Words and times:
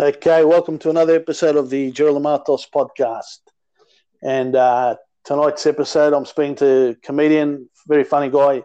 Okay, 0.00 0.44
welcome 0.44 0.78
to 0.78 0.90
another 0.90 1.16
episode 1.16 1.56
of 1.56 1.70
the 1.70 1.90
Gerald 1.90 2.22
Matos 2.22 2.68
podcast. 2.72 3.40
And 4.22 4.54
uh, 4.54 4.94
tonight's 5.24 5.66
episode, 5.66 6.12
I'm 6.12 6.24
speaking 6.24 6.54
to 6.56 6.96
comedian, 7.02 7.68
very 7.88 8.04
funny 8.04 8.30
guy, 8.30 8.62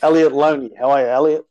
Elliot 0.00 0.32
Loney. 0.32 0.70
How 0.78 0.92
are 0.92 1.02
you, 1.02 1.06
Elliot? 1.08 1.42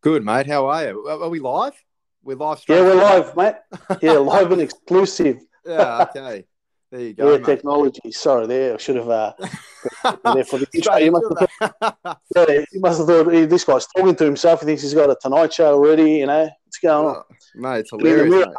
Good, 0.00 0.24
mate. 0.24 0.46
How 0.46 0.68
are 0.68 0.86
you? 0.86 1.06
Are 1.06 1.28
we 1.28 1.38
live? 1.38 1.74
We're 2.22 2.36
live. 2.36 2.62
Yeah, 2.66 2.80
we're 2.80 2.94
live, 2.94 3.36
mate. 3.36 3.56
Yeah, 4.00 4.12
live 4.12 4.52
and 4.52 4.62
exclusive. 4.62 5.36
yeah, 5.66 6.06
okay. 6.08 6.46
There 6.90 7.00
you 7.02 7.12
go. 7.12 7.32
Yeah, 7.32 7.36
mate. 7.36 7.44
technology. 7.44 8.10
Sorry, 8.12 8.46
there. 8.46 8.72
I 8.72 8.78
should 8.78 8.96
have. 8.96 9.10
Uh, 9.10 9.34
there 10.32 10.44
for 10.44 10.60
the 10.60 10.66
intro. 10.72 10.96
You 10.96 11.12
must, 11.12 11.26
have 11.38 11.50
thought, 11.60 12.18
yeah, 12.48 12.64
you 12.72 12.80
must 12.80 12.98
have 13.00 13.06
thought 13.06 13.30
hey, 13.34 13.44
this 13.44 13.64
guy's 13.64 13.86
talking 13.86 14.16
to 14.16 14.24
himself. 14.24 14.60
He 14.60 14.66
thinks 14.66 14.80
he's 14.80 14.94
got 14.94 15.10
a 15.10 15.16
Tonight 15.20 15.52
Show 15.52 15.74
already. 15.74 16.12
You 16.12 16.26
know 16.26 16.48
what's 16.64 16.78
going 16.78 17.06
on, 17.06 17.16
oh, 17.16 17.34
mate? 17.54 17.80
It's 17.80 17.90
hilarious. 17.90 18.46
Mate. 18.46 18.54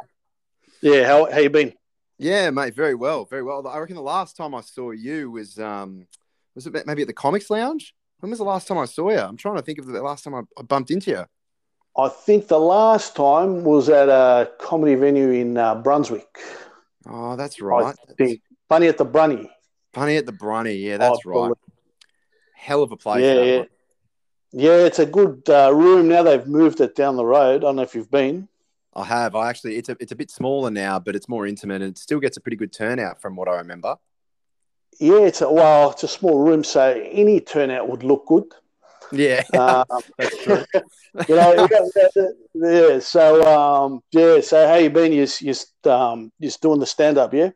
Yeah, 0.82 1.06
how 1.06 1.32
how 1.32 1.40
you 1.40 1.50
been? 1.50 1.74
Yeah, 2.18 2.50
mate, 2.50 2.76
very 2.76 2.96
well, 2.96 3.26
very 3.26 3.44
well. 3.44 3.66
I 3.68 3.78
reckon 3.78 3.96
the 3.96 4.02
last 4.02 4.36
time 4.36 4.54
I 4.54 4.62
saw 4.62 4.92
you 4.92 5.32
was 5.32 5.60
um 5.60 6.08
was 6.56 6.68
it 6.68 6.86
maybe 6.86 7.02
at 7.02 7.08
the 7.08 7.14
Comics 7.14 7.50
Lounge? 7.50 7.94
When 8.20 8.30
was 8.30 8.40
the 8.40 8.46
last 8.46 8.68
time 8.68 8.78
I 8.78 8.86
saw 8.86 9.10
you? 9.10 9.20
I'm 9.20 9.38
trying 9.38 9.56
to 9.56 9.62
think 9.62 9.80
of 9.80 9.86
the 9.86 10.02
last 10.02 10.24
time 10.24 10.36
I, 10.36 10.42
I 10.58 10.64
bumped 10.64 10.92
into 10.92 11.12
you. 11.12 11.26
I 11.98 12.10
think 12.10 12.48
the 12.48 12.60
last 12.60 13.16
time 13.16 13.64
was 13.64 13.90
at 13.90 14.10
a 14.10 14.52
comedy 14.60 14.96
venue 14.96 15.32
in 15.32 15.58
uh, 15.58 15.76
Brunswick. 15.76 16.40
Oh, 17.08 17.36
that's 17.36 17.62
right. 17.62 17.96
Funny 18.68 18.88
at 18.88 18.98
the 18.98 19.06
Brunny. 19.06 19.50
Funny 19.94 20.18
at 20.18 20.26
the 20.26 20.32
Brunny. 20.32 20.76
Yeah, 20.76 20.98
that's 20.98 21.20
oh, 21.26 21.48
right. 21.48 21.58
Hell 22.56 22.84
of 22.84 22.92
a 22.92 22.98
place. 22.98 23.24
Yeah, 23.24 23.42
yeah. 23.42 23.64
yeah. 24.52 24.86
it's 24.86 25.00
a 25.00 25.06
good 25.06 25.50
uh, 25.50 25.74
room 25.74 26.08
now. 26.08 26.24
They've 26.24 26.46
moved 26.46 26.82
it 26.82 26.96
down 26.96 27.16
the 27.16 27.26
road. 27.26 27.56
I 27.56 27.58
don't 27.60 27.78
know 27.78 27.82
if 27.82 27.96
you've 27.96 28.12
been. 28.12 28.48
I 28.94 29.06
have. 29.06 29.36
I 29.36 29.50
actually, 29.50 29.78
it's 29.78 29.90
a, 29.90 29.98
it's 30.00 30.12
a 30.12 30.16
bit 30.16 30.32
smaller 30.32 30.72
now, 30.72 31.00
but 31.00 31.16
it's 31.16 31.30
more 31.30 31.46
intimate 31.46 31.82
and 31.82 31.92
it 31.92 31.98
still 31.98 32.20
gets 32.20 32.38
a 32.38 32.42
pretty 32.42 32.58
good 32.58 32.74
turnout 32.74 33.22
from 33.22 33.36
what 33.36 33.48
I 33.48 33.56
remember. 33.58 33.96
Yeah, 35.00 35.20
it's 35.20 35.42
a, 35.42 35.52
well, 35.52 35.92
it's 35.92 36.04
a 36.04 36.08
small 36.08 36.40
room, 36.40 36.64
so 36.64 36.92
any 37.12 37.40
turnout 37.40 37.88
would 37.88 38.04
look 38.04 38.26
good. 38.26 38.46
Yeah, 39.12 39.44
um, 39.54 39.86
that's 40.18 40.44
true. 40.44 40.64
you 41.28 41.36
know, 41.36 41.68
yeah. 42.56 43.00
So, 43.00 43.44
um, 43.46 44.02
yeah. 44.12 44.42
So, 44.42 44.68
how 44.68 44.76
you 44.76 44.90
been? 44.90 45.14
You 45.14 45.26
just, 45.26 45.88
um, 45.88 46.32
just 46.42 46.62
doing 46.62 46.80
the 46.80 46.86
stand 46.86 47.18
up, 47.18 47.34
yeah. 47.34 47.52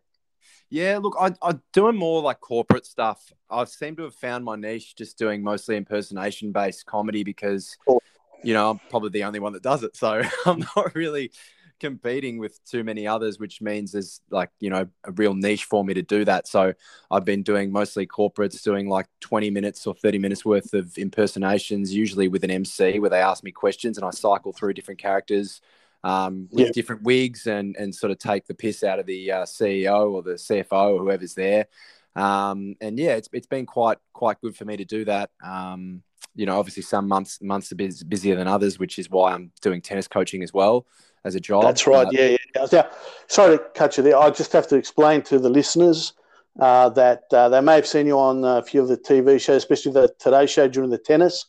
Yeah, 0.70 1.00
look, 1.00 1.16
I, 1.20 1.31
I'm 1.42 1.62
doing 1.72 1.95
more 1.95 2.22
like 2.22 2.40
corporate 2.40 2.86
stuff. 2.86 3.22
I 3.50 3.64
seem 3.66 3.95
to 3.97 4.03
have 4.03 4.16
found 4.16 4.44
my 4.44 4.56
niche 4.56 4.95
just 4.95 5.20
doing 5.20 5.44
mostly 5.44 5.78
impersonation 5.78 6.52
based 6.52 6.86
comedy 6.86 7.23
because, 7.23 7.78
cool. 7.88 8.02
You 8.44 8.53
know, 8.53 8.72
I'm 8.72 8.80
probably 8.89 9.09
the 9.09 9.23
only 9.23 9.39
one 9.39 9.53
that 9.53 9.63
does 9.63 9.83
it. 9.83 9.95
So 9.95 10.22
I'm 10.45 10.66
not 10.75 10.95
really 10.95 11.31
competing 11.80 12.38
with 12.38 12.63
too 12.66 12.83
many 12.83 13.05
others, 13.08 13.39
which 13.39 13.61
means 13.61 13.91
there's 13.91 14.22
like, 14.30 14.50
you 14.59 14.69
know, 14.69 14.88
a 15.03 15.11
real 15.11 15.33
niche 15.33 15.66
for 15.66 15.83
me 15.83 15.94
to 15.94 16.02
do 16.02 16.23
that. 16.25 16.47
So 16.47 16.73
I've 17.11 17.25
been 17.25 17.44
doing 17.44 17.72
mostly 17.72 18.08
corporates, 18.08 18.63
doing 18.63 18.88
like 18.88 19.08
20 19.19 19.50
minutes 19.50 19.85
or 19.85 19.94
30 19.94 20.17
minutes 20.19 20.45
worth 20.45 20.73
of 20.73 20.97
impersonations, 20.97 21.94
usually 21.94 22.27
with 22.27 22.44
an 22.44 22.52
MC 22.52 23.00
where 23.00 23.09
they 23.09 23.22
ask 23.22 23.44
me 23.44 23.52
questions 23.52 23.97
and 23.97 24.05
I 24.05 24.11
cycle 24.11 24.53
through 24.53 24.73
different 24.75 25.00
characters 25.00 25.61
um, 26.03 26.47
with 26.52 26.67
yeah. 26.67 26.72
different 26.73 27.03
wigs 27.03 27.47
and, 27.47 27.75
and 27.78 27.94
sort 27.94 28.12
of 28.12 28.18
take 28.19 28.45
the 28.45 28.53
piss 28.53 28.84
out 28.84 29.00
of 29.00 29.06
the 29.06 29.31
uh, 29.31 29.44
CEO 29.44 30.12
or 30.12 30.23
the 30.23 30.34
CFO 30.34 30.95
or 30.95 31.00
whoever's 31.00 31.34
there. 31.34 31.68
Um, 32.16 32.75
and 32.79 33.00
yeah, 33.00 33.16
it's, 33.16 33.29
it's 33.34 33.47
been 33.47 33.66
quite, 33.66 33.97
quite 34.13 34.39
good 34.39 34.56
for 34.56 34.66
me 34.66 34.78
to 34.78 34.85
do 34.85 35.06
that. 35.06 35.31
Um, 35.44 36.03
you 36.35 36.45
know, 36.45 36.57
obviously 36.57 36.83
some 36.83 37.07
months 37.07 37.41
months 37.41 37.71
are 37.71 37.75
busier 37.75 38.35
than 38.35 38.47
others, 38.47 38.79
which 38.79 38.97
is 38.99 39.09
why 39.09 39.33
I'm 39.33 39.51
doing 39.61 39.81
tennis 39.81 40.07
coaching 40.07 40.44
as 40.44 40.53
well 40.53 40.85
as 41.23 41.35
a 41.35 41.39
job. 41.39 41.63
That's 41.63 41.88
right. 41.88 42.07
Uh, 42.07 42.11
yeah, 42.11 42.38
yeah. 42.55 42.66
Now, 42.71 42.89
sorry 43.27 43.57
to 43.57 43.63
cut 43.75 43.97
you 43.97 44.03
there. 44.03 44.17
I 44.17 44.29
just 44.29 44.51
have 44.53 44.67
to 44.67 44.75
explain 44.75 45.21
to 45.23 45.39
the 45.39 45.49
listeners 45.49 46.13
uh, 46.59 46.89
that 46.89 47.23
uh, 47.31 47.49
they 47.49 47.61
may 47.61 47.75
have 47.75 47.88
seen 47.88 48.07
you 48.07 48.17
on 48.17 48.44
a 48.44 48.61
few 48.63 48.81
of 48.81 48.88
the 48.88 48.97
TV 48.97 49.39
shows, 49.39 49.57
especially 49.57 49.94
the 49.94 50.13
Today 50.19 50.45
Show 50.45 50.67
during 50.67 50.89
the 50.89 50.97
tennis. 50.97 51.45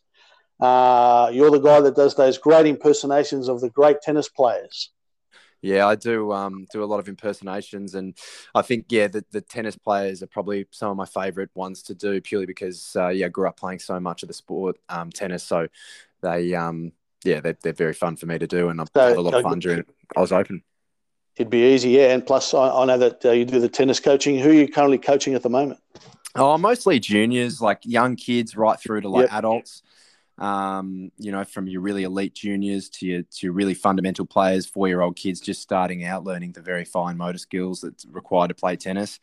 Uh, 0.61 1.31
you're 1.33 1.51
the 1.51 1.59
guy 1.59 1.81
that 1.81 1.97
does 1.97 2.15
those 2.15 2.39
great 2.39 2.67
impersonations 2.67 3.49
of 3.49 3.61
the 3.61 3.71
great 3.71 4.01
tennis 4.03 4.29
players. 4.29 4.91
Yeah, 5.65 5.87
I 5.87 5.95
do 5.95 6.31
um, 6.31 6.67
do 6.71 6.85
a 6.85 6.87
lot 6.87 7.01
of 7.01 7.09
impersonations, 7.09 7.95
and 7.95 8.15
I 8.55 8.61
think 8.61 8.85
yeah, 8.91 9.07
the, 9.07 9.25
the 9.31 9.41
tennis 9.41 9.77
players 9.77 10.23
are 10.23 10.27
probably 10.27 10.67
some 10.71 10.91
of 10.91 10.97
my 10.99 11.07
favourite 11.07 11.49
ones 11.55 11.83
to 11.85 11.95
do, 11.95 12.21
purely 12.21 12.45
because 12.45 12.95
uh, 12.97 13.09
yeah, 13.09 13.27
I 13.27 13.29
grew 13.31 13.49
up 13.49 13.59
playing 13.59 13.79
so 13.79 13.99
much 13.99 14.23
of 14.23 14.27
the 14.29 14.35
sport, 14.35 14.77
um, 14.91 15.09
tennis. 15.09 15.43
So 15.43 15.69
they 16.21 16.55
um, 16.55 16.93
yeah, 17.25 17.41
they're, 17.41 17.57
they're 17.63 17.73
very 17.73 17.95
fun 17.95 18.17
for 18.17 18.27
me 18.27 18.39
to 18.39 18.47
do, 18.47 18.69
and 18.69 18.79
I've 18.79 18.91
so, 18.95 19.09
had 19.09 19.17
a 19.17 19.21
lot 19.23 19.33
of 19.33 19.43
fun 19.43 19.59
during 19.59 19.85
Oz 20.15 20.33
Open. 20.33 20.63
It'd 21.37 21.49
be 21.49 21.73
easy, 21.73 21.91
yeah. 21.91 22.13
And 22.13 22.27
plus, 22.27 22.53
I, 22.53 22.69
I 22.69 22.85
know 22.85 22.99
that 22.99 23.25
uh, 23.25 23.31
you 23.31 23.47
do 23.47 23.59
the 23.59 23.69
tennis 23.71 24.01
coaching. 24.01 24.39
Who 24.39 24.51
are 24.51 24.53
you 24.53 24.69
currently 24.69 24.99
coaching 24.99 25.33
at 25.33 25.43
the 25.43 25.49
moment? 25.49 25.81
Oh, 26.35 26.59
mostly 26.59 27.01
juniors, 27.01 27.63
like 27.63 27.79
young 27.85 28.17
kids, 28.17 28.55
right 28.55 28.79
through 28.79 29.01
to 29.01 29.09
like 29.09 29.31
yep. 29.31 29.33
adults 29.33 29.83
um, 30.39 31.13
you 31.19 31.31
know, 31.31 31.45
from 31.45 31.69
your 31.69 31.81
really 31.81 32.03
elite 32.03 32.35
juniors 32.35 32.89
to 32.91 33.07
your 33.07 33.23
to 33.23 33.47
your 33.47 33.53
really 33.53 33.75
fundamental 33.75 34.27
players, 34.27 34.67
four 34.67 34.89
year 34.89 35.01
old 35.01 35.17
kids 35.17 35.41
just 35.41 35.63
starting 35.63 36.05
out 36.05 36.25
learning 36.25 36.53
the 36.53 36.61
very 36.61 36.85
fine 36.85 37.17
motor 37.17 37.39
skills 37.39 37.81
that's 37.81 38.05
required 38.07 38.49
to 38.49 38.55
play 38.55 38.77
tennis. 38.77 39.21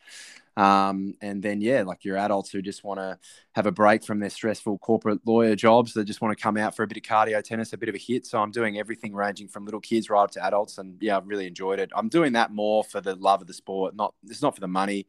Um, 0.57 1.15
and 1.21 1.41
then 1.41 1.61
yeah, 1.61 1.83
like 1.83 2.03
your 2.03 2.17
adults 2.17 2.49
who 2.49 2.61
just 2.61 2.83
want 2.83 2.99
to 2.99 3.17
have 3.53 3.65
a 3.65 3.71
break 3.71 4.03
from 4.03 4.19
their 4.19 4.29
stressful 4.29 4.79
corporate 4.79 5.25
lawyer 5.25 5.55
jobs 5.55 5.93
they 5.93 6.03
just 6.03 6.21
want 6.21 6.37
to 6.37 6.41
come 6.41 6.57
out 6.57 6.75
for 6.75 6.83
a 6.83 6.87
bit 6.87 6.97
of 6.97 7.03
cardio 7.03 7.41
tennis, 7.41 7.71
a 7.71 7.77
bit 7.77 7.89
of 7.89 7.95
a 7.95 7.97
hit. 7.97 8.25
So 8.25 8.41
I'm 8.41 8.51
doing 8.51 8.77
everything 8.77 9.13
ranging 9.13 9.47
from 9.47 9.65
little 9.65 9.79
kids 9.79 10.09
right 10.09 10.23
up 10.23 10.31
to 10.31 10.45
adults, 10.45 10.77
and 10.77 10.97
yeah, 11.01 11.17
I've 11.17 11.27
really 11.27 11.47
enjoyed 11.47 11.79
it. 11.79 11.89
I'm 11.95 12.09
doing 12.09 12.33
that 12.33 12.51
more 12.51 12.83
for 12.83 13.01
the 13.01 13.15
love 13.15 13.41
of 13.41 13.47
the 13.47 13.53
sport, 13.53 13.95
not 13.95 14.13
it's 14.27 14.41
not 14.41 14.55
for 14.55 14.61
the 14.61 14.67
money. 14.67 15.07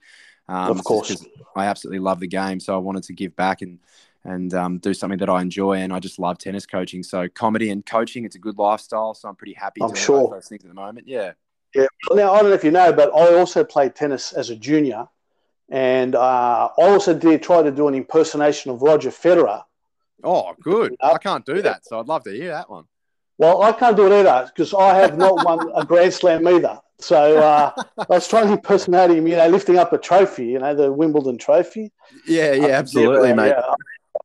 Um, 0.49 0.79
of 0.79 0.85
course, 0.85 1.25
I 1.55 1.67
absolutely 1.67 2.01
love 2.01 2.21
the 2.21 2.29
game, 2.29 2.59
so 2.59 2.75
I 2.75 2.79
wanted 2.79 3.05
to 3.05 3.13
give 3.13 3.35
back 3.37 3.63
and 3.63 3.79
and 4.25 4.55
um, 4.55 4.79
do 4.79 4.95
something 4.95 5.19
that 5.19 5.29
I 5.29 5.41
enjoy. 5.41 5.79
And 5.79 5.93
I 5.93 5.99
just 5.99 6.19
love 6.19 6.39
tennis 6.39 6.67
coaching. 6.67 7.03
So 7.03 7.29
comedy 7.29 7.71
and 7.71 7.85
coaching, 7.85 8.25
it's 8.25 8.37
a 8.37 8.39
good 8.39 8.59
lifestyle. 8.59 9.15
So 9.15 9.29
I'm 9.29 9.37
pretty 9.37 9.55
happy. 9.55 9.83
I'm 9.83 9.95
sure 9.95 10.31
those 10.31 10.49
things 10.49 10.65
at 10.65 10.69
the 10.69 10.75
moment. 10.75 11.07
Yeah. 11.09 11.33
Yeah. 11.75 11.87
Now 12.11 12.33
I 12.33 12.41
don't 12.41 12.51
know 12.51 12.55
if 12.55 12.65
you 12.65 12.71
know, 12.71 12.93
but 12.93 13.15
I 13.15 13.35
also 13.35 13.65
played 13.65 13.95
tennis 13.95 14.33
as 14.33 14.51
a 14.51 14.57
junior, 14.57 15.09
and 15.71 16.15
uh, 16.15 16.69
I 16.79 16.83
also 16.83 17.15
did 17.15 17.43
try 17.43 17.63
to 17.63 17.71
do 17.71 17.89
an 17.89 17.95
impersonation 17.95 18.71
of 18.71 18.83
Roger 18.83 19.11
Federer. 19.11 19.63
Oh, 20.23 20.55
good. 20.63 20.95
I 21.01 21.17
can't 21.19 21.45
do 21.47 21.63
that, 21.63 21.87
so 21.87 21.99
I'd 21.99 22.07
love 22.07 22.25
to 22.25 22.31
hear 22.31 22.51
that 22.51 22.71
one. 22.71 22.85
Well, 23.39 23.63
I 23.63 23.73
can't 23.73 23.97
do 23.97 24.07
it 24.07 24.13
either 24.13 24.51
because 24.55 24.75
I 24.75 24.95
have 24.99 25.17
not 25.17 25.45
won 25.45 25.73
a 25.75 25.85
Grand 25.85 26.13
Slam 26.13 26.47
either. 26.47 26.79
So 26.99 27.39
uh, 27.39 27.73
I 27.99 28.07
was 28.09 28.29
trying 28.29 28.47
to 28.49 28.53
impersonate 28.53 29.11
him, 29.11 29.27
you 29.27 29.37
know, 29.37 29.49
lifting 29.49 29.79
up 29.79 29.93
a 29.93 29.99
trophy, 29.99 30.47
you 30.47 30.59
know, 30.59 30.75
the 30.75 30.93
Wimbledon 30.93 31.39
trophy. 31.39 31.91
Yeah, 32.27 32.53
yeah, 32.53 32.67
absolutely, 32.67 33.31
yeah, 33.31 33.35
mate. 33.35 33.55
Yeah, 33.57 33.75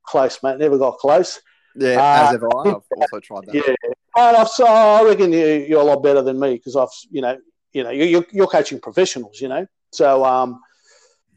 close, 0.04 0.42
mate. 0.44 0.58
Never 0.60 0.78
got 0.78 0.98
close. 0.98 1.40
Yeah, 1.76 2.02
uh, 2.02 2.26
as 2.26 2.32
have 2.32 2.44
I. 2.44 2.70
I've 2.70 2.82
also 2.96 3.20
tried 3.22 3.46
that. 3.46 3.56
Yeah, 3.56 3.74
and 4.18 4.38
I've, 4.38 4.50
so 4.50 4.66
I 4.66 5.04
reckon 5.04 5.32
you, 5.32 5.46
you're 5.68 5.82
a 5.82 5.84
lot 5.84 6.02
better 6.02 6.22
than 6.22 6.40
me 6.40 6.56
because 6.56 6.76
I've, 6.76 6.90
you 7.12 7.22
know, 7.22 7.38
you 7.74 7.84
know, 7.84 7.92
you're, 7.92 8.26
you're 8.32 8.48
coaching 8.48 8.80
professionals, 8.80 9.40
you 9.40 9.48
know. 9.48 9.68
So 9.92 10.26
um, 10.26 10.60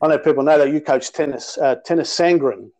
I 0.00 0.09
know 0.09 0.19
people 0.19 0.43
know 0.43 0.59
that 0.59 0.72
you 0.72 0.81
coach 0.81 1.12
tennis, 1.12 1.59
uh, 1.59 1.77
Tennys 1.87 2.09
Sandgren. 2.09 2.71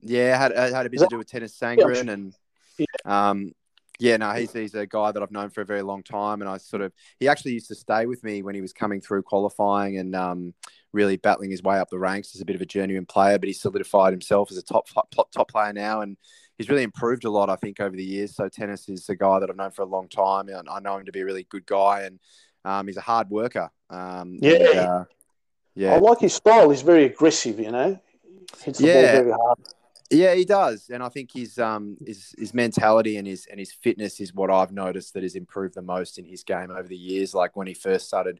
Yeah, 0.00 0.34
I 0.34 0.42
had, 0.42 0.52
I 0.54 0.76
had 0.76 0.86
a 0.86 0.90
bit 0.90 1.00
to 1.00 1.06
do 1.08 1.18
with 1.18 1.30
Tennys 1.30 1.56
Sandgren, 1.58 2.06
yeah. 2.06 2.12
and 2.12 2.34
yeah. 2.78 2.86
um, 3.04 3.52
yeah, 3.98 4.16
no, 4.16 4.32
he's 4.32 4.52
he's 4.52 4.74
a 4.74 4.86
guy 4.86 5.12
that 5.12 5.22
I've 5.22 5.30
known 5.30 5.50
for 5.50 5.60
a 5.60 5.64
very 5.66 5.82
long 5.82 6.02
time, 6.02 6.40
and 6.40 6.48
I 6.48 6.56
sort 6.56 6.82
of 6.82 6.92
he 7.20 7.28
actually 7.28 7.52
used 7.52 7.68
to 7.68 7.74
stay 7.74 8.06
with 8.06 8.24
me 8.24 8.42
when 8.42 8.54
he 8.54 8.60
was 8.60 8.72
coming 8.72 9.00
through 9.00 9.22
qualifying 9.22 9.98
and 9.98 10.16
um, 10.16 10.54
really 10.92 11.16
battling 11.16 11.50
his 11.50 11.62
way 11.62 11.78
up 11.78 11.90
the 11.90 11.98
ranks 11.98 12.34
as 12.34 12.40
a 12.40 12.44
bit 12.44 12.56
of 12.56 12.62
a 12.62 12.66
genuine 12.66 13.06
player. 13.06 13.38
But 13.38 13.48
he's 13.48 13.60
solidified 13.60 14.12
himself 14.12 14.50
as 14.50 14.56
a 14.56 14.62
top 14.62 14.88
top 15.10 15.30
top 15.30 15.50
player 15.50 15.72
now, 15.72 16.00
and 16.00 16.16
he's 16.58 16.68
really 16.68 16.82
improved 16.82 17.24
a 17.24 17.30
lot, 17.30 17.50
I 17.50 17.56
think, 17.56 17.80
over 17.80 17.96
the 17.96 18.04
years. 18.04 18.34
So 18.34 18.48
Tennys 18.48 18.88
is 18.88 19.08
a 19.08 19.16
guy 19.16 19.40
that 19.40 19.50
I've 19.50 19.56
known 19.56 19.70
for 19.70 19.82
a 19.82 19.86
long 19.86 20.08
time, 20.08 20.48
and 20.48 20.68
I 20.68 20.80
know 20.80 20.96
him 20.96 21.06
to 21.06 21.12
be 21.12 21.20
a 21.20 21.24
really 21.24 21.46
good 21.48 21.66
guy, 21.66 22.02
and 22.02 22.18
um, 22.64 22.86
he's 22.86 22.96
a 22.96 23.02
hard 23.02 23.30
worker. 23.30 23.70
Um, 23.90 24.38
yeah, 24.40 24.52
and, 24.52 24.78
uh, 24.78 25.04
yeah, 25.74 25.94
I 25.94 25.98
like 25.98 26.20
his 26.20 26.34
style. 26.34 26.70
He's 26.70 26.82
very 26.82 27.04
aggressive, 27.04 27.58
you 27.58 27.70
know. 27.70 27.98
Hits 28.62 28.78
the 28.78 28.86
yeah. 28.86 29.14
ball 29.14 29.22
very 29.22 29.32
hard. 29.32 29.58
Yeah, 30.10 30.34
he 30.34 30.44
does, 30.44 30.90
and 30.92 31.02
I 31.02 31.08
think 31.08 31.32
his 31.32 31.58
um 31.58 31.96
his 32.06 32.34
his 32.36 32.52
mentality 32.52 33.16
and 33.16 33.26
his 33.26 33.46
and 33.46 33.58
his 33.58 33.72
fitness 33.72 34.20
is 34.20 34.34
what 34.34 34.50
I've 34.50 34.70
noticed 34.70 35.14
that 35.14 35.22
has 35.22 35.36
improved 35.36 35.74
the 35.74 35.80
most 35.80 36.18
in 36.18 36.26
his 36.26 36.44
game 36.44 36.70
over 36.70 36.86
the 36.86 36.96
years. 36.96 37.34
Like 37.34 37.56
when 37.56 37.66
he 37.66 37.72
first 37.72 38.08
started 38.08 38.38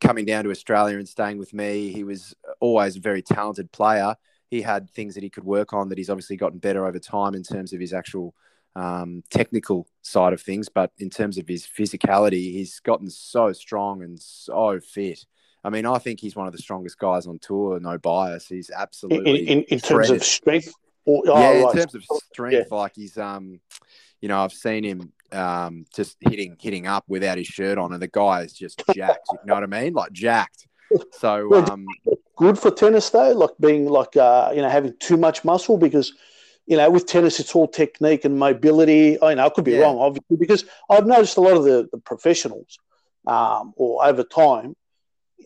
coming 0.00 0.24
down 0.24 0.44
to 0.44 0.50
Australia 0.50 0.98
and 0.98 1.08
staying 1.08 1.38
with 1.38 1.52
me, 1.52 1.92
he 1.92 2.04
was 2.04 2.34
always 2.60 2.96
a 2.96 3.00
very 3.00 3.22
talented 3.22 3.70
player. 3.72 4.16
He 4.50 4.62
had 4.62 4.90
things 4.90 5.14
that 5.14 5.22
he 5.22 5.30
could 5.30 5.44
work 5.44 5.72
on 5.72 5.88
that 5.88 5.98
he's 5.98 6.10
obviously 6.10 6.36
gotten 6.36 6.58
better 6.58 6.86
over 6.86 6.98
time 6.98 7.34
in 7.34 7.42
terms 7.42 7.72
of 7.72 7.80
his 7.80 7.92
actual 7.92 8.34
um, 8.74 9.22
technical 9.30 9.86
side 10.02 10.32
of 10.32 10.40
things, 10.40 10.68
but 10.68 10.92
in 10.98 11.10
terms 11.10 11.38
of 11.38 11.46
his 11.46 11.66
physicality, 11.66 12.52
he's 12.52 12.80
gotten 12.80 13.10
so 13.10 13.52
strong 13.52 14.02
and 14.02 14.18
so 14.18 14.80
fit. 14.80 15.24
I 15.62 15.70
mean, 15.70 15.86
I 15.86 15.98
think 15.98 16.20
he's 16.20 16.36
one 16.36 16.46
of 16.46 16.52
the 16.52 16.62
strongest 16.62 16.98
guys 16.98 17.26
on 17.26 17.38
tour. 17.38 17.78
No 17.80 17.98
bias. 17.98 18.46
He's 18.48 18.70
absolutely 18.70 19.48
in, 19.48 19.58
in, 19.58 19.64
in 19.64 19.80
terms 19.80 20.10
of 20.10 20.24
strength 20.24 20.72
oh, 21.06 21.22
yeah, 21.40 21.68
in 21.68 21.72
terms 21.72 21.94
of 21.94 22.04
strength, 22.32 22.68
yeah. 22.70 22.76
like 22.76 22.92
he's 22.94 23.18
um, 23.18 23.60
you 24.20 24.28
know, 24.28 24.42
I've 24.42 24.52
seen 24.52 24.84
him 24.84 25.12
um, 25.32 25.86
just 25.94 26.16
hitting 26.20 26.56
hitting 26.60 26.86
up 26.86 27.04
without 27.08 27.38
his 27.38 27.46
shirt 27.46 27.78
on, 27.78 27.92
and 27.92 28.02
the 28.02 28.08
guy 28.08 28.42
is 28.42 28.52
just 28.52 28.82
jacked. 28.94 29.28
You 29.32 29.38
know 29.44 29.54
what 29.54 29.62
I 29.62 29.66
mean? 29.66 29.92
Like 29.92 30.12
jacked. 30.12 30.66
So 31.12 31.54
um, 31.54 31.86
good 32.34 32.58
for 32.58 32.72
tennis 32.72 33.10
though, 33.10 33.30
like 33.30 33.50
being 33.60 33.86
like 33.86 34.16
uh, 34.16 34.50
you 34.52 34.60
know 34.60 34.68
having 34.68 34.92
too 34.98 35.16
much 35.16 35.44
muscle 35.44 35.78
because 35.78 36.12
you 36.66 36.76
know 36.76 36.90
with 36.90 37.06
tennis 37.06 37.38
it's 37.38 37.54
all 37.54 37.68
technique 37.68 38.24
and 38.24 38.36
mobility. 38.36 39.22
I 39.22 39.34
know 39.34 39.46
I 39.46 39.50
could 39.50 39.64
be 39.64 39.74
yeah. 39.74 39.82
wrong, 39.82 39.98
obviously, 39.98 40.36
because 40.36 40.64
I've 40.90 41.06
noticed 41.06 41.36
a 41.36 41.42
lot 41.42 41.56
of 41.56 41.62
the, 41.62 41.88
the 41.92 41.98
professionals 41.98 42.76
um, 43.24 43.72
or 43.76 44.04
over 44.04 44.24
time 44.24 44.74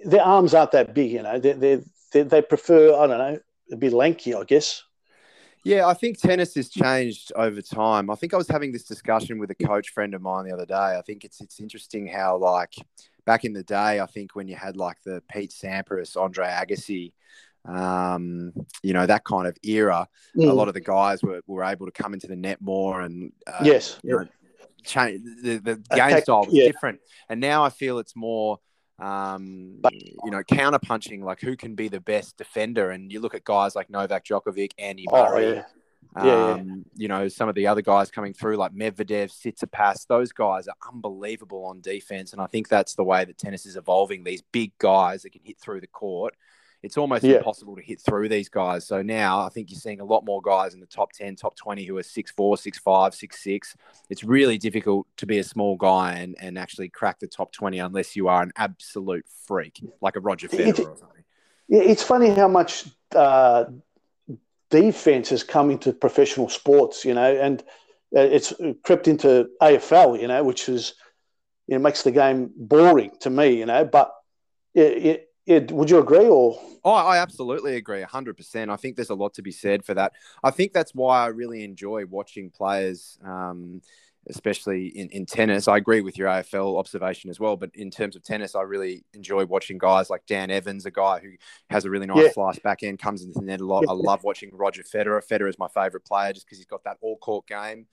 their 0.04 0.22
arms 0.22 0.54
aren't 0.54 0.72
that 0.72 0.94
big. 0.94 1.10
You 1.10 1.22
know, 1.22 1.38
they 1.38 1.52
they 1.52 2.22
they 2.22 2.42
prefer 2.42 2.94
I 2.94 3.06
don't 3.06 3.19
know 3.19 3.38
a 3.72 3.76
bit 3.76 3.92
lanky, 3.92 4.34
I 4.34 4.44
guess. 4.44 4.82
Yeah, 5.64 5.87
I 5.87 5.94
think 5.94 6.19
tennis 6.19 6.55
has 6.56 6.69
changed 6.69 7.32
over 7.34 7.62
time. 7.62 8.11
I 8.11 8.14
think 8.16 8.34
I 8.34 8.37
was 8.37 8.49
having 8.49 8.70
this 8.70 8.84
discussion 8.84 9.38
with 9.38 9.50
a 9.50 9.55
coach 9.55 9.90
friend 9.90 10.14
of 10.14 10.20
mine 10.20 10.44
the 10.44 10.52
other 10.52 10.66
day. 10.66 10.75
I 10.75 11.02
think 11.05 11.25
it's 11.25 11.40
it's 11.40 11.58
interesting 11.58 12.06
how 12.06 12.37
like 12.37 12.75
back 13.25 13.44
in 13.44 13.55
the 13.55 13.62
day, 13.62 14.00
I 14.00 14.06
think 14.06 14.37
when 14.37 14.46
you 14.46 14.56
had 14.56 14.76
like 14.76 15.02
the 15.05 15.22
Pete 15.31 15.50
Sampras, 15.50 16.20
Andre 16.20 16.46
Agassi, 16.46 17.12
um, 17.64 18.52
you 18.82 18.93
know, 18.93 19.06
that 19.06 19.25
kind 19.25 19.46
of 19.46 19.56
era, 19.62 20.06
mm. 20.37 20.49
a 20.49 20.52
lot 20.52 20.69
of 20.69 20.75
the 20.75 20.81
guys 20.81 21.22
were, 21.22 21.40
were 21.46 21.64
able 21.64 21.87
to 21.87 21.93
come 21.93 22.12
into 22.12 22.26
the 22.26 22.37
net 22.37 22.60
more 22.60 23.00
and 23.00 23.32
uh, 23.46 23.62
yes, 23.62 23.99
you 24.02 24.17
know, 24.17 24.28
change 24.84 25.22
the, 25.43 25.56
the 25.56 25.76
game 25.94 26.20
style 26.20 26.44
was 26.44 26.52
yeah. 26.55 26.67
different. 26.67 27.00
And 27.28 27.40
now 27.40 27.64
I 27.64 27.70
feel 27.70 27.99
it's 27.99 28.14
more 28.14 28.58
um, 28.99 29.81
you 30.25 30.31
know, 30.31 30.43
counter 30.43 30.79
punching, 30.79 31.25
like 31.25 31.41
who 31.41 31.56
can 31.56 31.75
be 31.75 31.88
the 31.88 32.00
best 32.00 32.37
defender. 32.37 32.91
And 32.91 33.12
you 33.12 33.20
look 33.20 33.35
at 33.35 33.44
guys 33.44 33.75
like 33.75 33.91
Novak 33.91 34.25
Djokovic, 34.25 34.73
Andy 34.79 35.06
oh, 35.11 35.25
Murray. 35.25 35.46
Oh, 35.46 35.52
yeah. 35.55 35.62
Yeah, 36.23 36.52
um, 36.52 36.69
yeah. 36.69 36.75
you 36.94 37.08
know, 37.08 37.29
some 37.29 37.49
of 37.49 37.56
the 37.56 37.67
other 37.67 37.82
guys 37.82 38.11
coming 38.11 38.35
through 38.35 38.56
like 38.56 38.73
Medvedev, 38.73 39.32
Tsitsipas, 39.32 40.06
those 40.06 40.31
guys 40.31 40.69
are 40.69 40.93
unbelievable 40.93 41.64
on 41.64 41.81
defense. 41.81 42.32
And 42.32 42.41
I 42.41 42.46
think 42.46 42.69
that's 42.69 42.94
the 42.94 43.02
way 43.02 43.25
that 43.25 43.37
tennis 43.37 43.67
is 43.67 43.76
evolving. 43.76 44.23
These 44.23 44.43
big 44.52 44.76
guys 44.79 45.23
that 45.23 45.31
can 45.31 45.41
hit 45.43 45.58
through 45.58 45.81
the 45.81 45.88
court 45.88 46.35
it's 46.84 46.98
almost 46.98 47.25
yeah. 47.25 47.38
impossible 47.38 47.75
to 47.75 47.82
hit 47.82 47.98
through 47.98 48.28
these 48.28 48.50
guys. 48.50 48.86
So 48.86 49.00
now 49.00 49.40
I 49.40 49.48
think 49.48 49.70
you're 49.70 49.81
seeing 49.81 50.00
a 50.00 50.04
lot 50.04 50.26
more 50.26 50.42
guys 50.42 50.75
in 50.75 50.81
the 50.81 50.86
top 50.86 51.12
10, 51.12 51.34
top 51.34 51.56
20 51.56 51.82
who 51.86 51.96
are 51.96 52.02
6'4, 52.02 52.34
6'5, 52.36 52.82
6'6. 52.84 53.75
It's 54.10 54.22
really 54.22 54.58
difficult 54.58 55.06
to 55.16 55.25
be 55.25 55.38
a 55.38 55.44
small 55.44 55.76
guy 55.76 56.16
and, 56.16 56.36
and 56.38 56.58
actually 56.58 56.90
crack 56.90 57.20
the 57.20 57.26
top 57.26 57.52
20 57.52 57.78
unless 57.78 58.14
you 58.14 58.28
are 58.28 58.42
an 58.42 58.52
absolute 58.56 59.25
freak, 59.46 59.81
like 60.02 60.16
a 60.16 60.20
Roger 60.20 60.46
Federer 60.46 60.90
or 60.90 60.96
something. 60.98 61.25
Yeah, 61.69 61.81
it's 61.81 62.02
funny 62.02 62.28
how 62.28 62.48
much 62.48 62.84
uh, 63.16 63.64
defense 64.69 65.31
has 65.31 65.42
come 65.42 65.70
into 65.70 65.90
professional 65.94 66.50
sports, 66.50 67.02
you 67.02 67.14
know, 67.14 67.34
and 67.34 67.62
uh, 68.14 68.20
it's 68.20 68.52
crept 68.82 69.08
into 69.08 69.48
AFL, 69.62 70.20
you 70.20 70.28
know, 70.28 70.44
which 70.44 70.69
is, 70.69 70.92
you 71.66 71.78
know, 71.78 71.82
makes 71.82 72.02
the 72.02 72.12
game 72.12 72.50
boring 72.54 73.12
to 73.20 73.31
me, 73.31 73.56
you 73.58 73.64
know, 73.64 73.86
but 73.86 74.12
it, 74.75 75.06
it 75.06 75.28
yeah, 75.46 75.61
would 75.70 75.91
you 75.91 75.99
agree 75.99 76.26
or? 76.26 76.58
Oh, 76.85 76.93
I 76.93 77.19
absolutely 77.19 77.76
agree, 77.76 78.02
hundred 78.02 78.37
percent. 78.37 78.70
I 78.70 78.76
think 78.76 78.96
there's 78.96 79.11
a 79.11 79.14
lot 79.14 79.35
to 79.35 79.43
be 79.43 79.52
said 79.52 79.85
for 79.85 79.94
that. 79.94 80.12
I 80.43 80.50
think 80.50 80.73
that's 80.73 80.94
why 80.94 81.25
I 81.25 81.26
really 81.29 81.64
enjoy 81.64 82.06
watching 82.06 82.50
players, 82.50 83.19
um, 83.25 83.82
especially 84.29 84.87
in, 84.88 85.11
in 85.11 85.26
tennis. 85.26 85.69
I 85.69 85.76
agree 85.76 86.00
with 86.00 86.17
your 86.17 86.29
AFL 86.29 86.79
observation 86.79 87.29
as 87.29 87.38
well, 87.38 87.56
but 87.56 87.70
in 87.75 87.91
terms 87.91 88.17
of 88.17 88.23
tennis, 88.23 88.55
I 88.55 88.62
really 88.62 89.05
enjoy 89.12 89.44
watching 89.44 89.76
guys 89.76 90.08
like 90.08 90.25
Dan 90.26 90.50
Evans, 90.50 90.87
a 90.87 90.91
guy 90.91 91.20
who 91.20 91.32
has 91.69 91.85
a 91.85 91.91
really 91.91 92.06
nice 92.06 92.25
yeah. 92.25 92.32
slice 92.32 92.58
backhand, 92.58 92.99
comes 92.99 93.23
into 93.23 93.38
the 93.38 93.44
net 93.44 93.61
a 93.61 93.67
lot. 93.67 93.85
Yeah. 93.85 93.91
I 93.91 93.94
love 93.94 94.25
watching 94.25 94.50
Roger 94.52 94.82
Federer. 94.82 95.20
Federer 95.26 95.50
is 95.50 95.58
my 95.58 95.69
favorite 95.69 96.06
player 96.06 96.32
just 96.32 96.46
because 96.46 96.58
he's 96.58 96.67
got 96.67 96.85
that 96.85 96.96
all 97.02 97.19
court 97.19 97.46
game. 97.46 97.87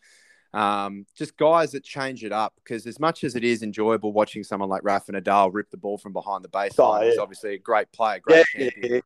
Um, 0.54 1.06
just 1.16 1.38
guys 1.38 1.72
that 1.72 1.84
change 1.84 2.24
it 2.24 2.32
up 2.32 2.54
because 2.64 2.86
as 2.86 3.00
much 3.00 3.24
as 3.24 3.36
it 3.36 3.44
is 3.44 3.64
enjoyable 3.64 4.12
watching 4.12 4.44
someone 4.44 4.70
like 4.70 4.84
Rafa 4.84 5.14
Nadal 5.14 5.50
rip 5.54 5.70
the 5.70 5.78
ball 5.78 5.98
from 5.98 6.12
behind 6.12 6.44
the 6.44 6.50
baseline, 6.50 7.00
oh, 7.00 7.02
yeah. 7.02 7.10
he's 7.10 7.20
obviously 7.20 7.54
a 7.54 7.58
great 7.58 7.92
player, 7.92 8.20
great 8.20 8.46
yeah, 8.54 8.70
champion. 8.70 8.94
Yeah, 8.96 9.02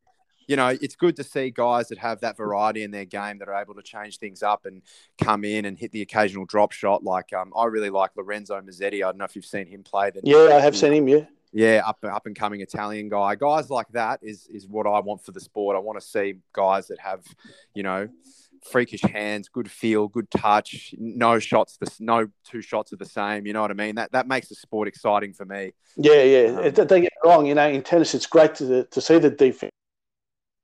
you 0.48 0.56
know, 0.56 0.68
it's 0.68 0.94
good 0.94 1.16
to 1.16 1.24
see 1.24 1.50
guys 1.50 1.88
that 1.88 1.98
have 1.98 2.20
that 2.20 2.36
variety 2.36 2.82
in 2.82 2.90
their 2.90 3.04
game 3.04 3.38
that 3.38 3.48
are 3.48 3.60
able 3.60 3.74
to 3.74 3.82
change 3.82 4.18
things 4.18 4.42
up 4.42 4.64
and 4.64 4.82
come 5.18 5.44
in 5.44 5.64
and 5.64 5.76
hit 5.78 5.92
the 5.92 6.02
occasional 6.02 6.44
drop 6.44 6.72
shot. 6.72 7.02
Like 7.02 7.32
um, 7.32 7.52
I 7.56 7.64
really 7.64 7.90
like 7.90 8.10
Lorenzo 8.16 8.60
Musetti. 8.60 8.96
I 8.96 9.08
don't 9.08 9.18
know 9.18 9.24
if 9.24 9.34
you've 9.34 9.44
seen 9.44 9.66
him 9.66 9.82
play. 9.82 10.10
The 10.10 10.20
yeah, 10.22 10.56
I 10.56 10.60
have 10.60 10.76
seen 10.76 10.92
him. 10.92 11.08
Yeah. 11.08 11.24
Yeah, 11.52 11.82
up 11.86 12.04
up 12.04 12.26
and 12.26 12.36
coming 12.36 12.60
Italian 12.60 13.08
guy. 13.08 13.34
Guys 13.34 13.70
like 13.70 13.88
that 13.92 14.20
is 14.22 14.46
is 14.52 14.66
what 14.66 14.86
I 14.86 15.00
want 15.00 15.24
for 15.24 15.32
the 15.32 15.40
sport. 15.40 15.74
I 15.74 15.78
want 15.78 15.98
to 15.98 16.06
see 16.06 16.34
guys 16.52 16.88
that 16.88 16.98
have, 16.98 17.24
you 17.72 17.82
know, 17.82 18.08
freakish 18.66 19.02
hands, 19.02 19.48
good 19.48 19.70
feel, 19.70 20.08
good 20.08 20.30
touch. 20.30 20.94
No 20.98 21.38
shots, 21.38 21.76
the 21.78 21.90
no 22.00 22.28
two 22.44 22.60
shots 22.60 22.92
are 22.92 22.96
the 22.96 23.06
same. 23.06 23.46
You 23.46 23.52
know 23.52 23.62
what 23.62 23.70
I 23.70 23.74
mean? 23.74 23.94
That 23.96 24.12
that 24.12 24.26
makes 24.26 24.48
the 24.48 24.54
sport 24.54 24.88
exciting 24.88 25.32
for 25.32 25.44
me. 25.44 25.72
Yeah, 25.96 26.22
yeah. 26.22 26.60
Um, 26.60 26.70
don't 26.70 26.88
get 26.88 27.02
me 27.02 27.08
wrong. 27.24 27.46
You 27.46 27.54
know, 27.54 27.68
in 27.68 27.82
tennis, 27.82 28.14
it's 28.14 28.26
great 28.26 28.54
to 28.56 28.84
to 28.84 29.00
see 29.00 29.18
the 29.18 29.30
defense. 29.30 29.72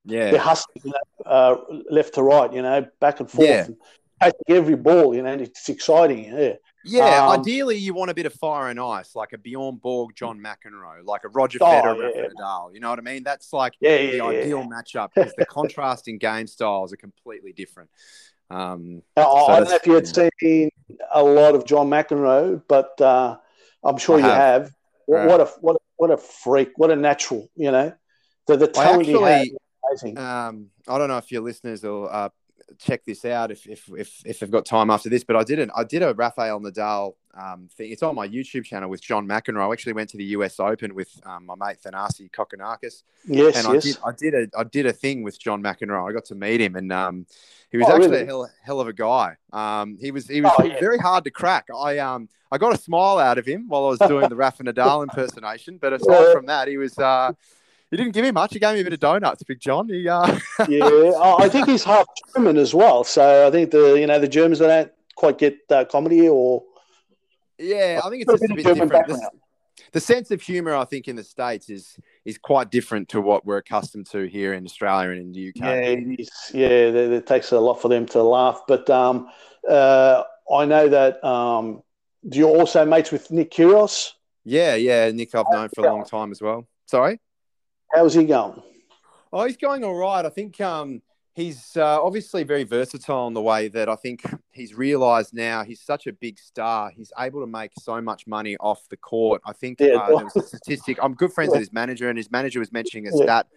Yeah, 0.05 0.31
they're 0.31 0.39
hustling 0.39 0.81
you 0.83 0.91
know, 0.91 1.31
uh, 1.31 1.57
left 1.89 2.15
to 2.15 2.23
right. 2.23 2.51
You 2.51 2.61
know, 2.61 2.85
back 2.99 3.19
and 3.19 3.29
forth, 3.29 3.47
yeah. 3.47 3.65
and 3.65 3.77
taking 4.21 4.55
every 4.55 4.75
ball. 4.75 5.15
You 5.15 5.23
know, 5.23 5.33
it's 5.33 5.69
exciting. 5.69 6.25
Yeah. 6.25 6.53
Yeah, 6.85 7.25
um, 7.25 7.39
ideally 7.39 7.77
you 7.77 7.93
want 7.93 8.11
a 8.11 8.13
bit 8.13 8.25
of 8.25 8.33
fire 8.33 8.69
and 8.69 8.79
ice, 8.79 9.15
like 9.15 9.33
a 9.33 9.37
Bjorn 9.37 9.77
Borg, 9.77 10.15
John 10.15 10.39
McEnroe, 10.39 11.05
like 11.05 11.23
a 11.23 11.29
Roger 11.29 11.59
oh, 11.61 11.65
Federer, 11.65 12.11
yeah. 12.15 12.27
Nadal. 12.37 12.73
You 12.73 12.79
know 12.79 12.89
what 12.89 12.99
I 12.99 13.01
mean? 13.01 13.23
That's 13.23 13.53
like 13.53 13.73
yeah, 13.79 13.97
the 13.97 14.17
yeah, 14.17 14.23
ideal 14.25 14.63
matchup 14.63 15.09
because 15.15 15.33
the 15.37 15.45
contrasting 15.45 16.17
game 16.17 16.47
styles 16.47 16.91
are 16.91 16.97
completely 16.97 17.53
different. 17.53 17.89
Um, 18.49 19.01
so 19.17 19.23
I 19.23 19.59
don't 19.59 19.69
know 19.69 19.75
if 19.75 19.87
you 19.87 19.93
had 19.93 20.07
seen 20.07 20.69
a 21.11 21.23
lot 21.23 21.55
of 21.55 21.65
John 21.65 21.89
McEnroe, 21.89 22.61
but 22.67 22.99
uh, 22.99 23.37
I'm 23.83 23.97
sure 23.97 24.17
I 24.17 24.19
you 24.19 24.25
have. 24.25 24.63
have. 24.63 24.71
Right. 25.07 25.27
What 25.27 25.41
a 25.41 25.45
what 25.61 25.75
a, 25.75 25.79
what 25.97 26.11
a 26.11 26.17
freak! 26.17 26.71
What 26.77 26.91
a 26.91 26.95
natural! 26.95 27.49
You 27.55 27.71
know, 27.71 27.93
the 28.47 28.57
the 28.57 28.67
talent 28.67 29.07
actually, 29.07 29.43
he 29.43 29.57
Amazing. 29.89 30.17
Um, 30.17 30.69
I 30.87 30.97
don't 30.97 31.07
know 31.07 31.17
if 31.17 31.31
your 31.31 31.41
listeners 31.41 31.83
will 31.83 32.07
uh, 32.09 32.29
check 32.79 33.03
this 33.05 33.25
out 33.25 33.51
if 33.51 33.67
if 33.67 33.89
if 33.97 34.21
if 34.25 34.43
I've 34.43 34.51
got 34.51 34.65
time 34.65 34.89
after 34.89 35.09
this. 35.09 35.23
But 35.23 35.35
I 35.35 35.43
didn't. 35.43 35.71
I 35.75 35.83
did 35.83 36.03
a 36.03 36.13
Rafael 36.13 36.59
Nadal 36.59 37.13
um, 37.33 37.69
thing. 37.75 37.91
It's 37.91 38.03
on 38.03 38.15
my 38.15 38.27
YouTube 38.27 38.65
channel 38.65 38.89
with 38.89 39.01
John 39.01 39.27
McEnroe. 39.27 39.69
I 39.69 39.71
actually 39.71 39.93
went 39.93 40.09
to 40.09 40.17
the 40.17 40.25
US 40.25 40.59
Open 40.59 40.93
with 40.93 41.09
um, 41.25 41.45
my 41.45 41.55
mate 41.55 41.77
Thanasi 41.83 42.29
Kokkinakis. 42.31 43.03
Yes, 43.25 43.65
and 43.65 43.73
yes. 43.73 43.97
I 44.03 44.11
did. 44.11 44.31
I 44.31 44.31
did 44.31 44.33
a 44.55 44.59
I 44.59 44.63
did 44.63 44.85
a 44.85 44.93
thing 44.93 45.23
with 45.23 45.39
John 45.39 45.61
McEnroe. 45.61 46.09
I 46.09 46.13
got 46.13 46.25
to 46.25 46.35
meet 46.35 46.61
him, 46.61 46.75
and 46.75 46.91
um, 46.91 47.25
he 47.69 47.77
was 47.77 47.87
oh, 47.87 47.95
actually 47.95 48.09
really? 48.09 48.23
a 48.23 48.25
hell, 48.25 48.49
hell 48.63 48.79
of 48.81 48.87
a 48.87 48.93
guy. 48.93 49.35
Um, 49.51 49.97
he 49.99 50.11
was 50.11 50.27
he 50.27 50.41
was 50.41 50.51
oh, 50.57 50.63
yeah. 50.63 50.79
very 50.79 50.97
hard 50.97 51.23
to 51.25 51.31
crack. 51.31 51.67
I 51.75 51.99
um 51.99 52.29
I 52.51 52.57
got 52.57 52.73
a 52.73 52.77
smile 52.77 53.17
out 53.17 53.37
of 53.37 53.45
him 53.45 53.67
while 53.67 53.85
I 53.85 53.89
was 53.89 53.99
doing 53.99 54.29
the 54.29 54.35
Rafa 54.35 54.63
Nadal 54.63 55.03
impersonation. 55.09 55.77
But 55.77 55.93
aside 55.93 56.27
yeah. 56.27 56.33
from 56.33 56.45
that, 56.47 56.67
he 56.67 56.77
was. 56.77 56.97
Uh, 56.97 57.33
he 57.93 57.97
didn't 57.97 58.13
give 58.13 58.25
me 58.25 58.31
much. 58.31 58.53
He 58.53 58.59
gave 58.59 58.73
me 58.73 58.81
a 58.81 58.83
bit 58.83 58.93
of 58.93 58.99
donuts, 58.99 59.43
Big 59.43 59.59
John. 59.59 59.87
He, 59.87 60.07
uh... 60.07 60.25
yeah, 60.67 61.11
I 61.21 61.47
think 61.47 61.67
he's 61.67 61.83
half 61.83 62.07
German 62.33 62.57
as 62.57 62.73
well. 62.73 63.03
So 63.03 63.47
I 63.47 63.51
think 63.51 63.69
the 63.69 63.93
you 63.93 64.07
know 64.07 64.19
the 64.19 64.27
Germans 64.27 64.59
they 64.59 64.67
don't 64.67 64.91
quite 65.15 65.37
get 65.37 65.59
uh, 65.69 65.85
comedy 65.85 66.27
or. 66.27 66.63
Yeah, 67.59 68.01
I 68.03 68.09
think 68.09 68.23
it's 68.23 68.31
just 68.31 68.51
a 68.51 68.55
bit 68.55 68.65
different. 68.65 68.91
The, 68.91 69.29
the 69.91 69.99
sense 69.99 70.31
of 70.31 70.41
humor, 70.41 70.75
I 70.75 70.85
think, 70.85 71.07
in 71.07 71.15
the 71.15 71.23
states 71.23 71.69
is 71.69 71.95
is 72.25 72.39
quite 72.39 72.71
different 72.71 73.09
to 73.09 73.21
what 73.21 73.45
we're 73.45 73.57
accustomed 73.57 74.07
to 74.07 74.23
here 74.23 74.53
in 74.53 74.65
Australia 74.65 75.11
and 75.11 75.19
in 75.19 75.31
the 75.31 75.49
UK. 75.49 75.55
Yeah, 75.57 75.73
it 75.73 76.19
is. 76.19 76.31
Yeah, 76.51 76.67
it, 76.67 76.95
it 76.95 77.27
takes 77.27 77.51
a 77.51 77.59
lot 77.59 77.75
for 77.75 77.89
them 77.89 78.07
to 78.07 78.23
laugh. 78.23 78.61
But 78.67 78.89
um, 78.89 79.29
uh, 79.69 80.23
I 80.51 80.65
know 80.65 80.89
that. 80.89 81.23
Um, 81.23 81.83
do 82.27 82.39
you 82.39 82.47
also 82.47 82.85
mates 82.85 83.11
with 83.11 83.29
Nick 83.31 83.51
Kyrgios? 83.51 84.13
Yeah, 84.45 84.75
yeah, 84.75 85.11
Nick 85.11 85.35
I've 85.35 85.45
known 85.51 85.69
for 85.75 85.85
a 85.85 85.93
long 85.93 86.05
time 86.05 86.31
as 86.31 86.41
well. 86.41 86.65
Sorry. 86.85 87.19
How's 87.93 88.13
he 88.15 88.25
going? 88.25 88.61
Oh, 89.31 89.45
he's 89.45 89.57
going 89.57 89.83
all 89.83 89.95
right. 89.95 90.25
I 90.25 90.29
think 90.29 90.59
um, 90.61 91.01
he's 91.33 91.77
uh, 91.77 92.01
obviously 92.01 92.43
very 92.43 92.63
versatile 92.63 93.27
in 93.27 93.33
the 93.33 93.41
way 93.41 93.67
that 93.67 93.89
I 93.89 93.95
think 93.95 94.23
he's 94.51 94.73
realised 94.73 95.33
now 95.33 95.63
he's 95.63 95.81
such 95.81 96.07
a 96.07 96.13
big 96.13 96.39
star. 96.39 96.89
He's 96.89 97.11
able 97.19 97.41
to 97.41 97.47
make 97.47 97.71
so 97.79 98.01
much 98.01 98.25
money 98.25 98.57
off 98.57 98.87
the 98.89 98.97
court. 98.97 99.41
I 99.45 99.53
think 99.53 99.79
yeah. 99.79 99.95
uh, 99.95 100.07
there 100.07 100.25
was 100.25 100.35
a 100.35 100.41
statistic. 100.41 100.97
I'm 101.01 101.13
good 101.13 101.33
friends 101.33 101.49
yeah. 101.49 101.59
with 101.59 101.67
his 101.67 101.73
manager, 101.73 102.09
and 102.09 102.17
his 102.17 102.31
manager 102.31 102.59
was 102.59 102.71
mentioning 102.71 103.07
a 103.07 103.15
yeah. 103.15 103.23
stat 103.23 103.47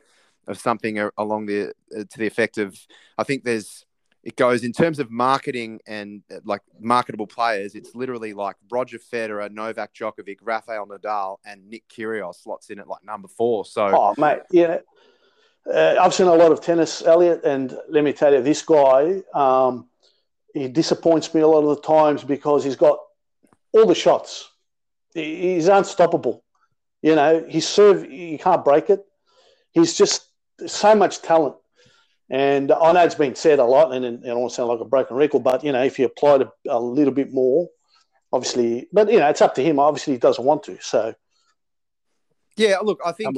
of 0.49 0.59
something 0.59 0.99
along 1.16 1.47
the 1.47 1.73
uh, 1.97 2.05
to 2.09 2.19
the 2.19 2.26
effect 2.26 2.59
of 2.59 2.78
I 3.16 3.25
think 3.25 3.45
there's 3.45 3.86
it 4.26 4.35
goes 4.35 4.64
in 4.64 4.73
terms 4.73 4.99
of 4.99 5.09
marketing 5.09 5.78
and 5.87 6.21
uh, 6.35 6.40
like 6.45 6.61
marketable 6.80 7.28
players. 7.28 7.76
It's 7.76 7.95
literally 7.95 8.35
like 8.35 8.56
Roger 8.68 8.99
Federer, 8.99 9.49
Novak 9.52 9.95
Djokovic, 9.95 10.38
Rafael 10.42 10.85
Nadal, 10.85 11.37
and 11.47 11.71
Nick 11.71 11.85
Kyrgios 11.88 12.42
slots 12.42 12.71
in 12.71 12.80
at 12.80 12.88
like 12.88 13.04
number 13.04 13.28
four. 13.28 13.64
So, 13.64 13.87
oh 13.87 14.14
mate, 14.18 14.40
yeah, 14.50 14.78
uh, 15.73 15.95
I've 16.00 16.12
seen 16.12 16.26
a 16.26 16.35
lot 16.35 16.50
of 16.50 16.61
tennis, 16.61 17.02
Elliot, 17.02 17.45
and 17.45 17.78
let 17.88 18.02
me 18.02 18.12
tell 18.12 18.35
you, 18.35 18.42
this 18.42 18.62
guy, 18.62 19.23
um, 19.33 19.87
he 20.52 20.66
disappoints 20.66 21.33
me 21.33 21.42
a 21.42 21.47
lot 21.47 21.61
of 21.61 21.76
the 21.76 21.83
times 21.83 22.25
because 22.25 22.64
he's 22.64 22.75
got 22.75 22.99
all 23.71 23.87
the 23.87 23.95
shots. 23.95 24.50
He's 25.14 25.68
unstoppable. 25.68 26.42
You 27.00 27.14
know, 27.14 27.47
his 27.49 27.68
serve, 27.68 28.11
you 28.11 28.40
can't 28.40 28.64
break 28.64 28.90
it. 28.90 29.06
He's 29.71 29.97
just 29.97 30.26
so 30.66 30.97
much 30.97 31.23
talent. 31.23 31.54
And 32.28 32.73
I 32.73 32.92
know 32.92 33.04
it's 33.04 33.14
been 33.14 33.37
said 33.37 33.59
a 33.59 33.64
lot, 33.64 33.92
and, 33.92 34.04
and 34.04 34.25
I 34.25 34.28
don't 34.28 34.40
want 34.40 34.50
to 34.50 34.56
sound 34.56 34.68
like 34.68 34.80
a 34.80 34.85
broken 34.85 35.16
record, 35.16 35.45
but 35.45 35.62
you 35.62 35.73
know, 35.73 35.83
if 35.83 35.99
you 35.99 36.06
applied 36.06 36.42
a, 36.42 36.52
a 36.68 36.80
little 36.80 37.14
bit 37.14 37.33
more, 37.33 37.68
obviously, 38.33 38.88
but 38.92 39.11
you 39.11 39.21
know, 39.21 39.28
it's 39.28 39.42
up 39.42 39.54
to 39.54 39.62
him. 39.62 39.78
Obviously, 39.78 40.14
he 40.14 40.18
doesn't 40.18 40.45
want 40.45 40.64
to. 40.64 40.76
So, 40.80 41.14
Yeah, 42.56 42.78
look, 42.83 43.00
I 43.04 43.12
think 43.12 43.37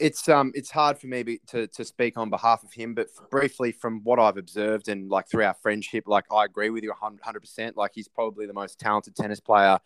it's 0.00 0.28
um 0.28 0.50
it's 0.54 0.70
hard 0.70 0.98
for 0.98 1.06
me 1.06 1.38
to 1.46 1.66
to 1.68 1.84
speak 1.84 2.18
on 2.18 2.28
behalf 2.28 2.62
of 2.64 2.72
him, 2.72 2.94
but 2.94 3.08
briefly 3.30 3.72
from 3.72 4.02
what 4.04 4.18
I've 4.18 4.36
observed 4.36 4.88
and 4.88 5.08
like 5.08 5.28
through 5.28 5.44
our 5.44 5.54
friendship, 5.54 6.04
like 6.06 6.24
I 6.30 6.44
agree 6.44 6.70
with 6.70 6.82
you 6.82 6.92
hundred 6.92 7.40
percent. 7.40 7.76
Like 7.76 7.92
he's 7.94 8.08
probably 8.08 8.46
the 8.46 8.52
most 8.52 8.78
talented 8.78 9.14
tennis 9.14 9.40
player 9.40 9.78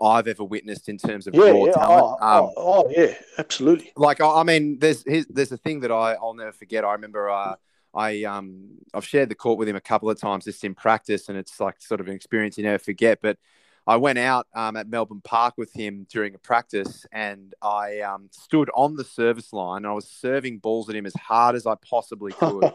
I've 0.00 0.26
ever 0.26 0.44
witnessed 0.44 0.88
in 0.88 0.96
terms 0.96 1.26
of 1.26 1.34
yeah, 1.34 1.50
raw 1.50 1.64
yeah, 1.66 1.72
talent. 1.72 2.16
oh, 2.20 2.44
um, 2.46 2.52
oh, 2.56 2.84
oh, 2.84 2.90
yeah, 2.90 3.14
absolutely. 3.38 3.92
like 3.96 4.20
I, 4.20 4.40
I 4.40 4.42
mean, 4.42 4.78
there's 4.78 5.04
there's 5.04 5.52
a 5.52 5.58
thing 5.58 5.80
that 5.80 5.92
I 5.92 6.14
I'll 6.14 6.34
never 6.34 6.52
forget. 6.52 6.84
I 6.84 6.92
remember 6.92 7.30
uh, 7.30 7.56
I 7.94 8.24
um 8.24 8.78
I've 8.94 9.06
shared 9.06 9.28
the 9.28 9.34
court 9.34 9.58
with 9.58 9.68
him 9.68 9.76
a 9.76 9.80
couple 9.80 10.08
of 10.10 10.18
times 10.18 10.44
just 10.44 10.64
in 10.64 10.74
practice, 10.74 11.28
and 11.28 11.36
it's 11.36 11.60
like 11.60 11.80
sort 11.80 12.00
of 12.00 12.08
an 12.08 12.14
experience 12.14 12.56
you 12.56 12.64
never 12.64 12.78
forget. 12.78 13.18
But 13.20 13.38
I 13.86 13.96
went 13.96 14.18
out 14.18 14.46
um, 14.54 14.76
at 14.76 14.88
Melbourne 14.88 15.22
Park 15.24 15.54
with 15.56 15.72
him 15.72 16.06
during 16.10 16.34
a 16.34 16.38
practice, 16.38 17.06
and 17.12 17.54
I 17.62 18.00
um, 18.00 18.28
stood 18.30 18.70
on 18.74 18.94
the 18.96 19.04
service 19.04 19.52
line. 19.52 19.78
And 19.78 19.86
I 19.88 19.92
was 19.92 20.06
serving 20.08 20.58
balls 20.58 20.88
at 20.88 20.96
him 20.96 21.06
as 21.06 21.14
hard 21.14 21.56
as 21.56 21.66
I 21.66 21.74
possibly 21.88 22.32
could, 22.40 22.72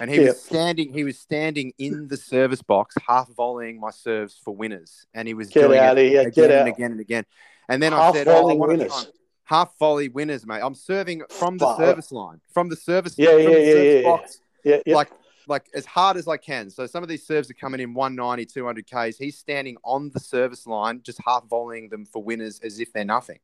and 0.00 0.10
he 0.10 0.18
Yeah. 0.20 0.28
was 0.28 0.42
standing. 0.42 0.92
He 0.92 1.04
was 1.04 1.18
standing 1.18 1.72
in 1.78 2.08
the 2.08 2.16
service 2.16 2.62
box, 2.62 2.94
half 3.06 3.28
volleying 3.34 3.78
my 3.80 3.90
serves 3.90 4.40
for 4.42 4.54
winners, 4.54 5.06
and 5.12 5.26
he 5.28 5.34
was 5.34 5.48
Get 5.48 5.62
doing 5.66 5.78
out 5.80 5.98
it 5.98 6.06
of 6.06 6.10
here, 6.12 6.20
again 6.22 6.32
get 6.34 6.50
and 6.50 6.68
out. 6.68 6.74
again 6.74 6.90
and 6.92 7.00
again. 7.00 7.24
And 7.68 7.82
then 7.82 7.92
I 7.92 7.98
Half 7.98 8.14
said, 8.14 8.28
"Oh, 8.28 8.48
I 8.48 8.54
want 8.54 8.72
winners. 8.72 9.12
half 9.44 9.76
volley 9.78 10.08
winners, 10.08 10.46
mate. 10.46 10.60
I'm 10.62 10.74
serving 10.74 11.22
from 11.30 11.58
the 11.58 11.76
service 11.76 12.12
line, 12.12 12.40
from 12.52 12.68
the 12.68 12.76
service, 12.76 13.14
Yeah, 13.18 13.30
yeah, 13.30 13.36
the 13.36 13.42
yeah, 13.42 13.48
service 13.72 13.74
yeah, 13.74 14.00
yeah. 14.00 14.02
box, 14.02 14.38
Yeah, 14.64 14.76
yeah. 14.86 14.94
like 14.94 15.10
like 15.46 15.66
as 15.74 15.84
hard 15.86 16.16
as 16.16 16.26
I 16.28 16.36
can. 16.36 16.70
So 16.70 16.86
some 16.86 17.02
of 17.02 17.08
these 17.08 17.26
serves 17.26 17.50
are 17.50 17.54
coming 17.54 17.80
in 17.80 17.94
190, 17.94 18.46
200 18.46 18.86
Ks. 18.86 19.16
He's 19.18 19.38
standing 19.38 19.76
on 19.84 20.10
the 20.12 20.20
service 20.20 20.66
line, 20.66 21.00
just 21.02 21.20
half 21.26 21.44
volleying 21.48 21.88
them 21.90 22.04
for 22.06 22.22
winners 22.22 22.60
as 22.60 22.80
if 22.80 22.92
they're 22.92 23.04
nothing. 23.04 23.38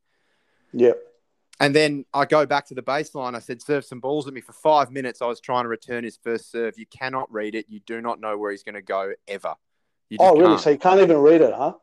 yeah. 0.72 0.92
And 1.62 1.74
then 1.74 2.06
I 2.14 2.24
go 2.24 2.46
back 2.46 2.64
to 2.68 2.74
the 2.74 2.82
baseline. 2.82 3.34
I 3.34 3.38
said, 3.38 3.60
serve 3.60 3.84
some 3.84 4.00
balls 4.00 4.26
at 4.26 4.32
me 4.32 4.40
for 4.40 4.54
five 4.54 4.90
minutes. 4.90 5.20
I 5.20 5.26
was 5.26 5.40
trying 5.40 5.64
to 5.64 5.68
return 5.68 6.04
his 6.04 6.16
first 6.16 6.50
serve. 6.50 6.78
You 6.78 6.86
cannot 6.86 7.30
read 7.30 7.54
it. 7.54 7.66
You 7.68 7.80
do 7.80 8.00
not 8.00 8.18
know 8.18 8.38
where 8.38 8.50
he's 8.50 8.62
going 8.62 8.76
to 8.76 8.80
go 8.82 9.12
ever. 9.28 9.54
You 10.08 10.16
Oh, 10.20 10.32
really? 10.36 10.46
can't. 10.46 10.60
So 10.62 10.70
you 10.70 10.78
can't 10.78 11.00
even 11.00 11.18
read 11.18 11.42
it, 11.42 11.52
huh? 11.52 11.74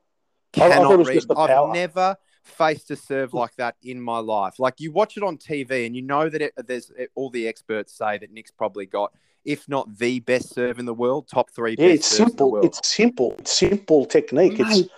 I- 0.55 0.61
I 0.63 0.69
cannot 0.69 0.91
it 0.93 0.97
was 0.97 1.07
read. 1.09 1.23
I've 1.37 1.73
never 1.75 2.15
faced 2.43 2.89
a 2.89 2.95
serve 2.95 3.35
like 3.35 3.55
that 3.57 3.75
in 3.83 4.01
my 4.01 4.17
life. 4.17 4.57
Like 4.57 4.79
you 4.79 4.91
watch 4.91 5.15
it 5.15 5.21
on 5.21 5.37
TV 5.37 5.85
and 5.85 5.95
you 5.95 6.01
know 6.01 6.27
that 6.27 6.41
it, 6.41 6.53
there's 6.65 6.91
all 7.13 7.29
the 7.29 7.47
experts 7.47 7.93
say 7.93 8.17
that 8.17 8.31
Nick's 8.31 8.49
probably 8.49 8.87
got, 8.87 9.13
if 9.45 9.67
not 9.69 9.97
the 9.97 10.19
best 10.21 10.53
serve 10.53 10.79
in 10.79 10.85
the 10.85 10.93
world, 10.93 11.27
top 11.27 11.49
three 11.51 11.75
Yeah, 11.77 11.87
best 11.87 11.95
it's 11.95 12.07
serves 12.07 12.19
in 12.19 12.25
the 12.25 12.43
simple. 12.43 12.65
It's 12.65 12.87
simple. 12.87 13.35
It's 13.39 13.51
simple 13.51 14.05
technique. 14.05 14.59
It's 14.59 14.89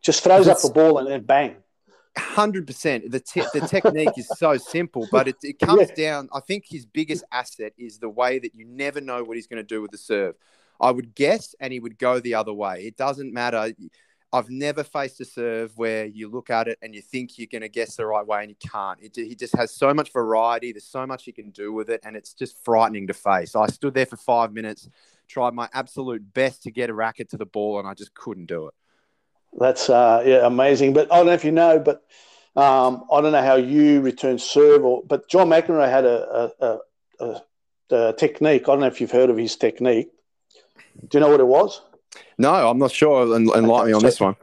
just 0.00 0.22
throws 0.22 0.48
up 0.48 0.60
the 0.60 0.70
ball 0.70 0.98
and 0.98 1.08
then 1.08 1.22
bang. 1.22 1.56
Hundred 2.16 2.66
percent. 2.66 3.10
The 3.10 3.18
te- 3.18 3.46
the 3.52 3.66
technique 3.66 4.16
is 4.16 4.28
so 4.36 4.56
simple, 4.56 5.08
but 5.10 5.26
it, 5.26 5.36
it 5.42 5.58
comes 5.58 5.90
down. 5.90 6.28
I 6.32 6.38
think 6.40 6.64
his 6.68 6.86
biggest 6.86 7.24
asset 7.32 7.72
is 7.76 7.98
the 7.98 8.08
way 8.08 8.38
that 8.38 8.54
you 8.54 8.64
never 8.64 9.00
know 9.00 9.24
what 9.24 9.36
he's 9.36 9.48
going 9.48 9.62
to 9.62 9.66
do 9.66 9.82
with 9.82 9.90
the 9.90 9.98
serve. 9.98 10.36
I 10.80 10.92
would 10.92 11.14
guess, 11.14 11.56
and 11.58 11.72
he 11.72 11.80
would 11.80 11.98
go 11.98 12.20
the 12.20 12.34
other 12.34 12.52
way. 12.52 12.84
It 12.84 12.96
doesn't 12.96 13.32
matter. 13.32 13.72
I've 14.34 14.50
never 14.50 14.82
faced 14.82 15.20
a 15.20 15.24
serve 15.24 15.78
where 15.78 16.06
you 16.06 16.28
look 16.28 16.50
at 16.50 16.66
it 16.66 16.76
and 16.82 16.92
you 16.92 17.00
think 17.00 17.38
you're 17.38 17.46
going 17.46 17.62
to 17.62 17.68
guess 17.68 17.94
the 17.94 18.04
right 18.04 18.26
way 18.26 18.40
and 18.40 18.50
you 18.50 18.56
can't. 18.68 18.98
It, 19.00 19.14
he 19.14 19.36
just 19.36 19.54
has 19.54 19.70
so 19.70 19.94
much 19.94 20.12
variety. 20.12 20.72
There's 20.72 20.82
so 20.82 21.06
much 21.06 21.22
he 21.24 21.30
can 21.30 21.50
do 21.50 21.72
with 21.72 21.88
it, 21.88 22.00
and 22.02 22.16
it's 22.16 22.34
just 22.34 22.58
frightening 22.64 23.06
to 23.06 23.14
face. 23.14 23.54
I 23.54 23.68
stood 23.68 23.94
there 23.94 24.06
for 24.06 24.16
five 24.16 24.52
minutes, 24.52 24.88
tried 25.28 25.54
my 25.54 25.68
absolute 25.72 26.34
best 26.34 26.64
to 26.64 26.72
get 26.72 26.90
a 26.90 26.94
racket 26.94 27.30
to 27.30 27.36
the 27.36 27.46
ball, 27.46 27.78
and 27.78 27.86
I 27.86 27.94
just 27.94 28.12
couldn't 28.14 28.46
do 28.46 28.66
it. 28.66 28.74
That's 29.56 29.88
uh, 29.88 30.24
yeah, 30.26 30.44
amazing. 30.44 30.94
But 30.94 31.12
I 31.12 31.18
don't 31.18 31.26
know 31.26 31.32
if 31.32 31.44
you 31.44 31.52
know, 31.52 31.78
but 31.78 32.02
um, 32.56 33.04
I 33.12 33.20
don't 33.20 33.30
know 33.30 33.40
how 33.40 33.54
you 33.54 34.00
return 34.00 34.40
serve, 34.40 34.84
or 34.84 35.04
but 35.06 35.28
John 35.28 35.48
McEnroe 35.48 35.88
had 35.88 36.04
a, 36.04 36.50
a, 36.60 36.66
a, 36.66 36.78
a, 37.20 37.40
a 38.08 38.12
technique. 38.14 38.62
I 38.62 38.72
don't 38.72 38.80
know 38.80 38.86
if 38.86 39.00
you've 39.00 39.12
heard 39.12 39.30
of 39.30 39.36
his 39.36 39.54
technique. 39.54 40.08
Do 41.08 41.18
you 41.18 41.20
know 41.20 41.30
what 41.30 41.38
it 41.38 41.46
was? 41.46 41.80
No, 42.38 42.52
I'm 42.70 42.78
not 42.78 42.90
sure. 42.92 43.34
En- 43.34 43.48
Enlighten 43.48 43.86
me 43.86 43.92
on 43.92 44.00
So- 44.00 44.06
this 44.06 44.20
one. 44.20 44.36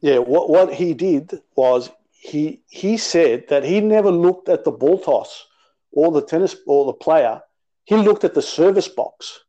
Yeah, 0.00 0.18
what 0.18 0.48
what 0.48 0.72
he 0.72 0.94
did 0.94 1.40
was 1.56 1.90
he 2.10 2.62
he 2.68 2.96
said 2.96 3.48
that 3.48 3.64
he 3.64 3.80
never 3.80 4.10
looked 4.12 4.48
at 4.48 4.62
the 4.64 4.70
ball 4.70 4.98
toss 4.98 5.46
or 5.92 6.12
the 6.12 6.22
tennis 6.22 6.54
or 6.66 6.86
the 6.86 6.92
player. 6.92 7.40
He 7.84 7.96
looked 7.96 8.22
at 8.24 8.34
the 8.34 8.42
service 8.42 8.86
box. 8.86 9.40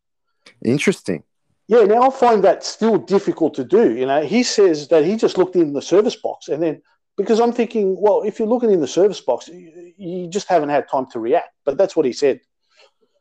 Interesting. 0.65 1.23
Yeah, 1.67 1.83
now 1.83 2.01
I 2.01 2.09
find 2.09 2.43
that 2.43 2.63
still 2.63 2.97
difficult 2.97 3.53
to 3.55 3.63
do. 3.63 3.95
You 3.95 4.07
know, 4.07 4.21
he 4.23 4.41
says 4.41 4.87
that 4.87 5.05
he 5.05 5.15
just 5.17 5.37
looked 5.37 5.55
in 5.55 5.73
the 5.73 5.81
service 5.83 6.15
box, 6.15 6.47
and 6.47 6.63
then 6.63 6.81
because 7.15 7.39
I'm 7.39 7.51
thinking, 7.53 7.95
well, 7.99 8.23
if 8.23 8.39
you're 8.39 8.47
looking 8.47 8.71
in 8.71 8.79
the 8.81 8.87
service 8.87 9.21
box, 9.21 9.49
you, 9.49 9.93
you 9.97 10.27
just 10.27 10.47
haven't 10.47 10.69
had 10.69 10.87
time 10.89 11.05
to 11.11 11.19
react. 11.19 11.49
But 11.65 11.77
that's 11.77 11.95
what 11.95 12.05
he 12.07 12.13
said. 12.13 12.39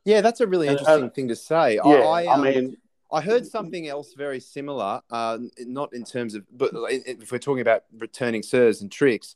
Yeah, 0.07 0.23
that's 0.23 0.40
a 0.40 0.47
really 0.47 0.69
Uh, 0.69 0.73
interesting 0.73 1.11
thing 1.11 1.28
to 1.28 1.37
say. 1.37 1.75
Yeah, 1.75 1.83
I, 2.17 2.23
I, 2.23 2.25
I 2.25 2.35
um, 2.35 2.43
mean, 2.43 2.76
I 3.11 3.21
heard 3.23 3.47
something 3.47 3.88
else 3.88 4.12
very 4.15 4.41
similar, 4.41 5.00
uh, 5.11 5.38
not 5.61 5.95
in 5.95 6.05
terms 6.05 6.35
of, 6.35 6.45
but 6.57 6.73
if 6.91 7.33
we're 7.33 7.38
talking 7.38 7.62
about 7.62 7.85
returning 7.97 8.43
serves 8.43 8.83
and 8.83 8.93
tricks, 8.93 9.35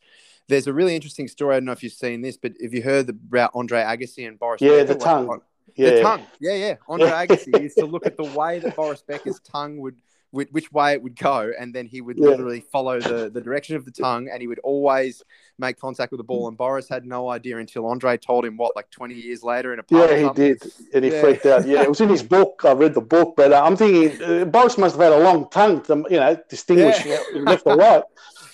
there's 0.48 0.66
a 0.66 0.72
really 0.72 0.94
interesting 0.94 1.28
story. 1.28 1.54
I 1.56 1.58
don't 1.60 1.66
know 1.66 1.72
if 1.72 1.82
you've 1.82 1.92
seen 1.92 2.20
this, 2.20 2.36
but 2.36 2.52
have 2.62 2.74
you 2.74 2.82
heard 2.82 3.08
about 3.08 3.52
Andre 3.54 3.80
Agassi 3.80 4.28
and 4.28 4.38
Boris? 4.38 4.60
Yeah, 4.60 4.82
Becker? 4.82 4.94
the 4.94 4.94
tongue. 4.96 5.28
on- 5.30 5.40
yeah, 5.74 5.90
The 5.90 6.02
tongue. 6.02 6.26
Yeah, 6.38 6.54
yeah. 6.54 6.74
Andre. 6.86 7.08
Agassi 7.08 7.62
used 7.62 7.78
to 7.78 7.86
look 7.86 8.04
at 8.04 8.16
the 8.18 8.24
way 8.24 8.58
that 8.58 8.76
Boris 8.76 9.02
Becker's 9.02 9.40
tongue 9.40 9.78
would, 9.78 9.96
which, 10.32 10.48
which 10.50 10.72
way 10.72 10.92
it 10.94 11.02
would 11.02 11.14
go, 11.14 11.52
and 11.58 11.72
then 11.74 11.86
he 11.86 12.00
would 12.00 12.16
Yeah. 12.18 12.30
literally 12.30 12.60
follow 12.72 12.98
the, 13.00 13.30
the 13.30 13.40
direction 13.40 13.76
of 13.76 13.84
the 13.84 13.90
tongue, 13.92 14.28
and 14.32 14.40
he 14.40 14.48
would 14.48 14.58
always 14.60 15.22
make 15.58 15.78
contact 15.78 16.10
with 16.10 16.18
the 16.18 16.24
ball. 16.24 16.48
And 16.48 16.56
Boris 16.56 16.88
had 16.88 17.04
no 17.06 17.28
idea 17.30 17.58
until 17.58 17.86
Andre 17.86 18.16
told 18.16 18.44
him 18.44 18.56
what, 18.56 18.74
like 18.74 18.90
20 18.90 19.14
years 19.14 19.42
later 19.44 19.72
in 19.72 19.78
a. 19.78 19.82
Yeah, 19.90 20.16
he 20.16 20.30
did, 20.34 20.62
and 20.92 21.04
he 21.04 21.10
Yeah. 21.12 21.20
freaked 21.20 21.46
out. 21.46 21.66
Yeah, 21.66 21.82
it 21.82 21.88
was 21.88 22.00
in 22.00 22.08
his 22.08 22.22
book. 22.36 22.62
I 22.64 22.72
read 22.72 22.94
the 22.94 23.00
book, 23.02 23.34
but 23.36 23.52
uh, 23.52 23.62
I'm 23.64 23.76
thinking 23.76 24.20
uh, 24.22 24.44
Boris 24.46 24.76
must 24.78 24.96
have 24.96 25.02
had 25.02 25.12
a 25.12 25.22
long 25.22 25.48
tongue 25.50 25.82
to, 25.82 26.04
you 26.10 26.18
know, 26.18 26.36
distinguish 26.48 27.04
Yeah. 27.04 27.20
left 27.34 27.64
or 27.66 27.76
right. 27.76 28.02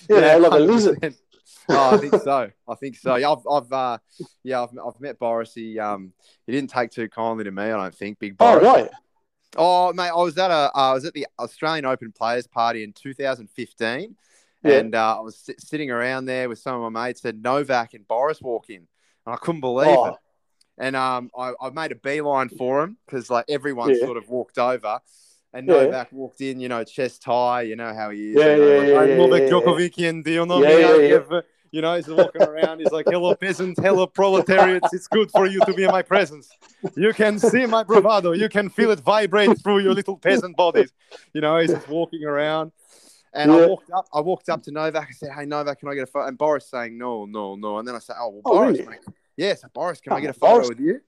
You 0.09 0.21
know, 0.21 0.37
like 0.39 0.51
a 0.51 0.63
100%. 0.63 0.67
lizard. 0.67 1.15
oh, 1.69 1.95
I 1.95 1.97
think 1.97 2.15
so. 2.23 2.49
I 2.67 2.75
think 2.75 2.97
so. 2.97 3.15
Yeah, 3.15 3.31
I've, 3.31 3.47
I've 3.49 3.71
uh, 3.71 3.97
yeah, 4.43 4.63
I've, 4.63 4.69
I've 4.85 4.99
met 4.99 5.17
Boris. 5.19 5.53
He, 5.53 5.79
um, 5.79 6.11
he 6.45 6.51
didn't 6.51 6.71
take 6.71 6.91
too 6.91 7.07
kindly 7.07 7.43
to 7.45 7.51
me. 7.51 7.63
I 7.63 7.69
don't 7.77 7.95
think. 7.95 8.19
Big 8.19 8.35
Oh, 8.39 8.59
Boris. 8.59 8.65
right. 8.65 8.89
Oh, 9.57 9.91
mate, 9.93 10.09
I 10.09 10.15
was 10.15 10.37
at 10.37 10.51
a, 10.51 10.53
uh, 10.53 10.71
I 10.75 10.93
was 10.93 11.05
at 11.05 11.13
the 11.13 11.27
Australian 11.39 11.85
Open 11.85 12.11
Players 12.11 12.47
Party 12.47 12.83
in 12.83 12.93
2015, 12.93 14.15
Yeah. 14.63 14.71
and 14.71 14.93
uh, 14.95 15.17
I 15.17 15.21
was 15.21 15.37
sit- 15.37 15.61
sitting 15.61 15.89
around 15.89 16.25
there 16.25 16.47
with 16.49 16.59
some 16.59 16.81
of 16.81 16.91
my 16.91 17.07
mates. 17.07 17.25
And 17.25 17.41
Novak 17.41 17.93
and 17.93 18.07
Boris 18.07 18.41
walk 18.41 18.69
in, 18.69 18.87
and 19.25 19.33
I 19.33 19.37
couldn't 19.37 19.61
believe 19.61 19.97
Oh. 19.97 20.05
it. 20.05 20.15
And 20.77 20.95
um, 20.95 21.29
I, 21.37 21.53
I 21.59 21.71
made 21.71 21.91
a 21.91 21.95
beeline 21.95 22.47
for 22.49 22.81
him 22.83 22.97
because 23.05 23.29
like 23.29 23.45
everyone 23.49 23.89
Yeah. 23.89 24.05
sort 24.05 24.17
of 24.17 24.29
walked 24.29 24.57
over. 24.57 24.99
And 25.51 25.67
Yeah. 25.67 25.73
Novak 25.85 26.11
walked 26.11 26.41
in, 26.41 26.59
you 26.59 26.69
know, 26.69 26.83
chest 26.83 27.23
high, 27.23 27.63
you 27.63 27.75
know 27.75 27.93
how 27.93 28.11
he 28.11 28.29
is. 28.29 28.35
Yeah, 28.35 28.55
you 28.55 28.61
know, 28.61 28.67
yeah, 28.71 28.77
like, 28.77 28.87
yeah, 28.87 29.03
yeah, 29.05 29.15
Novak 29.17 29.41
yeah. 29.41 29.49
Djokovic, 29.49 30.23
do 30.23 30.31
you 30.31 30.45
know 30.45 30.61
Yeah, 30.61 30.67
me? 30.69 31.07
yeah, 31.07 31.17
yeah. 31.31 31.41
You 31.71 31.81
know, 31.81 31.95
he's 31.95 32.07
walking 32.07 32.41
around. 32.41 32.79
He's 32.79 32.91
like, 32.91 33.05
"Hello, 33.07 33.35
peasants. 33.35 33.79
Hello, 33.79 34.07
proletariats. 34.07 34.93
It's 34.93 35.07
good 35.07 35.29
for 35.31 35.45
you 35.45 35.59
to 35.61 35.73
be 35.73 35.83
in 35.83 35.91
my 35.91 36.01
presence. 36.01 36.49
You 36.95 37.13
can 37.13 37.37
see 37.37 37.65
my 37.65 37.83
bravado. 37.83 38.31
You 38.31 38.49
can 38.49 38.69
feel 38.69 38.89
it 38.91 38.99
vibrate 38.99 39.61
through 39.61 39.79
your 39.79 39.93
little 39.93 40.17
peasant 40.17 40.57
bodies." 40.57 40.91
You 41.33 41.41
know, 41.41 41.59
he's 41.59 41.71
just 41.71 41.87
walking 41.87 42.23
around. 42.25 42.71
And 43.33 43.51
I 43.51 43.67
walked 43.67 43.91
up. 43.91 44.07
I 44.11 44.21
walked 44.21 44.49
up 44.49 44.63
to 44.63 44.71
Novak. 44.71 45.07
I 45.09 45.13
said, 45.13 45.31
"Hey, 45.31 45.45
Novak, 45.45 45.79
can 45.79 45.89
I 45.89 45.93
get 45.93 46.03
a 46.03 46.07
photo?" 46.07 46.27
And 46.27 46.37
Boris 46.37 46.67
saying, 46.67 46.97
"No, 46.97 47.25
no, 47.25 47.55
no." 47.55 47.77
And 47.77 47.87
then 47.87 47.95
I 47.95 47.99
said, 47.99 48.15
"Oh, 48.19 48.29
well, 48.29 48.41
Oh, 48.45 48.53
Boris, 48.57 48.79
really? 48.79 48.97
Boris, 49.73 50.01
can 50.01 50.13
I 50.13 50.17
Oh, 50.17 50.19
get 50.21 50.29
a 50.31 50.33
photo 50.33 50.53
Boris. 50.55 50.69
with 50.69 50.79
you?" 50.79 51.01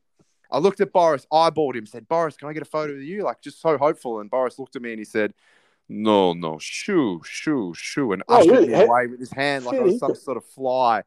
I 0.51 0.59
looked 0.59 0.81
at 0.81 0.91
Boris, 0.91 1.25
eyeballed 1.31 1.75
him, 1.75 1.85
said, 1.87 2.07
"Boris, 2.07 2.37
can 2.37 2.49
I 2.49 2.53
get 2.53 2.61
a 2.61 2.65
photo 2.65 2.93
with 2.93 3.03
you?" 3.03 3.23
Like 3.23 3.41
just 3.41 3.59
so 3.61 3.77
hopeful. 3.77 4.19
And 4.19 4.29
Boris 4.29 4.59
looked 4.59 4.75
at 4.75 4.81
me 4.83 4.91
and 4.91 4.99
he 4.99 5.05
said, 5.05 5.33
"No, 5.91 6.33
no, 6.33 6.57
shoo, 6.59 7.21
shoo, 7.25 7.73
shoo," 7.75 8.13
and 8.13 8.23
Oh, 8.27 8.37
ushered 8.37 8.51
really? 8.53 8.67
me 8.67 8.83
away 8.83 9.07
with 9.07 9.19
his 9.19 9.31
hand 9.31 9.65
like 9.65 9.77
I 9.77 9.83
was 9.83 9.99
some 9.99 10.15
sort 10.15 10.37
of 10.37 10.45
fly. 10.45 11.03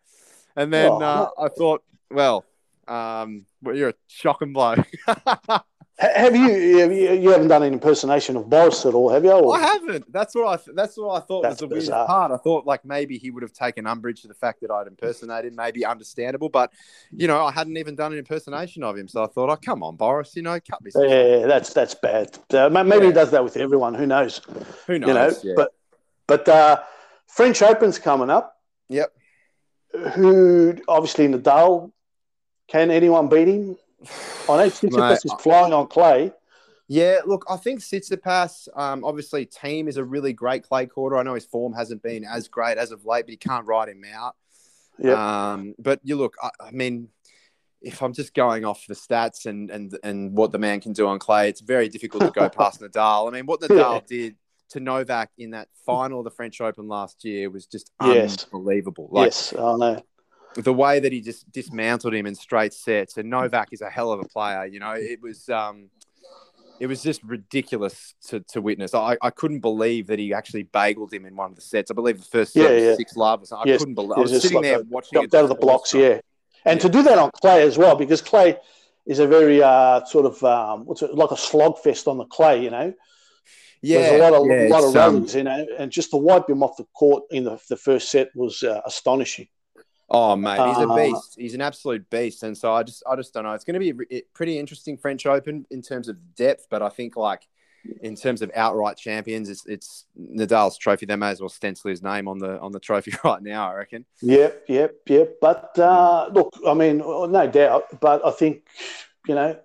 And 0.57 0.73
then 0.73 0.93
Oh, 0.93 1.01
uh, 1.03 1.31
I 1.39 1.49
thought, 1.49 1.83
well, 2.11 2.45
um, 2.87 3.47
well, 3.63 3.75
you're 3.75 3.89
a 3.91 3.95
shocking 4.09 4.53
bloke. 4.53 4.87
Ha- 6.01 6.09
Have 6.15 6.35
you, 6.35 6.49
you? 6.49 7.13
You 7.13 7.31
haven't 7.31 7.47
done 7.49 7.63
an 7.63 7.73
impersonation 7.73 8.37
of 8.37 8.51
Boris 8.51 8.85
at 8.85 8.95
all, 8.95 9.11
have 9.11 9.23
you? 9.25 9.31
Or- 9.31 9.57
I 9.57 9.61
haven't. 9.61 10.13
That's 10.13 10.35
what 10.35 10.47
I. 10.61 10.73
That's 10.75 10.97
what 10.97 11.11
I 11.15 11.21
thought 11.25 11.43
That's 11.43 11.55
was 11.55 11.61
the 11.61 11.67
weirdest 11.69 11.93
part. 11.93 12.33
I 12.33 12.37
thought 12.37 12.67
like 12.67 12.85
maybe 12.85 13.17
he 13.17 13.31
would 13.31 13.43
have 13.45 13.53
taken 13.53 13.87
umbrage 13.87 14.23
to 14.23 14.29
the 14.29 14.35
fact 14.35 14.61
that 14.63 14.73
I'd 14.73 14.89
impersonated. 14.89 15.55
Maybe 15.55 15.85
understandable, 15.85 16.49
but 16.49 16.73
you 17.13 17.29
know 17.29 17.45
I 17.45 17.53
hadn't 17.53 17.77
even 17.77 17.95
done 17.95 18.13
an 18.13 18.19
impersonation 18.19 18.83
of 18.83 18.97
him. 18.97 19.07
So 19.07 19.23
I 19.23 19.29
thought, 19.29 19.51
oh 19.51 19.57
come 19.57 19.85
on, 19.85 19.95
Boris, 19.95 20.35
you 20.35 20.43
know, 20.43 20.59
cut 20.69 20.83
me. 20.83 20.91
some. 20.91 21.09
Yeah, 21.09 21.47
that's 21.47 21.73
that's 21.73 21.95
bad. 21.95 22.37
Uh, 22.53 22.69
ma- 22.71 22.83
maybe 22.83 23.07
he 23.07 23.13
does 23.13 23.31
that 23.31 23.45
with 23.45 23.57
everyone. 23.57 23.95
Who 23.95 24.07
knows? 24.07 24.41
Who 24.89 24.99
knows? 24.99 25.09
You 25.09 25.15
know. 25.15 25.31
yeah. 25.45 25.53
But 25.55 25.75
but 26.27 26.49
uh, 26.49 26.83
French 27.29 27.63
Open's 27.63 28.01
coming 28.01 28.31
up. 28.31 28.57
Yep. 28.89 29.13
Who 30.15 30.77
obviously 30.89 31.29
Nadal? 31.29 31.93
Can 32.67 32.91
anyone 32.91 33.29
beat 33.29 33.47
him? 33.47 33.77
I 34.49 34.57
know 34.57 34.71
Tsitsipas 34.71 35.25
is 35.25 35.33
flying 35.41 35.73
on 35.73 35.87
clay, 35.87 36.33
Yeah, 36.89 37.21
look, 37.27 37.45
I 37.49 37.57
think 37.57 37.81
Tsitsipas, 37.81 38.69
um, 38.77 39.05
obviously, 39.05 39.47
team 39.47 39.89
is 39.89 39.97
a 39.97 40.05
really 40.05 40.33
great 40.33 40.65
clay 40.65 40.87
courter. 40.87 41.17
I 41.17 41.23
know 41.23 41.35
his 41.35 41.47
form 41.47 41.73
hasn't 41.73 42.03
been 42.03 42.25
as 42.25 42.49
great 42.49 42.79
as 42.79 42.93
of 42.93 43.05
late, 43.05 43.27
but 43.27 43.31
you 43.31 43.39
can't 43.39 43.67
ride 43.67 43.89
him 43.89 44.03
out. 44.15 44.37
Yeah. 44.99 45.53
Um, 45.53 45.75
but 45.79 46.01
you 46.05 46.17
look, 46.17 46.35
I, 46.43 46.51
I, 46.61 46.71
mean, 46.71 47.09
if 47.81 48.03
I'm 48.03 48.13
just 48.13 48.35
going 48.35 48.65
off 48.65 48.85
the 48.87 48.95
stats 48.95 49.47
and 49.47 49.71
and 49.71 49.97
and 50.05 50.37
what 50.37 50.53
the 50.53 50.59
man 50.59 50.81
can 50.81 50.93
do 50.93 51.07
on 51.07 51.19
clay, 51.19 51.49
it's 51.49 51.61
very 51.61 51.89
difficult 51.89 52.23
to 52.23 52.31
go 52.31 52.49
past 52.61 52.81
Nadal. 52.81 53.29
I 53.29 53.31
mean, 53.33 53.47
what 53.47 53.61
Nadal 53.61 53.95
yeah. 53.95 54.01
did 54.07 54.37
to 54.71 54.81
Novak 54.81 55.31
in 55.39 55.51
that 55.51 55.69
final 55.85 56.21
of 56.21 56.25
the 56.25 56.31
French 56.31 56.61
Open 56.61 56.89
last 56.89 57.25
year 57.25 57.51
was 57.51 57.67
just 57.67 57.91
yes. 58.03 58.47
unbelievable. 58.53 59.09
Like, 59.11 59.27
yes, 59.27 59.55
I 59.55 59.77
know. 59.77 60.03
The 60.57 60.73
way 60.73 61.01
that 61.01 61.13
he 61.13 61.21
just 61.21 61.51
dismantled 61.51 62.15
him 62.15 62.27
in 62.27 62.35
straight 62.35 62.73
sets, 62.73 63.17
and 63.17 63.29
Novak 63.29 63.69
is 63.73 63.81
a 63.81 63.91
hell 63.91 64.13
of 64.13 64.21
a 64.21 64.25
player. 64.25 64.67
You 64.67 64.79
know, 64.79 64.93
it 64.93 65.21
was 65.21 65.49
um, 65.49 65.91
it 66.81 66.87
was 66.87 67.03
just 67.03 67.23
ridiculous 67.23 68.15
to, 68.29 68.41
to 68.41 68.61
witness. 68.61 68.95
I, 68.95 69.17
I 69.23 69.31
couldn't 69.31 69.61
believe 69.61 70.07
that 70.09 70.19
he 70.19 70.33
actually 70.33 70.65
bageled 70.65 71.13
him 71.13 71.25
in 71.25 71.37
one 71.37 71.51
of 71.51 71.57
the 71.57 71.63
sets. 71.63 71.91
I 71.91 71.95
believe 71.95 72.19
the 72.19 72.25
first 72.25 72.53
set 72.53 72.71
yeah, 72.71 72.89
yeah. 72.91 72.95
six 72.97 73.17
love. 73.17 73.45
I 73.53 73.63
yes. 73.67 73.79
couldn't 73.79 73.95
believe. 73.95 74.19
I 74.19 74.21
was 74.21 74.43
sitting 74.43 74.57
like 74.57 74.63
there 74.65 74.81
a, 74.81 74.85
watching 74.85 75.23
it 75.23 75.35
out 75.35 75.43
of 75.45 75.49
the 75.49 75.55
blocks. 75.55 75.95
Yeah, 75.95 76.21
and 76.65 76.79
yeah. 76.79 76.83
to 76.83 76.89
do 76.89 77.03
that 77.03 77.19
on 77.19 77.31
clay 77.41 77.63
as 77.63 77.79
well, 77.79 77.97
because 77.97 78.23
clay 78.23 78.57
is 79.07 79.19
a 79.19 79.27
very 79.27 79.63
uh, 79.63 80.05
sort 80.05 80.27
of 80.27 80.43
um, 80.45 80.87
what's 80.87 81.03
it 81.03 81.15
like 81.15 81.31
a 81.31 81.37
slog 81.37 81.79
fest 81.79 82.07
on 82.07 82.19
the 82.19 82.27
clay. 82.27 82.63
You 82.63 82.71
know, 82.71 82.95
yeah, 83.83 83.99
there's 83.99 84.21
a 84.21 84.31
lot 84.31 84.41
of 84.41 84.47
yeah, 84.47 84.69
lot 84.69 84.85
of 84.85 84.95
runs, 84.95 85.35
um, 85.35 85.39
you 85.39 85.45
know, 85.45 85.67
and 85.79 85.91
just 85.91 86.11
to 86.11 86.17
wipe 86.17 86.49
him 86.49 86.63
off 86.63 86.77
the 86.77 86.87
court 86.95 87.25
in 87.31 87.45
the, 87.45 87.61
the 87.69 87.77
first 87.77 88.11
set 88.11 88.31
was 88.35 88.63
uh, 88.63 88.81
astonishing. 88.87 89.49
Oh 90.11 90.37
mate, 90.37 90.61
he's 90.69 90.79
a 90.79 90.89
uh, 90.89 90.97
beast. 90.97 91.35
He's 91.39 91.55
an 91.55 91.61
absolute 91.61 92.09
beast, 92.11 92.43
and 92.43 92.57
so 92.57 92.73
I 92.73 92.83
just 92.83 93.03
I 93.09 93.17
just 93.17 93.33
don't 93.33 93.45
know. 93.45 93.53
It's 93.53 93.65
going 93.65 93.81
to 93.81 93.95
be 93.95 94.17
a 94.17 94.23
pretty 94.35 94.59
interesting 94.59 94.97
French 94.97 95.27
Open 95.27 95.67
in 95.71 95.83
terms 95.83 96.09
of 96.09 96.17
depth, 96.35 96.67
but 96.71 96.83
I 96.83 96.89
think 96.91 97.17
like 97.17 97.47
in 98.03 98.15
terms 98.15 98.43
of 98.43 98.51
outright 98.55 98.97
champions, 98.97 99.49
it's 99.49 99.65
it's 99.67 100.07
Nadal's 100.19 100.79
trophy. 100.79 101.07
They 101.07 101.17
may 101.17 101.31
as 101.31 101.41
well 101.41 101.49
stencil 101.49 101.91
his 101.91 102.03
name 102.03 102.29
on 102.29 102.39
the 102.39 102.59
on 102.61 102.73
the 102.73 102.81
trophy 102.81 103.13
right 103.25 103.43
now. 103.43 103.71
I 103.71 103.75
reckon. 103.75 104.05
Yep, 104.23 104.65
yep, 104.69 104.95
yep. 105.09 105.37
But 105.41 105.79
uh, 105.79 106.29
look, 106.33 106.55
I 106.67 106.75
mean, 106.75 106.99
no 106.99 107.51
doubt. 107.53 108.01
But 108.01 108.27
I 108.27 108.31
think 108.31 108.67
you 109.27 109.35
know 109.35 109.59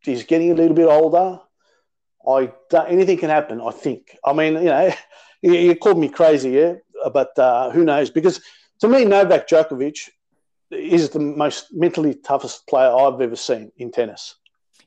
he's 0.00 0.24
getting 0.24 0.50
a 0.50 0.54
little 0.54 0.76
bit 0.76 0.86
older. 0.86 1.40
I 2.26 2.52
anything 2.86 3.18
can 3.18 3.30
happen. 3.30 3.60
I 3.60 3.70
think. 3.70 4.16
I 4.24 4.32
mean, 4.32 4.54
you 4.54 4.64
know, 4.64 4.92
you, 5.42 5.52
you 5.52 5.76
called 5.76 5.98
me 5.98 6.08
crazy, 6.08 6.50
yeah, 6.50 6.74
but 7.12 7.38
uh, 7.38 7.70
who 7.70 7.84
knows? 7.84 8.10
Because 8.10 8.40
to 8.80 8.88
me, 8.88 9.04
Novak 9.04 9.48
Djokovic 9.48 10.10
is 10.70 11.10
the 11.10 11.20
most 11.20 11.72
mentally 11.72 12.14
toughest 12.14 12.66
player 12.66 12.90
I've 12.90 13.20
ever 13.20 13.36
seen 13.36 13.70
in 13.76 13.90
tennis. 13.90 14.36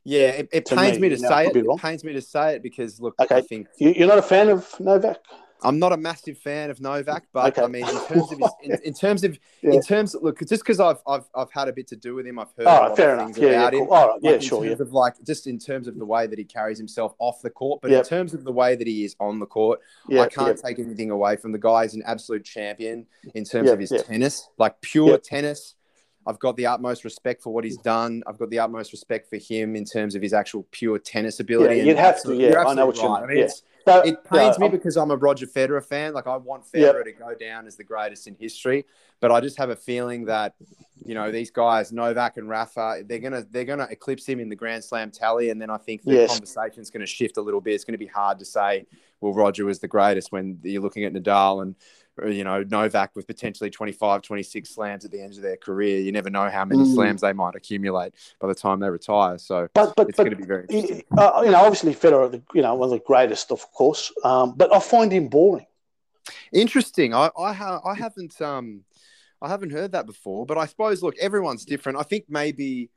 Yeah, 0.04 0.30
it, 0.30 0.50
it 0.54 0.66
pains 0.66 1.00
me, 1.00 1.10
me 1.10 1.10
to 1.10 1.18
say 1.18 1.48
it. 1.48 1.56
It 1.56 1.80
pains 1.80 2.04
me 2.04 2.14
to 2.14 2.22
say 2.22 2.56
it 2.56 2.64
because 2.64 3.00
look, 3.02 3.16
okay. 3.20 3.36
I 3.36 3.42
think 3.42 3.68
you're 3.78 4.08
not 4.08 4.18
a 4.18 4.22
fan 4.22 4.50
of 4.50 4.68
Novak. 4.80 5.18
I'm 5.64 5.80
not 5.80 5.92
a 5.92 5.98
massive 5.98 6.38
fan 6.38 6.70
of 6.70 6.80
Novak, 6.82 7.26
but 7.34 7.58
okay. 7.58 7.64
I 7.64 7.68
mean, 7.68 7.88
in 7.88 8.06
terms 8.08 8.32
of 8.32 8.40
his, 8.40 8.52
in, 8.62 8.80
in 8.84 8.94
terms 8.94 9.24
of 9.24 9.40
yeah. 9.62 9.74
in 9.74 9.82
terms 9.82 10.16
of 10.16 10.24
look, 10.24 10.40
just 10.40 10.64
because 10.64 10.80
I've, 10.80 11.02
I've 11.08 11.26
I've 11.36 11.52
had 11.52 11.68
a 11.68 11.74
bit 11.74 11.88
to 11.88 11.96
do 11.96 12.16
with 12.16 12.28
him, 12.28 12.40
I've 12.40 12.52
heard 12.58 12.68
oh, 12.68 12.96
fair 12.96 13.14
enough. 13.14 13.38
Yeah, 13.38 13.50
yeah, 13.50 13.70
cool. 13.70 13.84
him. 13.84 13.88
All 13.90 14.08
right. 14.10 14.20
yeah, 14.22 14.32
like, 14.32 14.42
sure. 14.42 14.66
Yeah. 14.66 14.74
Of 14.74 14.94
like 14.94 15.16
just 15.26 15.48
in 15.48 15.58
terms 15.58 15.88
of 15.88 15.98
the 15.98 16.06
way 16.06 16.28
that 16.28 16.38
he 16.38 16.46
carries 16.46 16.78
himself 16.78 17.16
off 17.20 17.42
the 17.42 17.50
court, 17.50 17.82
but 17.82 17.92
yep. 17.92 18.04
in 18.04 18.10
terms 18.10 18.34
of 18.34 18.44
the 18.44 18.52
way 18.52 18.76
that 18.76 18.88
he 18.88 19.04
is 19.04 19.16
on 19.20 19.40
the 19.40 19.46
court, 19.46 19.80
yep. 20.08 20.28
I 20.28 20.30
can't 20.30 20.58
yep. 20.58 20.64
take 20.64 20.80
anything 20.80 21.12
away 21.12 21.36
from 21.38 21.52
the 21.52 21.60
guy. 21.60 21.84
He's 21.84 21.96
an 21.96 22.04
absolute 22.06 22.46
champion 22.46 23.06
in 23.34 23.44
terms 23.44 23.70
of 23.70 23.80
his 23.80 23.94
tennis, 24.08 24.50
like 24.58 24.80
pure 24.82 25.18
tennis. 25.18 25.76
I've 26.28 26.40
got 26.40 26.58
the 26.58 26.66
utmost 26.66 27.06
respect 27.06 27.42
for 27.42 27.54
what 27.54 27.64
he's 27.64 27.78
done. 27.78 28.22
I've 28.28 28.38
got 28.38 28.50
the 28.50 28.60
utmost 28.60 28.92
respect 28.92 29.30
for 29.30 29.38
him 29.38 29.78
in 29.78 29.86
terms 29.86 30.14
of 30.14 30.22
his 30.22 30.34
actual 30.34 30.68
pure 30.72 31.00
tennis 31.00 31.40
ability. 31.40 31.78
Yeah, 31.78 31.84
you'd 31.84 31.98
have 31.98 32.22
to. 32.24 32.36
Yeah, 32.36 32.66
I 32.68 32.74
know 32.74 32.88
what 32.88 32.98
right. 32.98 33.04
you 33.04 33.10
mean. 33.10 33.24
I 33.24 33.28
mean, 33.28 33.38
yeah. 33.38 33.48
So, 33.86 34.02
it 34.02 34.22
pains 34.26 34.58
uh, 34.58 34.60
me 34.60 34.68
because 34.68 34.98
I'm 34.98 35.12
a 35.12 35.16
Roger 35.16 35.48
Federer 35.48 35.82
fan. 35.82 36.14
Like 36.14 36.28
I 36.28 36.36
want 36.36 36.66
Federer 36.66 37.06
yep. 37.06 37.06
to 37.06 37.12
go 37.14 37.34
down 37.34 37.68
as 37.68 37.78
the 37.78 37.86
greatest 37.86 38.28
in 38.28 38.36
history, 38.36 38.86
but 39.22 39.32
I 39.32 39.40
just 39.40 39.58
have 39.58 39.70
a 39.70 39.78
feeling 39.78 40.26
that 40.26 40.56
you 41.06 41.16
know 41.16 41.32
these 41.32 41.50
guys, 41.50 41.94
Novak 41.94 42.36
and 42.36 42.50
Rafa, 42.50 43.04
they're 43.06 43.20
gonna 43.20 43.46
they're 43.50 43.64
gonna 43.64 43.88
eclipse 43.90 44.26
him 44.26 44.42
in 44.42 44.50
the 44.50 44.58
Grand 44.58 44.84
Slam 44.84 45.10
tally, 45.10 45.52
and 45.52 45.62
then 45.62 45.70
I 45.70 45.78
think 45.78 46.04
the 46.04 46.16
yes. 46.16 46.32
conversation 46.32 46.82
is 46.82 46.90
going 46.90 47.00
to 47.00 47.08
shift 47.08 47.38
a 47.38 47.42
little 47.42 47.62
bit. 47.62 47.76
It's 47.76 47.86
going 47.86 47.94
to 47.94 47.98
be 47.98 48.08
hard 48.08 48.40
to 48.40 48.46
say, 48.46 48.86
well, 49.22 49.34
Roger 49.34 49.64
was 49.64 49.80
the 49.80 49.88
greatest 49.88 50.34
when 50.34 50.60
you're 50.64 50.82
looking 50.82 51.06
at 51.06 51.14
Nadal 51.14 51.62
and 51.62 51.76
you 52.26 52.44
know, 52.44 52.64
Novak 52.64 53.16
with 53.16 53.28
potentially 53.28 53.70
25, 53.70 54.22
26 54.22 54.70
slams 54.70 55.06
at 55.06 55.12
the 55.12 55.22
end 55.22 55.36
of 55.36 55.42
their 55.42 55.58
career. 55.58 56.00
You 56.00 56.12
never 56.12 56.30
know 56.30 56.50
how 56.50 56.66
many 56.66 56.84
mm. 56.84 56.94
slams 56.94 57.22
they 57.22 57.34
might 57.34 57.56
accumulate 57.56 58.14
by 58.40 58.48
the 58.48 58.56
time 58.56 58.80
they 58.80 58.90
retire. 58.90 59.38
So 59.38 59.68
but, 59.74 59.94
but, 59.96 60.10
it's 60.10 60.18
but, 60.18 60.24
going 60.24 60.36
to 60.36 60.42
be 60.42 60.48
very 60.48 60.66
interesting. 60.70 61.04
Uh, 61.18 61.42
you 61.46 61.52
know, 61.52 61.62
obviously 61.62 61.94
Federer, 61.94 62.42
you 62.54 62.62
know, 62.62 62.76
one 62.76 62.88
of 62.88 62.92
the 62.92 63.06
greatest, 63.06 63.52
of 63.52 63.72
course, 63.72 64.12
um, 64.24 64.54
but 64.56 64.74
I 64.74 64.80
find 64.80 65.12
him 65.12 65.28
boring. 65.28 65.66
Interesting. 66.52 67.14
I, 67.14 67.30
I, 67.38 67.54
ha- 67.54 67.82
I 67.86 67.94
haven't, 67.96 68.42
um, 68.42 68.84
I 69.42 69.50
haven't 69.50 69.72
heard 69.72 69.92
that 69.92 70.06
before, 70.06 70.46
but 70.46 70.58
I 70.58 70.66
suppose, 70.66 71.04
look, 71.04 71.18
everyone's 71.20 71.66
different. 71.66 72.00
I 72.00 72.04
think 72.04 72.26
maybe 72.28 72.90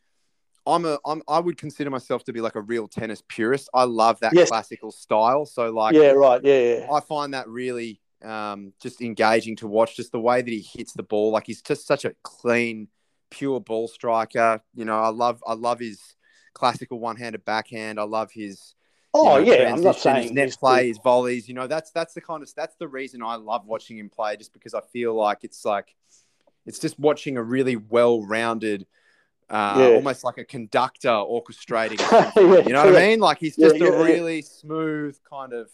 I'm 0.66 0.84
a, 0.84 0.98
I'm, 1.04 1.22
I 1.28 1.38
would 1.38 1.56
consider 1.56 1.90
myself 1.90 2.24
to 2.24 2.32
be 2.32 2.40
like 2.40 2.54
a 2.54 2.60
real 2.60 2.88
tennis 2.88 3.22
purist. 3.28 3.68
I 3.74 3.84
love 3.84 4.20
that 4.20 4.32
yes. 4.34 4.48
classical 4.48 4.90
style. 4.92 5.46
So 5.46 5.70
like, 5.70 5.94
yeah, 5.94 6.10
right. 6.10 6.40
Yeah, 6.42 6.60
yeah. 6.60 6.92
I 6.92 7.00
find 7.00 7.34
that 7.34 7.48
really, 7.48 7.99
um, 8.24 8.72
just 8.80 9.00
engaging 9.00 9.56
to 9.56 9.66
watch. 9.66 9.96
Just 9.96 10.12
the 10.12 10.20
way 10.20 10.42
that 10.42 10.50
he 10.50 10.60
hits 10.60 10.92
the 10.92 11.02
ball, 11.02 11.32
like 11.32 11.46
he's 11.46 11.62
just 11.62 11.86
such 11.86 12.04
a 12.04 12.14
clean, 12.22 12.88
pure 13.30 13.60
ball 13.60 13.88
striker. 13.88 14.60
You 14.74 14.84
know, 14.84 14.98
I 15.00 15.08
love 15.08 15.42
I 15.46 15.54
love 15.54 15.80
his 15.80 16.00
classical 16.52 16.98
one-handed 16.98 17.44
backhand. 17.44 17.98
I 17.98 18.04
love 18.04 18.30
his. 18.32 18.74
Oh 19.12 19.38
you 19.38 19.46
know, 19.46 19.52
yeah, 19.52 19.72
I'm 19.72 19.80
not 19.80 19.96
saying 19.96 20.22
his 20.22 20.32
net 20.32 20.56
play, 20.58 20.88
his 20.88 20.98
volleys. 20.98 21.48
You 21.48 21.54
know, 21.54 21.66
that's 21.66 21.90
that's 21.90 22.14
the 22.14 22.20
kind 22.20 22.42
of 22.42 22.54
that's 22.54 22.76
the 22.76 22.88
reason 22.88 23.22
I 23.22 23.36
love 23.36 23.66
watching 23.66 23.98
him 23.98 24.08
play. 24.08 24.36
Just 24.36 24.52
because 24.52 24.74
I 24.74 24.80
feel 24.92 25.14
like 25.14 25.38
it's 25.42 25.64
like 25.64 25.96
it's 26.66 26.78
just 26.78 26.98
watching 26.98 27.36
a 27.36 27.42
really 27.42 27.76
well-rounded. 27.76 28.86
Uh, 29.48 29.74
yeah. 29.78 29.94
almost 29.96 30.22
like 30.22 30.38
a 30.38 30.44
conductor 30.44 31.08
orchestrating. 31.08 31.98
yeah, 32.36 32.62
you 32.64 32.72
know 32.72 32.84
what 32.84 32.96
I 32.96 33.08
mean? 33.08 33.18
Like 33.18 33.38
he's 33.38 33.56
just 33.56 33.80
a 33.80 33.90
really 33.90 34.42
smooth 34.42 35.18
kind 35.28 35.52
of 35.52 35.68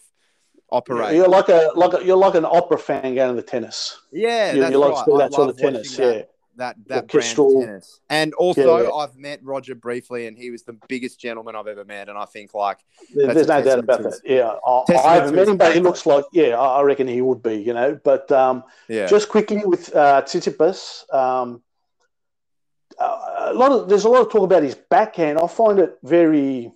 operate. 0.69 1.15
You're 1.15 1.27
like 1.27 1.49
a 1.49 1.71
like 1.75 1.93
a, 1.93 2.05
you're 2.05 2.17
like 2.17 2.35
an 2.35 2.45
opera 2.45 2.77
fan 2.77 3.15
going 3.15 3.35
to 3.35 3.41
the 3.41 3.47
tennis. 3.47 3.99
Yeah, 4.11 4.53
you, 4.53 4.61
that's 4.61 4.71
you 4.71 4.77
like 4.79 5.07
right. 5.07 5.17
that 5.19 5.33
sort 5.33 5.49
of 5.49 5.57
tennis. 5.57 5.95
That, 5.97 6.15
yeah. 6.15 6.21
That 6.57 6.75
that 6.87 7.07
brand 7.07 7.35
tennis, 7.35 7.99
and 8.09 8.33
also 8.33 8.77
yeah, 8.77 8.83
yeah. 8.85 8.91
I've 8.91 9.15
met 9.15 9.41
Roger 9.43 9.75
briefly, 9.75 10.25
and 10.25 10.35
he 10.35 10.49
was 10.49 10.63
the 10.63 10.75
biggest 10.87 11.19
gentleman 11.19 11.55
I've 11.55 11.67
ever 11.67 11.85
met. 11.85 12.09
And 12.09 12.17
I 12.17 12.25
think 12.25 12.55
like 12.55 12.79
there's 13.13 13.47
no 13.47 13.61
doubt 13.61 13.77
about 13.77 14.01
that. 14.01 14.19
Yeah, 14.25 14.55
I, 14.65 15.07
I 15.07 15.15
haven't 15.17 15.35
met 15.35 15.47
him, 15.47 15.57
but 15.57 15.75
he 15.75 15.79
looks 15.79 16.07
like 16.07 16.25
yeah, 16.31 16.57
I 16.59 16.81
reckon 16.81 17.07
he 17.07 17.21
would 17.21 17.43
be. 17.43 17.57
You 17.57 17.75
know, 17.75 17.99
but 18.03 18.31
um, 18.31 18.63
yeah. 18.87 19.05
just 19.05 19.29
quickly 19.29 19.63
with 19.65 19.95
uh, 19.95 20.23
Tsitsipas, 20.23 21.13
um, 21.13 21.61
a 22.99 23.53
lot 23.53 23.71
of 23.71 23.87
there's 23.87 24.05
a 24.05 24.09
lot 24.09 24.21
of 24.21 24.31
talk 24.31 24.41
about 24.41 24.63
his 24.63 24.73
backhand. 24.73 25.37
I 25.37 25.45
find 25.45 25.77
it 25.77 25.99
very, 26.01 26.71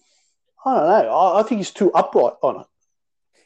I 0.63 0.75
don't 0.75 0.87
know. 0.87 1.09
I, 1.09 1.39
I 1.39 1.43
think 1.43 1.57
he's 1.57 1.71
too 1.71 1.91
upright 1.93 2.33
on 2.43 2.61
it. 2.61 2.67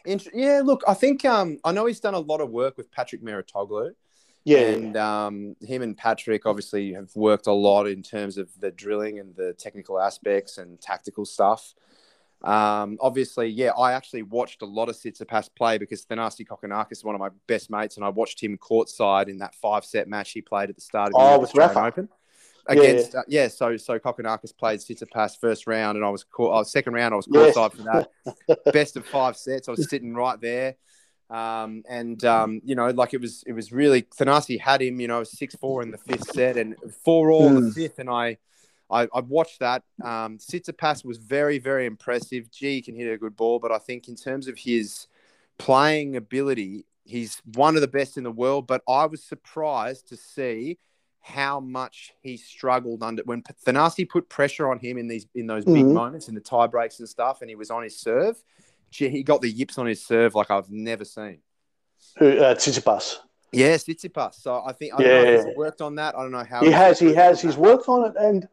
Yeah, 0.05 0.61
look, 0.63 0.83
I 0.87 0.93
think 0.93 1.25
um, 1.25 1.59
I 1.63 1.71
know 1.71 1.85
he's 1.85 1.99
done 1.99 2.13
a 2.13 2.19
lot 2.19 2.41
of 2.41 2.49
work 2.49 2.77
with 2.77 2.91
Patrick 2.91 3.23
Mouratoglou. 3.23 3.93
Yeah, 4.43 4.59
and 4.59 4.95
um, 4.95 5.55
him 5.61 5.81
and 5.81 5.97
Patrick 5.97 6.45
obviously 6.45 6.93
have 6.93 7.15
worked 7.15 7.47
a 7.47 7.51
lot 7.51 7.87
in 7.87 8.03
terms 8.03 8.37
of 8.37 8.47
the 8.59 8.69
drilling 8.69 9.17
and 9.19 9.35
the 9.35 9.53
technical 9.53 9.99
aspects 9.99 10.59
and 10.59 10.79
tactical 10.79 11.25
stuff. 11.25 11.73
Um, 12.43 12.99
obviously, 13.01 13.47
yeah, 13.47 13.71
I 13.71 13.93
actually 13.93 14.21
watched 14.21 14.61
a 14.61 14.65
lot 14.65 14.87
of 14.87 14.95
Tsitsipas 14.95 15.49
play 15.55 15.79
because 15.79 16.05
Thanasi 16.05 16.45
Kokkinakis 16.45 16.91
is 16.91 17.03
one 17.03 17.15
of 17.15 17.19
my 17.19 17.29
best 17.47 17.71
mates, 17.71 17.95
and 17.95 18.05
I 18.05 18.09
watched 18.09 18.41
him 18.41 18.55
courtside 18.59 19.29
in 19.29 19.39
that 19.39 19.55
five 19.55 19.83
set 19.83 20.07
match 20.07 20.31
he 20.31 20.41
played 20.41 20.69
at 20.69 20.75
the 20.75 20.81
start 20.81 21.07
of 21.07 21.13
the 21.13 21.17
oh, 21.19 21.41
Australian 21.41 21.77
Open 21.77 22.09
against 22.67 23.13
yeah. 23.13 23.19
Uh, 23.19 23.23
yeah 23.27 23.47
so 23.47 23.77
so 23.77 23.99
Kokkinakis 23.99 24.57
played 24.57 24.79
Tsitsipas 24.79 25.39
first 25.39 25.67
round 25.67 25.97
and 25.97 26.05
I 26.05 26.09
was 26.09 26.23
caught 26.23 26.53
I 26.53 26.59
was 26.59 26.71
second 26.71 26.93
round 26.93 27.13
I 27.13 27.17
was 27.17 27.27
courtside 27.27 27.73
yes. 27.75 27.75
for 27.75 27.83
that 28.47 28.63
best 28.73 28.97
of 28.97 29.05
five 29.05 29.37
sets 29.37 29.67
I 29.67 29.71
was 29.71 29.89
sitting 29.89 30.13
right 30.13 30.39
there 30.39 30.75
um, 31.29 31.83
and 31.89 32.23
um, 32.25 32.61
you 32.63 32.75
know 32.75 32.89
like 32.89 33.13
it 33.13 33.21
was 33.21 33.43
it 33.47 33.53
was 33.53 33.71
really 33.71 34.03
Thanasi 34.03 34.59
had 34.59 34.81
him 34.81 34.99
you 34.99 35.07
know 35.07 35.23
six 35.23 35.55
four 35.55 35.81
in 35.81 35.91
the 35.91 35.97
fifth 35.97 36.31
set 36.31 36.57
and 36.57 36.75
four 37.03 37.31
all 37.31 37.49
mm. 37.49 37.65
the 37.65 37.71
fifth 37.71 37.99
and 37.99 38.09
I 38.09 38.37
I, 38.89 39.07
I 39.13 39.21
watched 39.21 39.59
that 39.59 39.83
um, 40.03 40.37
Tsitsipas 40.37 41.03
was 41.03 41.17
very 41.17 41.59
very 41.59 41.85
impressive 41.85 42.51
gee 42.51 42.75
he 42.75 42.81
can 42.81 42.95
hit 42.95 43.11
a 43.11 43.17
good 43.17 43.35
ball 43.35 43.59
but 43.59 43.71
I 43.71 43.79
think 43.79 44.07
in 44.07 44.15
terms 44.15 44.47
of 44.47 44.57
his 44.57 45.07
playing 45.57 46.15
ability 46.15 46.85
he's 47.03 47.41
one 47.53 47.75
of 47.75 47.81
the 47.81 47.87
best 47.87 48.17
in 48.17 48.23
the 48.23 48.31
world 48.31 48.67
but 48.67 48.81
I 48.87 49.05
was 49.05 49.23
surprised 49.23 50.07
to 50.09 50.17
see 50.17 50.77
how 51.25 51.59
much 51.59 52.13
he 52.21 52.37
struggled 52.37 53.01
under 53.01 53.23
when 53.23 53.41
Thanasi 53.65 54.07
put 54.07 54.29
pressure 54.29 54.69
on 54.69 54.77
him 54.77 54.99
in 54.99 55.07
these 55.07 55.25
in 55.33 55.47
those 55.47 55.65
big 55.65 55.83
mm-hmm. 55.85 55.93
moments 55.93 56.27
in 56.27 56.35
the 56.35 56.39
tie 56.39 56.67
breaks 56.67 56.99
and 56.99 57.09
stuff, 57.09 57.41
and 57.41 57.49
he 57.49 57.55
was 57.55 57.71
on 57.71 57.81
his 57.81 57.97
serve. 57.97 58.35
He 58.91 59.23
got 59.23 59.41
the 59.41 59.49
yips 59.49 59.79
on 59.79 59.87
his 59.87 60.05
serve 60.05 60.35
like 60.35 60.51
I've 60.51 60.69
never 60.69 61.03
seen. 61.03 61.39
Who 62.17 62.37
uh, 62.37 62.53
Tsitsipas? 62.53 63.15
Yeah, 63.51 63.73
Tsitsipas. 63.73 64.35
So 64.35 64.61
I 64.63 64.71
think 64.73 64.93
I 64.93 65.03
yeah. 65.03 65.45
he's 65.45 65.55
worked 65.57 65.81
on 65.81 65.95
that. 65.95 66.15
I 66.15 66.21
don't 66.21 66.31
know 66.31 66.45
how 66.47 66.63
he 66.63 66.69
has. 66.69 66.99
He 66.99 67.11
has. 67.15 67.41
He's 67.41 67.57
worked 67.57 67.89
on 67.89 68.11
it, 68.11 68.15
and 68.19 68.47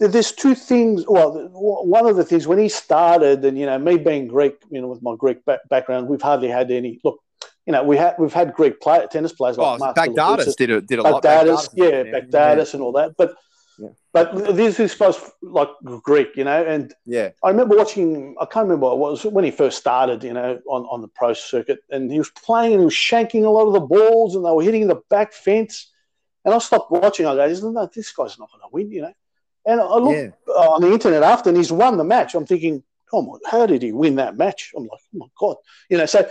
there's 0.00 0.32
two 0.32 0.56
things. 0.56 1.04
Well, 1.06 1.48
one 1.52 2.08
of 2.08 2.16
the 2.16 2.24
things 2.24 2.48
when 2.48 2.58
he 2.58 2.68
started, 2.68 3.44
and 3.44 3.56
you 3.56 3.64
know, 3.64 3.78
me 3.78 3.96
being 3.96 4.26
Greek, 4.26 4.56
you 4.70 4.80
know, 4.80 4.88
with 4.88 5.02
my 5.02 5.14
Greek 5.16 5.38
background, 5.68 6.08
we've 6.08 6.20
hardly 6.20 6.48
had 6.48 6.68
any 6.72 6.98
look 7.04 7.20
you 7.68 7.72
know, 7.72 7.82
we 7.82 7.98
had 7.98 8.14
we've 8.18 8.32
had 8.32 8.54
Greek 8.54 8.80
play, 8.80 9.06
tennis 9.12 9.32
players 9.32 9.58
like 9.58 9.82
oh, 9.82 9.92
Baghdatis 9.92 10.56
did 10.56 10.70
a, 10.70 10.80
did 10.80 11.00
a 11.00 11.02
lot. 11.02 11.22
Baghdatis, 11.22 11.68
yeah, 11.74 12.02
Baghdatis 12.18 12.72
and 12.72 12.82
all 12.82 12.92
that. 12.92 13.14
But 13.18 13.34
yeah. 13.78 13.90
but 14.10 14.56
this 14.56 14.80
is 14.80 14.92
supposed 14.92 15.20
like 15.42 15.68
Greek, 16.02 16.28
you 16.34 16.44
know. 16.44 16.64
And 16.64 16.94
yeah, 17.04 17.28
I 17.44 17.50
remember 17.50 17.76
watching. 17.76 18.34
I 18.40 18.46
can't 18.46 18.64
remember 18.64 18.86
what 18.86 18.94
it 18.94 18.98
was 18.98 19.24
when 19.26 19.44
he 19.44 19.50
first 19.50 19.76
started, 19.76 20.24
you 20.24 20.32
know, 20.32 20.58
on, 20.66 20.84
on 20.84 21.02
the 21.02 21.08
pro 21.08 21.34
circuit, 21.34 21.80
and 21.90 22.10
he 22.10 22.16
was 22.16 22.30
playing 22.30 22.72
and 22.72 22.80
he 22.80 22.84
was 22.86 22.94
shanking 22.94 23.44
a 23.44 23.50
lot 23.50 23.66
of 23.66 23.74
the 23.74 23.80
balls, 23.80 24.34
and 24.34 24.46
they 24.46 24.50
were 24.50 24.62
hitting 24.62 24.86
the 24.86 25.02
back 25.10 25.34
fence. 25.34 25.92
And 26.46 26.54
I 26.54 26.58
stopped 26.60 26.90
watching. 26.90 27.26
I 27.26 27.34
go, 27.34 27.44
"Isn't 27.44 27.74
that 27.74 27.92
this 27.92 28.10
guy's 28.12 28.38
not 28.38 28.50
going 28.50 28.62
to 28.62 28.68
win?" 28.72 28.90
You 28.90 29.02
know. 29.02 29.12
And 29.66 29.78
I 29.78 29.96
look 29.98 30.16
yeah. 30.16 30.54
on 30.54 30.80
the 30.80 30.90
internet 30.90 31.22
after, 31.22 31.50
and 31.50 31.58
he's 31.58 31.70
won 31.70 31.98
the 31.98 32.04
match. 32.04 32.34
I'm 32.34 32.46
thinking, 32.46 32.82
"Oh 33.12 33.20
my, 33.20 33.36
how 33.50 33.66
did 33.66 33.82
he 33.82 33.92
win 33.92 34.14
that 34.14 34.38
match?" 34.38 34.72
I'm 34.74 34.84
like, 34.84 35.00
"Oh 35.14 35.18
my 35.18 35.26
god," 35.38 35.56
you 35.90 35.98
know. 35.98 36.06
So 36.06 36.26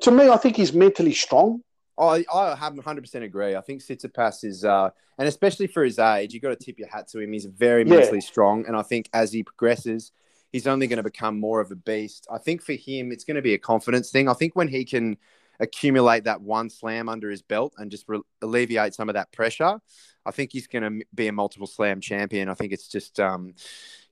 to 0.00 0.10
me, 0.10 0.28
I 0.28 0.36
think 0.36 0.56
he's 0.56 0.72
mentally 0.72 1.12
strong. 1.12 1.62
I, 1.98 2.24
I 2.32 2.54
have 2.54 2.74
100% 2.74 3.22
agree. 3.22 3.56
I 3.56 3.60
think 3.60 3.82
Tsitsipas 3.82 4.44
is, 4.44 4.64
uh, 4.64 4.90
and 5.18 5.26
especially 5.26 5.66
for 5.66 5.82
his 5.82 5.98
age, 5.98 6.32
you've 6.32 6.42
got 6.42 6.50
to 6.50 6.64
tip 6.64 6.78
your 6.78 6.88
hat 6.88 7.08
to 7.08 7.18
him. 7.18 7.32
He's 7.32 7.46
very 7.46 7.82
yeah. 7.84 7.96
mentally 7.96 8.20
strong. 8.20 8.66
And 8.66 8.76
I 8.76 8.82
think 8.82 9.08
as 9.12 9.32
he 9.32 9.42
progresses, 9.42 10.12
he's 10.52 10.66
only 10.66 10.86
going 10.86 10.98
to 10.98 11.02
become 11.02 11.40
more 11.40 11.60
of 11.60 11.70
a 11.72 11.76
beast. 11.76 12.26
I 12.30 12.38
think 12.38 12.62
for 12.62 12.74
him, 12.74 13.10
it's 13.10 13.24
going 13.24 13.34
to 13.34 13.42
be 13.42 13.54
a 13.54 13.58
confidence 13.58 14.10
thing. 14.10 14.28
I 14.28 14.34
think 14.34 14.54
when 14.54 14.68
he 14.68 14.84
can 14.84 15.16
accumulate 15.60 16.24
that 16.24 16.40
one 16.40 16.70
slam 16.70 17.08
under 17.08 17.30
his 17.30 17.42
belt 17.42 17.74
and 17.78 17.90
just 17.90 18.04
re- 18.08 18.20
alleviate 18.42 18.94
some 18.94 19.08
of 19.08 19.14
that 19.14 19.32
pressure, 19.32 19.80
I 20.24 20.30
think 20.30 20.52
he's 20.52 20.68
going 20.68 21.00
to 21.00 21.06
be 21.14 21.26
a 21.26 21.32
multiple 21.32 21.66
slam 21.66 22.00
champion. 22.00 22.48
I 22.48 22.54
think 22.54 22.72
it's 22.72 22.86
just, 22.86 23.18
um, 23.18 23.54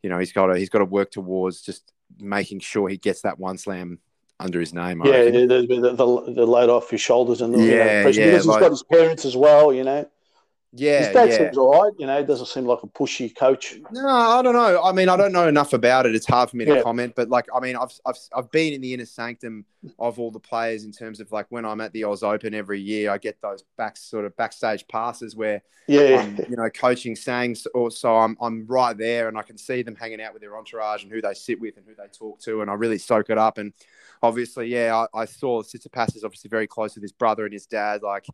you 0.03 0.11
know, 0.11 0.19
he's 0.19 0.33
got 0.33 0.47
to, 0.47 0.59
he's 0.59 0.71
got 0.71 0.79
to 0.79 0.85
work 0.85 1.13
towards 1.13 1.63
just 1.63 1.93
making 2.19 2.61
sure 2.61 2.89
he 2.89 2.97
gets 2.97 3.23
that 3.23 3.39
one 3.39 3.59
slam 3.59 4.01
under 4.39 4.61
his 4.61 4.75
name. 4.75 5.03
I 5.03 5.07
yeah, 5.07 5.25
the, 5.25 5.47
the, 5.47 5.67
the, 5.67 6.33
the, 6.33 6.47
load 6.47 6.69
off 6.69 6.91
his 6.91 7.01
shoulders 7.01 7.41
and 7.41 7.55
the 7.55 7.59
yeah, 7.59 7.65
you 7.65 7.71
know, 7.71 7.85
yeah, 7.85 8.03
because 8.03 8.47
like, 8.47 8.59
he's 8.59 8.61
got 8.61 8.71
his 8.71 8.83
parents 8.83 9.25
as 9.25 9.37
well. 9.37 9.73
You 9.73 9.85
know. 9.85 10.09
Yeah, 10.79 10.99
his 10.99 11.09
dad 11.09 11.31
yeah. 11.31 11.37
seems 11.39 11.57
all 11.57 11.83
right. 11.83 11.93
You 11.99 12.07
know, 12.07 12.23
doesn't 12.23 12.47
seem 12.47 12.67
like 12.67 12.83
a 12.83 12.87
pushy 12.87 13.35
coach. 13.35 13.77
No, 13.91 14.07
I 14.07 14.43
don't 14.43 14.53
know. 14.53 14.83
I 14.83 14.93
mean, 14.93 15.09
I 15.09 15.17
don't 15.17 15.33
know 15.33 15.49
enough 15.49 15.73
about 15.73 16.05
it. 16.05 16.15
It's 16.15 16.27
hard 16.27 16.51
for 16.51 16.57
me 16.57 16.67
to 16.67 16.77
yeah. 16.77 16.83
comment. 16.83 17.15
But 17.17 17.31
like, 17.31 17.47
I 17.55 17.61
mean, 17.61 17.77
I've, 17.77 17.99
I've 18.05 18.19
I've 18.37 18.51
been 18.51 18.75
in 18.75 18.83
the 18.83 18.93
inner 18.93 19.07
sanctum 19.07 19.65
of 19.99 20.19
all 20.19 20.31
the 20.31 20.41
players 20.41 20.85
in 20.85 20.93
terms 20.93 21.21
of 21.21 21.33
like 21.33 21.47
when 21.49 21.65
I'm 21.65 21.81
at 21.81 21.93
the 21.93 22.05
Oz 22.05 22.23
Open 22.23 22.53
every 22.53 22.81
year, 22.81 23.11
I 23.11 23.19
get 23.19 23.41
those 23.41 23.65
back 23.79 23.97
sort 23.97 24.27
of 24.27 24.37
backstage 24.37 24.87
passes 24.89 25.35
where 25.35 25.63
yeah, 25.87 26.21
I'm, 26.23 26.37
you 26.51 26.57
know, 26.57 26.69
coaching 26.69 27.17
saying 27.17 27.57
or 27.73 27.91
so 27.91 28.17
I'm 28.17 28.37
I'm 28.41 28.67
right 28.67 28.97
there 28.99 29.29
and 29.29 29.39
I 29.39 29.43
can 29.43 29.57
see 29.57 29.83
them 29.83 29.95
hanging 29.95 30.21
out 30.21 30.35
with 30.35 30.43
their 30.43 30.59
entourage 30.59 31.05
and 31.05 31.13
who 31.13 31.23
they 31.23 31.35
sit 31.35 31.59
with 31.59 31.77
and 31.79 31.87
who 31.87 31.95
they 31.95 32.09
talk 32.09 32.41
to, 32.41 32.61
and 32.61 32.71
I 32.71 32.75
really 32.75 32.99
soak 32.99 33.31
it 33.31 33.39
up 33.39 33.57
and 33.57 33.73
obviously, 34.23 34.69
yeah, 34.69 35.07
I, 35.15 35.23
I 35.23 35.25
saw 35.25 35.63
Tsitsipas 35.63 36.17
is 36.17 36.25
obviously 36.25 36.49
very 36.49 36.67
close 36.67 36.95
with 36.95 37.03
his 37.03 37.13
brother 37.13 37.45
and 37.45 37.53
his 37.53 37.67
dad. 37.67 38.03
Like 38.03 38.27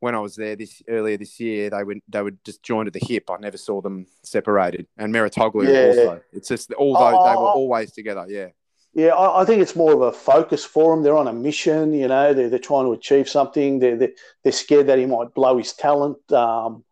when 0.00 0.14
I 0.14 0.20
was 0.20 0.36
there 0.36 0.56
this 0.56 0.82
earlier 0.88 1.16
this 1.16 1.38
year, 1.40 1.70
they 1.70 1.82
would 1.82 2.00
they 2.08 2.22
would 2.22 2.42
just 2.44 2.62
joined 2.62 2.86
at 2.86 2.92
the 2.92 3.04
hip. 3.04 3.30
I 3.30 3.36
never 3.38 3.56
saw 3.56 3.80
them 3.80 4.06
separated. 4.22 4.86
And 4.96 5.14
Mouratoglou 5.14 5.64
yeah. 5.64 5.88
also. 5.88 6.20
It's 6.32 6.48
just 6.48 6.72
although 6.74 7.18
oh, 7.18 7.24
they 7.24 7.34
were 7.34 7.50
always 7.50 7.92
together. 7.92 8.26
Yeah. 8.28 8.48
Yeah, 8.94 9.10
I, 9.10 9.42
I, 9.42 9.44
think 9.44 9.62
it's 9.62 9.76
more 9.76 9.92
of 9.92 10.00
a 10.00 10.10
focus 10.10 10.64
for 10.64 10.92
them. 10.92 11.04
They're 11.04 11.16
on 11.16 11.28
a 11.28 11.32
mission, 11.32 11.92
you 11.92 12.08
know. 12.08 12.32
They're, 12.32 12.48
they're 12.48 12.58
trying 12.58 12.86
to 12.86 12.92
achieve 12.92 13.28
something. 13.28 13.78
They're, 13.78 13.96
they're, 13.96 14.12
they're 14.42 14.52
scared 14.52 14.86
that 14.86 14.98
he 14.98 15.06
might 15.06 15.34
blow 15.34 15.58
his 15.58 15.74
talent. 15.74 16.32
Um, 16.32 16.84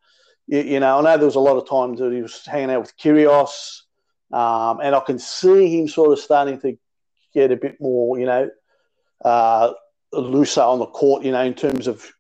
you, 0.47 0.61
you, 0.61 0.81
know, 0.81 0.99
I 0.99 1.03
know 1.03 1.17
there 1.17 1.27
was 1.27 1.37
a 1.37 1.41
lot 1.41 1.57
of 1.57 1.69
times 1.69 1.99
that 1.99 2.13
he 2.13 2.23
was 2.23 2.45
hanging 2.45 2.71
out 2.71 2.83
with 2.83 2.97
Kyrgios, 2.97 3.81
um, 4.31 4.81
and 4.81 4.95
I 4.95 5.01
can 5.01 5.19
see 5.19 5.79
him 5.79 5.89
sort 5.89 6.13
of 6.13 6.19
starting 6.21 6.61
to 6.61 6.79
get 7.37 7.53
a 7.53 7.57
bit 7.57 7.79
more, 7.81 8.18
you 8.18 8.25
know, 8.25 8.51
uh, 9.25 9.72
looser 10.12 10.62
on 10.62 10.79
the 10.79 10.87
court, 10.87 11.22
you 11.22 11.33
know, 11.33 11.42
in 11.42 11.55
terms 11.55 11.87
of 11.87 12.11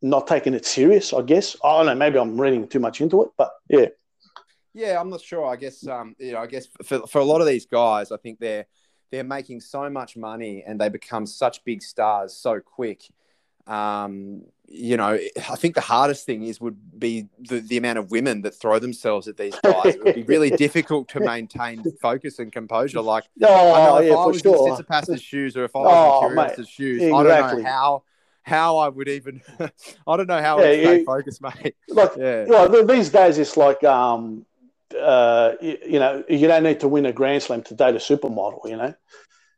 not 0.00 0.26
taking 0.26 0.54
it 0.54 0.64
serious, 0.64 1.12
I 1.12 1.22
guess. 1.22 1.56
I 1.62 1.76
don't 1.76 1.86
know, 1.86 1.94
maybe 1.94 2.18
I'm 2.18 2.40
reading 2.40 2.66
too 2.66 2.80
much 2.80 3.00
into 3.00 3.22
it, 3.22 3.30
but 3.36 3.50
yeah. 3.68 3.86
Yeah, 4.74 4.98
I'm 4.98 5.10
not 5.10 5.20
sure. 5.20 5.46
I 5.46 5.56
guess 5.56 5.86
um, 5.86 6.16
you 6.18 6.32
know, 6.32 6.38
I 6.38 6.46
guess 6.46 6.66
for, 6.82 7.06
for 7.06 7.20
a 7.20 7.24
lot 7.24 7.42
of 7.42 7.46
these 7.46 7.66
guys, 7.66 8.10
I 8.10 8.16
think 8.16 8.38
they're 8.40 8.66
they're 9.10 9.22
making 9.22 9.60
so 9.60 9.90
much 9.90 10.16
money 10.16 10.64
and 10.66 10.80
they 10.80 10.88
become 10.88 11.26
such 11.26 11.62
big 11.64 11.82
stars 11.82 12.34
so 12.34 12.58
quick 12.60 13.02
um, 13.66 14.42
you 14.74 14.96
know, 14.96 15.18
I 15.36 15.56
think 15.56 15.74
the 15.74 15.82
hardest 15.82 16.24
thing 16.24 16.44
is 16.44 16.58
would 16.60 16.98
be 16.98 17.28
the, 17.38 17.60
the 17.60 17.76
amount 17.76 17.98
of 17.98 18.10
women 18.10 18.40
that 18.42 18.52
throw 18.52 18.78
themselves 18.78 19.28
at 19.28 19.36
these 19.36 19.54
guys. 19.62 19.94
it 19.94 20.02
would 20.02 20.14
be 20.14 20.22
really 20.22 20.50
difficult 20.56 21.08
to 21.10 21.20
maintain 21.20 21.84
focus 22.00 22.38
and 22.38 22.50
composure. 22.50 23.02
Like, 23.02 23.24
oh, 23.42 23.98
if 23.98 24.08
yeah, 24.08 24.14
I 24.14 24.26
was 24.26 24.40
sure. 24.40 24.68
in 24.68 24.74
Tsitsipas' 24.74 25.22
shoes 25.22 25.56
or 25.56 25.64
if 25.64 25.76
I 25.76 25.80
was 25.80 25.92
oh, 25.92 26.30
in 26.30 26.36
Kyrgios's 26.36 26.68
shoes, 26.68 27.02
exactly. 27.02 27.18
I 27.18 27.22
don't 27.22 27.62
know 27.62 27.68
how 27.68 28.02
how 28.42 28.78
I 28.78 28.88
would 28.88 29.08
even. 29.08 29.42
I 29.60 30.16
don't 30.16 30.26
know 30.26 30.40
how 30.40 30.58
yeah, 30.60 30.64
I 30.64 30.68
would 30.68 30.78
stay 30.78 31.04
focused, 31.04 31.42
mate. 31.42 31.76
Like, 31.88 32.12
yeah. 32.16 32.44
Well, 32.46 32.86
these 32.86 33.10
days 33.10 33.38
it's 33.38 33.58
like, 33.58 33.84
um, 33.84 34.46
uh, 34.98 35.52
you, 35.60 35.78
you 35.86 35.98
know, 35.98 36.24
you 36.28 36.48
don't 36.48 36.62
need 36.62 36.80
to 36.80 36.88
win 36.88 37.04
a 37.04 37.12
Grand 37.12 37.42
Slam 37.42 37.62
to 37.64 37.74
date 37.74 37.94
a 37.94 37.98
supermodel. 37.98 38.68
You 38.70 38.76
know. 38.78 38.94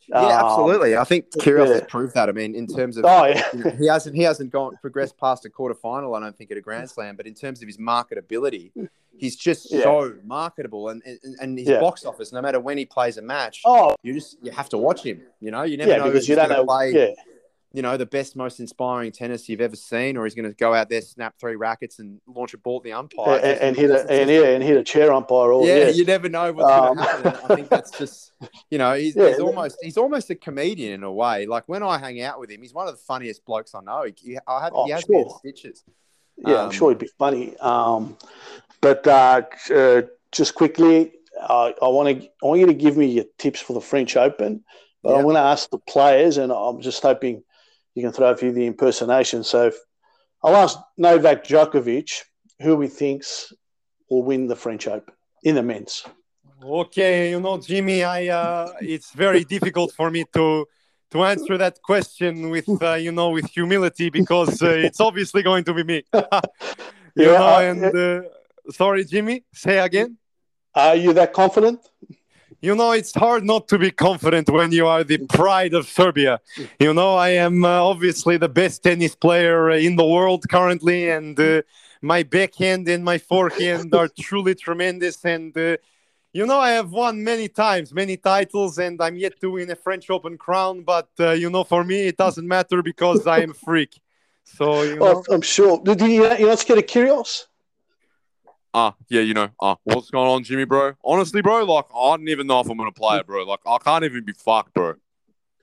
Yeah, 0.09 0.19
um, 0.19 0.47
absolutely. 0.47 0.97
I 0.97 1.05
think 1.05 1.31
Kyrgios 1.31 1.69
yeah. 1.69 1.73
has 1.75 1.83
proved 1.88 2.14
that. 2.14 2.29
I 2.29 2.33
mean, 2.33 2.55
in 2.55 2.67
terms 2.67 2.97
of 2.97 3.05
oh, 3.05 3.25
yeah. 3.25 3.77
he 3.79 3.87
hasn't 3.87 4.14
he 4.14 4.23
hasn't 4.23 4.51
gone 4.51 4.77
progressed 4.81 5.17
past 5.19 5.45
a 5.45 5.51
quarter 5.51 5.75
final. 5.75 6.14
I 6.14 6.21
don't 6.21 6.37
think 6.37 6.51
at 6.51 6.57
a 6.57 6.61
Grand 6.61 6.90
Slam, 6.90 7.17
but 7.17 7.27
in 7.27 7.35
terms 7.35 7.62
of 7.62 7.69
his 7.69 7.79
marketability, 7.79 8.73
he's 9.17 9.37
just 9.37 9.73
yeah. 9.73 9.83
so 9.83 10.14
marketable, 10.25 10.88
and 10.90 11.03
and, 11.05 11.37
and 11.40 11.59
his 11.59 11.69
box 11.69 12.05
office. 12.05 12.33
No 12.33 12.43
matter 12.43 12.61
when 12.61 12.79
he 12.79 12.85
plays 12.85 13.17
a 13.17 13.23
match, 13.23 13.62
oh, 13.64 13.97
you 14.03 14.14
just 14.14 14.37
you 14.43 14.51
have 14.53 14.69
to 14.71 14.79
watch 14.79 15.03
him. 15.03 15.23
You 15.40 15.51
know, 15.51 15.62
you 15.62 15.77
never 15.77 15.97
know 15.97 16.05
because 16.05 16.29
you 16.29 16.35
don't 16.35 16.51
know. 16.51 16.64
Play, 16.64 17.17
you 17.75 17.83
know, 17.83 17.97
the 17.97 18.07
best, 18.07 18.37
most 18.37 18.61
inspiring 18.61 19.11
tennis 19.11 19.49
you've 19.49 19.61
ever 19.61 19.75
seen, 19.75 20.17
or 20.17 20.23
he's 20.23 20.37
going 20.37 20.49
to 20.49 20.55
go 20.55 20.73
out 20.73 20.89
there, 20.89 21.01
snap 21.01 21.35
three 21.41 21.57
rackets, 21.57 21.99
and 21.99 22.21
launch 22.29 22.55
a 22.55 22.59
ball 22.59 22.77
at 22.77 22.85
the 22.85 22.93
umpire, 22.93 23.41
and, 23.43 23.61
and 23.61 23.77
hit 23.77 23.91
a 23.91 24.09
and, 24.09 24.31
yeah, 24.31 24.45
and 24.45 24.63
hit 24.63 24.77
a 24.77 24.85
chair 24.85 25.13
umpire. 25.13 25.51
All, 25.51 25.67
yeah, 25.67 25.79
yeah, 25.79 25.89
you 25.89 26.05
never 26.05 26.29
know 26.29 26.53
what's 26.53 26.71
um, 26.71 26.95
going 26.95 26.99
to 26.99 27.31
happen. 27.31 27.51
I 27.51 27.55
think 27.57 27.69
that's 27.69 27.91
just, 27.91 28.31
you 28.71 28.79
know, 28.79 28.95
he's, 28.95 29.17
yeah, 29.17 29.31
he's 29.31 29.41
almost 29.41 29.77
he's 29.83 29.97
almost 29.97 30.31
a 30.31 30.37
comedian 30.37 30.93
in 30.93 31.03
a 31.03 31.13
way. 31.13 31.47
Like 31.47 31.65
when 31.67 31.83
I 31.83 31.99
hang 31.99 32.23
out 32.23 32.39
with 32.39 32.49
him, 32.49 32.63
he's 32.63 32.73
one 32.73 32.87
of 32.87 32.95
the 32.95 33.01
funniest 33.01 33.45
blokes 33.45 33.75
I 33.75 33.81
know. 33.81 34.07
He, 34.17 34.39
I 34.47 34.63
have, 34.63 34.73
oh, 34.73 34.85
he 34.85 34.93
has 34.93 35.03
sure. 35.03 35.35
stitches. 35.41 35.83
Yeah, 36.37 36.55
um, 36.55 36.67
I'm 36.67 36.71
sure 36.71 36.91
he'd 36.91 36.99
be 36.99 37.11
funny. 37.19 37.57
Um, 37.57 38.17
but 38.81 39.05
uh, 39.05 39.43
uh, 39.75 40.03
just 40.31 40.55
quickly, 40.55 41.11
uh, 41.41 41.73
I 41.83 41.89
want 41.89 42.21
to 42.21 42.25
I 42.25 42.47
want 42.47 42.61
you 42.61 42.67
to 42.67 42.75
give 42.75 42.97
me 42.97 43.07
your 43.07 43.25
tips 43.39 43.61
for 43.61 43.73
the 43.73 43.81
French 43.81 44.17
Open. 44.17 44.63
But 45.03 45.15
yeah. 45.15 45.19
I 45.19 45.23
want 45.25 45.37
to 45.37 45.41
ask 45.41 45.69
the 45.71 45.79
players, 45.79 46.39
and 46.39 46.53
I'm 46.53 46.81
just 46.81 47.03
hoping 47.03 47.43
you 47.94 48.02
can 48.02 48.12
throw 48.12 48.30
a 48.30 48.37
few 48.37 48.50
of 48.50 48.54
the 48.54 48.66
impersonations. 48.66 49.48
So 49.48 49.72
I'll 50.42 50.57
ask 50.57 50.78
Novak 50.98 51.44
Djokovic 51.44 52.22
who 52.61 52.80
he 52.80 52.88
thinks 52.88 53.52
will 54.11 54.22
win 54.22 54.46
the 54.46 54.57
French 54.57 54.87
Open 54.87 55.14
in 55.42 55.54
the 55.54 55.62
men's. 55.62 56.04
Okay, 56.62 57.30
you 57.30 57.40
know, 57.40 57.59
Jimmy, 57.59 58.04
I 58.04 58.28
uh, 58.28 58.72
it's 58.80 59.12
very 59.12 59.44
difficult 59.54 59.92
for 59.92 60.11
me 60.11 60.24
to 60.33 60.66
to 61.11 61.24
answer 61.24 61.59
that 61.59 61.80
question 61.83 62.50
with 62.50 62.68
uh, 62.83 62.94
you 62.94 63.12
know 63.12 63.30
with 63.30 63.46
humility 63.50 64.11
because 64.11 64.62
uh, 64.62 64.68
it's 64.68 65.00
obviously 65.00 65.42
going 65.42 65.64
to 65.64 65.74
be 65.74 65.85
me. 65.85 66.04
you 66.14 66.22
yeah, 67.16 67.38
know, 67.38 67.59
and 67.59 67.85
uh, 67.96 68.22
sorry, 68.70 69.04
Jimmy, 69.04 69.44
say 69.52 69.78
again. 69.78 70.16
Are 70.74 70.96
you 70.96 71.12
that 71.12 71.33
confident? 71.33 71.80
You 72.64 72.74
know, 72.74 72.92
it's 72.92 73.12
hard 73.12 73.44
not 73.44 73.68
to 73.68 73.79
be 73.79 73.90
confident 73.90 74.48
when 74.48 74.72
you 74.72 74.87
are 74.87 75.05
the 75.05 75.18
pride 75.18 75.74
of 75.74 75.87
Serbia. 75.87 76.40
You 76.81 76.94
know, 76.94 77.14
I 77.14 77.29
am 77.46 77.62
uh, 77.62 77.68
obviously 77.68 78.38
the 78.38 78.48
best 78.48 78.83
tennis 78.83 79.14
player 79.14 79.68
in 79.72 79.96
the 79.96 80.07
world 80.07 80.48
currently, 80.48 81.11
and 81.11 81.38
uh, 81.38 81.61
my 82.00 82.22
backhand 82.22 82.88
and 82.88 83.05
my 83.05 83.18
forehand 83.18 83.94
are 83.94 84.09
truly 84.18 84.55
tremendous. 84.55 85.22
And, 85.27 85.55
uh, 85.59 85.77
you 86.33 86.46
know, 86.46 86.59
I 86.59 86.70
have 86.70 86.90
won 86.90 87.22
many 87.22 87.48
times, 87.48 87.92
many 87.92 88.16
titles, 88.16 88.79
and 88.79 88.98
I'm 88.98 89.16
yet 89.18 89.38
to 89.42 89.50
win 89.50 89.70
a 89.70 89.77
French 89.77 90.09
Open 90.09 90.38
crown. 90.38 90.85
But, 90.85 91.11
uh, 91.20 91.33
you 91.33 91.50
know, 91.50 91.64
for 91.64 91.85
me, 91.85 92.07
it 92.07 92.16
doesn't 92.16 92.48
matter 92.48 92.83
because 92.83 93.27
I 93.27 93.40
am 93.40 93.50
a 93.50 93.61
freak. 93.66 94.00
So, 94.44 94.81
you 94.85 94.96
know. 95.00 95.22
I'm 95.31 95.42
sure. 95.42 95.83
Did 95.85 96.00
you, 96.00 96.07
you 96.38 96.46
know, 96.46 96.57
get 96.57 96.79
a 96.79 96.83
Kyrgios? 96.83 97.44
Ah, 98.75 98.89
uh, 98.89 98.93
yeah, 99.09 99.23
you 99.23 99.33
know, 99.33 99.49
ah, 99.61 99.73
uh, 99.73 99.77
what's 99.85 100.11
going 100.11 100.29
on, 100.29 100.43
Jimmy, 100.45 100.65
bro? 100.65 100.93
Honestly, 101.05 101.41
bro, 101.41 101.65
like, 101.65 101.87
I 101.95 102.17
don't 102.17 102.29
even 102.29 102.47
know 102.47 102.61
if 102.61 102.69
I'm 102.69 102.77
gonna 102.77 102.93
play 102.93 103.19
it, 103.19 103.27
bro. 103.27 103.45
Like, 103.45 103.61
I 103.65 103.79
can't 103.79 104.05
even 104.05 104.25
be 104.25 104.33
fucked, 104.33 104.75
bro. 104.75 104.95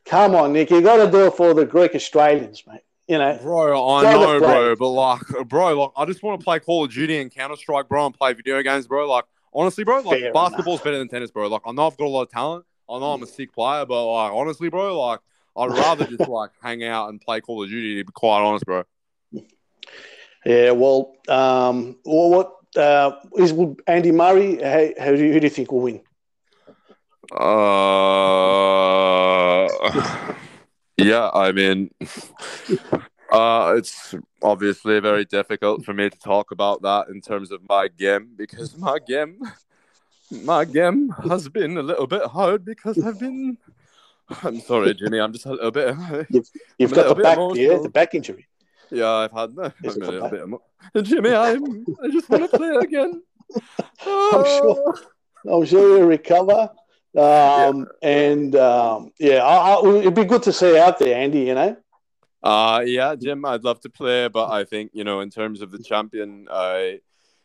Come 0.05 0.35
on, 0.35 0.53
Nick, 0.53 0.71
you 0.71 0.81
got 0.81 1.03
to 1.05 1.11
do 1.11 1.27
it 1.27 1.35
for 1.35 1.53
the 1.53 1.65
Greek 1.65 1.93
Australians, 1.93 2.63
mate. 2.65 2.81
You 3.07 3.17
know, 3.17 3.37
bro, 3.41 3.89
I 3.89 4.03
know, 4.03 4.39
bro, 4.39 4.75
but 4.75 4.87
like, 4.87 5.21
bro, 5.47 5.79
like, 5.79 5.91
I 5.97 6.05
just 6.05 6.23
want 6.23 6.39
to 6.39 6.43
play 6.43 6.59
Call 6.59 6.85
of 6.85 6.91
Duty 6.91 7.19
and 7.19 7.29
Counter 7.29 7.57
Strike, 7.57 7.89
bro, 7.89 8.05
and 8.05 8.15
play 8.17 8.33
video 8.33 8.61
games, 8.63 8.87
bro. 8.87 9.09
Like, 9.09 9.25
honestly, 9.53 9.83
bro, 9.83 9.99
like, 10.01 10.19
Fair 10.19 10.33
basketball's 10.33 10.77
enough. 10.77 10.83
better 10.85 10.97
than 10.97 11.09
tennis, 11.09 11.29
bro. 11.29 11.47
Like, 11.47 11.61
I 11.65 11.71
know 11.73 11.87
I've 11.87 11.97
got 11.97 12.05
a 12.05 12.09
lot 12.09 12.23
of 12.23 12.31
talent. 12.31 12.65
I 12.89 12.99
know 12.99 13.13
I'm 13.13 13.23
a 13.23 13.27
sick 13.27 13.53
player, 13.53 13.85
but 13.85 14.05
like, 14.05 14.31
honestly, 14.31 14.69
bro, 14.69 14.99
like, 14.99 15.19
I'd 15.55 15.71
rather 15.71 16.05
just 16.05 16.19
like 16.29 16.51
hang 16.61 16.83
out 16.83 17.09
and 17.09 17.19
play 17.19 17.41
Call 17.41 17.63
of 17.63 17.69
Duty. 17.69 17.97
To 17.99 18.05
be 18.05 18.11
quite 18.11 18.41
honest, 18.41 18.65
bro. 18.65 18.83
Yeah, 20.45 20.71
well, 20.71 21.13
um, 21.29 21.97
well, 22.05 22.29
what 22.29 22.53
uh, 22.75 23.11
is 23.37 23.53
would 23.53 23.81
Andy 23.87 24.11
Murray? 24.11 24.61
How, 24.61 24.89
how 25.03 25.11
do 25.11 25.23
you, 25.23 25.33
who 25.33 25.39
do 25.39 25.45
you 25.45 25.49
think 25.49 25.71
will 25.71 25.81
win? 25.81 26.01
Uh, 27.31 27.37
yeah, 30.97 31.29
I 31.33 31.51
mean, 31.53 31.91
uh, 33.31 33.73
it's 33.77 34.15
obviously 34.41 34.99
very 34.99 35.25
difficult 35.25 35.85
for 35.85 35.93
me 35.93 36.09
to 36.09 36.19
talk 36.19 36.51
about 36.51 36.81
that 36.81 37.07
in 37.09 37.21
terms 37.21 37.51
of 37.51 37.61
my 37.69 37.87
game 37.87 38.31
because 38.35 38.77
my 38.77 38.97
game, 38.99 39.39
my 40.43 40.65
game 40.65 41.13
has 41.29 41.47
been 41.47 41.77
a 41.77 41.83
little 41.83 42.07
bit 42.07 42.25
hard 42.25 42.65
because 42.65 43.01
I've 43.03 43.19
been. 43.19 43.57
I'm 44.43 44.61
sorry, 44.61 44.93
Jimmy. 44.93 45.19
I'm 45.19 45.33
just 45.33 45.45
a 45.45 45.51
little 45.51 45.71
bit. 45.71 45.95
You've, 46.29 46.49
you've 46.77 46.93
got 46.93 47.15
the 47.15 47.21
back, 47.21 47.37
yeah, 47.55 47.79
the 47.81 47.89
back 47.89 48.15
injury. 48.15 48.47
Yeah, 48.91 49.09
I've 49.09 49.31
had 49.31 49.55
that. 49.55 49.73
a 49.83 49.89
little 49.89 50.29
bit 50.29 50.47
more. 50.47 50.61
Jimmy, 51.01 51.33
I'm. 51.33 51.85
I 52.03 52.09
just 52.09 52.29
want 52.29 52.49
to 52.49 52.57
play 52.57 52.75
again. 52.75 53.21
I'm 54.05 54.45
sure. 54.45 54.99
I'm 55.51 55.65
sure 55.65 55.97
you'll 55.97 56.07
recover. 56.07 56.69
Um, 57.15 57.87
yeah. 58.01 58.09
And 58.09 58.55
um, 58.55 59.11
yeah, 59.19 59.43
I, 59.43 59.73
I, 59.73 59.95
it'd 59.99 60.15
be 60.15 60.25
good 60.25 60.43
to 60.43 60.53
see 60.53 60.77
out 60.77 60.99
there, 60.99 61.15
Andy. 61.15 61.41
You 61.41 61.55
know. 61.55 61.77
Uh 62.43 62.81
yeah, 62.83 63.13
Jim, 63.13 63.45
I'd 63.45 63.63
love 63.63 63.81
to 63.81 63.89
play, 63.89 64.27
but 64.27 64.49
I 64.49 64.63
think 64.63 64.91
you 64.93 65.03
know, 65.03 65.19
in 65.19 65.29
terms 65.29 65.61
of 65.61 65.69
the 65.69 65.77
champion, 65.77 66.47
I 66.49 67.01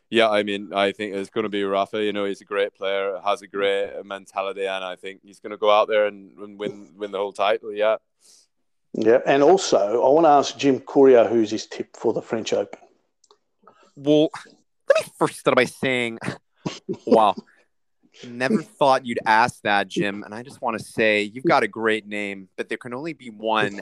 yeah, 0.09 0.29
I 0.29 0.43
mean, 0.43 0.73
I 0.73 0.91
think 0.91 1.13
it's 1.13 1.29
going 1.29 1.43
to 1.43 1.49
be 1.49 1.63
Rafa. 1.63 2.01
You 2.01 2.13
know, 2.13 2.25
he's 2.25 2.41
a 2.41 2.45
great 2.45 2.73
player, 2.73 3.19
has 3.23 3.41
a 3.41 3.47
great 3.47 3.91
mentality, 4.05 4.65
and 4.65 4.83
I 4.83 4.95
think 4.95 5.21
he's 5.21 5.39
going 5.39 5.51
to 5.51 5.57
go 5.57 5.69
out 5.69 5.89
there 5.89 6.07
and, 6.07 6.37
and 6.37 6.57
win 6.57 6.93
win 6.95 7.11
the 7.11 7.17
whole 7.17 7.33
title. 7.33 7.73
Yeah. 7.73 7.97
Yeah, 8.99 9.19
and 9.27 9.43
also 9.43 10.03
I 10.03 10.09
want 10.09 10.25
to 10.25 10.29
ask 10.29 10.57
Jim 10.57 10.79
Courier 10.79 11.25
who's 11.25 11.51
his 11.51 11.67
tip 11.67 11.95
for 11.95 12.13
the 12.13 12.21
French 12.21 12.51
Open. 12.51 12.79
Well, 13.95 14.29
let 14.89 15.05
me 15.05 15.11
first 15.19 15.37
start 15.37 15.55
by 15.55 15.65
saying, 15.65 16.17
wow, 17.05 17.35
never 18.27 18.63
thought 18.63 19.05
you'd 19.05 19.19
ask 19.23 19.61
that, 19.61 19.87
Jim. 19.87 20.23
And 20.23 20.33
I 20.33 20.41
just 20.41 20.63
want 20.63 20.79
to 20.79 20.83
say 20.83 21.21
you've 21.21 21.43
got 21.43 21.61
a 21.61 21.67
great 21.67 22.07
name, 22.07 22.49
but 22.57 22.69
there 22.69 22.77
can 22.79 22.95
only 22.95 23.13
be 23.13 23.29
one 23.29 23.81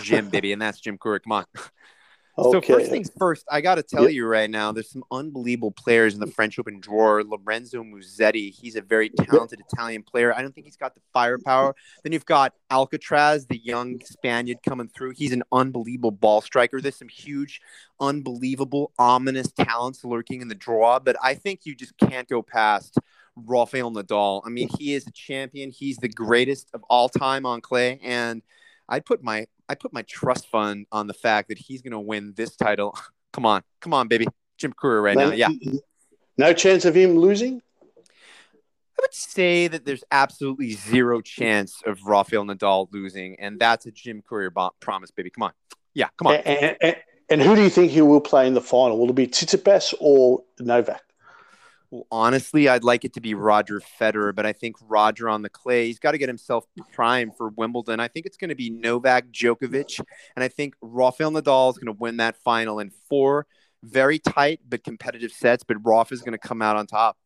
Jim, 0.00 0.30
baby, 0.30 0.52
and 0.52 0.62
that's 0.62 0.80
Jim 0.80 0.96
Courier. 0.96 1.18
Come 1.18 1.32
on. 1.32 1.44
Okay. 2.36 2.66
So 2.66 2.78
first 2.78 2.90
things 2.90 3.10
first, 3.16 3.44
I 3.48 3.60
got 3.60 3.76
to 3.76 3.82
tell 3.82 4.04
yep. 4.04 4.12
you 4.12 4.26
right 4.26 4.50
now, 4.50 4.72
there's 4.72 4.90
some 4.90 5.04
unbelievable 5.12 5.70
players 5.70 6.14
in 6.14 6.20
the 6.20 6.26
French 6.26 6.58
Open 6.58 6.80
drawer. 6.80 7.22
Lorenzo 7.22 7.84
Musetti, 7.84 8.50
he's 8.50 8.74
a 8.74 8.82
very 8.82 9.08
talented. 9.08 9.60
Italian 9.72 10.02
player. 10.02 10.34
I 10.34 10.42
don't 10.42 10.52
think 10.52 10.66
he's 10.66 10.76
got 10.76 10.94
the 10.94 11.00
firepower. 11.12 11.76
Then 12.02 12.12
you've 12.12 12.26
got 12.26 12.52
Alcaraz, 12.70 13.46
the 13.46 13.58
young 13.58 14.00
Spaniard 14.04 14.58
coming 14.66 14.88
through. 14.88 15.12
He's 15.16 15.32
an 15.32 15.44
unbelievable 15.52 16.10
ball 16.10 16.40
striker. 16.40 16.80
There's 16.80 16.96
some 16.96 17.08
huge, 17.08 17.60
unbelievable, 18.00 18.92
ominous 18.98 19.52
talents 19.52 20.04
lurking 20.04 20.40
in 20.40 20.48
the 20.48 20.54
draw, 20.54 20.98
but 20.98 21.16
I 21.22 21.34
think 21.34 21.60
you 21.64 21.74
just 21.74 21.96
can't 21.98 22.28
go 22.28 22.42
past 22.42 22.98
Rafael 23.36 23.92
Nadal. 23.92 24.42
I 24.44 24.48
mean, 24.48 24.68
he 24.78 24.94
is 24.94 25.06
a 25.06 25.12
champion. 25.12 25.70
He's 25.70 25.98
the 25.98 26.08
greatest 26.08 26.70
of 26.74 26.82
all 26.90 27.08
time 27.08 27.46
on 27.46 27.60
clay, 27.60 28.00
and 28.02 28.42
I 28.88 29.00
put 29.00 29.22
my 29.22 29.46
I 29.68 29.74
put 29.74 29.92
my 29.92 30.02
trust 30.02 30.48
fund 30.48 30.86
on 30.92 31.06
the 31.06 31.14
fact 31.14 31.48
that 31.48 31.58
he's 31.58 31.82
going 31.82 31.92
to 31.92 32.00
win 32.00 32.34
this 32.36 32.56
title. 32.56 32.98
come 33.32 33.46
on, 33.46 33.62
come 33.80 33.94
on, 33.94 34.08
baby, 34.08 34.26
Jim 34.58 34.72
Courier 34.72 35.02
right 35.02 35.16
no, 35.16 35.30
now. 35.30 35.34
Yeah, 35.34 35.48
no 36.36 36.52
chance 36.52 36.84
of 36.84 36.94
him 36.94 37.16
losing. 37.16 37.62
I 37.96 39.02
would 39.02 39.14
say 39.14 39.66
that 39.66 39.84
there's 39.84 40.04
absolutely 40.12 40.72
zero 40.72 41.20
chance 41.20 41.82
of 41.84 42.04
Rafael 42.04 42.44
Nadal 42.44 42.88
losing, 42.92 43.38
and 43.40 43.58
that's 43.58 43.86
a 43.86 43.90
Jim 43.90 44.22
Courier 44.22 44.52
promise, 44.80 45.10
baby. 45.10 45.30
Come 45.30 45.44
on, 45.44 45.52
yeah, 45.94 46.08
come 46.16 46.28
on. 46.28 46.36
And, 46.36 46.76
and, 46.80 46.96
and, 47.28 47.42
who 47.42 47.56
do 47.56 47.62
you 47.62 47.70
think 47.70 47.90
he 47.90 48.02
will 48.02 48.20
play 48.20 48.46
in 48.46 48.54
the 48.54 48.60
final? 48.60 48.98
Will 48.98 49.10
it 49.10 49.14
be 49.14 49.26
Tsitsipas 49.26 49.94
or 49.98 50.44
Novak? 50.60 51.02
Well, 51.94 52.08
honestly, 52.10 52.68
I'd 52.68 52.82
like 52.82 53.04
it 53.04 53.12
to 53.12 53.20
be 53.20 53.34
Roger 53.34 53.80
Federer, 54.00 54.34
but 54.34 54.44
I 54.44 54.52
think 54.52 54.74
Roger 54.82 55.28
on 55.28 55.42
the 55.42 55.48
clay, 55.48 55.86
he's 55.86 56.00
got 56.00 56.10
to 56.10 56.18
get 56.18 56.28
himself 56.28 56.66
primed 56.92 57.36
for 57.36 57.50
Wimbledon. 57.50 58.00
I 58.00 58.08
think 58.08 58.26
it's 58.26 58.36
going 58.36 58.48
to 58.48 58.56
be 58.56 58.68
Novak 58.68 59.28
Djokovic, 59.28 60.00
and 60.34 60.42
I 60.42 60.48
think 60.48 60.74
Rafael 60.82 61.30
Nadal 61.30 61.70
is 61.70 61.78
going 61.78 61.94
to 61.94 62.00
win 62.00 62.16
that 62.16 62.36
final 62.38 62.80
in 62.80 62.90
four 63.08 63.46
very 63.84 64.18
tight 64.18 64.58
but 64.68 64.82
competitive 64.82 65.30
sets. 65.30 65.62
But 65.62 65.76
Rafa 65.84 66.14
is 66.14 66.22
going 66.22 66.32
to 66.32 66.38
come 66.38 66.62
out 66.62 66.76
on 66.76 66.88
top. 66.88 67.16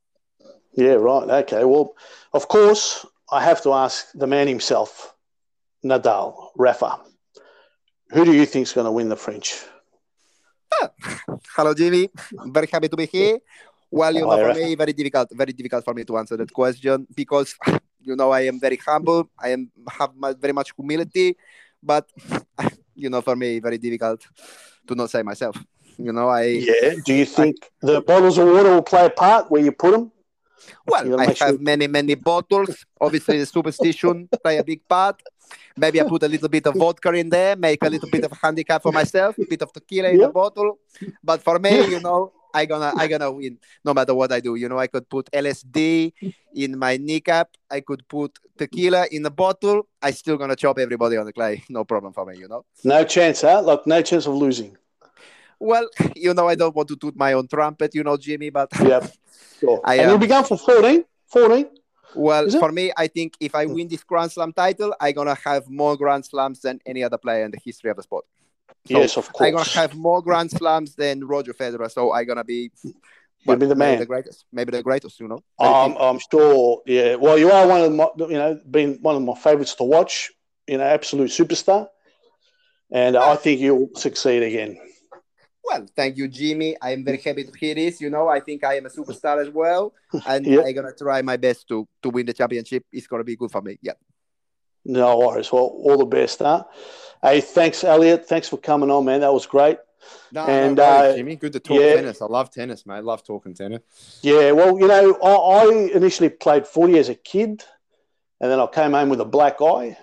Yeah, 0.75 0.97
right. 1.01 1.45
Okay. 1.45 1.65
Well, 1.65 1.95
of 2.35 2.49
course, 2.49 3.07
I 3.33 3.43
have 3.43 3.63
to 3.63 3.73
ask 3.73 4.13
the 4.13 4.27
man 4.27 4.49
himself, 4.49 5.15
Nadal, 5.83 6.49
Rafa. 6.57 7.01
Who 8.11 8.27
do 8.27 8.35
you 8.35 8.45
think 8.45 8.65
is 8.65 8.75
going 8.75 8.85
to 8.85 8.93
win 8.93 9.09
the 9.09 9.17
French? 9.17 9.65
Ah, 10.75 10.91
hello, 11.57 11.73
Jimmy. 11.73 12.11
Very 12.49 12.67
happy 12.71 12.89
to 12.89 12.97
be 12.97 13.07
here. 13.07 13.39
Well, 13.91 14.15
you 14.15 14.25
oh, 14.25 14.37
know, 14.37 14.53
for 14.53 14.59
me, 14.59 14.75
very 14.75 14.93
difficult, 14.93 15.29
very 15.33 15.53
difficult 15.53 15.85
for 15.85 15.95
me 15.95 16.05
to 16.05 16.19
answer 16.19 16.37
that 16.37 16.53
question 16.53 17.07
because, 17.15 17.55
you 18.01 18.17
know, 18.17 18.31
I 18.31 18.43
am 18.43 18.61
very 18.61 18.77
humble. 18.77 19.31
I 19.39 19.51
am 19.51 19.71
have 19.91 20.11
very 20.39 20.53
much 20.53 20.73
humility, 20.77 21.37
but, 21.83 22.07
you 22.95 23.09
know, 23.09 23.23
for 23.23 23.35
me, 23.35 23.61
very 23.61 23.79
difficult 23.79 24.23
to 24.87 24.95
not 24.95 25.11
say 25.11 25.23
myself. 25.23 25.57
You 25.97 26.13
know, 26.13 26.29
I. 26.29 26.45
Yeah. 26.45 26.95
Do 27.05 27.15
you 27.15 27.25
think 27.25 27.57
I, 27.83 27.87
the 27.87 28.01
bottles 28.01 28.39
of 28.39 28.47
water 28.47 28.71
will 28.71 28.83
play 28.83 29.07
a 29.07 29.11
part 29.11 29.51
where 29.51 29.63
you 29.63 29.73
put 29.73 29.93
them? 29.93 30.13
Well, 30.87 31.21
I 31.21 31.27
have 31.27 31.37
sure. 31.37 31.59
many, 31.59 31.87
many 31.87 32.15
bottles. 32.15 32.85
Obviously, 33.01 33.39
the 33.39 33.47
superstition 33.47 34.29
play 34.43 34.59
a 34.59 34.65
big 34.65 34.87
part. 34.87 35.21
Maybe 35.77 36.01
I 36.01 36.05
put 36.05 36.23
a 36.23 36.29
little 36.29 36.49
bit 36.49 36.67
of 36.67 36.75
vodka 36.75 37.13
in 37.13 37.31
there, 37.31 37.57
make 37.57 37.83
a 37.83 37.89
little 37.89 38.11
bit 38.11 38.25
of 38.25 38.33
a 38.33 38.35
handicap 38.35 38.83
for 38.83 38.93
myself, 38.93 39.39
a 39.39 39.47
bit 39.47 39.63
of 39.63 39.73
tequila 39.73 40.11
in 40.11 40.19
the 40.19 40.29
bottle. 40.29 40.79
But 41.23 41.43
for 41.43 41.59
me, 41.59 41.87
you 41.87 42.01
know, 42.01 42.33
I 42.55 42.67
gonna 42.67 42.93
I 42.97 43.07
gonna 43.07 43.31
win 43.31 43.59
no 43.85 43.95
matter 43.95 44.15
what 44.15 44.33
I 44.33 44.41
do. 44.41 44.55
You 44.55 44.69
know, 44.69 44.79
I 44.79 44.87
could 44.87 45.09
put 45.09 45.31
LSD 45.33 46.13
in 46.55 46.79
my 46.79 46.97
kneecap. 46.97 47.51
I 47.71 47.81
could 47.81 48.07
put 48.09 48.39
tequila 48.57 49.07
in 49.11 49.25
a 49.27 49.31
bottle. 49.31 49.87
I 50.03 50.11
still 50.13 50.37
gonna 50.37 50.57
chop 50.57 50.79
everybody 50.79 51.17
on 51.17 51.27
the 51.27 51.33
clay. 51.33 51.63
No 51.71 51.85
problem 51.85 52.13
for 52.13 52.25
me. 52.27 52.39
You 52.39 52.49
know. 52.49 52.65
No 52.85 53.05
chance, 53.05 53.43
huh? 53.43 53.63
Like 53.63 53.87
no 53.87 54.03
chance 54.03 54.27
of 54.27 54.35
losing. 54.35 54.77
Well, 55.61 55.89
you 56.17 56.35
know, 56.35 56.49
I 56.49 56.55
don't 56.55 56.75
want 56.75 56.89
to 56.89 56.97
toot 56.97 57.17
my 57.17 57.33
own 57.33 57.49
trumpet, 57.49 57.95
you 57.95 58.05
know, 58.05 58.17
Jimmy, 58.17 58.51
but 58.51 58.69
yeah, 58.83 59.07
sure. 59.59 59.81
I, 59.85 59.97
and 59.97 60.11
you'll 60.11 60.19
be 60.19 60.27
going 60.27 60.45
for 60.45 60.57
14? 60.57 61.05
14? 61.27 61.67
Well, 62.15 62.49
for 62.51 62.73
me, 62.73 62.91
I 62.97 63.07
think 63.07 63.35
if 63.39 63.55
I 63.55 63.67
win 63.67 63.87
this 63.87 64.03
Grand 64.03 64.33
Slam 64.33 64.53
title, 64.53 64.95
I'm 65.01 65.13
gonna 65.13 65.37
have 65.45 65.69
more 65.69 65.97
Grand 65.97 66.25
Slams 66.25 66.61
than 66.61 66.81
any 66.87 67.05
other 67.05 67.19
player 67.19 67.45
in 67.45 67.51
the 67.51 67.59
history 67.63 67.91
of 67.91 67.97
the 67.97 68.03
sport. 68.03 68.25
So 68.87 68.99
yes, 68.99 69.17
of 69.17 69.31
course. 69.33 69.47
I'm 69.47 69.55
gonna 69.55 69.69
have 69.71 69.95
more 69.95 70.23
Grand 70.23 70.51
Slams 70.51 70.95
than 70.95 71.25
Roger 71.27 71.53
Federer, 71.53 71.91
so 71.91 72.13
I'm 72.15 72.27
gonna 72.27 72.45
be. 72.45 72.71
Well, 73.47 73.57
be 73.57 73.67
the 73.67 73.75
man, 73.75 73.99
the 73.99 74.07
greatest, 74.07 74.47
maybe 74.53 74.73
the 74.73 74.83
greatest. 74.83 75.21
You 75.21 75.29
know, 75.29 75.43
um, 75.59 75.97
I'm 76.01 76.19
sure. 76.19 76.83
Yeah, 76.87 77.15
well, 77.17 77.39
you 77.39 77.51
are 77.51 77.67
one 77.67 77.83
of 77.83 77.93
my, 77.93 78.09
you 78.19 78.39
know, 78.39 78.61
been 78.71 78.99
one 79.01 79.17
of 79.17 79.23
my 79.23 79.35
favorites 79.35 79.75
to 79.77 79.85
watch. 79.85 80.33
You 80.67 80.79
know, 80.79 80.85
absolute 80.85 81.31
superstar, 81.31 81.89
and 82.91 83.17
I 83.17 83.37
think 83.37 83.61
you'll 83.61 83.91
succeed 83.95 84.43
again. 84.43 84.79
Well, 85.65 85.87
thank 85.95 86.17
you, 86.17 86.29
Jimmy. 86.29 86.77
I'm 86.81 87.05
very 87.05 87.19
happy 87.19 87.45
to 87.45 87.53
hear 87.59 87.75
this. 87.75 88.01
You 88.01 88.11
know, 88.11 88.29
I 88.29 88.41
think 88.41 88.65
I 88.65 88.77
am 88.79 88.87
a 88.87 88.89
superstar 88.89 89.41
as 89.41 89.51
well, 89.51 89.93
and 90.27 90.47
yep. 90.47 90.65
I'm 90.67 90.75
gonna 90.75 90.93
try 90.93 91.21
my 91.23 91.37
best 91.37 91.69
to 91.69 91.87
to 92.03 92.11
win 92.11 92.27
the 92.27 92.33
championship. 92.33 92.85
It's 92.91 93.07
gonna 93.07 93.25
be 93.25 93.37
good 93.37 93.51
for 93.51 93.61
me. 93.61 93.79
Yeah. 93.83 93.93
No 94.85 95.19
worries. 95.19 95.53
Well, 95.53 95.63
all 95.63 95.99
the 95.99 96.07
best, 96.07 96.39
huh? 96.39 96.65
Hey, 97.23 97.41
thanks, 97.41 97.83
Elliot. 97.83 98.27
Thanks 98.27 98.49
for 98.49 98.59
coming 98.59 98.91
on, 98.91 99.05
man. 99.05 99.21
That 99.21 99.33
was 99.33 99.47
great. 99.47 99.79
No, 100.33 100.47
and 100.47 100.77
no 100.77 100.83
worries, 100.83 101.15
uh, 101.15 101.17
Jimmy, 101.17 101.37
good 101.37 101.53
to 101.53 101.61
talk 101.61 101.81
yeah. 101.81 101.95
tennis. 101.95 102.23
I 102.23 102.27
love 102.27 102.51
tennis, 102.51 102.87
mate. 102.87 102.97
I 102.97 103.01
love 103.01 103.25
talking 103.25 103.55
tennis. 103.55 104.21
Yeah, 104.23 104.53
well, 104.53 104.79
you 104.79 104.87
know, 104.87 105.19
I, 105.23 105.65
I 105.65 105.91
initially 105.95 106.29
played 106.29 106.67
footy 106.67 106.99
as 106.99 107.09
a 107.09 107.15
kid, 107.15 107.65
and 108.41 108.51
then 108.51 108.61
I 108.61 108.67
came 108.67 108.93
home 108.93 109.09
with 109.09 109.21
a 109.21 109.25
black 109.25 109.61
eye. 109.61 109.97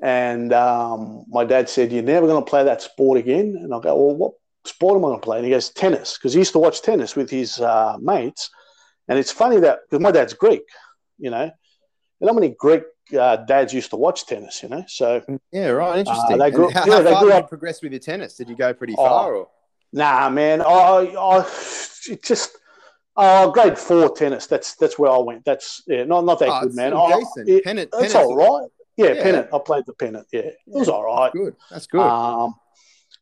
And 0.00 0.52
um, 0.52 1.24
my 1.28 1.44
dad 1.44 1.68
said, 1.68 1.92
"You're 1.92 2.02
never 2.02 2.26
going 2.26 2.44
to 2.44 2.48
play 2.48 2.64
that 2.64 2.82
sport 2.82 3.18
again." 3.18 3.56
And 3.60 3.74
I 3.74 3.80
go, 3.80 3.96
"Well, 3.96 4.16
what 4.16 4.32
sport 4.64 4.96
am 4.96 5.04
I 5.04 5.08
going 5.08 5.20
to 5.20 5.24
play?" 5.24 5.36
And 5.38 5.44
he 5.44 5.50
goes, 5.50 5.70
"Tennis," 5.70 6.16
because 6.16 6.32
he 6.34 6.40
used 6.40 6.52
to 6.52 6.58
watch 6.58 6.82
tennis 6.82 7.16
with 7.16 7.30
his 7.30 7.60
uh, 7.60 7.96
mates. 8.00 8.50
And 9.08 9.18
it's 9.18 9.32
funny 9.32 9.58
that 9.60 9.80
because 9.88 10.02
my 10.02 10.10
dad's 10.10 10.34
Greek, 10.34 10.62
you 11.18 11.30
know, 11.30 11.50
know 12.20 12.28
how 12.28 12.32
many 12.32 12.54
Greek 12.58 12.82
uh, 13.18 13.36
dads 13.36 13.72
used 13.72 13.90
to 13.90 13.96
watch 13.96 14.26
tennis, 14.26 14.62
you 14.62 14.68
know. 14.68 14.84
So 14.88 15.22
yeah, 15.52 15.68
right, 15.68 15.98
interesting. 15.98 16.40
Uh, 16.40 16.44
they 16.44 16.50
grew, 16.50 16.70
how, 16.70 16.86
yeah, 16.86 16.94
how 16.94 17.02
they 17.02 17.12
far 17.12 17.22
grew 17.22 17.30
did 17.32 17.42
you 17.42 17.48
progress 17.48 17.82
with 17.82 17.92
your 17.92 18.00
tennis? 18.00 18.34
Did 18.34 18.48
you 18.48 18.56
go 18.56 18.72
pretty 18.74 18.94
oh, 18.96 19.04
far? 19.04 19.34
Or? 19.34 19.48
Nah, 19.92 20.28
man. 20.30 20.60
I, 20.60 21.14
I 21.16 22.16
just 22.22 22.58
oh, 23.16 23.50
grade 23.50 23.78
four 23.78 24.14
tennis. 24.14 24.46
That's 24.46 24.74
that's 24.76 24.98
where 24.98 25.10
I 25.10 25.18
went. 25.18 25.44
That's 25.44 25.82
yeah, 25.86 26.04
not 26.04 26.24
not 26.24 26.38
that 26.40 26.48
oh, 26.48 26.60
good, 26.62 26.74
man. 26.74 26.92
Oh. 26.94 27.24
It, 27.36 27.64
pennant. 27.64 27.90
That's 27.92 28.14
all 28.14 28.36
right. 28.36 28.68
Yeah, 28.96 29.12
yeah, 29.14 29.22
pennant. 29.22 29.48
I 29.52 29.58
played 29.58 29.84
the 29.86 29.94
pennant. 29.94 30.26
Yeah, 30.32 30.40
it 30.40 30.56
was 30.66 30.88
all 30.88 31.04
right. 31.04 31.32
Good. 31.32 31.54
That's 31.70 31.86
good. 31.86 32.00
Um, 32.00 32.54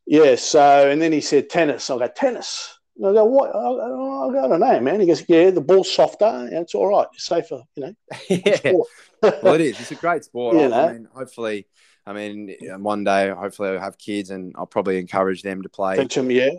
yeah. 0.05 0.35
So 0.35 0.89
and 0.89 1.01
then 1.01 1.11
he 1.11 1.21
said 1.21 1.49
tennis. 1.49 1.89
I 1.89 1.97
go 1.97 2.07
tennis. 2.07 2.76
And 2.97 3.07
I 3.07 3.13
go, 3.13 3.25
what? 3.25 3.55
I, 3.55 3.59
I, 3.59 4.45
I 4.45 4.47
don't 4.47 4.59
know, 4.59 4.79
man. 4.79 4.99
He 4.99 5.07
goes, 5.07 5.23
yeah, 5.27 5.51
the 5.51 5.61
ball's 5.61 5.91
softer. 5.91 6.25
And 6.25 6.53
it's 6.53 6.73
all 6.75 6.87
right. 6.87 7.07
It's 7.13 7.25
safer, 7.25 7.61
you 7.75 7.83
know. 7.83 7.95
yeah. 8.29 8.73
well, 9.21 9.53
it 9.53 9.61
is. 9.61 9.79
It's 9.79 9.91
a 9.91 9.95
great 9.95 10.23
sport. 10.23 10.55
You 10.57 10.69
know? 10.69 10.87
I 10.87 10.93
mean, 10.93 11.07
hopefully, 11.13 11.67
I 12.05 12.13
mean, 12.13 12.55
one 12.79 13.03
day, 13.03 13.29
hopefully, 13.29 13.69
I'll 13.69 13.79
have 13.79 13.97
kids 13.97 14.31
and 14.31 14.55
I'll 14.57 14.65
probably 14.65 14.97
encourage 14.97 15.41
them 15.43 15.61
to 15.61 15.69
play. 15.69 15.97
Teach 15.97 16.15
them, 16.15 16.31
yeah. 16.31 16.51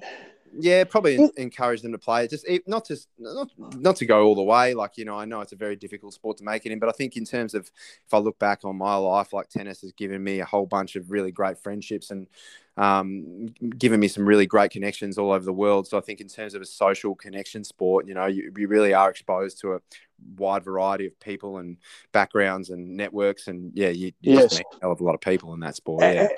Yeah, 0.59 0.85
probably 0.85 1.19
encourage 1.37 1.83
them 1.83 1.93
to 1.93 1.99
play. 1.99 2.27
Just 2.29 2.47
not 2.67 2.87
just 2.87 3.09
not 3.19 3.51
not 3.57 3.97
to 3.97 4.07
go 4.07 4.27
all 4.27 4.35
the 4.35 4.43
way. 4.43 4.75
Like 4.75 4.97
you 4.97 5.05
know, 5.05 5.19
I 5.19 5.25
know 5.25 5.41
it's 5.41 5.53
a 5.53 5.57
very 5.57 5.77
difficult 5.77 6.15
sport 6.15 6.37
to 6.39 6.45
make 6.45 6.67
it 6.67 6.73
in, 6.73 6.79
but 6.79 6.89
I 6.89 6.93
think 6.93 7.17
in 7.17 7.25
terms 7.25 7.55
of 7.55 7.71
if 8.07 8.15
I 8.15 8.19
look 8.19 8.39
back 8.39 8.65
on 8.65 8.77
my 8.77 8.95
life, 8.97 9.33
like 9.33 9.49
tennis 9.49 9.81
has 9.83 9.93
given 9.93 10.23
me 10.23 10.41
a 10.41 10.45
whole 10.45 10.67
bunch 10.67 10.97
of 10.97 11.11
really 11.11 11.33
great 11.33 11.59
friendships 11.59 12.11
and 12.11 12.27
um, 12.77 13.49
given 13.77 13.99
me 13.99 14.09
some 14.09 14.25
really 14.25 14.47
great 14.47 14.71
connections 14.71 15.19
all 15.19 15.33
over 15.33 15.45
the 15.45 15.53
world. 15.53 15.89
So 15.89 15.99
I 15.99 16.01
think 16.01 16.21
in 16.21 16.29
terms 16.29 16.55
of 16.55 16.63
a 16.63 16.67
social 16.67 17.15
connection 17.15 17.65
sport, 17.65 18.07
you 18.07 18.15
know, 18.15 18.27
you, 18.27 18.53
you 18.57 18.69
really 18.69 18.95
are 18.95 19.11
exposed 19.11 19.61
to 19.61 19.75
a 19.75 19.81
wide 20.37 20.65
variety 20.65 21.07
of 21.07 21.19
people 21.19 21.59
and 21.59 21.77
backgrounds 22.13 22.71
and 22.71 22.97
networks, 22.97 23.49
and 23.49 23.73
yeah, 23.75 23.89
you, 23.89 24.13
you 24.21 24.35
yes. 24.35 24.43
just 24.45 24.59
meet 24.59 24.67
a 24.75 24.79
hell 24.83 24.93
of 24.93 25.01
a 25.01 25.05
lot 25.05 25.15
of 25.15 25.21
people 25.21 25.53
in 25.55 25.61
that 25.61 25.77
sport. 25.77 26.03
Yeah. 26.03 26.29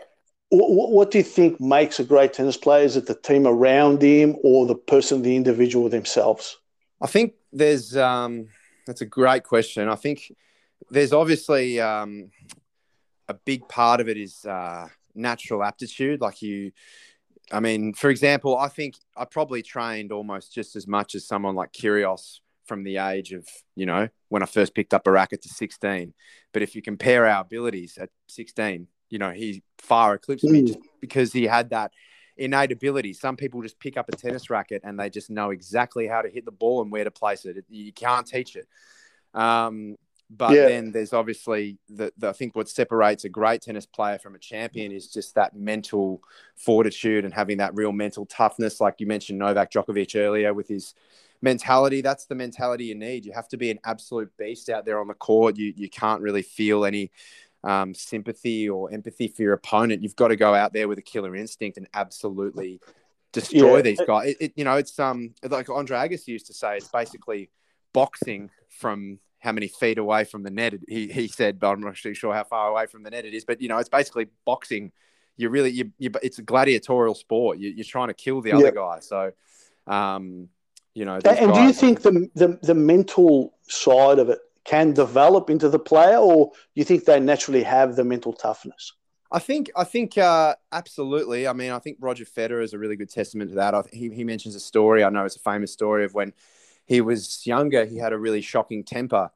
What, 0.51 0.91
what 0.91 1.11
do 1.11 1.19
you 1.19 1.25
think 1.25 1.61
makes 1.61 2.01
a 2.01 2.05
great 2.05 2.33
tennis 2.33 2.57
player? 2.57 2.85
Is 2.85 2.97
it 2.97 3.07
the 3.07 3.15
team 3.15 3.47
around 3.47 4.03
him 4.03 4.37
or 4.43 4.67
the 4.67 4.75
person, 4.75 5.23
the 5.23 5.37
individual 5.37 5.89
themselves? 5.89 6.59
I 7.01 7.07
think 7.07 7.35
there's 7.53 7.97
um, 7.97 8.49
that's 8.87 9.01
a 9.01 9.07
great 9.07 9.45
question. 9.45 9.89
I 9.89 9.95
think 9.95 10.33
there's 10.91 11.13
obviously 11.13 11.81
um, 11.81 12.31
a 13.29 13.35
big 13.35 13.69
part 13.69 14.01
of 14.01 14.09
it 14.09 14.17
is 14.17 14.45
uh, 14.45 14.89
natural 15.15 15.63
aptitude. 15.63 16.21
Like 16.21 16.43
you, 16.43 16.73
I 17.53 17.61
mean, 17.61 17.95
for 17.95 18.11
example, 18.11 18.59
I 18.59 18.69
think 18.69 18.97
I 19.17 19.25
probably 19.25 19.63
trained 19.63 20.13
almost 20.13 20.53
just 20.53 20.77
as 20.77 20.87
much 20.87 21.15
as 21.15 21.27
someone 21.27 21.55
like 21.55 21.73
Kyrgios 21.73 22.41
from 22.67 22.85
the 22.85 22.99
age 22.99 23.33
of, 23.33 23.49
you 23.75 23.87
know, 23.87 24.09
when 24.29 24.43
I 24.43 24.47
first 24.47 24.75
picked 24.75 24.95
up 24.95 25.07
a 25.07 25.11
racket 25.11 25.43
to 25.43 25.49
16. 25.49 26.15
But 26.53 26.63
if 26.63 26.75
you 26.75 26.83
compare 26.83 27.27
our 27.27 27.41
abilities 27.41 27.99
at 27.99 28.11
16, 28.29 28.87
you 29.11 29.19
know, 29.19 29.31
he 29.31 29.63
far 29.79 30.15
eclipsed 30.15 30.45
mm. 30.45 30.53
me 30.53 30.63
just 30.63 30.79
because 31.01 31.33
he 31.33 31.45
had 31.45 31.71
that 31.71 31.93
innate 32.37 32.73
ability. 32.73 33.13
Some 33.13 33.37
people 33.37 33.63
just 33.63 33.79
pick 33.79 33.97
up 33.97 34.09
a 34.09 34.13
tennis 34.13 34.49
racket 34.49 34.83
and 34.85 34.99
they 34.99 35.11
just 35.11 35.31
know 35.31 35.51
exactly 35.51 36.07
how 36.07 36.23
to 36.23 36.31
hit 36.31 36.45
the 36.45 36.53
ball 36.53 36.81
and 36.81 36.91
where 36.91 37.05
to 37.05 37.11
place 37.11 37.45
it. 37.45 37.65
You 37.69 37.93
can't 37.93 38.27
teach 38.27 38.57
it. 38.57 38.67
Um, 39.35 39.97
but 40.31 40.53
yeah. 40.53 40.69
then 40.69 40.93
there's 40.93 41.13
obviously 41.13 41.79
the, 41.89 42.13
the, 42.17 42.29
I 42.29 42.33
think 42.33 42.55
what 42.55 42.69
separates 42.69 43.25
a 43.25 43.29
great 43.29 43.63
tennis 43.63 43.85
player 43.85 44.19
from 44.19 44.37
a 44.37 44.39
champion 44.39 44.93
is 44.93 45.09
just 45.09 45.35
that 45.35 45.57
mental 45.57 46.23
fortitude 46.55 47.25
and 47.25 47.35
having 47.35 47.59
that 47.59 47.75
real 47.75 47.91
mental 47.91 48.27
toughness. 48.27 48.81
Like 48.81 49.01
you 49.01 49.09
mentioned 49.09 49.41
Novak 49.41 49.73
Djokovic 49.73 50.15
earlier 50.15 50.55
with 50.55 50.69
his 50.69 50.95
mentality. 51.43 52.01
That's 52.01 52.27
the 52.27 52.37
mentality 52.37 52.85
you 52.85 52.95
need. 52.95 53.25
You 53.25 53.33
have 53.33 53.49
to 53.49 53.57
be 53.57 53.73
an 53.73 53.81
absolute 53.85 54.31
beast 54.37 54.69
out 54.69 54.85
there 54.85 55.01
on 55.01 55.09
the 55.09 55.15
court. 55.15 55.57
You 55.57 55.73
you 55.77 55.91
can't 55.91 56.23
really 56.23 56.43
feel 56.43 56.85
any 56.85 57.11
um, 57.65 57.95
sympathy 57.95 58.69
or 58.69 58.93
empathy 58.93 59.29
for 59.29 59.43
your 59.43 59.53
opponent. 59.53 60.03
You've 60.03 60.17
got 60.17 60.29
to 60.29 60.37
go 60.37 60.55
out 60.55 60.73
there 60.73 60.89
with 60.89 60.99
a 60.99 61.03
killer 61.03 61.37
instinct 61.37 61.77
and 61.77 61.89
absolutely 61.95 62.81
destroy 63.33 63.77
yeah. 63.77 63.83
these 63.83 64.01
guys. 64.07 64.31
It, 64.31 64.37
it, 64.41 64.53
you 64.57 64.65
know, 64.65 64.77
it's 64.77 64.99
um 64.99 65.35
like 65.43 65.69
Andre 65.69 65.99
Agassi 65.99 66.29
used 66.29 66.47
to 66.47 66.55
say, 66.55 66.77
it's 66.77 66.89
basically 66.89 67.51
boxing 67.93 68.51
from 68.69 69.19
how 69.39 69.53
many 69.53 69.69
feet 69.69 69.99
away 69.99 70.25
from 70.25 70.43
the 70.43 70.51
net. 70.51 70.75
He 70.89 71.09
he 71.09 71.29
said, 71.29 71.59
but 71.59 71.71
I'm 71.71 71.81
not 71.81 71.91
actually 71.91 72.15
sure 72.15 72.35
how 72.35 72.45
far 72.45 72.71
away 72.71 72.87
from 72.87 73.03
the 73.03 73.11
net 73.11 73.25
it 73.25 73.35
is. 73.35 73.45
But 73.45 73.61
you 73.61 73.69
know, 73.69 73.79
it's 73.79 73.89
basically 73.89 74.29
boxing. 74.45 74.93
You're 75.37 75.51
really, 75.51 75.71
you, 75.71 75.91
you 75.99 76.11
it's 76.23 76.39
a 76.39 76.43
gladiatorial 76.43 77.15
sport. 77.15 77.59
You, 77.59 77.81
are 77.81 77.85
trying 77.85 78.09
to 78.09 78.15
kill 78.15 78.43
the 78.43 78.53
other 78.53 78.67
yeah. 78.67 78.71
guy. 78.73 78.99
So, 79.01 79.33
um, 79.87 80.49
you 80.93 81.07
know. 81.07 81.19
And, 81.25 81.55
do 81.55 81.63
you 81.63 81.73
think 81.73 82.03
the, 82.03 82.29
the 82.35 82.59
the 82.63 82.75
mental 82.75 83.55
side 83.63 84.19
of 84.19 84.29
it 84.29 84.39
can 84.65 84.93
develop 84.93 85.51
into 85.51 85.69
the 85.69 85.79
player, 85.79 86.17
or 86.17 86.53
you 86.75 86.85
think 86.85 87.05
they 87.05 87.21
naturally 87.21 87.63
have 87.63 87.97
the 87.97 88.05
mental 88.05 88.33
toughness? 88.33 88.93
I 89.33 89.39
think 89.39 89.71
I 89.77 89.85
think 89.85 90.19
uh, 90.19 90.57
absolutely. 90.73 91.47
I 91.47 91.53
mean, 91.53 91.71
I 91.71 91.79
think 91.79 91.99
Roger 92.01 92.25
Federer 92.25 92.63
is 92.63 92.73
a 92.73 92.79
really 92.79 92.97
good 92.97 93.11
testament 93.11 93.51
to 93.51 93.57
that. 93.57 93.75
I, 93.75 93.83
he 93.93 94.11
he 94.11 94.25
mentions 94.25 94.55
a 94.55 94.61
story. 94.61 95.05
I 95.05 95.11
know 95.11 95.25
it's 95.25 95.37
a 95.37 95.41
famous 95.41 95.73
story 95.73 96.05
of 96.05 96.15
when 96.15 96.33
he 96.85 97.01
was 97.01 97.47
younger. 97.47 97.85
He 97.85 97.97
had 97.97 98.13
a 98.13 98.19
really 98.19 98.41
shocking 98.41 98.83
temper, 98.83 99.31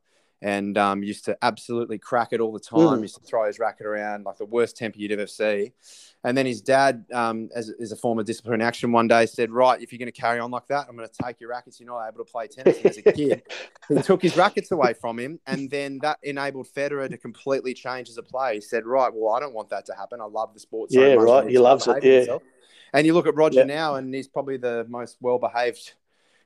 and 0.44 0.76
um, 0.76 1.02
used 1.02 1.24
to 1.24 1.38
absolutely 1.40 1.96
crack 1.96 2.34
it 2.34 2.40
all 2.40 2.52
the 2.52 2.60
time. 2.60 2.98
Mm. 2.98 3.00
Used 3.00 3.16
to 3.16 3.22
throw 3.22 3.46
his 3.46 3.58
racket 3.58 3.86
around 3.86 4.24
like 4.24 4.36
the 4.36 4.44
worst 4.44 4.76
temper 4.76 4.98
you'd 4.98 5.10
ever 5.10 5.26
see. 5.26 5.72
And 6.22 6.36
then 6.36 6.44
his 6.44 6.60
dad, 6.60 7.06
um, 7.14 7.48
as, 7.56 7.72
as 7.80 7.92
a 7.92 7.96
former 7.96 8.22
discipline 8.22 8.60
action, 8.60 8.92
one 8.92 9.08
day 9.08 9.24
said, 9.24 9.50
"Right, 9.50 9.80
if 9.80 9.90
you're 9.90 9.98
going 9.98 10.12
to 10.12 10.20
carry 10.20 10.38
on 10.40 10.50
like 10.50 10.66
that, 10.66 10.86
I'm 10.86 10.96
going 10.96 11.08
to 11.08 11.22
take 11.24 11.40
your 11.40 11.48
rackets. 11.48 11.80
You're 11.80 11.86
not 11.86 12.06
able 12.06 12.22
to 12.22 12.30
play 12.30 12.46
tennis." 12.46 12.76
And 12.76 12.86
as 12.86 12.98
a 12.98 13.02
kid, 13.12 13.42
he 13.88 14.02
took 14.02 14.20
his 14.20 14.36
rackets 14.36 14.70
away 14.70 14.92
from 14.92 15.18
him, 15.18 15.40
and 15.46 15.70
then 15.70 15.98
that 16.02 16.18
enabled 16.22 16.68
Federer 16.76 17.08
to 17.08 17.16
completely 17.16 17.72
change 17.72 18.10
as 18.10 18.18
a 18.18 18.22
player. 18.22 18.54
He 18.54 18.60
said, 18.60 18.84
"Right, 18.84 19.10
well, 19.14 19.34
I 19.34 19.40
don't 19.40 19.54
want 19.54 19.70
that 19.70 19.86
to 19.86 19.94
happen. 19.94 20.20
I 20.20 20.26
love 20.26 20.52
the 20.52 20.60
sport 20.60 20.92
so 20.92 21.00
yeah, 21.00 21.14
right. 21.14 21.48
He 21.48 21.58
loves 21.58 21.88
it. 21.88 22.04
Yeah." 22.04 22.12
Himself. 22.16 22.42
And 22.92 23.06
you 23.06 23.14
look 23.14 23.26
at 23.26 23.34
Roger 23.34 23.60
yeah. 23.60 23.64
now, 23.64 23.94
and 23.94 24.14
he's 24.14 24.28
probably 24.28 24.58
the 24.58 24.86
most 24.88 25.16
well-behaved 25.20 25.94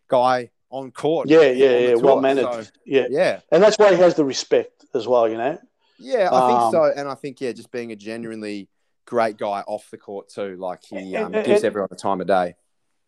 guy 0.08 0.50
on 0.70 0.90
court. 0.90 1.28
Yeah, 1.28 1.42
yeah, 1.42 1.78
yeah. 1.78 1.94
Well 1.94 2.20
managed. 2.20 2.48
So, 2.48 2.70
yeah, 2.84 3.06
yeah. 3.10 3.40
And 3.50 3.62
that's 3.62 3.78
why 3.78 3.94
he 3.94 4.00
has 4.00 4.14
the 4.14 4.24
respect 4.24 4.84
as 4.94 5.06
well. 5.06 5.28
You 5.28 5.36
know. 5.36 5.58
Yeah, 5.98 6.28
I 6.32 6.46
think 6.46 6.60
um, 6.60 6.72
so, 6.72 6.84
and 6.96 7.08
I 7.08 7.14
think 7.14 7.40
yeah, 7.40 7.52
just 7.52 7.72
being 7.72 7.92
a 7.92 7.96
genuinely 7.96 8.68
great 9.04 9.36
guy 9.36 9.64
off 9.66 9.90
the 9.90 9.98
court 9.98 10.28
too. 10.28 10.56
Like 10.56 10.84
he 10.84 11.16
um, 11.16 11.34
and, 11.34 11.44
gives 11.44 11.64
everyone 11.64 11.88
the 11.90 11.96
time 11.96 12.20
of 12.20 12.26
day. 12.26 12.54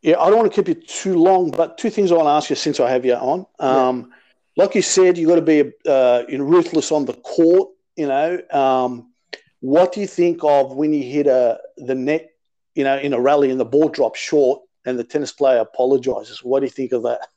Yeah, 0.02 0.18
I 0.18 0.30
don't 0.30 0.38
want 0.38 0.52
to 0.52 0.62
keep 0.62 0.68
you 0.68 0.82
too 0.82 1.16
long, 1.16 1.50
but 1.50 1.76
two 1.76 1.90
things 1.90 2.10
I 2.10 2.16
want 2.16 2.26
to 2.26 2.30
ask 2.30 2.48
you 2.48 2.56
since 2.56 2.80
I 2.80 2.90
have 2.90 3.04
you 3.04 3.14
on. 3.14 3.46
Um, 3.58 4.10
yeah. 4.56 4.64
Like 4.64 4.74
you 4.74 4.82
said, 4.82 5.18
you 5.18 5.28
got 5.28 5.36
to 5.36 5.42
be 5.42 5.70
uh, 5.86 6.22
you 6.28 6.38
know, 6.38 6.44
ruthless 6.44 6.90
on 6.90 7.04
the 7.04 7.12
court. 7.12 7.70
You 7.96 8.08
know, 8.08 8.40
um, 8.50 9.12
what 9.60 9.92
do 9.92 10.00
you 10.00 10.06
think 10.06 10.42
of 10.42 10.74
when 10.74 10.92
you 10.92 11.02
hit 11.02 11.26
a 11.26 11.60
the 11.76 11.94
net? 11.94 12.30
You 12.74 12.84
know, 12.84 12.98
in 12.98 13.12
a 13.12 13.20
rally 13.20 13.50
and 13.50 13.60
the 13.60 13.64
ball 13.64 13.88
drops 13.88 14.18
short 14.18 14.62
and 14.84 14.98
the 14.98 15.04
tennis 15.04 15.32
player 15.32 15.58
apologizes. 15.58 16.42
What 16.42 16.60
do 16.60 16.66
you 16.66 16.70
think 16.70 16.92
of 16.92 17.02
that? 17.02 17.28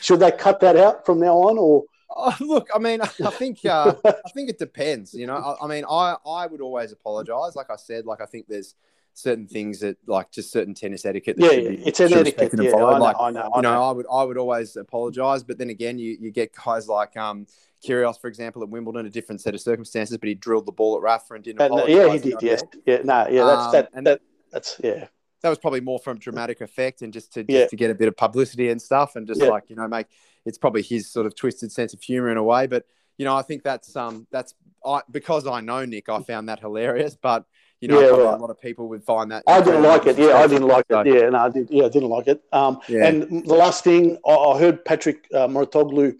Should 0.00 0.20
they 0.20 0.32
cut 0.32 0.60
that 0.60 0.76
out 0.76 1.06
from 1.06 1.20
now 1.20 1.36
on, 1.36 1.58
or? 1.58 1.84
Oh, 2.14 2.36
look, 2.40 2.68
I 2.74 2.78
mean, 2.78 3.00
I 3.02 3.06
think 3.06 3.64
uh, 3.64 3.94
I 4.04 4.12
think 4.34 4.50
it 4.50 4.58
depends. 4.58 5.14
You 5.14 5.26
know, 5.26 5.36
I, 5.36 5.64
I, 5.64 5.68
mean, 5.68 5.84
I 5.88 6.16
I 6.26 6.46
would 6.46 6.60
always 6.60 6.92
apologise. 6.92 7.56
Like 7.56 7.70
I 7.70 7.76
said, 7.76 8.06
like 8.06 8.20
I 8.20 8.26
think 8.26 8.46
there's 8.48 8.74
certain 9.14 9.46
things 9.46 9.80
that 9.80 9.96
like 10.06 10.30
just 10.30 10.52
certain 10.52 10.74
tennis 10.74 11.04
etiquette. 11.04 11.36
That 11.36 11.52
yeah, 11.52 11.70
yeah. 11.70 11.84
it's 11.86 12.00
an 12.00 12.12
etiquette. 12.12 12.52
Yeah, 12.54 12.70
I 12.70 12.78
know, 12.78 12.98
like, 12.98 13.16
I 13.18 13.30
know, 13.30 13.50
I 13.54 13.58
you 13.58 13.62
know, 13.62 13.82
I 13.82 13.92
would 13.92 14.06
I 14.12 14.24
would 14.24 14.38
always 14.38 14.76
apologise, 14.76 15.42
but 15.42 15.58
then 15.58 15.70
again, 15.70 15.98
you 15.98 16.16
you 16.20 16.30
get 16.30 16.52
guys 16.54 16.88
like 16.88 17.16
um. 17.16 17.46
Kyrgios, 17.82 18.20
for 18.20 18.28
example, 18.28 18.62
at 18.62 18.68
Wimbledon, 18.68 19.06
a 19.06 19.08
different 19.08 19.40
set 19.40 19.54
of 19.54 19.60
circumstances, 19.62 20.18
but 20.18 20.28
he 20.28 20.34
drilled 20.34 20.66
the 20.66 20.72
ball 20.72 20.98
at 20.98 21.02
Rafa 21.02 21.32
and 21.32 21.42
didn't. 21.42 21.62
apologise. 21.62 21.96
yeah, 21.96 22.12
he 22.12 22.18
did. 22.18 22.42
Yes, 22.42 22.62
yeah, 22.84 22.98
no, 23.02 23.26
yeah, 23.26 23.44
that's 23.44 23.62
um, 23.62 23.72
that, 23.72 23.88
and 23.94 24.06
that, 24.06 24.20
that's 24.52 24.78
yeah 24.84 25.06
that 25.42 25.48
was 25.48 25.58
probably 25.58 25.80
more 25.80 25.98
from 25.98 26.18
dramatic 26.18 26.60
effect 26.60 27.02
and 27.02 27.12
just 27.12 27.32
to 27.34 27.44
just 27.44 27.50
yeah. 27.50 27.66
to 27.66 27.76
get 27.76 27.90
a 27.90 27.94
bit 27.94 28.08
of 28.08 28.16
publicity 28.16 28.68
and 28.70 28.80
stuff 28.80 29.16
and 29.16 29.26
just 29.26 29.40
yeah. 29.40 29.48
like 29.48 29.64
you 29.68 29.76
know 29.76 29.88
make 29.88 30.06
it's 30.44 30.58
probably 30.58 30.82
his 30.82 31.10
sort 31.10 31.26
of 31.26 31.34
twisted 31.34 31.72
sense 31.72 31.94
of 31.94 32.02
humor 32.02 32.30
in 32.30 32.36
a 32.36 32.42
way. 32.42 32.66
But 32.66 32.84
you 33.18 33.24
know 33.24 33.36
I 33.36 33.42
think 33.42 33.62
that's 33.62 33.96
um 33.96 34.26
that's 34.30 34.54
I 34.84 35.00
because 35.10 35.46
I 35.46 35.60
know 35.60 35.84
Nick 35.84 36.08
I 36.08 36.20
found 36.22 36.48
that 36.48 36.60
hilarious 36.60 37.16
but 37.20 37.44
you 37.80 37.88
know 37.88 38.00
yeah, 38.00 38.08
right. 38.08 38.34
a 38.34 38.36
lot 38.36 38.50
of 38.50 38.60
people 38.60 38.88
would 38.88 39.04
find 39.04 39.30
that 39.30 39.44
I 39.46 39.60
didn't 39.60 39.82
like 39.82 40.06
it. 40.06 40.18
yeah 40.18 40.36
I 40.36 40.46
didn't 40.46 40.68
like 40.68 40.86
so, 40.90 41.00
it 41.00 41.06
yeah 41.06 41.28
no 41.28 41.38
I 41.38 41.48
did 41.50 41.68
yeah 41.70 41.84
I 41.84 41.88
didn't 41.88 42.08
like 42.08 42.28
it. 42.28 42.42
Um 42.52 42.80
and 42.88 43.46
the 43.46 43.54
last 43.54 43.84
thing 43.84 44.18
I, 44.26 44.32
I 44.32 44.58
heard 44.58 44.84
Patrick 44.84 45.26
uh, 45.34 45.48
Mouratoglou 45.48 46.16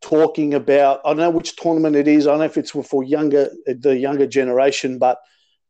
talking 0.00 0.54
about 0.54 1.00
I 1.04 1.10
don't 1.10 1.18
know 1.18 1.30
which 1.30 1.56
tournament 1.56 1.96
it 1.96 2.08
is 2.08 2.26
I 2.26 2.30
don't 2.30 2.40
know 2.40 2.44
if 2.46 2.56
it's 2.56 2.70
for 2.70 3.04
younger 3.04 3.50
the 3.66 3.96
younger 3.96 4.26
generation 4.26 4.98
but 4.98 5.20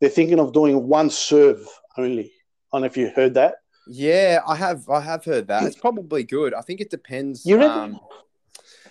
they're 0.00 0.10
thinking 0.10 0.40
of 0.40 0.52
doing 0.52 0.88
one 0.88 1.10
serve 1.10 1.66
only 1.96 2.32
I 2.72 2.76
don't 2.76 2.82
know 2.82 2.86
if 2.86 2.96
you 2.96 3.10
heard 3.14 3.34
that. 3.34 3.56
Yeah, 3.86 4.40
I 4.46 4.56
have. 4.56 4.88
I 4.88 5.00
have 5.00 5.24
heard 5.24 5.48
that. 5.48 5.64
It's 5.64 5.76
probably 5.76 6.24
good. 6.24 6.54
I 6.54 6.60
think 6.60 6.80
it 6.80 6.90
depends. 6.90 7.44
You 7.44 7.60
um, 7.62 8.00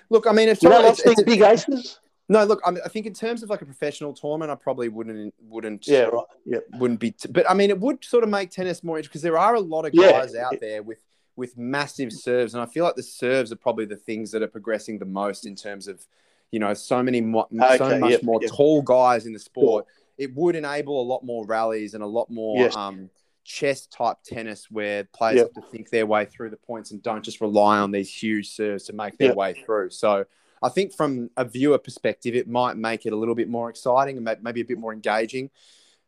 look, 0.09 0.27
I 0.27 0.33
mean, 0.33 0.49
it's, 0.49 0.61
you 0.61 0.69
it's, 0.71 0.99
it's 1.05 1.23
big 1.23 1.41
aces. 1.41 1.99
No, 2.31 2.45
look, 2.45 2.61
I, 2.65 2.71
mean, 2.71 2.81
I 2.85 2.87
think 2.87 3.05
in 3.05 3.13
terms 3.13 3.43
of 3.43 3.49
like 3.49 3.61
a 3.61 3.65
professional 3.65 4.13
tournament, 4.13 4.51
I 4.51 4.55
probably 4.55 4.87
wouldn't 4.87 5.33
wouldn't 5.41 5.85
yeah 5.87 6.03
right 6.03 6.23
yeah 6.45 6.59
wouldn't 6.73 6.99
be. 6.99 7.11
T- 7.11 7.29
but 7.29 7.49
I 7.49 7.53
mean, 7.53 7.69
it 7.69 7.79
would 7.79 8.03
sort 8.05 8.23
of 8.23 8.29
make 8.29 8.51
tennis 8.51 8.83
more 8.83 8.97
interesting 8.97 9.11
because 9.11 9.21
there 9.21 9.37
are 9.37 9.55
a 9.55 9.59
lot 9.59 9.85
of 9.85 9.93
guys 9.93 10.33
yeah. 10.33 10.45
out 10.45 10.55
there 10.61 10.81
with 10.81 10.99
with 11.35 11.57
massive 11.57 12.11
serves, 12.11 12.53
and 12.53 12.61
I 12.61 12.65
feel 12.65 12.85
like 12.85 12.95
the 12.95 13.03
serves 13.03 13.51
are 13.51 13.57
probably 13.57 13.85
the 13.85 13.97
things 13.97 14.31
that 14.31 14.41
are 14.41 14.47
progressing 14.47 14.99
the 14.99 15.05
most 15.05 15.45
in 15.45 15.55
terms 15.55 15.87
of 15.87 16.05
you 16.51 16.59
know 16.59 16.73
so 16.73 17.01
many 17.03 17.19
mo- 17.19 17.47
okay, 17.53 17.77
so 17.77 17.99
much 17.99 18.11
yep, 18.11 18.23
more 18.23 18.39
yep. 18.41 18.51
tall 18.51 18.81
guys 18.81 19.25
in 19.25 19.33
the 19.33 19.39
sport. 19.39 19.85
It 20.17 20.33
would 20.35 20.55
enable 20.55 21.01
a 21.01 21.03
lot 21.03 21.25
more 21.25 21.45
rallies 21.45 21.95
and 21.95 22.03
a 22.03 22.07
lot 22.07 22.29
more. 22.29 22.57
Yes. 22.57 22.75
Um, 22.75 23.09
chess 23.51 23.85
type 23.87 24.17
tennis 24.23 24.71
where 24.71 25.03
players 25.03 25.37
yep. 25.37 25.51
have 25.53 25.63
to 25.63 25.69
think 25.69 25.89
their 25.89 26.05
way 26.05 26.25
through 26.25 26.49
the 26.49 26.57
points 26.57 26.91
and 26.91 27.03
don't 27.03 27.23
just 27.23 27.41
rely 27.41 27.79
on 27.79 27.91
these 27.91 28.13
huge 28.13 28.49
serves 28.49 28.85
to 28.85 28.93
make 28.93 29.17
their 29.17 29.29
yep. 29.29 29.37
way 29.37 29.53
through. 29.53 29.89
So 29.89 30.25
I 30.61 30.69
think 30.69 30.93
from 30.95 31.29
a 31.35 31.43
viewer 31.43 31.77
perspective, 31.77 32.35
it 32.35 32.47
might 32.47 32.77
make 32.77 33.05
it 33.05 33.13
a 33.13 33.15
little 33.15 33.35
bit 33.35 33.49
more 33.49 33.69
exciting 33.69 34.17
and 34.17 34.37
maybe 34.41 34.61
a 34.61 34.65
bit 34.65 34.77
more 34.77 34.93
engaging. 34.93 35.49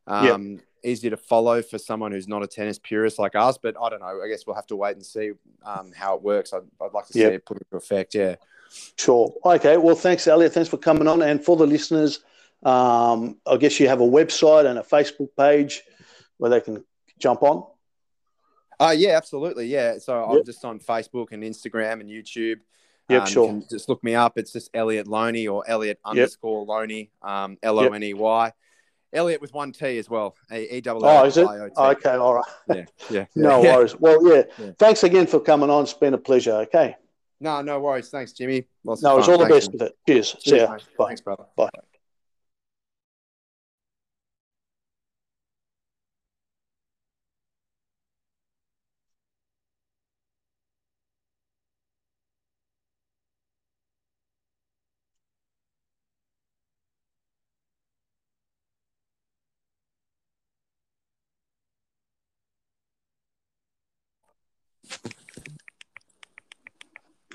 Um, 0.07 0.51
yep. 0.51 0.61
Easier 0.85 1.11
to 1.11 1.17
follow 1.17 1.61
for 1.61 1.77
someone 1.77 2.11
who's 2.11 2.27
not 2.27 2.43
a 2.43 2.47
tennis 2.47 2.77
purist 2.77 3.17
like 3.17 3.35
us, 3.35 3.57
but 3.57 3.75
I 3.81 3.89
don't 3.89 4.01
know. 4.01 4.21
I 4.23 4.27
guess 4.27 4.45
we'll 4.45 4.55
have 4.55 4.67
to 4.67 4.75
wait 4.75 4.95
and 4.95 5.05
see 5.05 5.31
um, 5.63 5.91
how 5.95 6.15
it 6.15 6.21
works. 6.21 6.53
I'd, 6.53 6.63
I'd 6.81 6.93
like 6.93 7.07
to 7.07 7.13
see 7.13 7.21
it 7.23 7.45
put 7.45 7.57
into 7.57 7.77
effect. 7.77 8.15
Yeah. 8.15 8.35
Sure. 8.97 9.33
Okay. 9.45 9.77
Well, 9.77 9.95
thanks, 9.95 10.27
Elliot. 10.27 10.53
Thanks 10.53 10.69
for 10.69 10.77
coming 10.77 11.07
on. 11.07 11.21
And 11.21 11.43
for 11.43 11.55
the 11.55 11.65
listeners, 11.65 12.19
um, 12.63 13.37
I 13.45 13.57
guess 13.57 13.79
you 13.79 13.87
have 13.87 14.01
a 14.01 14.07
website 14.07 14.65
and 14.65 14.77
a 14.79 14.83
Facebook 14.83 15.29
page 15.37 15.83
where 16.37 16.49
they 16.49 16.61
can 16.61 16.83
jump 17.19 17.43
on? 17.43 17.65
Uh, 18.79 18.93
yeah, 18.97 19.15
absolutely. 19.17 19.67
Yeah. 19.67 19.97
So 19.99 20.23
I'm 20.23 20.45
just 20.45 20.63
on 20.65 20.79
Facebook 20.79 21.27
and 21.31 21.43
Instagram 21.43 22.01
and 22.01 22.09
YouTube. 22.09 22.57
Yep, 23.09 23.21
Um, 23.21 23.27
sure. 23.27 23.51
You 23.53 23.63
just 23.69 23.89
look 23.89 24.03
me 24.03 24.15
up. 24.15 24.37
It's 24.37 24.53
just 24.53 24.69
Elliot 24.73 25.07
Loney 25.07 25.47
or 25.47 25.63
Elliot 25.67 25.99
underscore 26.05 26.65
Loney, 26.65 27.11
um, 27.21 27.57
L 27.61 27.79
O 27.79 27.87
N 27.87 28.03
E 28.03 28.13
Y. 28.13 28.51
Elliot 29.11 29.41
with 29.41 29.53
one 29.53 29.71
T 29.71 29.99
as 29.99 30.09
well. 30.09 30.35
E 30.51 30.81
double 30.81 31.05
Oh, 31.05 31.23
is 31.25 31.37
it? 31.37 31.45
I 31.45 31.59
O 31.59 31.67
T. 31.67 31.73
Okay, 31.77 32.11
all 32.15 32.33
right. 32.33 32.45
Yeah, 32.73 32.85
yeah. 33.11 33.25
No 33.35 33.61
worries. 33.61 33.95
Well, 33.99 34.25
yeah. 34.35 34.71
Thanks 34.79 35.03
again 35.03 35.27
for 35.27 35.39
coming 35.39 35.69
on. 35.69 35.83
It's 35.83 35.93
been 35.93 36.13
a 36.13 36.17
pleasure. 36.17 36.53
Okay. 36.67 36.95
No, 37.39 37.61
no 37.61 37.79
worries. 37.79 38.09
Thanks, 38.09 38.31
Jimmy. 38.31 38.65
No, 38.85 38.93
it's 38.93 39.03
all 39.03 39.37
the 39.37 39.45
best 39.45 39.71
with 39.71 39.81
it. 39.81 39.97
Cheers. 40.07 40.29
See 40.39 40.51
Cheers, 40.51 40.61
ya. 40.61 40.77
Bye. 40.97 41.07
Thanks, 41.07 41.21
brother. 41.21 41.45
Bye. 41.55 41.69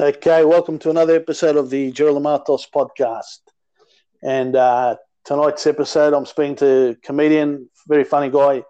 Okay, 0.00 0.44
welcome 0.44 0.78
to 0.78 0.90
another 0.90 1.16
episode 1.16 1.56
of 1.56 1.70
the 1.70 1.90
Gerald 1.90 2.22
Matos 2.22 2.68
podcast. 2.72 3.40
And 4.22 4.54
uh, 4.54 4.94
tonight's 5.24 5.66
episode, 5.66 6.14
I'm 6.14 6.24
speaking 6.24 6.54
to 6.56 6.96
comedian, 7.02 7.68
very 7.88 8.04
funny 8.04 8.30
guy, 8.30 8.62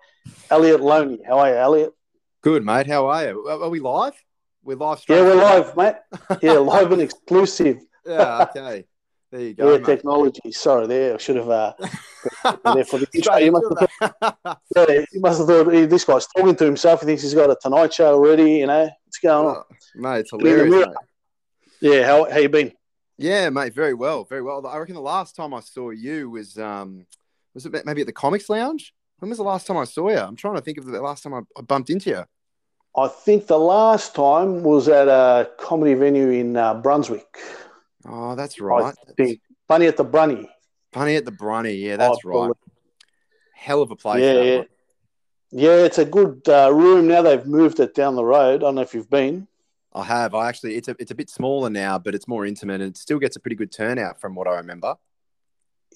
Elliot 0.49 0.81
Loney. 0.81 1.19
How 1.29 1.41
are 1.41 1.51
you, 1.51 1.57
Elliot? 1.57 1.93
Good, 2.41 2.65
mate. 2.65 2.87
How 2.87 3.09
are 3.09 3.27
you? 3.27 3.47
Are 3.47 3.69
we 3.69 3.79
live? 3.79 4.15
We're 4.63 4.77
live. 4.77 5.03
Yeah, 5.07 5.21
we're 5.21 5.35
live, 5.35 5.77
mate. 5.77 5.97
Yeah, 6.41 6.53
live 6.61 6.93
and 6.93 7.03
exclusive. 7.03 7.77
Yeah. 8.07 8.47
Okay. 8.49 8.87
There 9.31 9.41
you 9.43 9.53
go. 9.53 9.73
Yeah, 9.73 9.77
mate. 9.77 9.85
technology. 9.85 10.53
Sorry, 10.53 10.87
there. 10.87 11.15
I 11.15 11.19
should 11.19 11.37
have. 11.37 11.51
Uh, 11.51 11.75
there 12.75 12.87
for 12.87 13.01
the 13.01 13.07
intro. 13.13 13.37
You 13.37 13.53
must 13.53 13.67
have 13.79 14.13
thought, 14.19 14.61
yeah, 14.89 15.05
you 15.13 15.21
must 15.21 15.41
have 15.41 15.47
thought 15.47 15.75
"Hey, 15.75 15.85
this 15.85 16.07
guy's 16.07 16.27
talking 16.29 16.57
to 16.57 16.65
himself. 16.65 17.01
He 17.01 17.07
thinks 17.07 17.21
he's 17.21 17.35
got 17.35 17.51
a 17.51 17.57
Tonight 17.61 17.93
Show 17.93 18.15
already. 18.15 18.53
You 18.61 18.67
know 18.69 18.89
what's 19.05 19.19
going 19.19 19.47
on? 19.47 19.57
Oh, 19.57 19.75
mate, 19.95 20.21
it's 20.21 20.31
hilarious. 20.31 20.87
mate. 20.87 20.97
Yeah, 21.81 22.07
how 22.07 22.31
how 22.31 22.39
you 22.39 22.49
been? 22.49 22.73
Yeah, 23.17 23.51
mate, 23.51 23.75
very 23.75 23.95
well, 23.95 24.25
very 24.25 24.43
well. 24.43 24.65
I 24.67 24.77
reckon 24.79 24.95
the 24.95 25.01
last 25.01 25.35
time 25.35 25.53
I 25.53 25.61
saw 25.61 25.91
you 25.91 26.31
was 26.31 26.59
um 26.59 27.07
was 27.55 27.67
it 27.67 27.85
maybe 27.85 28.01
at 28.03 28.07
the 28.07 28.13
Comics 28.13 28.49
Lounge? 28.49 28.95
When 29.19 29.29
was 29.29 29.39
the 29.39 29.45
last 29.45 29.67
time 29.67 29.77
I 29.77 29.85
saw 29.85 30.09
you? 30.11 30.19
I'm 30.19 30.37
trying 30.37 30.55
to 30.55 30.61
think 30.61 30.79
of 30.79 30.87
the 30.87 31.01
last 31.01 31.23
time 31.25 31.35
I, 31.35 31.41
I 31.57 31.63
bumped 31.63 31.91
into 31.91 32.11
you. 32.11 32.25
I 32.97 33.09
think 33.09 33.47
the 33.47 33.59
last 33.59 34.15
time 34.15 34.63
was 34.63 34.89
at 34.89 35.09
a 35.09 35.51
comedy 35.59 35.95
venue 35.95 36.31
in 36.31 36.57
uh, 36.57 36.75
Brunswick. 36.75 37.39
Oh, 38.07 38.35
that's 38.35 38.61
right. 38.61 38.95
I 39.09 39.13
think 39.17 39.41
Funny 39.67 39.87
at 39.87 39.97
the 39.97 40.05
Brunny. 40.05 40.49
Funny 40.93 41.17
at 41.17 41.25
the 41.25 41.33
Brunny. 41.33 41.75
Yeah, 41.75 41.97
that's 41.97 42.19
I 42.25 42.29
right. 42.29 42.53
Hell 43.55 43.83
of 43.83 43.91
a 43.91 43.97
place. 43.97 44.23
Yeah, 44.23 44.41
yeah. 44.41 44.63
Yeah, 45.51 45.85
it's 45.85 45.99
a 45.99 46.05
good 46.05 46.43
uh, 46.49 46.73
room 46.73 47.09
now. 47.09 47.23
They've 47.23 47.45
moved 47.45 47.81
it 47.81 47.95
down 47.95 48.17
the 48.17 48.25
road. 48.25 48.57
I 48.57 48.59
don't 48.59 48.75
know 48.75 48.83
if 48.83 48.95
you've 48.95 49.11
been. 49.11 49.49
I 49.93 50.05
have. 50.05 50.35
I 50.35 50.49
actually, 50.49 50.77
it's 50.77 50.89
a, 50.89 50.97
it's 50.99 51.11
a 51.11 51.15
bit 51.15 51.31
smaller 51.31 51.71
now, 51.71 51.99
but 51.99 52.15
it's 52.15 52.29
more 52.29 52.45
intimate 52.47 52.81
and 52.81 52.91
it 52.91 52.97
still 52.97 53.19
gets 53.19 53.37
a 53.37 53.41
pretty 53.41 53.57
good 53.57 53.73
turnout 53.73 54.21
from 54.21 54.35
what 54.35 54.47
I 54.47 54.57
remember. 54.57 54.95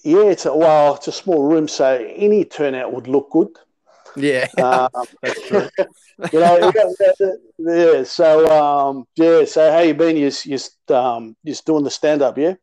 Yeah, 0.03 0.23
it's 0.25 0.45
a 0.45 0.55
well, 0.55 0.95
it's 0.95 1.07
a 1.07 1.11
small 1.11 1.43
room, 1.43 1.67
so 1.67 1.95
any 2.15 2.43
turnout 2.43 2.91
would 2.91 3.07
look 3.07 3.29
good. 3.31 3.49
Yeah, 4.15 4.47
Um, 4.57 4.89
that's 5.21 5.41
true. 5.47 5.69
you 6.31 6.39
know, 6.39 6.71
yeah. 7.57 8.03
So, 8.03 8.51
um, 8.51 9.05
yeah. 9.15 9.45
So, 9.45 9.71
how 9.71 9.79
you 9.79 9.93
been? 9.93 10.17
You 10.17 10.29
just, 10.29 10.91
um, 10.91 11.35
just 11.45 11.65
doing 11.65 11.83
the 11.83 11.91
stand 11.91 12.21
up, 12.21 12.37
yeah. 12.37 12.55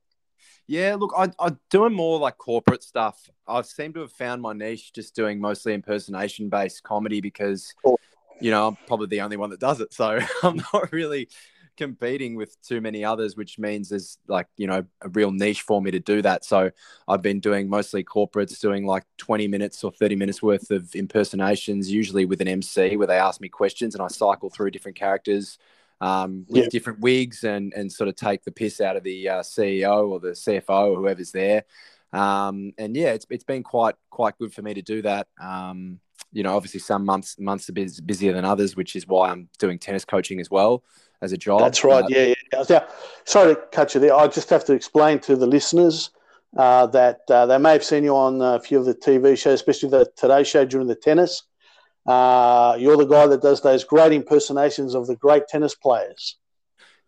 Yeah, 0.67 0.97
look, 0.97 1.13
I, 1.17 1.29
I'm 1.41 1.59
doing 1.71 1.93
more 1.93 2.19
like 2.19 2.39
corporate 2.39 2.85
stuff. 2.85 3.19
I 3.49 3.63
seem 3.63 3.93
to 3.95 4.01
have 4.01 4.13
found 4.13 4.41
my 4.41 4.53
niche 4.53 4.93
just 4.93 5.17
doing 5.17 5.41
mostly 5.41 5.75
impersonation 5.75 6.49
based 6.49 6.85
comedy 6.85 7.21
because, 7.21 7.75
Cool. 7.85 7.99
You 8.41 8.51
know, 8.51 8.69
I'm 8.69 8.79
probably 8.87 9.07
the 9.09 9.21
only 9.23 9.37
one 9.37 9.51
that 9.51 9.61
does 9.61 9.81
it. 9.81 9.93
So 9.95 10.19
I'm 10.43 10.57
not 10.73 10.93
really 10.93 11.29
competing 11.77 12.35
with 12.37 12.61
too 12.63 12.81
many 12.81 13.05
others, 13.05 13.37
which 13.37 13.59
means 13.59 13.89
there's 13.89 14.19
like, 14.29 14.47
you 14.57 14.67
know, 14.67 14.85
a 15.03 15.09
real 15.11 15.31
niche 15.31 15.63
for 15.63 15.81
me 15.81 15.91
to 15.91 16.01
do 16.01 16.21
that. 16.23 16.45
So 16.45 16.71
I've 17.09 17.23
been 17.23 17.41
doing 17.41 17.69
mostly 17.69 18.05
corporates, 18.05 18.61
doing 18.61 18.85
like 18.87 19.05
20 19.19 19.49
minutes 19.49 19.83
or 19.85 19.93
30 19.93 20.17
minutes 20.17 20.43
worth 20.43 20.71
of 20.71 20.95
impersonations, 20.95 21.91
usually 21.91 22.27
with 22.27 22.41
an 22.41 22.49
MC 22.49 22.97
where 22.97 23.07
they 23.07 23.19
ask 23.19 23.41
me 23.41 23.49
questions 23.49 23.95
and 23.95 24.03
I 24.03 24.09
cycle 24.09 24.51
through 24.51 24.73
different 24.73 24.99
characters 24.99 25.59
um, 26.01 26.47
with 26.51 26.65
Yeah. 26.65 26.71
different 26.71 27.01
wigs 27.01 27.45
and 27.45 27.73
and 27.75 27.93
sort 27.93 28.09
of 28.09 28.17
take 28.17 28.43
the 28.45 28.53
piss 28.53 28.81
out 28.81 28.97
of 28.97 29.03
the 29.05 29.29
uh, 29.29 29.43
CEO 29.43 30.09
or 30.09 30.21
the 30.21 30.35
CFO 30.35 30.93
or 30.93 30.97
whoever's 30.97 31.33
there. 31.33 31.65
Um, 32.13 32.73
and 32.79 32.97
yeah, 32.97 33.11
it's 33.13 33.27
it's 33.31 33.45
been 33.45 33.63
quite 33.63 33.95
quite 34.11 34.37
good 34.39 34.53
for 34.53 34.63
me 34.63 34.75
to 34.75 34.83
do 34.83 35.03
that. 35.03 35.29
Um, 35.41 36.01
you 36.33 36.43
know, 36.43 36.57
obviously 36.57 36.81
some 36.81 37.05
months 37.05 37.39
months 37.39 37.69
are 37.69 37.73
bus- 37.73 38.01
busier 38.01 38.33
than 38.33 38.45
others, 38.45 38.77
which 38.77 38.97
is 38.97 39.07
why 39.07 39.31
I'm 39.31 39.49
doing 39.59 39.79
tennis 39.79 40.05
coaching 40.05 40.41
as 40.41 40.51
well 40.51 40.85
as 41.23 41.33
a 41.33 41.37
job. 41.37 41.61
That's 41.61 41.85
right. 41.85 42.05
Uh, 42.05 42.09
yeah, 42.09 42.35
yeah. 42.53 42.65
Now, 42.69 42.87
sorry 43.25 43.55
to 43.55 43.61
cut 43.73 43.95
you 43.95 44.01
there. 44.01 44.15
I 44.15 44.29
just 44.29 44.51
have 44.51 44.65
to 44.67 44.73
explain 44.73 45.19
to 45.21 45.37
the 45.37 45.47
listeners 45.47 46.11
uh, 46.57 46.87
that 46.89 47.21
uh, 47.29 47.47
they 47.47 47.59
may 47.59 47.73
have 47.73 47.85
seen 47.85 48.05
you 48.05 48.17
on 48.17 48.41
a 48.41 48.61
few 48.61 48.79
of 48.79 48.85
the 48.85 48.95
TV 48.95 49.37
shows, 49.37 49.55
especially 49.55 49.91
the 49.91 50.11
Today 50.17 50.45
Show 50.45 50.65
during 50.65 50.87
the 50.87 50.95
tennis. 50.95 51.43
Uh, 52.07 52.77
you're 52.79 52.97
the 52.97 53.05
guy 53.05 53.27
that 53.27 53.43
does 53.43 53.61
those 53.61 53.85
great 53.85 54.13
impersonations 54.13 54.95
of 54.95 55.07
the 55.07 55.17
great 55.17 55.47
tennis 55.49 55.75
players. 55.75 56.37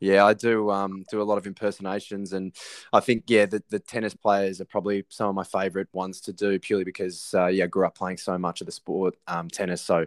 Yeah, 0.03 0.25
I 0.25 0.35
do 0.35 0.69
um, 0.71 1.05
do 1.13 1.23
a 1.23 1.25
lot 1.25 1.39
of 1.39 1.47
impersonations, 1.47 2.33
and 2.33 2.53
I 2.93 2.99
think 2.99 3.23
yeah, 3.29 3.47
the, 3.47 3.63
the 3.71 3.79
tennis 3.79 4.15
players 4.15 4.61
are 4.61 4.65
probably 4.65 5.05
some 5.11 5.29
of 5.29 5.37
my 5.37 5.45
favorite 5.45 5.87
ones 5.93 6.21
to 6.23 6.33
do 6.33 6.59
purely 6.59 6.83
because 6.83 7.33
uh, 7.35 7.47
yeah, 7.47 7.65
I 7.65 7.67
grew 7.69 7.87
up 7.87 7.95
playing 7.95 8.17
so 8.17 8.37
much 8.37 8.61
of 8.61 8.67
the 8.67 8.73
sport, 8.73 9.15
um, 9.29 9.49
tennis. 9.49 9.81
So 9.81 10.07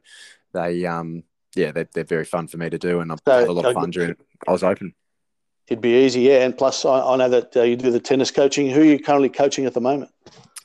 they 0.51 0.85
um, 0.85 1.23
yeah, 1.55 1.71
they're, 1.71 1.87
they're 1.93 2.03
very 2.03 2.25
fun 2.25 2.47
for 2.47 2.57
me 2.57 2.69
to 2.69 2.77
do, 2.77 2.99
and 2.99 3.09
I've 3.09 3.19
So, 3.25 3.39
had 3.39 3.47
a 3.47 3.53
lot 3.53 3.65
of 3.65 3.71
uh, 3.77 3.79
fun 3.79 3.91
during 3.91 4.15
Oz 4.49 4.63
Open. 4.63 4.93
It'd 5.69 5.81
be 5.81 6.05
easy, 6.05 6.21
yeah. 6.21 6.43
And 6.45 6.57
plus, 6.57 6.83
I, 6.83 6.99
I 6.99 7.15
know 7.15 7.29
that 7.29 7.55
uh, 7.55 7.63
you 7.63 7.77
do 7.77 7.89
the 7.89 8.01
tennis 8.01 8.31
coaching. 8.31 8.69
Who 8.69 8.81
are 8.81 8.83
you 8.83 8.99
currently 8.99 9.29
coaching 9.29 9.65
at 9.65 9.73
the 9.73 9.81
moment? 9.81 10.11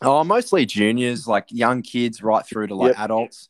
Oh, 0.02 0.24
mostly 0.24 0.66
juniors, 0.66 1.28
like 1.28 1.46
young 1.50 1.82
kids, 1.82 2.20
right 2.20 2.44
through 2.44 2.66
to 2.66 2.74
like 2.74 2.88
Yep. 2.88 2.98
adults. 2.98 3.48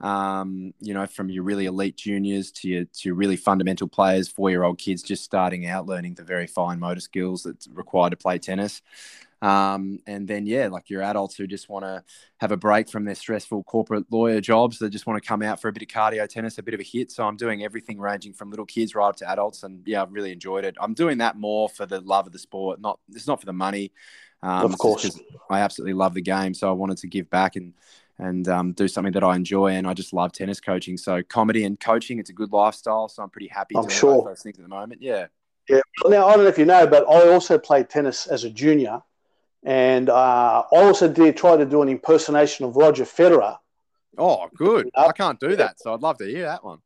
Um, 0.00 0.74
you 0.80 0.92
know, 0.92 1.06
from 1.06 1.30
your 1.30 1.42
really 1.42 1.64
elite 1.64 1.96
juniors 1.96 2.52
to 2.52 2.68
your 2.68 2.84
to 2.84 3.08
your 3.08 3.14
really 3.14 3.36
fundamental 3.36 3.88
players, 3.88 4.28
four 4.28 4.50
year 4.50 4.62
old 4.62 4.78
kids 4.78 5.02
just 5.02 5.24
starting 5.24 5.66
out 5.66 5.86
learning 5.86 6.14
the 6.14 6.22
very 6.22 6.46
fine 6.46 6.78
motor 6.78 7.00
skills 7.00 7.44
that's 7.44 7.66
required 7.68 8.10
to 8.10 8.16
play 8.16 8.38
tennis. 8.38 8.82
Um, 9.42 10.00
and 10.06 10.26
then 10.26 10.46
yeah, 10.46 10.68
like 10.68 10.88
your 10.88 11.02
adults 11.02 11.36
who 11.36 11.46
just 11.46 11.68
want 11.68 11.84
to 11.84 12.02
have 12.38 12.52
a 12.52 12.56
break 12.56 12.88
from 12.88 13.04
their 13.04 13.14
stressful 13.14 13.64
corporate 13.64 14.04
lawyer 14.10 14.40
jobs, 14.40 14.78
they 14.78 14.88
just 14.88 15.06
want 15.06 15.22
to 15.22 15.26
come 15.26 15.42
out 15.42 15.60
for 15.60 15.68
a 15.68 15.72
bit 15.72 15.82
of 15.82 15.88
cardio 15.88 16.26
tennis, 16.28 16.58
a 16.58 16.62
bit 16.62 16.74
of 16.74 16.80
a 16.80 16.82
hit. 16.82 17.10
So 17.10 17.24
I'm 17.24 17.36
doing 17.36 17.62
everything 17.62 17.98
ranging 17.98 18.32
from 18.32 18.50
little 18.50 18.66
kids 18.66 18.94
right 18.94 19.08
up 19.08 19.16
to 19.16 19.30
adults, 19.30 19.62
and 19.62 19.82
yeah, 19.86 20.02
I've 20.02 20.12
really 20.12 20.32
enjoyed 20.32 20.64
it. 20.64 20.76
I'm 20.80 20.94
doing 20.94 21.18
that 21.18 21.36
more 21.36 21.68
for 21.68 21.86
the 21.86 22.00
love 22.00 22.26
of 22.26 22.32
the 22.32 22.38
sport, 22.38 22.80
not 22.80 22.98
it's 23.12 23.26
not 23.26 23.40
for 23.40 23.46
the 23.46 23.52
money. 23.52 23.92
Um, 24.42 24.72
Of 24.72 24.78
course. 24.78 25.18
I 25.50 25.60
absolutely 25.60 25.94
love 25.94 26.14
the 26.14 26.22
game, 26.22 26.54
so 26.54 26.68
I 26.68 26.72
wanted 26.72 26.98
to 26.98 27.06
give 27.06 27.28
back 27.30 27.56
and 27.56 27.74
and 28.18 28.48
um, 28.48 28.72
do 28.72 28.88
something 28.88 29.12
that 29.12 29.24
I 29.24 29.36
enjoy. 29.36 29.72
And 29.72 29.86
I 29.86 29.94
just 29.94 30.12
love 30.12 30.32
tennis 30.32 30.60
coaching. 30.60 30.96
So 30.96 31.22
comedy 31.22 31.64
and 31.64 31.78
coaching, 31.78 32.18
it's 32.18 32.30
a 32.30 32.32
good 32.32 32.52
lifestyle. 32.52 33.08
So 33.08 33.22
I'm 33.22 33.30
pretty 33.30 33.48
happy 33.48 33.76
I'm 33.76 33.88
sure. 33.88 34.24
those 34.24 34.42
things 34.42 34.58
at 34.58 34.62
the 34.62 34.68
moment. 34.68 35.02
Yeah. 35.02 35.26
Yeah. 35.68 35.80
Now, 36.06 36.28
I 36.28 36.34
don't 36.34 36.44
know 36.44 36.48
if 36.48 36.58
you 36.58 36.64
know, 36.64 36.86
but 36.86 37.08
I 37.08 37.28
also 37.32 37.58
played 37.58 37.88
tennis 37.88 38.26
as 38.26 38.44
a 38.44 38.50
junior. 38.50 39.02
And 39.64 40.08
uh, 40.08 40.62
I 40.72 40.76
also 40.76 41.08
did 41.08 41.36
try 41.36 41.56
to 41.56 41.64
do 41.64 41.82
an 41.82 41.88
impersonation 41.88 42.64
of 42.64 42.76
Roger 42.76 43.04
Federer. 43.04 43.58
Oh, 44.16 44.48
good. 44.56 44.88
I 44.94 45.10
can't 45.12 45.40
do 45.40 45.56
that, 45.56 45.80
so 45.80 45.92
I'd 45.92 46.00
love 46.00 46.18
to 46.18 46.24
hear 46.24 46.44
that 46.44 46.64
one. 46.64 46.78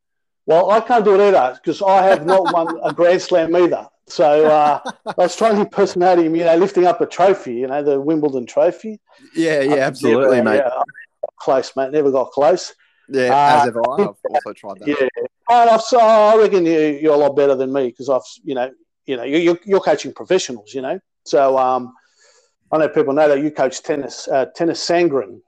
Well, 0.46 0.70
I 0.70 0.80
can't 0.80 1.04
do 1.04 1.14
it 1.14 1.20
either 1.20 1.60
because 1.62 1.82
I 1.82 2.02
have 2.06 2.26
not 2.26 2.52
won 2.52 2.80
a 2.82 2.92
Grand 2.92 3.20
Slam 3.22 3.54
either. 3.54 3.86
So 4.08 4.46
uh, 4.46 4.80
I 5.06 5.14
was 5.16 5.36
trying 5.36 5.56
to 5.56 5.60
impersonate 5.60 6.18
him, 6.18 6.34
you 6.34 6.44
know, 6.44 6.56
lifting 6.56 6.86
up 6.86 7.00
a 7.00 7.06
trophy, 7.06 7.54
you 7.54 7.66
know, 7.68 7.82
the 7.82 8.00
Wimbledon 8.00 8.46
trophy. 8.46 8.98
Yeah, 9.36 9.60
yeah, 9.60 9.74
Uh, 9.74 9.78
absolutely, 9.78 10.38
yeah, 10.38 10.42
mate. 10.42 10.62
yeah, 10.64 10.82
close, 11.40 11.74
mate. 11.76 11.90
Never 11.90 12.10
got 12.10 12.30
close. 12.30 12.74
Yeah, 13.08 13.32
Uh, 13.32 13.56
as 13.56 13.64
have 13.64 13.76
I. 13.76 13.80
I've 13.80 14.14
also 14.28 14.52
tried 14.52 14.78
that. 14.80 14.88
Yeah, 14.88 15.08
and 15.50 15.70
I've, 15.70 15.82
so 15.82 15.98
I 15.98 16.36
reckon 16.36 16.64
you, 16.64 16.78
you're 16.78 17.14
a 17.14 17.18
lot 17.18 17.34
better 17.34 17.56
than 17.56 17.72
me 17.72 17.88
because 17.88 18.08
I've, 18.08 18.22
you 18.44 18.54
know, 18.54 18.70
you 19.06 19.16
know, 19.16 19.24
you're, 19.24 19.58
you're 19.64 19.80
coaching 19.80 20.12
professionals, 20.12 20.72
you 20.72 20.82
know. 20.82 21.00
So 21.24 21.58
um, 21.58 21.92
I 22.70 22.78
know 22.78 22.88
people 22.88 23.12
know 23.12 23.28
that 23.28 23.42
you 23.42 23.50
coach 23.50 23.82
tennis, 23.82 24.28
uh, 24.28 24.46
Tennys 24.56 24.78
Sandgren. 24.78 25.40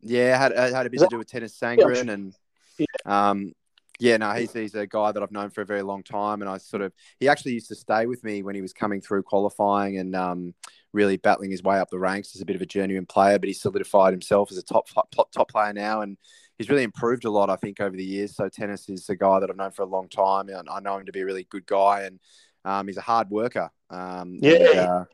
Yeah, 0.00 0.34
I 0.34 0.42
had, 0.42 0.52
I 0.54 0.76
had 0.76 0.86
a 0.86 0.90
bit 0.90 0.96
Is 0.96 1.02
to 1.02 1.08
do 1.08 1.18
with 1.18 1.30
Tennys 1.30 1.58
Sandgren 1.58 2.10
and 2.10 2.34
Yeah. 2.78 2.86
um 3.04 3.52
yeah, 4.00 4.16
no, 4.16 4.32
he's 4.32 4.52
he's 4.52 4.74
a 4.74 4.86
guy 4.86 5.12
that 5.12 5.22
I've 5.22 5.30
known 5.30 5.50
for 5.50 5.60
a 5.60 5.66
very 5.66 5.82
long 5.82 6.02
time 6.02 6.40
and 6.40 6.50
I 6.50 6.58
sort 6.58 6.82
of 6.82 6.92
he 7.20 7.28
actually 7.28 7.52
used 7.52 7.68
to 7.68 7.76
stay 7.76 8.06
with 8.06 8.24
me 8.24 8.42
when 8.42 8.54
he 8.56 8.62
was 8.62 8.72
coming 8.72 9.00
through 9.00 9.22
qualifying 9.22 9.98
and 9.98 10.16
um 10.16 10.54
really 10.92 11.16
battling 11.16 11.50
his 11.50 11.62
way 11.62 11.78
up 11.78 11.90
the 11.90 11.98
ranks 11.98 12.34
as 12.34 12.42
a 12.42 12.44
bit 12.44 12.56
of 12.56 12.62
a 12.62 12.66
journeyman 12.66 13.06
player, 13.06 13.38
but 13.38 13.48
he's 13.48 13.60
solidified 13.60 14.12
himself 14.12 14.50
as 14.50 14.58
a 14.58 14.62
top 14.62 14.88
top 15.10 15.30
top 15.32 15.50
player 15.50 15.72
now 15.72 16.02
and 16.02 16.16
he's 16.62 16.70
really 16.70 16.82
improved 16.82 17.24
a 17.24 17.30
lot, 17.30 17.50
I 17.50 17.56
think, 17.56 17.80
over 17.80 17.96
the 17.96 18.04
years. 18.04 18.36
So 18.36 18.48
Tennys 18.48 18.88
is 18.88 19.08
a 19.08 19.16
guy 19.16 19.40
that 19.40 19.50
I've 19.50 19.56
known 19.56 19.72
for 19.72 19.82
a 19.82 19.86
long 19.86 20.08
time, 20.08 20.48
and 20.48 20.68
I 20.68 20.80
know 20.80 20.96
him 20.96 21.06
to 21.06 21.12
be 21.12 21.20
a 21.20 21.26
really 21.26 21.46
good 21.50 21.66
guy, 21.66 22.02
and 22.02 22.20
um, 22.64 22.86
he's 22.86 22.96
a 22.96 23.02
hard 23.02 23.30
worker. 23.30 23.70
Um, 23.90 24.38
yeah, 24.40 24.52
and, 24.52 24.78
uh, 24.78 25.04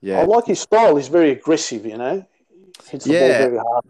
yeah. 0.00 0.20
I 0.20 0.24
like 0.24 0.46
his 0.46 0.60
style. 0.60 0.96
He's 0.96 1.08
very 1.08 1.30
aggressive, 1.30 1.84
you 1.84 1.98
know. 1.98 2.24
Hits 2.88 3.04
the 3.04 3.12
Yeah. 3.12 3.20
ball 3.20 3.48
very 3.50 3.58
hard. 3.58 3.84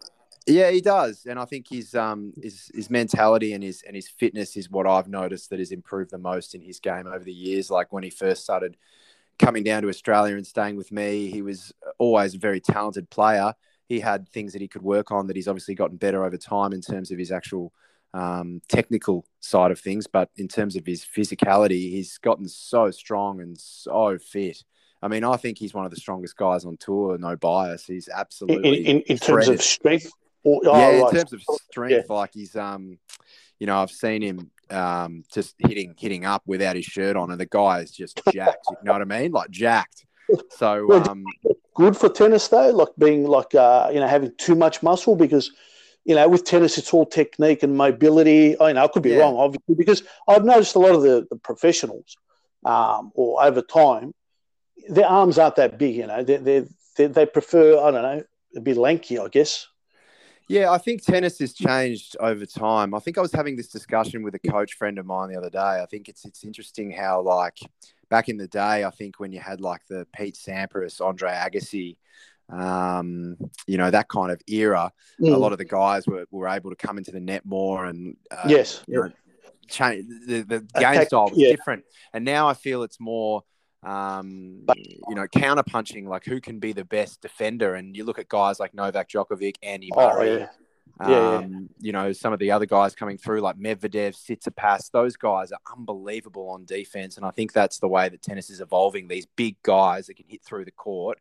Yeah, 0.47 0.71
he 0.71 0.81
does, 0.81 1.27
and 1.27 1.39
I 1.39 1.45
think 1.45 1.69
his 1.69 1.95
um 1.95 2.33
his 2.43 2.71
his 2.75 2.89
mentality 2.89 3.53
and 3.53 3.63
his 3.63 3.83
and 3.83 3.95
his 3.95 4.09
fitness 4.09 4.57
is 4.57 4.71
what 4.71 4.87
I've 4.87 5.07
noticed 5.07 5.51
that 5.51 5.59
has 5.59 5.73
improved 5.73 6.11
the 6.11 6.17
most 6.17 6.55
in 6.55 6.63
his 6.63 6.81
game 6.81 7.07
over 7.07 7.23
the 7.23 7.33
years. 7.33 7.71
Like 7.71 7.93
when 7.93 8.03
he 8.03 8.09
first 8.09 8.45
started 8.45 8.79
coming 9.39 9.63
down 9.63 9.83
to 9.83 9.89
Australia 9.89 10.37
and 10.37 10.47
staying 10.47 10.77
with 10.77 10.93
me, 10.93 11.31
he 11.31 11.43
was 11.43 11.73
always 11.99 12.35
a 12.35 12.39
very 12.39 12.61
talented 12.61 13.09
player. 13.11 13.55
He 13.89 14.01
had 14.01 14.29
things 14.29 14.53
that 14.53 14.63
he 14.63 14.69
could 14.69 14.83
work 14.83 15.11
on 15.11 15.27
that 15.27 15.37
he's 15.37 15.49
obviously 15.49 15.75
gotten 15.75 15.97
better 15.97 16.25
over 16.25 16.37
time 16.37 16.73
in 16.73 16.81
terms 16.81 17.11
of 17.11 17.19
his 17.19 17.33
actual 17.33 17.73
um, 18.15 18.61
technical 18.69 19.27
side 19.41 19.71
of 19.71 19.81
things, 19.81 20.07
but 20.07 20.31
in 20.37 20.49
terms 20.49 20.77
of 20.77 20.85
his 20.87 21.05
physicality, 21.05 21.91
he's 21.91 22.19
gotten 22.19 22.49
so 22.49 22.91
strong 22.91 23.41
and 23.41 23.57
so 23.59 24.19
fit. 24.19 24.63
I 25.01 25.09
mean, 25.09 25.25
I 25.25 25.37
think 25.37 25.59
he's 25.59 25.75
one 25.75 25.85
of 25.85 25.91
the 25.91 26.01
strongest 26.01 26.37
guys 26.37 26.65
on 26.65 26.77
tour. 26.77 27.17
No 27.19 27.37
bias. 27.37 27.87
He's 27.87 28.09
absolutely 28.09 28.87
in, 28.87 29.01
in 29.03 29.19
terms 29.19 29.49
of 29.49 29.63
strength. 29.63 30.11
Or, 30.43 30.61
oh, 30.65 30.77
yeah, 30.77 30.89
in 30.91 31.03
right. 31.03 31.13
terms 31.15 31.33
of 31.33 31.43
strength, 31.71 32.11
like 32.11 32.31
he's 32.33 32.57
um, 32.57 32.99
you 33.59 33.67
know, 33.67 33.81
I've 33.81 33.91
seen 33.91 34.23
him 34.23 34.51
um 34.71 35.25
just 35.33 35.55
hitting 35.59 35.95
hitting 35.99 36.25
up 36.25 36.43
without 36.47 36.77
his 36.77 36.85
shirt 36.85 37.17
on, 37.17 37.31
and 37.31 37.41
the 37.41 37.47
guy 37.47 37.81
is 37.81 37.91
just 37.91 38.21
jacked. 38.33 38.67
you 38.71 38.77
know 38.83 38.93
what 38.93 39.03
I 39.03 39.05
mean? 39.05 39.33
Like 39.33 39.51
jacked. 39.51 40.05
So 40.51 40.85
Well, 40.89 41.09
um, 41.09 41.25
good 41.75 41.97
for 41.97 42.09
tennis 42.09 42.49
though, 42.49 42.71
like 42.71 42.89
being 42.99 43.25
like 43.25 43.55
uh, 43.55 43.91
you 43.93 44.01
know 44.01 44.07
having 44.07 44.33
too 44.39 44.55
much 44.55 44.83
muscle 44.83 45.17
because 45.17 45.51
you 46.05 46.15
know 46.15 46.29
with 46.29 46.45
tennis 46.45 46.79
it's 46.79 46.93
all 46.93 47.07
technique 47.07 47.63
and 47.63 47.77
mobility. 47.77 48.61
I 48.61 48.73
know 48.73 48.85
I 48.85 48.89
could 48.89 49.03
be 49.03 49.11
Yeah. 49.13 49.21
wrong, 49.21 49.37
obviously, 49.37 49.75
because 49.77 50.03
I've 50.29 50.45
noticed 50.45 50.75
a 50.75 50.79
lot 50.79 50.95
of 50.95 51.03
the, 51.03 51.27
the 51.31 51.37
professionals 51.37 52.17
um, 52.65 53.13
or 53.15 53.43
over 53.43 53.63
time 53.63 54.13
their 54.89 55.07
arms 55.07 55.39
aren't 55.39 55.57
that 55.57 55.79
big. 55.79 55.97
You 55.97 56.07
know, 56.07 56.23
they 56.23 56.37
they 56.37 56.67
they, 56.97 57.07
they 57.07 57.27
prefer 57.27 57.79
I 57.79 57.91
don't 57.91 58.03
know 58.03 58.23
a 58.57 58.61
bit 58.61 58.77
lanky, 58.77 59.19
I 59.19 59.29
guess. 59.29 59.67
Yeah, 60.49 60.71
I 60.71 60.79
think 60.79 61.03
tennis 61.05 61.39
has 61.41 61.53
changed 61.53 62.17
over 62.21 62.47
time. 62.47 62.95
I 62.95 62.99
think 63.01 63.19
I 63.19 63.21
was 63.21 63.33
having 63.33 63.55
this 63.57 63.69
discussion 63.69 64.23
with 64.23 64.35
a 64.35 64.39
coach 64.39 64.75
friend 64.75 64.99
of 64.99 65.05
mine 65.07 65.29
the 65.31 65.37
other 65.37 65.51
day. 65.51 65.59
I 65.83 65.87
think 65.91 66.09
it's 66.09 66.25
it's 66.25 66.43
interesting 66.45 66.91
how 66.91 67.21
like 67.21 67.59
back 68.09 68.29
in 68.31 68.39
the 68.39 68.49
day, 68.49 68.85
I 68.85 68.91
think 68.91 69.21
when 69.21 69.31
you 69.33 69.41
had 69.41 69.61
like 69.61 69.87
the 69.89 70.07
Pete 70.17 70.37
Sampras, 70.37 71.01
Andre 71.05 71.31
Agassi, 71.31 71.99
um, 72.49 73.37
you 73.67 73.77
know 73.77 73.91
that 73.91 74.09
kind 74.09 74.33
of 74.33 74.41
era, 74.47 74.91
a 75.21 75.23
Mm. 75.23 75.39
lot 75.39 75.53
of 75.53 75.59
the 75.59 75.65
guys 75.67 76.07
were, 76.07 76.25
were 76.31 76.49
able 76.49 76.71
to 76.71 76.77
come 76.77 76.97
into 76.97 77.11
the 77.11 77.21
net 77.21 77.45
more 77.45 77.85
and 77.85 78.17
uh, 78.31 78.45
yes, 78.49 78.83
you 78.89 79.01
know, 79.03 79.11
change 79.69 80.07
the, 80.27 80.41
the 80.43 80.61
game 80.61 80.93
Attack- 80.93 81.09
style 81.09 81.29
was 81.29 81.37
yeah. 81.39 81.51
different, 81.51 81.85
and 82.15 82.25
now 82.25 82.49
I 82.49 82.55
feel 82.55 82.83
it's 82.83 82.99
more. 83.01 83.45
Um, 83.83 84.65
you 85.09 85.15
know, 85.15 85.27
counter 85.29 85.63
punching, 85.63 86.09
like 86.09 86.25
who 86.25 86.41
can 86.41 86.59
be 86.59 86.73
the 86.73 86.85
best 86.85 87.21
defender, 87.21 87.75
and 87.75 87.97
you 87.97 88.05
look 88.05 88.19
at 88.19 88.29
guys 88.29 88.59
like 88.59 88.75
Novak 88.75 89.09
Djokovic, 89.09 89.55
Andy 89.63 89.91
oh 89.95 90.09
Murray, 90.09 90.39
yeah, 90.41 90.47
Yeah, 91.01 91.09
yeah. 91.09 91.37
um, 91.37 91.69
you 91.79 91.93
know, 91.93 92.13
some 92.13 92.33
of 92.33 92.41
the 92.41 92.51
other 92.51 92.67
guys 92.67 92.95
coming 92.95 93.19
through 93.19 93.41
like 93.41 93.57
Medvedev, 93.57 94.17
Tsitsipas, 94.17 94.91
those 94.91 95.17
guys 95.17 95.53
are 95.53 95.61
unbelievable 95.77 96.49
on 96.51 96.65
defense. 96.65 97.17
And 97.17 97.25
I 97.25 97.31
think 97.31 97.53
that's 97.53 97.79
the 97.79 97.89
way 97.89 98.09
that 98.09 98.23
tennis 98.23 98.51
is 98.51 98.61
evolving. 98.61 99.07
These 99.07 99.27
big 99.37 99.57
guys 99.63 100.07
that 100.07 100.15
can 100.15 100.27
hit 100.29 100.43
through 100.43 100.65
the 100.65 100.73
court. 100.73 101.19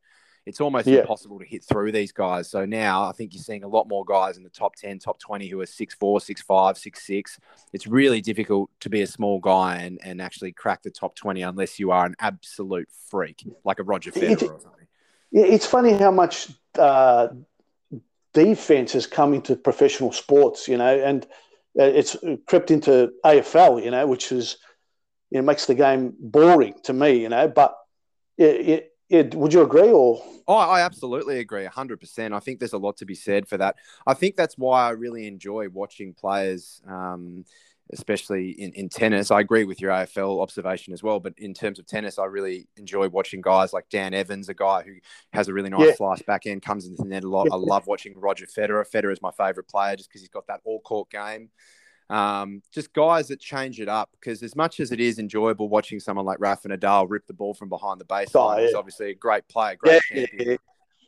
It's 0.47 0.61
almost 0.61 0.87
Yeah. 0.87 1.01
impossible 1.01 1.39
to 1.39 1.45
hit 1.45 1.61
through 1.65 1.91
these 1.91 2.13
guys. 2.13 2.49
So 2.49 2.65
now 2.65 3.03
I 3.03 3.11
think 3.11 3.33
you're 3.33 3.43
seeing 3.43 3.65
a 3.65 3.67
lot 3.67 3.89
more 3.89 4.05
guys 4.05 4.37
in 4.37 4.43
the 4.43 4.49
top 4.49 4.77
10, 4.77 4.97
top 4.97 5.19
20 5.19 5.49
who 5.49 5.59
are 5.59 5.65
6'4, 5.65 6.21
6'5, 6.21 6.77
6'6. 6.77 7.37
It's 7.73 7.85
really 7.85 8.21
difficult 8.21 8.69
to 8.79 8.89
be 8.89 9.01
a 9.01 9.07
small 9.07 9.39
guy 9.39 9.79
and, 9.79 9.99
and 10.03 10.21
actually 10.21 10.53
crack 10.53 10.83
the 10.83 10.89
top 10.89 11.15
20 11.15 11.41
unless 11.41 11.79
you 11.79 11.91
are 11.91 12.05
an 12.05 12.15
absolute 12.19 12.87
freak, 13.09 13.43
like 13.65 13.79
a 13.79 13.83
Roger 13.83 14.11
It- 14.15 14.39
Federer 14.39 14.55
or 14.55 14.59
something. 14.61 14.87
Yeah, 15.31 15.43
it's 15.43 15.65
funny 15.65 15.91
how 15.91 16.11
much 16.11 16.49
uh, 16.79 17.27
defense 18.31 18.93
has 18.93 19.05
come 19.05 19.33
into 19.33 19.57
professional 19.57 20.13
sports, 20.13 20.69
you 20.69 20.77
know, 20.77 20.97
and 20.97 21.25
uh, 21.77 21.83
it's 21.83 22.15
crept 22.45 22.71
into 22.71 23.11
AFL, 23.25 23.83
you 23.83 23.91
know, 23.91 24.07
which 24.07 24.31
is, 24.31 24.57
you 25.29 25.39
know, 25.39 25.45
makes 25.45 25.65
the 25.65 25.75
game 25.75 26.13
boring 26.17 26.75
to 26.83 26.93
me, 26.93 27.17
you 27.21 27.27
know. 27.27 27.49
But 27.49 27.75
yeah, 28.37 28.51
yeah, 28.51 28.79
yeah, 29.09 29.23
would 29.33 29.53
you 29.53 29.61
agree 29.61 29.89
or? 29.89 30.21
Oh, 30.47 30.55
I 30.55 30.81
absolutely 30.81 31.39
agree, 31.39 31.65
hundred 31.65 31.99
percent. 31.99 32.33
I 32.33 32.39
think 32.39 32.59
there's 32.59 32.73
a 32.73 32.77
lot 32.77 32.97
to 32.97 33.05
be 33.05 33.15
said 33.15 33.47
for 33.47 33.57
that. 33.57 33.75
I 34.05 34.13
think 34.13 34.35
that's 34.35 34.57
why 34.57 34.87
I 34.87 34.91
really 34.91 35.27
enjoy 35.27 35.67
watching 35.69 36.13
players, 36.13 36.81
um, 36.87 37.43
especially 37.91 38.51
in, 38.51 38.71
in 38.73 38.89
tennis. 38.89 39.29
I 39.31 39.39
agree 39.41 39.65
with 39.65 39.81
your 39.81 39.91
AFL 39.91 40.41
observation 40.41 40.93
as 40.93 41.03
well, 41.03 41.19
but 41.19 41.33
in 41.37 41.53
terms 41.53 41.79
of 41.79 41.85
tennis, 41.85 42.17
I 42.19 42.25
really 42.25 42.67
enjoy 42.77 43.09
watching 43.09 43.41
guys 43.41 43.73
like 43.73 43.89
Dan 43.89 44.13
Evans, 44.13 44.49
a 44.49 44.53
guy 44.53 44.83
who 44.83 44.93
has 45.33 45.47
a 45.47 45.53
really 45.53 45.69
nice 45.69 45.87
Yeah. 45.89 45.95
slice 45.95 46.21
backhand, 46.21 46.61
comes 46.61 46.85
into 46.85 47.03
the 47.03 47.09
net 47.09 47.23
a 47.23 47.29
lot. 47.29 47.49
I 47.51 47.55
love 47.55 47.87
watching 47.87 48.13
Roger 48.17 48.45
Federer. 48.45 48.83
Federer 48.89 49.11
is 49.13 49.21
my 49.21 49.31
favorite 49.31 49.67
player 49.67 49.95
just 49.95 50.09
because 50.09 50.21
he's 50.21 50.29
got 50.29 50.47
that 50.47 50.61
all 50.65 50.79
court 50.81 51.09
game. 51.09 51.49
Um, 52.09 52.61
just 52.71 52.93
guys 52.93 53.27
that 53.27 53.39
change 53.39 53.79
it 53.81 53.89
up 53.89 54.09
because 54.19 54.41
as 54.41 54.55
much 54.55 54.79
as 54.79 54.91
it 54.91 54.99
is 54.99 55.19
enjoyable 55.19 55.67
watching 55.67 55.99
someone 55.99 56.25
like 56.25 56.39
Rafa 56.39 56.69
Nadal 56.69 57.05
rip 57.09 57.27
the 57.27 57.33
ball 57.33 57.53
from 57.53 57.67
behind 57.69 57.99
the 57.99 58.05
baseline, 58.05 58.57
Oh, 58.59 58.61
he's 58.61 58.71
yeah. 58.71 58.77
obviously 58.77 59.09
a 59.11 59.13
great 59.13 59.47
player, 59.49 59.75
great 59.75 60.01
Yeah, 60.11 60.25
champion 60.25 60.49
yeah, 60.51 60.57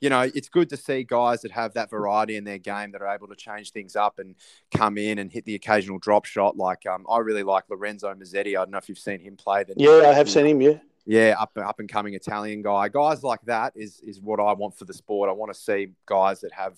you 0.02 0.10
know, 0.10 0.22
it's 0.22 0.50
good 0.50 0.70
to 0.70 0.78
see 0.78 1.04
guys 1.04 1.42
that 1.42 1.52
have 1.52 1.74
that 1.74 1.90
variety 1.90 2.36
in 2.38 2.44
their 2.44 2.58
game 2.58 2.92
that 2.92 3.02
are 3.02 3.14
able 3.14 3.28
to 3.28 3.36
change 3.36 3.72
things 3.72 3.96
up 3.96 4.20
and 4.20 4.36
come 4.72 4.98
in 4.98 5.20
and 5.20 5.32
hit 5.32 5.46
the 5.46 5.56
occasional 5.56 6.00
drop 6.00 6.26
shot. 6.26 6.56
Like 6.58 6.86
um, 6.86 7.06
I 7.10 7.18
really 7.20 7.44
like 7.44 7.66
Lorenzo 7.70 8.14
Musetti. 8.14 8.50
I 8.50 8.62
don't 8.64 8.72
know 8.72 8.78
if 8.78 8.88
you've 8.90 8.98
seen 8.98 9.20
him 9.20 9.36
play. 9.36 9.64
The 9.64 9.74
yeah, 9.78 10.10
I 10.10 10.14
have 10.14 10.30
seen 10.30 10.46
him. 10.46 10.62
Yeah, 10.62 10.80
yeah, 11.06 11.36
up 11.40 11.58
up 11.58 11.80
and 11.80 11.90
coming 11.90 12.14
Italian 12.14 12.62
guy. 12.62 12.88
Guys 12.88 13.24
like 13.24 13.42
that 13.44 13.74
is 13.76 14.00
is 14.02 14.22
what 14.22 14.40
I 14.40 14.54
want 14.54 14.78
for 14.78 14.86
the 14.86 14.94
sport. 14.94 15.30
I 15.30 15.34
want 15.34 15.54
to 15.54 15.60
see 15.60 15.90
guys 16.06 16.42
that 16.42 16.54
have, 16.54 16.78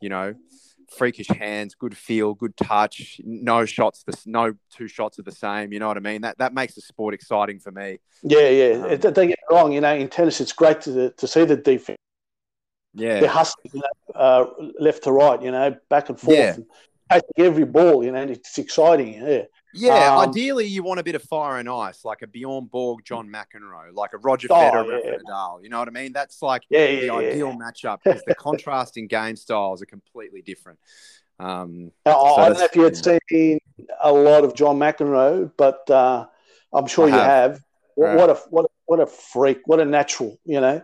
you 0.00 0.08
know, 0.08 0.34
freakish 0.96 1.28
hands, 1.28 1.74
good 1.74 1.96
feel, 1.96 2.34
good 2.34 2.56
touch. 2.56 3.20
No 3.24 3.64
shots, 3.64 4.02
the 4.04 4.16
no 4.26 4.54
two 4.74 4.88
shots 4.88 5.18
are 5.18 5.22
the 5.22 5.32
same. 5.32 5.72
You 5.72 5.78
know 5.80 5.88
what 5.88 5.96
I 5.96 6.00
mean? 6.00 6.22
That 6.22 6.38
that 6.38 6.54
makes 6.54 6.74
the 6.74 6.80
sport 6.80 7.14
exciting 7.14 7.58
for 7.58 7.70
me. 7.72 7.98
yeah, 8.22 8.48
yeah. 8.48 8.86
Um, 8.86 8.96
Don't 8.98 9.14
get 9.14 9.28
me 9.28 9.34
wrong, 9.50 9.72
you 9.72 9.80
know, 9.80 9.94
in 9.94 10.08
tennis, 10.08 10.40
it's 10.40 10.52
great 10.52 10.80
to 10.82 11.10
to 11.10 11.26
see 11.26 11.44
the 11.44 11.56
defense. 11.56 11.98
Yeah, 12.94 13.20
they're 13.20 13.28
hustling 13.30 13.70
you 13.72 13.80
know, 13.80 14.14
uh, 14.14 14.46
left 14.78 15.04
to 15.04 15.12
right, 15.12 15.40
you 15.42 15.50
know, 15.50 15.74
back 15.88 16.10
and 16.10 16.20
forth, 16.20 16.36
Yeah. 16.36 16.54
and 16.54 16.66
taking 17.10 17.44
every 17.46 17.64
ball. 17.64 18.04
You 18.04 18.12
know, 18.12 18.20
and 18.20 18.30
it's 18.30 18.58
exciting. 18.58 19.14
Yeah, 19.14 19.42
yeah. 19.74 20.14
Um, 20.16 20.28
ideally, 20.28 20.66
you 20.66 20.82
want 20.82 21.00
a 21.00 21.02
bit 21.02 21.14
of 21.14 21.22
fire 21.22 21.58
and 21.58 21.68
ice, 21.68 22.04
like 22.04 22.22
a 22.22 22.26
Bjorn 22.26 22.66
Borg, 22.66 23.04
John 23.04 23.28
McEnroe, 23.28 23.92
like 23.94 24.12
a 24.12 24.18
Roger 24.18 24.48
Oh, 24.50 24.54
Federer, 24.54 25.00
yeah. 25.04 25.16
Nadal. 25.28 25.62
You 25.62 25.68
know 25.68 25.78
what 25.78 25.88
I 25.88 25.92
mean? 25.92 26.12
That's 26.12 26.42
like 26.42 26.62
yeah, 26.70 26.86
the 26.86 27.06
yeah. 27.06 27.12
ideal 27.14 27.52
matchup 27.52 27.98
because 28.04 28.22
the 28.26 28.34
contrast 28.34 28.96
in 28.96 29.06
game 29.06 29.36
styles 29.36 29.82
are 29.82 29.86
completely 29.86 30.42
different. 30.42 30.78
Um, 31.38 31.90
Now, 32.06 32.12
So 32.12 32.34
I 32.36 32.48
don't 32.48 32.58
know 32.58 32.64
if 32.64 32.76
you 32.76 32.82
had 32.82 32.96
seen 32.96 33.58
a 34.02 34.12
lot 34.12 34.44
of 34.44 34.54
John 34.54 34.78
McEnroe, 34.78 35.50
but 35.56 35.88
uh, 35.90 36.26
I'm 36.72 36.86
sure 36.86 37.06
I 37.06 37.08
you 37.08 37.14
have. 37.14 37.52
have. 37.52 37.60
What, 37.94 38.06
Right. 38.06 38.16
what 38.16 38.30
a 38.30 38.34
what 38.50 38.64
a, 38.64 38.68
what 38.86 39.00
a 39.00 39.06
freak! 39.06 39.60
What 39.66 39.78
a 39.80 39.84
natural! 39.84 40.38
You 40.46 40.60
know, 40.62 40.82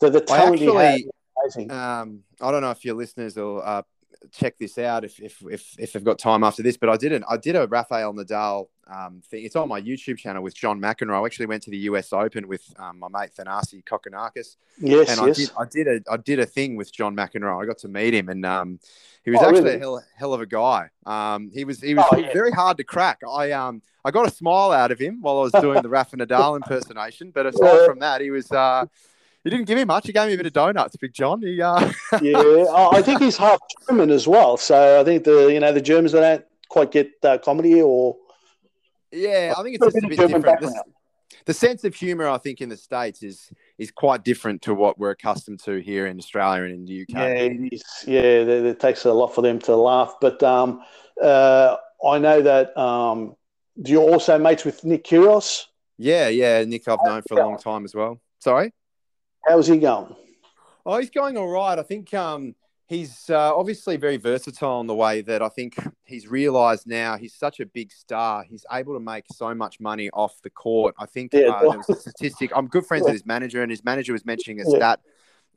the 0.00 0.10
the 0.10 0.22
I 0.22 0.36
talent 0.36 0.58
he 0.58 0.66
had. 0.74 1.00
is 1.00 1.06
Amazing. 1.44 1.70
um, 1.70 2.20
I 2.40 2.50
don't 2.50 2.62
know 2.62 2.70
if 2.70 2.82
your 2.84 2.94
listeners 2.94 3.36
will 3.36 3.60
uh, 3.62 3.82
check 4.32 4.58
this 4.58 4.78
out 4.78 5.04
if, 5.04 5.20
if 5.20 5.42
if 5.50 5.74
if 5.78 5.92
they've 5.92 6.04
got 6.04 6.18
time 6.18 6.44
after 6.44 6.62
this, 6.62 6.76
but 6.76 6.88
I 6.88 6.96
didn't. 6.96 7.24
I 7.28 7.36
did 7.36 7.56
a 7.56 7.66
Rafael 7.66 8.12
Nadal 8.14 8.68
um, 8.86 9.22
thing. 9.30 9.44
It's 9.44 9.56
on 9.56 9.68
my 9.68 9.80
YouTube 9.80 10.18
channel 10.18 10.42
with 10.42 10.54
John 10.54 10.80
McEnroe. 10.80 11.22
I 11.22 11.26
actually 11.26 11.46
went 11.46 11.62
to 11.64 11.70
the 11.70 11.76
US 11.78 12.12
Open 12.12 12.46
with 12.48 12.62
um, 12.78 12.98
my 12.98 13.08
mate 13.08 13.30
Thanasi 13.38 13.82
Kokkinakis, 13.84 14.56
yes, 14.78 15.10
and 15.10 15.20
I 15.20 15.26
yes. 15.28 15.36
did 15.36 15.50
I 15.58 15.64
did 15.64 15.88
a 15.88 16.12
I 16.12 16.16
did 16.16 16.38
a 16.40 16.46
thing 16.46 16.76
with 16.76 16.92
John 16.92 17.16
McEnroe. 17.16 17.62
I 17.62 17.66
got 17.66 17.78
to 17.78 17.88
meet 17.88 18.14
him, 18.14 18.28
and 18.28 18.44
um, 18.46 18.78
he 19.24 19.30
was 19.30 19.40
Oh, 19.40 19.48
actually 19.48 19.62
really? 19.64 19.76
a 19.76 19.78
hell, 19.78 20.04
hell 20.16 20.34
of 20.34 20.40
a 20.40 20.46
guy. 20.46 20.88
Um, 21.04 21.50
he 21.52 21.64
was 21.64 21.80
he 21.80 21.94
was 21.94 22.04
Oh, 22.12 22.16
yeah. 22.16 22.32
very 22.32 22.50
hard 22.50 22.76
to 22.78 22.84
crack. 22.84 23.20
I 23.28 23.52
um 23.52 23.82
I 24.04 24.10
got 24.10 24.26
a 24.26 24.30
smile 24.30 24.70
out 24.72 24.92
of 24.92 24.98
him 24.98 25.20
while 25.20 25.38
I 25.38 25.42
was 25.42 25.52
doing 25.52 25.82
the 25.82 25.88
Rafa 25.88 26.16
Nadal 26.16 26.56
impersonation, 26.62 27.30
but 27.32 27.46
aside 27.46 27.86
from 27.86 27.98
that, 28.00 28.20
he 28.20 28.30
was. 28.30 28.50
Uh, 28.50 28.86
he 29.46 29.50
didn't 29.50 29.66
give 29.66 29.78
me 29.78 29.84
much. 29.84 30.08
He 30.08 30.12
gave 30.12 30.26
me 30.26 30.34
a 30.34 30.36
bit 30.36 30.46
of 30.46 30.52
donuts, 30.52 30.96
Big 30.96 31.14
John. 31.14 31.40
He, 31.40 31.62
uh, 31.62 31.78
yeah, 32.20 32.64
I 32.74 33.00
think 33.00 33.20
he's 33.20 33.36
half 33.36 33.60
German 33.86 34.10
as 34.10 34.26
well. 34.26 34.56
So 34.56 35.00
I 35.00 35.04
think 35.04 35.22
the 35.22 35.46
you 35.52 35.60
know 35.60 35.72
the 35.72 35.80
Germans 35.80 36.10
they 36.10 36.20
don't 36.20 36.44
quite 36.68 36.90
get 36.90 37.12
uh, 37.22 37.38
comedy 37.38 37.80
or 37.80 38.16
yeah, 39.12 39.54
I 39.56 39.62
think 39.62 39.76
it's 39.76 39.84
just 39.84 40.04
a 40.04 40.08
bit 40.08 40.18
German 40.18 40.42
different. 40.42 40.60
The, 40.60 40.82
the 41.44 41.54
sense 41.54 41.84
of 41.84 41.94
humor, 41.94 42.28
I 42.28 42.38
think, 42.38 42.60
in 42.60 42.68
the 42.68 42.76
states 42.76 43.22
is 43.22 43.52
is 43.78 43.92
quite 43.92 44.24
different 44.24 44.62
to 44.62 44.74
what 44.74 44.98
we're 44.98 45.10
accustomed 45.10 45.60
to 45.60 45.78
here 45.78 46.08
in 46.08 46.18
Australia 46.18 46.64
and 46.64 46.74
in 46.74 46.84
the 46.84 47.02
UK. 47.02 47.08
yeah, 47.10 47.26
it 47.26 47.72
is. 47.72 47.84
yeah, 48.04 48.20
it, 48.20 48.48
it 48.48 48.80
takes 48.80 49.04
a 49.04 49.12
lot 49.12 49.28
for 49.32 49.42
them 49.42 49.60
to 49.60 49.76
laugh. 49.76 50.14
But 50.20 50.42
um, 50.42 50.82
uh, 51.22 51.76
I 52.04 52.18
know 52.18 52.42
that 52.42 52.76
um, 52.76 53.36
do 53.80 53.92
you 53.92 54.00
also 54.00 54.40
mates 54.40 54.64
with 54.64 54.82
Nick 54.82 55.04
Kyrgios? 55.04 55.66
Yeah, 55.98 56.28
yeah. 56.30 56.64
Nick, 56.64 56.88
I've 56.88 56.98
known 57.04 57.22
for 57.28 57.38
a 57.38 57.46
long 57.46 57.58
time 57.58 57.84
as 57.84 57.94
well. 57.94 58.20
Sorry. 58.40 58.72
How's 59.46 59.68
he 59.68 59.78
going? 59.78 60.14
Oh, 60.84 60.98
he's 60.98 61.10
going 61.10 61.36
all 61.36 61.48
right. 61.48 61.78
I 61.78 61.82
think 61.82 62.12
um, 62.14 62.54
he's 62.86 63.28
uh, 63.30 63.54
obviously 63.56 63.96
very 63.96 64.16
versatile 64.16 64.80
in 64.80 64.86
the 64.86 64.94
way 64.94 65.20
that 65.22 65.42
I 65.42 65.48
think 65.48 65.76
he's 66.04 66.28
realised 66.28 66.86
now 66.86 67.16
he's 67.16 67.34
such 67.34 67.60
a 67.60 67.66
big 67.66 67.92
star. 67.92 68.44
He's 68.44 68.64
able 68.72 68.94
to 68.94 69.00
make 69.00 69.24
so 69.32 69.54
much 69.54 69.80
money 69.80 70.10
off 70.10 70.40
the 70.42 70.50
court. 70.50 70.94
I 70.98 71.06
think 71.06 71.32
Yeah. 71.32 71.48
uh, 71.50 71.68
there 71.68 71.78
was 71.78 71.90
a 71.90 71.94
statistic. 71.94 72.50
I'm 72.54 72.66
good 72.66 72.86
friends 72.86 73.04
with 73.04 73.14
his 73.14 73.26
manager, 73.26 73.62
and 73.62 73.70
his 73.70 73.84
manager 73.84 74.12
was 74.12 74.24
mentioning 74.24 74.60
a 74.60 74.64
Yeah. 74.68 74.76
stat 74.76 75.00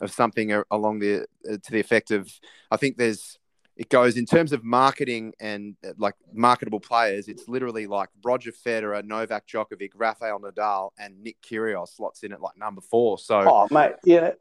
of 0.01 0.11
something 0.11 0.51
along 0.71 0.99
the 0.99 1.25
uh, 1.49 1.57
to 1.61 1.71
the 1.71 1.79
effect 1.79 2.11
of 2.11 2.31
I 2.71 2.77
think 2.77 2.97
there's 2.97 3.37
it 3.79 3.87
goes 3.87 4.17
in 4.17 4.25
terms 4.25 4.51
of 4.51 4.61
marketing 4.61 5.33
and 5.39 5.73
uh, 5.87 5.93
like 5.97 6.13
marketable 6.33 6.81
players. 6.81 7.29
It's 7.29 7.47
literally 7.47 7.87
like 7.87 8.09
Roger 8.25 8.51
Federer, 8.51 9.05
Novak 9.05 9.47
Djokovic, 9.47 9.91
Rafael 9.95 10.37
Nadal, 10.37 10.89
and 10.99 11.23
Nick 11.23 11.37
Kyrgios 11.41 11.95
slots 11.95 12.23
in 12.23 12.33
at 12.33 12.41
like 12.41 12.57
number 12.57 12.81
four. 12.81 13.17
So 13.17 13.39
Oh, 13.39 13.67
mate, 13.71 13.93
yeah. 14.03 14.31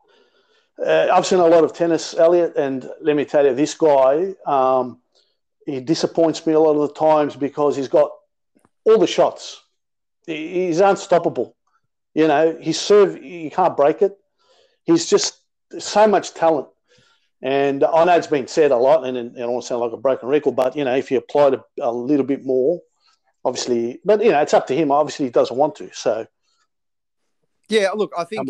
Uh, 0.84 1.06
I've 1.12 1.24
seen 1.24 1.38
a 1.38 1.46
lot 1.46 1.62
of 1.62 1.72
tennis, 1.72 2.14
Elliot, 2.14 2.56
and 2.56 2.90
let 3.00 3.14
me 3.14 3.24
tell 3.24 3.46
you, 3.46 3.54
this 3.54 3.74
guy, 3.74 4.34
um, 4.44 4.98
he 5.64 5.78
disappoints 5.80 6.44
me 6.44 6.54
a 6.54 6.60
lot 6.60 6.72
of 6.72 6.88
the 6.88 6.94
times 6.94 7.36
because 7.36 7.76
he's 7.76 7.88
got 7.88 8.10
all 8.84 8.98
the 8.98 9.06
shots. 9.06 9.62
He's 10.26 10.80
unstoppable. 10.80 11.54
You 12.12 12.26
know, 12.26 12.58
his 12.60 12.80
serve, 12.80 13.22
you 13.22 13.52
can't 13.52 13.76
break 13.76 14.02
it. 14.02 14.18
He's 14.82 15.08
just 15.08 15.38
so 15.78 16.08
much 16.08 16.34
talent. 16.34 16.66
And 17.40 17.84
I 17.84 18.04
know 18.04 18.16
it's 18.16 18.26
been 18.26 18.48
said 18.48 18.72
a 18.72 18.76
lot, 18.76 19.06
and, 19.06 19.16
and 19.16 19.36
I 19.36 19.40
don't 19.40 19.52
want 19.52 19.62
to 19.62 19.68
sound 19.68 19.80
like 19.80 19.92
a 19.92 19.96
broken 19.96 20.28
record, 20.28 20.56
but, 20.56 20.74
you 20.76 20.84
know, 20.84 20.96
if 20.96 21.10
you 21.10 21.18
applied 21.18 21.54
a, 21.54 21.64
a 21.80 21.92
little 21.92 22.26
bit 22.26 22.44
more, 22.44 22.80
obviously, 23.44 24.00
but, 24.04 24.24
you 24.24 24.32
know, 24.32 24.40
it's 24.40 24.54
up 24.54 24.66
to 24.68 24.74
him. 24.74 24.90
Obviously, 24.90 25.26
he 25.26 25.30
doesn't 25.30 25.56
want 25.56 25.76
to. 25.76 25.90
So, 25.92 26.26
yeah, 27.68 27.90
look, 27.94 28.12
I 28.16 28.24
think 28.24 28.48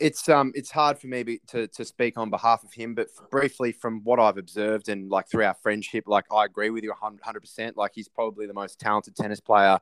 it's 0.00 0.28
um 0.28 0.50
it's 0.56 0.70
hard 0.70 0.98
for 0.98 1.06
me 1.06 1.22
be, 1.22 1.40
to 1.46 1.68
to 1.68 1.84
speak 1.84 2.18
on 2.18 2.28
behalf 2.28 2.64
of 2.64 2.72
him, 2.72 2.94
but 2.94 3.08
briefly 3.30 3.70
from 3.70 4.02
what 4.02 4.18
I've 4.18 4.36
observed 4.36 4.88
and 4.88 5.08
like 5.08 5.28
through 5.28 5.44
our 5.44 5.54
friendship, 5.54 6.04
like 6.06 6.24
I 6.32 6.44
agree 6.44 6.70
with 6.70 6.82
you 6.82 6.92
hundred 7.00 7.40
percent. 7.40 7.76
Like 7.76 7.92
he's 7.94 8.08
probably 8.08 8.46
the 8.46 8.54
most 8.54 8.80
talented 8.80 9.14
tennis 9.14 9.38
player 9.38 9.78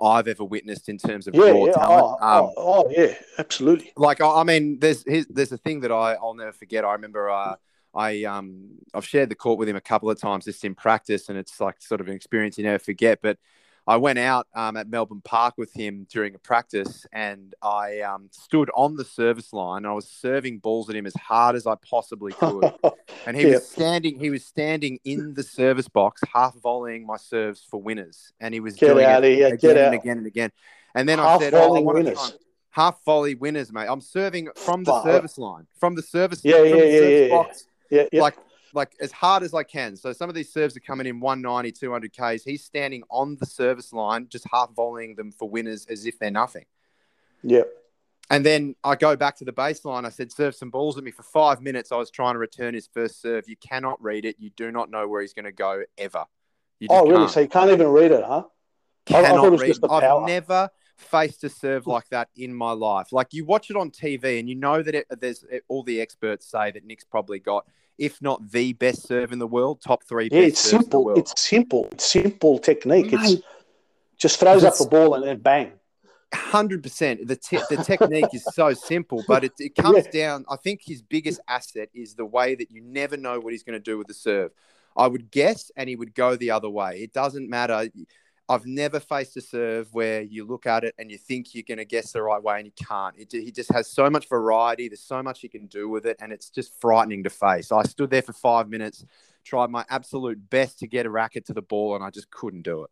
I've 0.00 0.28
ever 0.28 0.44
witnessed 0.44 0.88
in 0.88 0.98
terms 0.98 1.26
of 1.26 1.34
yeah, 1.34 1.50
raw 1.50 1.64
yeah, 1.66 1.72
talent. 1.72 2.18
oh, 2.20 2.26
um, 2.26 2.52
oh, 2.56 2.84
oh, 2.86 2.90
yeah, 2.90 3.14
absolutely. 3.38 3.92
like 3.96 4.20
I, 4.20 4.40
I 4.40 4.44
mean, 4.44 4.78
there's 4.78 5.04
there's 5.04 5.52
a 5.52 5.58
thing 5.58 5.80
that 5.80 5.92
I 5.92 6.14
I'll 6.14 6.34
never 6.34 6.52
forget. 6.52 6.84
I 6.84 6.92
remember 6.92 7.30
uh, 7.30 7.56
I 7.94 8.24
um 8.24 8.78
I've 8.94 9.06
shared 9.06 9.28
the 9.28 9.34
court 9.34 9.58
with 9.58 9.68
him 9.68 9.76
a 9.76 9.80
couple 9.80 10.10
of 10.10 10.18
times 10.18 10.44
just 10.46 10.64
in 10.64 10.74
practice, 10.74 11.28
and 11.28 11.36
it's 11.36 11.60
like 11.60 11.82
sort 11.82 12.00
of 12.00 12.08
an 12.08 12.14
experience 12.14 12.56
you 12.56 12.64
never 12.64 12.78
forget. 12.78 13.20
But 13.22 13.38
I 13.86 13.96
went 13.96 14.18
out 14.18 14.46
um, 14.54 14.76
at 14.76 14.88
Melbourne 14.88 15.22
Park 15.24 15.54
with 15.56 15.72
him 15.72 16.06
during 16.10 16.34
a 16.34 16.38
practice, 16.38 17.06
and 17.12 17.54
I 17.62 18.00
um, 18.00 18.28
stood 18.30 18.70
on 18.74 18.96
the 18.96 19.04
service 19.04 19.52
line. 19.52 19.78
And 19.78 19.86
I 19.88 19.92
was 19.94 20.08
serving 20.08 20.58
balls 20.58 20.88
at 20.90 20.96
him 20.96 21.06
as 21.06 21.14
hard 21.14 21.56
as 21.56 21.66
I 21.66 21.74
possibly 21.88 22.32
could, 22.32 22.72
and 23.26 23.36
he 23.36 23.44
Yeah. 23.46 23.54
was 23.54 23.68
standing. 23.68 24.18
He 24.18 24.30
was 24.30 24.44
standing 24.44 24.98
in 25.04 25.34
the 25.34 25.42
service 25.42 25.88
box, 25.88 26.20
half 26.32 26.54
volleying 26.60 27.06
my 27.06 27.16
serves 27.16 27.66
for 27.68 27.80
winners, 27.80 28.32
and 28.40 28.54
he 28.54 28.60
was 28.60 28.74
Get 28.76 28.88
doing 28.94 29.04
out 29.06 29.24
it 29.24 29.32
of 29.32 29.38
here, 29.38 29.46
again 29.54 29.74
get 29.74 29.84
and 29.84 29.94
again 29.94 30.18
and 30.18 30.26
again. 30.26 30.50
And 30.94 31.08
then 31.08 31.18
I 31.20 31.24
Half 31.24 31.40
said, 31.40 31.54
"Oh, 31.54 31.74
I 31.76 31.80
want 31.80 31.98
winners. 31.98 32.38
half 32.70 33.02
volley 33.04 33.34
winners, 33.34 33.72
mate. 33.72 33.86
I'm 33.88 34.00
serving 34.00 34.48
from 34.56 34.84
the 34.84 34.92
Fuck. 34.92 35.04
service 35.04 35.38
line, 35.38 35.66
from 35.78 35.94
the 35.94 36.02
service, 36.02 36.40
Yeah, 36.44 36.58
from 36.58 36.68
yeah, 36.68 36.76
the 36.76 36.76
yeah, 36.86 36.98
service 36.98 37.20
yeah, 37.20 37.26
yeah. 37.26 37.28
box, 37.28 37.64
Yeah, 37.90 38.04
yeah. 38.12 38.20
like 38.20 38.36
like 38.74 38.92
as 39.00 39.12
hard 39.12 39.42
as 39.42 39.54
I 39.54 39.62
can. 39.62 39.96
So 39.96 40.12
some 40.12 40.28
of 40.28 40.34
these 40.34 40.52
serves 40.52 40.76
are 40.76 40.80
coming 40.80 41.06
in 41.06 41.20
190, 41.20 41.72
200 41.72 42.12
Ks. 42.12 42.44
He's 42.44 42.64
standing 42.64 43.02
on 43.10 43.36
the 43.40 43.46
service 43.46 43.92
line, 43.92 44.26
just 44.28 44.46
half 44.52 44.70
volleying 44.74 45.16
them 45.16 45.32
for 45.32 45.48
winners 45.48 45.86
as 45.86 46.06
if 46.06 46.18
they're 46.18 46.30
nothing. 46.30 46.66
yeah. 47.42 47.62
And 48.32 48.46
then 48.46 48.76
I 48.84 48.94
go 48.94 49.16
back 49.16 49.34
to 49.38 49.44
the 49.44 49.52
baseline. 49.52 50.04
I 50.04 50.08
said, 50.10 50.30
serve 50.30 50.54
some 50.54 50.70
balls 50.70 50.96
at 50.96 51.02
me 51.02 51.10
for 51.10 51.24
five 51.24 51.60
minutes. 51.60 51.90
I 51.90 51.96
was 51.96 52.12
trying 52.12 52.34
to 52.34 52.38
return 52.38 52.74
his 52.74 52.86
first 52.94 53.20
serve. 53.20 53.48
You 53.48 53.56
cannot 53.56 54.00
read 54.00 54.24
it. 54.24 54.36
You 54.38 54.50
do 54.50 54.70
not 54.70 54.88
know 54.88 55.08
where 55.08 55.20
he's 55.20 55.34
going 55.34 55.46
to 55.46 55.52
go 55.52 55.82
ever. 55.98 56.26
Oh, 56.88 57.02
really? 57.02 57.16
can't 57.16 57.30
So 57.32 57.40
you 57.40 57.48
can't 57.48 57.70
even 57.72 57.88
read 57.88 58.12
it, 58.12 58.22
huh? 58.22 58.44
I- 59.08 59.16
I 59.18 59.22
thought 59.30 59.58
cannot 59.58 59.60
read. 59.60 59.76
I've 59.90 60.26
never 60.28 60.70
faced 60.96 61.42
a 61.42 61.48
serve 61.48 61.88
like 61.88 62.08
that 62.10 62.28
in 62.36 62.54
my 62.54 62.70
life. 62.70 63.12
Like 63.12 63.32
you 63.32 63.44
watch 63.44 63.68
it 63.68 63.76
on 63.76 63.90
TV 63.90 64.38
and 64.38 64.48
you 64.48 64.54
know 64.54 64.80
that 64.80 64.94
it, 64.94 65.06
there's 65.18 65.44
it, 65.50 65.64
all 65.66 65.82
the 65.82 66.00
experts 66.00 66.46
say 66.46 66.70
that 66.70 66.84
Nick's 66.84 67.02
probably 67.04 67.40
got, 67.40 67.66
if 68.00 68.20
not 68.20 68.50
the 68.50 68.72
best 68.72 69.06
serve 69.06 69.30
in 69.30 69.38
the 69.38 69.46
world, 69.46 69.80
top 69.80 70.02
three 70.02 70.28
Yeah, 70.32 70.40
best 70.40 70.48
it's 70.52 70.60
serves 70.60 70.72
in 70.72 70.78
the 70.78 70.82
simple. 70.84 71.04
world. 71.04 71.18
It's 71.18 71.40
simple. 71.40 71.88
It's 71.92 72.06
simple 72.06 72.58
technique. 72.58 73.12
It's 73.12 73.42
just 74.16 74.40
throws 74.40 74.64
up 74.64 74.76
the 74.76 74.86
ball 74.86 75.14
and 75.14 75.24
then 75.24 75.38
bang. 75.38 75.72
Hundred 76.32 76.82
percent. 76.82 77.26
The 77.26 77.36
te- 77.36 77.60
the 77.68 77.76
technique 77.76 78.32
is 78.32 78.44
so 78.54 78.72
simple, 78.72 79.22
but 79.28 79.44
it, 79.44 79.52
it 79.58 79.74
comes 79.74 80.06
down. 80.06 80.44
I 80.48 80.56
think 80.56 80.80
his 80.82 81.02
biggest 81.02 81.40
asset 81.48 81.88
is 81.92 82.14
the 82.14 82.24
way 82.24 82.54
that 82.54 82.70
you 82.70 82.80
never 82.80 83.16
know 83.16 83.38
what 83.38 83.52
he's 83.52 83.64
going 83.64 83.78
to 83.78 83.84
do 83.84 83.98
with 83.98 84.06
the 84.06 84.14
serve. 84.14 84.52
I 84.96 85.06
would 85.08 85.30
guess, 85.30 85.70
and 85.76 85.88
he 85.88 85.96
would 85.96 86.14
go 86.14 86.36
the 86.36 86.52
other 86.52 86.70
way. 86.70 87.00
It 87.02 87.12
doesn't 87.12 87.48
matter. 87.50 87.88
I've 88.50 88.66
never 88.66 88.98
faced 88.98 89.36
a 89.36 89.40
serve 89.40 89.94
where 89.94 90.22
you 90.22 90.44
look 90.44 90.66
at 90.66 90.82
it 90.82 90.96
and 90.98 91.08
you 91.08 91.18
think 91.18 91.54
you're 91.54 91.62
going 91.62 91.78
to 91.78 91.84
guess 91.84 92.10
the 92.10 92.20
right 92.20 92.42
way 92.42 92.56
and 92.56 92.66
you 92.66 92.72
can't. 92.84 93.14
It, 93.16 93.30
he 93.30 93.52
just 93.52 93.72
has 93.72 93.86
so 93.86 94.10
much 94.10 94.28
variety. 94.28 94.88
There's 94.88 95.04
so 95.04 95.22
much 95.22 95.40
he 95.40 95.48
can 95.48 95.66
do 95.66 95.88
with 95.88 96.04
it, 96.04 96.16
and 96.20 96.32
it's 96.32 96.50
just 96.50 96.74
frightening 96.80 97.22
to 97.22 97.30
face. 97.30 97.70
I 97.70 97.84
stood 97.84 98.10
there 98.10 98.22
for 98.22 98.32
five 98.32 98.68
minutes, 98.68 99.04
tried 99.44 99.70
my 99.70 99.84
absolute 99.88 100.50
best 100.50 100.80
to 100.80 100.88
get 100.88 101.06
a 101.06 101.10
racket 101.10 101.46
to 101.46 101.52
the 101.52 101.62
ball, 101.62 101.94
and 101.94 102.02
I 102.02 102.10
just 102.10 102.28
couldn't 102.32 102.62
do 102.62 102.82
it. 102.82 102.90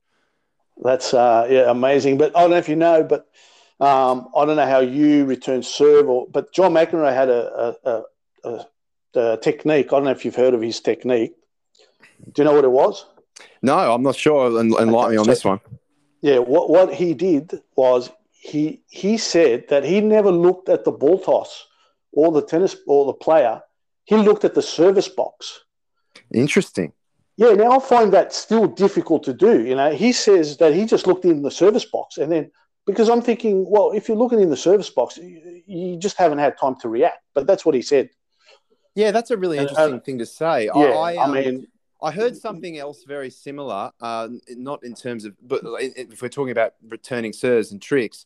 That's 0.80 1.12
uh, 1.12 1.48
yeah, 1.50 1.68
amazing. 1.68 2.18
But 2.18 2.36
I 2.36 2.42
don't 2.42 2.50
know 2.50 2.58
if 2.58 2.68
you 2.68 2.76
know, 2.76 3.02
but 3.02 3.26
um, 3.84 4.28
I 4.36 4.44
don't 4.44 4.54
know 4.54 4.66
how 4.66 4.78
you 4.78 5.24
return 5.24 5.64
serve, 5.64 6.08
or 6.08 6.28
but 6.30 6.52
John 6.52 6.72
McEnroe 6.72 7.12
had 7.12 7.30
a, 7.30 7.74
a, 7.84 7.90
a, 7.90 8.04
a, 8.44 9.20
a 9.32 9.36
technique. 9.38 9.86
I 9.86 9.96
don't 9.96 10.04
know 10.04 10.12
if 10.12 10.24
you've 10.24 10.36
heard 10.36 10.54
of 10.54 10.62
his 10.62 10.78
technique. 10.78 11.32
Do 12.32 12.42
you 12.42 12.44
know 12.44 12.54
what 12.54 12.64
it 12.64 12.70
was? 12.70 13.04
No, 13.62 13.76
I'm 13.94 14.02
not 14.02 14.16
sure. 14.16 14.58
En- 14.58 14.72
Enlighten 14.72 15.10
me 15.12 15.16
on 15.18 15.24
So- 15.24 15.30
this 15.30 15.44
one. 15.44 15.60
Yeah, 16.20 16.38
what 16.38 16.68
what 16.68 16.92
he 16.92 17.14
did 17.14 17.60
was 17.76 18.10
he 18.32 18.82
he 18.88 19.18
said 19.18 19.68
that 19.68 19.84
he 19.84 20.00
never 20.00 20.32
looked 20.32 20.68
at 20.68 20.84
the 20.84 20.90
ball 20.90 21.18
toss 21.20 21.66
or 22.12 22.32
the 22.32 22.42
tennis 22.42 22.74
or 22.86 23.06
the 23.06 23.12
player. 23.12 23.62
He 24.04 24.16
looked 24.16 24.44
at 24.44 24.54
the 24.54 24.62
service 24.62 25.08
box. 25.08 25.60
Interesting. 26.32 26.92
Yeah, 27.36 27.52
now 27.52 27.70
I 27.76 27.78
find 27.78 28.12
that 28.12 28.32
still 28.32 28.66
difficult 28.66 29.22
to 29.24 29.32
do. 29.32 29.64
You 29.64 29.76
know, 29.76 29.92
he 29.92 30.10
says 30.12 30.56
that 30.56 30.74
he 30.74 30.86
just 30.86 31.06
looked 31.06 31.24
in 31.24 31.42
the 31.42 31.50
service 31.52 31.84
box, 31.84 32.18
and 32.18 32.32
then 32.32 32.50
because 32.84 33.08
I'm 33.08 33.22
thinking, 33.22 33.64
well, 33.70 33.92
if 33.92 34.08
you're 34.08 34.16
looking 34.16 34.40
in 34.40 34.50
the 34.50 34.56
service 34.56 34.90
box, 34.90 35.18
you, 35.18 35.62
you 35.66 35.96
just 35.98 36.16
haven't 36.16 36.38
had 36.38 36.58
time 36.58 36.74
to 36.80 36.88
react. 36.88 37.22
But 37.34 37.46
that's 37.46 37.64
what 37.64 37.74
he 37.76 37.82
said. 37.82 38.10
Yeah, 38.96 39.12
that's 39.12 39.30
a 39.30 39.36
really 39.36 39.58
Uh, 39.58 39.62
interesting 39.62 40.00
thing 40.00 40.18
to 40.18 40.26
say. 40.26 40.64
Yeah, 40.64 40.72
I, 41.06 41.12
I, 41.12 41.14
I 41.14 41.24
um, 41.24 41.32
mean, 41.34 41.66
I 42.00 42.12
heard 42.12 42.36
something 42.36 42.78
else 42.78 43.04
very 43.04 43.30
similar, 43.30 43.90
uh, 44.00 44.28
not 44.50 44.84
in 44.84 44.94
terms 44.94 45.24
of, 45.24 45.34
but 45.42 45.62
if 45.80 46.22
we're 46.22 46.28
talking 46.28 46.52
about 46.52 46.74
returning 46.88 47.32
serves 47.32 47.72
and 47.72 47.82
tricks, 47.82 48.24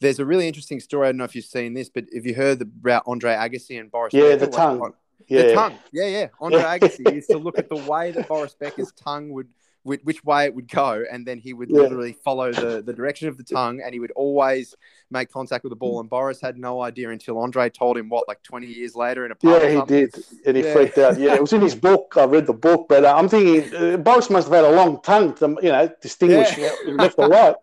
there's 0.00 0.18
a 0.18 0.24
really 0.26 0.46
interesting 0.46 0.80
story. 0.80 1.08
I 1.08 1.12
don't 1.12 1.18
know 1.18 1.24
if 1.24 1.34
you've 1.34 1.44
seen 1.44 1.72
this, 1.72 1.88
but 1.88 2.04
have 2.14 2.26
you 2.26 2.34
heard 2.34 2.60
about 2.60 3.04
Andre 3.06 3.32
Agassi 3.32 3.80
and 3.80 3.90
Boris? 3.90 4.12
Yeah, 4.12 4.34
Becker? 4.34 4.46
the 4.46 4.46
tongue. 4.52 4.80
on- 4.82 4.94
yeah, 5.26 5.42
The 5.44 5.54
tongue. 5.54 5.78
Yeah, 5.92 6.06
yeah. 6.06 6.26
Andre. 6.40 6.60
Agassi 6.60 7.14
used 7.14 7.30
to 7.30 7.38
look 7.38 7.58
at 7.58 7.70
the 7.70 7.76
way 7.76 8.10
that 8.10 8.28
Boris 8.28 8.54
Becker's 8.54 8.92
tongue 8.92 9.30
would, 9.30 9.48
which, 9.84 10.00
which 10.02 10.24
way 10.24 10.44
it 10.46 10.54
would 10.54 10.68
go, 10.68 11.04
and 11.12 11.24
then 11.26 11.38
he 11.38 11.52
would 11.52 11.70
Yeah. 11.70 11.82
literally 11.82 12.12
follow 12.24 12.52
the, 12.52 12.82
the 12.82 12.92
direction 12.92 13.28
of 13.28 13.36
the 13.36 13.44
tongue, 13.44 13.80
and 13.84 13.92
he 13.94 14.00
would 14.00 14.10
always 14.12 14.74
make 15.10 15.30
contact 15.30 15.62
with 15.62 15.70
the 15.70 15.76
ball. 15.76 16.00
And 16.00 16.10
Boris 16.10 16.40
had 16.40 16.58
no 16.58 16.82
idea 16.82 17.10
until 17.10 17.38
Andre 17.38 17.70
told 17.70 17.96
him 17.96 18.08
what, 18.08 18.26
like 18.26 18.42
20 18.42 18.66
years 18.66 18.96
later 18.96 19.24
in 19.26 19.32
a. 19.32 19.36
Yeah, 19.42 19.68
he 19.68 19.82
did, 19.86 20.14
and 20.46 20.56
he 20.56 20.64
Yeah. 20.64 20.72
freaked 20.72 20.98
out. 20.98 21.18
Yeah, 21.18 21.34
it 21.34 21.40
was 21.40 21.52
in 21.52 21.60
his 21.60 21.74
book. 21.88 22.14
I 22.16 22.24
read 22.24 22.46
the 22.46 22.54
book, 22.54 22.86
but 22.88 23.04
uh, 23.04 23.14
I'm 23.16 23.28
thinking 23.28 23.74
uh, 23.74 23.96
Boris 23.98 24.30
must 24.30 24.48
have 24.48 24.54
had 24.54 24.64
a 24.64 24.74
long 24.76 25.00
tongue 25.02 25.34
to, 25.34 25.56
you 25.62 25.70
know, 25.70 25.88
distinguish 26.02 26.56
Yeah. 26.58 26.72
left 26.86 27.16
or 27.18 27.28
right. 27.28 27.54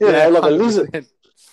You 0.00 0.12
know, 0.12 0.28
like 0.30 0.42
a 0.42 0.54
100%. 0.54 0.58
lizard. 0.58 1.06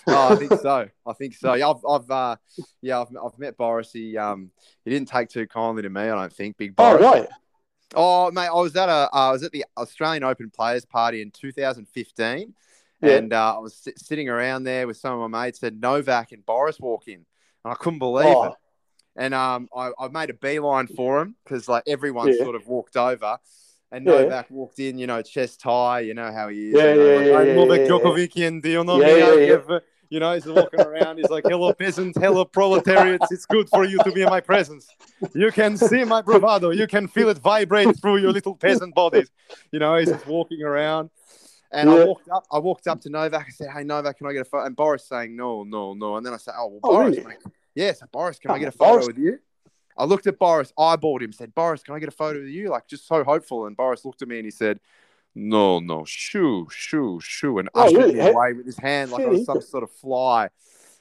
oh, 0.07 0.34
I 0.34 0.36
think 0.36 0.53
so. 0.61 0.88
I 1.05 1.13
think 1.13 1.36
so. 1.36 1.53
Yeah, 1.53 1.70
I've, 1.70 1.86
I've 1.88 2.09
uh, 2.09 2.36
yeah, 2.82 3.01
I've, 3.01 3.09
I've 3.24 3.38
met 3.38 3.55
Boris. 3.57 3.91
He, 3.91 4.18
um, 4.18 4.51
he 4.84 4.89
didn't 4.91 5.09
take 5.09 5.30
too 5.30 5.45
kindly 5.47 5.84
to 5.84 5.89
me. 5.89 6.01
I 6.01 6.07
don't 6.15 6.34
think. 6.34 6.57
Big 6.57 6.74
Oh, 6.78 6.97
Boris. 6.97 7.03
right. 7.03 7.28
Oh, 7.96 8.30
mate, 8.32 8.48
I 8.48 8.54
was 8.54 8.76
at 8.76 8.90
a, 8.90 8.92
uh, 8.92 9.10
I 9.14 9.32
was 9.32 9.44
at 9.44 9.52
the 9.52 9.66
Australian 9.78 10.24
Open 10.24 10.50
Players 10.50 10.86
Party 10.86 11.22
in 11.22 11.32
2015, 11.32 12.54
Yeah. 13.02 13.10
and 13.12 13.32
uh, 13.34 13.56
I 13.56 13.60
was 13.60 13.76
sit- 13.76 14.00
sitting 14.00 14.28
around 14.30 14.64
there 14.64 14.88
with 14.88 14.98
some 14.98 15.20
of 15.20 15.30
my 15.32 15.46
mates. 15.46 15.64
And 15.64 15.80
Novak 15.80 16.32
and 16.32 16.46
Boris 16.46 16.80
walk 16.80 17.08
in, 17.08 17.14
and 17.64 17.74
I 17.74 17.76
couldn't 17.76 18.00
believe 18.00 18.26
Oh. 18.36 18.44
it. 18.46 18.54
And 19.16 19.34
um, 19.34 19.68
I, 19.76 19.92
I 19.98 20.10
made 20.10 20.30
a 20.30 20.34
beeline 20.36 20.88
for 20.88 21.22
him 21.22 21.36
because 21.44 21.68
like 21.68 21.84
everyone 21.88 22.28
Yeah. 22.28 22.44
sort 22.44 22.56
of 22.56 22.68
walked 22.68 22.98
over, 22.98 23.38
and 23.92 24.06
Yeah. 24.06 24.12
Novak 24.24 24.52
walked 24.52 24.80
in. 24.80 24.98
You 25.00 25.08
know, 25.08 25.22
chest 25.22 25.62
high. 25.64 26.02
You 26.02 26.14
know 26.14 26.32
how 26.32 26.50
he 26.50 26.68
is. 26.70 26.76
Yeah, 26.76 26.94
you 26.94 27.00
know, 27.00 27.10
yeah, 27.10 27.18
like, 27.18 27.48
yeah, 27.48 27.52
I'm 27.52 27.56
Novak. 27.56 27.80
Djokovic, 27.88 28.48
and 28.48 28.64
you 28.66 28.84
know 28.84 28.98
me, 28.98 29.78
yeah, 30.10 30.28
I 30.28 30.36
yeah. 30.36 30.36
you 30.36 30.45
know, 30.45 30.53
he's 30.53 30.64
walking 30.64 30.82
around. 30.82 31.18
He's 31.18 31.30
like, 31.30 31.45
"Hello, 31.47 31.74
peasant. 31.74 32.16
Hello, 32.18 32.45
proletariats. 32.45 33.32
It's 33.32 33.45
good 33.45 33.70
for 33.70 33.86
you 33.86 33.97
to 34.03 34.12
be 34.12 34.22
in 34.22 34.30
my 34.30 34.41
presence. 34.41 34.88
You 35.34 35.51
can 35.51 35.78
see 35.78 36.03
my 36.03 36.22
bravado. 36.22 36.70
You 36.72 36.88
can 36.88 37.08
feel 37.08 37.30
it 37.30 37.38
vibrate 37.38 37.99
through 37.99 38.18
your 38.18 38.32
little 38.32 38.55
peasant 38.55 38.93
bodies. 38.95 39.30
You 39.72 39.80
know, 39.80 39.97
he's 39.97 40.10
just 40.10 40.28
walking 40.28 40.64
around." 40.64 41.10
And 41.72 41.89
I 41.89 42.05
walked 42.05 42.30
up. 42.30 42.45
I 42.51 42.60
walked 42.60 42.88
up 42.88 43.01
to 43.01 43.10
Novak. 43.10 43.45
I 43.47 43.51
said, 43.51 43.68
"Hey, 43.76 43.84
Novak, 43.84 44.18
can 44.18 44.28
I 44.28 44.34
get 44.34 44.41
a 44.41 44.45
photo?" 44.45 44.66
And 44.66 44.76
Boris 44.76 45.05
saying, 45.05 45.36
"No, 45.36 45.64
no, 45.64 45.93
no." 45.93 46.16
And 46.16 46.26
then 46.26 46.34
I 46.34 46.38
said, 46.38 46.53
"Oh, 46.58 46.68
well, 46.68 46.80
Oh, 46.84 46.91
Boris, 46.95 47.18
really? 47.18 47.36
Yes, 47.76 48.01
Boris, 48.12 48.39
can 48.39 48.51
I 48.51 48.55
Oh, 48.55 48.60
get 48.60 48.68
a 48.70 48.72
photo 48.72 48.91
Boris- 48.93 49.08
with 49.08 49.18
you?" 49.18 49.39
I 49.99 50.05
looked 50.05 50.28
at 50.28 50.38
Boris, 50.38 50.72
eyeballed 50.78 51.24
him, 51.24 51.32
said, 51.34 51.55
Boris, 51.55 51.82
can 51.82 51.95
I 51.95 51.99
get 51.99 52.08
a 52.08 52.12
photo 52.12 52.38
of 52.39 52.47
you? 52.47 52.70
Like, 52.70 52.88
just 52.88 53.08
so 53.08 53.24
hopeful. 53.24 53.66
And 53.66 53.76
Boris 53.76 54.05
looked 54.05 54.22
at 54.22 54.28
me 54.28 54.38
and 54.38 54.45
he 54.45 54.51
said, 54.51 54.80
no, 55.38 55.80
no, 55.80 56.04
shoo, 56.06 56.68
shoo, 56.72 57.20
shoo, 57.22 57.60
and 57.60 57.70
Oh, 57.74 57.84
ushered 57.86 58.00
really? 58.00 58.16
me 58.16 58.30
away 58.30 58.54
with 58.54 58.66
his 58.66 58.78
hand 58.78 59.12
like 59.12 59.24
I 59.24 59.30
was 59.30 59.46
some 59.46 59.62
sort 59.62 59.84
of 59.84 59.92
fly. 59.92 60.50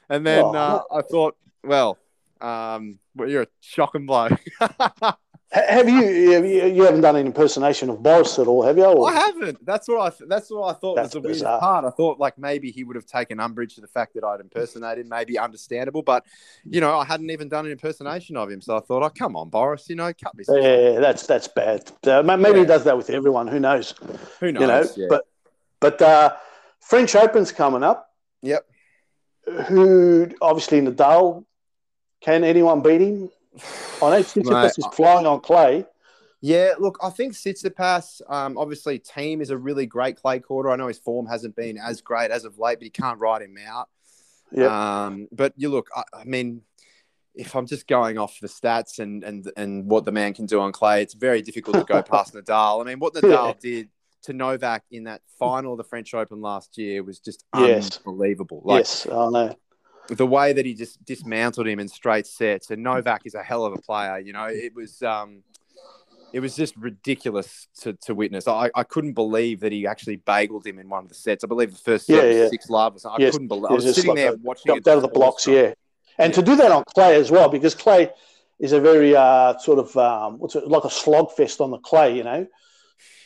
And 0.09 0.25
then 0.25 0.45
Oh, 0.45 0.55
uh, 0.55 0.83
I 0.91 1.01
thought, 1.01 1.35
well, 1.63 1.97
um, 2.39 2.99
well, 3.15 3.29
you're 3.29 3.43
a 3.43 3.47
shocking 3.61 4.05
blow. 4.05 4.29
Ha- 5.53 5.61
Have 5.69 5.87
you, 5.87 6.01
you? 6.01 6.83
Haven't 6.83 7.01
done 7.01 7.15
an 7.15 7.25
impersonation 7.25 7.89
of 7.89 8.03
Boris 8.03 8.37
at 8.37 8.47
all, 8.47 8.63
have 8.63 8.77
you? 8.77 8.83
Or- 8.83 9.09
I 9.09 9.13
haven't. 9.13 9.65
That's 9.65 9.87
what 9.87 10.01
I. 10.13 10.25
That's 10.27 10.49
what 10.51 10.75
I 10.75 10.77
thought 10.77 10.95
That's 10.95 11.15
was 11.15 11.23
the 11.23 11.29
bizarre. 11.29 11.59
part. 11.61 11.85
I 11.85 11.89
thought 11.91 12.19
like 12.19 12.37
maybe 12.37 12.69
he 12.69 12.83
would 12.83 12.97
have 12.97 13.05
taken 13.05 13.39
umbrage 13.39 13.75
to 13.75 13.81
the 13.81 13.87
fact 13.87 14.13
that 14.15 14.25
I'd 14.25 14.41
impersonated. 14.41 15.07
Maybe 15.07 15.39
understandable, 15.39 16.01
but 16.01 16.25
you 16.65 16.81
know 16.81 16.97
I 16.99 17.05
hadn't 17.05 17.29
even 17.29 17.47
done 17.47 17.65
an 17.65 17.71
impersonation 17.71 18.35
of 18.35 18.51
him. 18.51 18.59
So 18.59 18.75
I 18.75 18.81
thought, 18.81 19.03
oh 19.03 19.09
come 19.09 19.37
on, 19.37 19.47
Boris, 19.49 19.87
you 19.89 19.95
know, 19.95 20.11
cut 20.21 20.35
me. 20.35 20.43
some. 20.43 20.61
Yeah, 20.61 20.99
that's 20.99 21.25
that's 21.25 21.47
bad. 21.47 21.91
Uh, 22.05 22.23
ma- 22.23 22.35
maybe 22.35 22.59
he 22.59 22.65
does 22.65 22.83
that 22.83 22.97
with 22.97 23.09
everyone. 23.09 23.47
Who 23.47 23.59
knows? 23.61 23.93
Who 24.41 24.51
knows? 24.51 24.61
You 24.61 24.67
know. 24.67 24.83
yeah. 24.97 25.07
But 25.09 25.23
but 25.79 26.01
uh, 26.01 26.35
French 26.81 27.15
Open's 27.15 27.53
coming 27.53 27.83
up. 27.83 28.09
Yep. 28.41 28.65
Who 29.67 30.29
obviously 30.41 30.81
Nadal? 30.81 31.45
Can 32.19 32.43
anyone 32.43 32.81
beat 32.81 32.99
him? 33.01 33.29
I 34.01 34.09
know 34.11 34.23
Tsitsipas 34.23 34.77
is 34.79 34.85
flying 34.93 35.25
on 35.25 35.39
clay. 35.41 35.85
Yeah, 36.41 36.73
look, 36.77 36.99
I 37.01 37.09
think 37.09 37.33
Tsitsipas, 37.33 38.21
um, 38.29 38.57
obviously, 38.57 38.99
team 38.99 39.41
is 39.41 39.49
a 39.49 39.57
really 39.57 39.85
great 39.87 40.17
clay 40.17 40.39
courter. 40.39 40.69
I 40.69 40.75
know 40.75 40.87
his 40.87 40.99
form 40.99 41.25
hasn't 41.25 41.55
been 41.55 41.77
as 41.77 42.01
great 42.01 42.29
as 42.29 42.45
of 42.45 42.59
late, 42.59 42.77
but 42.77 42.83
he 42.83 42.89
can't 42.91 43.19
ride 43.19 43.41
him 43.41 43.55
out. 43.67 43.89
Yeah. 44.51 45.05
Um, 45.05 45.27
but 45.31 45.53
you 45.57 45.69
look, 45.69 45.87
I, 45.95 46.03
I 46.13 46.23
mean, 46.25 46.61
if 47.33 47.55
I'm 47.55 47.65
just 47.65 47.87
going 47.87 48.17
off 48.17 48.39
the 48.39 48.47
stats 48.47 48.99
and 48.99 49.23
and 49.23 49.51
and 49.57 49.85
what 49.89 50.05
the 50.05 50.11
man 50.11 50.33
can 50.33 50.45
do 50.45 50.59
on 50.59 50.71
clay, 50.71 51.01
it's 51.01 51.13
very 51.15 51.41
difficult 51.41 51.75
to 51.77 51.83
go 51.83 52.01
past 52.13 52.33
Nadal. 52.33 52.81
I 52.81 52.85
mean, 52.85 52.99
what 52.99 53.13
Nadal 53.13 53.47
Yeah. 53.47 53.53
did 53.59 53.89
to 54.23 54.33
Novak 54.33 54.83
in 54.91 55.05
that 55.05 55.21
final 55.39 55.73
of 55.73 55.77
the 55.77 55.83
French 55.83 56.13
Open 56.13 56.41
last 56.41 56.77
year 56.77 57.03
was 57.03 57.19
just 57.19 57.45
Yes. 57.55 57.99
unbelievable. 58.05 58.61
Like 58.63 58.79
yes, 58.81 59.07
I 59.07 59.29
know. 59.29 59.55
The 60.09 60.25
way 60.27 60.53
that 60.53 60.65
he 60.65 60.73
just 60.73 61.03
dismantled 61.05 61.67
him 61.67 61.79
in 61.79 61.87
straight 61.87 62.27
sets, 62.27 62.71
and 62.71 62.81
Novak 62.83 63.23
is 63.25 63.35
a 63.35 63.43
hell 63.43 63.65
of 63.65 63.73
a 63.73 63.77
player. 63.81 64.19
You 64.19 64.33
know, 64.33 64.45
it 64.45 64.73
was 64.75 65.01
um, 65.03 65.43
it 66.33 66.39
was 66.39 66.55
just 66.55 66.75
ridiculous 66.77 67.67
to, 67.81 67.93
to 67.93 68.13
witness. 68.15 68.47
I, 68.47 68.69
I 68.75 68.83
couldn't 68.83 69.13
believe 69.13 69.61
that 69.61 69.71
he 69.71 69.87
actually 69.87 70.17
bageled 70.17 70.65
him 70.65 70.79
in 70.79 70.89
one 70.89 71.03
of 71.03 71.09
the 71.09 71.15
sets. 71.15 71.43
I 71.43 71.47
believe 71.47 71.71
the 71.71 71.77
first 71.77 72.05
set 72.07 72.15
Yeah, 72.25 72.43
yeah. 72.43 72.49
six 72.49 72.69
love 72.69 72.95
or 72.95 72.99
something. 72.99 73.21
I 73.21 73.25
Yes, 73.25 73.33
couldn't 73.33 73.47
believe. 73.47 73.63
it 73.65 73.71
I 73.71 73.73
was 73.73 73.95
sitting 73.95 74.09
like 74.09 74.15
there 74.17 74.33
a- 74.33 74.37
watching 74.37 74.71
out 74.71 74.87
of 74.87 75.01
the 75.01 75.07
blocks, 75.07 75.47
awestruck. 75.47 75.55
yeah. 75.55 75.73
And 76.19 76.33
to 76.33 76.41
do 76.41 76.55
that 76.55 76.71
on 76.71 76.83
clay 76.95 77.15
as 77.15 77.29
well, 77.31 77.47
because 77.49 77.75
clay 77.75 78.09
is 78.59 78.71
a 78.71 78.81
very 78.81 79.15
uh, 79.15 79.57
sort 79.59 79.77
of 79.79 79.95
um, 79.97 80.39
what's 80.39 80.55
it 80.55 80.67
like 80.67 80.83
a 80.83 80.89
slog 80.89 81.31
fest 81.31 81.61
on 81.61 81.71
the 81.71 81.77
clay, 81.79 82.15
you 82.15 82.23
know. 82.23 82.47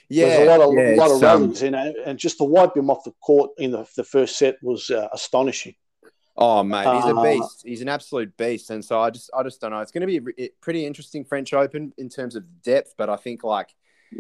Yeah, 0.10 0.26
There's 0.28 0.40
a 0.50 0.52
lot 0.58 0.60
of 0.68 0.74
yeah, 0.76 0.96
lot 1.02 1.10
of 1.10 1.52
it's, 1.52 1.62
um, 1.62 1.66
you 1.66 1.72
know, 1.72 1.94
and 2.06 2.20
just 2.20 2.38
to 2.40 2.44
wipe 2.44 2.76
him 2.76 2.90
off 2.90 3.06
the 3.06 3.14
court 3.22 3.52
in 3.58 3.72
the, 3.72 3.88
the 3.96 4.04
first 4.04 4.38
set 4.38 4.58
was 4.62 4.90
uh, 4.90 5.08
astonishing. 5.14 5.74
Oh 6.42 6.64
mate, 6.64 6.88
he's 6.96 7.06
a 7.06 7.16
Uh, 7.16 7.24
beast. 7.24 7.62
He's 7.66 7.82
an 7.82 7.90
absolute 7.90 8.36
beast, 8.38 8.70
and 8.70 8.84
so 8.84 9.00
I 9.00 9.10
just, 9.10 9.30
I 9.34 9.44
just 9.44 9.62
don't 9.62 9.72
know. 9.72 9.80
It's 9.80 9.92
going 9.92 10.08
to 10.08 10.22
be 10.22 10.44
a 10.44 10.50
pretty 10.62 10.86
interesting 10.86 11.24
French 11.24 11.54
Open 11.54 11.94
in 11.98 12.10
terms 12.10 12.36
of 12.36 12.44
depth, 12.64 12.96
but 12.98 13.10
I 13.10 13.16
think 13.16 13.44
like 13.44 13.76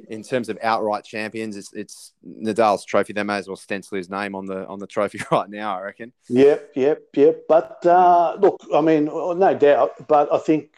in 0.09 0.23
terms 0.23 0.47
of 0.49 0.57
outright 0.61 1.03
champions, 1.03 1.57
it's, 1.57 1.73
it's 1.73 2.13
Nadal's 2.25 2.85
trophy. 2.85 3.13
They 3.13 3.23
may 3.23 3.37
as 3.37 3.47
well 3.47 3.57
stencil 3.57 3.97
his 3.97 4.09
name 4.09 4.35
on 4.35 4.45
the 4.45 4.65
on 4.67 4.79
the 4.79 4.87
trophy 4.87 5.19
right 5.31 5.49
now. 5.49 5.77
I 5.77 5.81
reckon. 5.81 6.13
Yep, 6.29 6.71
yep, 6.75 7.01
yep. 7.15 7.43
But 7.47 7.85
uh, 7.85 8.37
look, 8.39 8.61
I 8.73 8.81
mean, 8.81 9.05
no 9.05 9.57
doubt. 9.59 10.07
But 10.07 10.33
I 10.33 10.37
think 10.37 10.73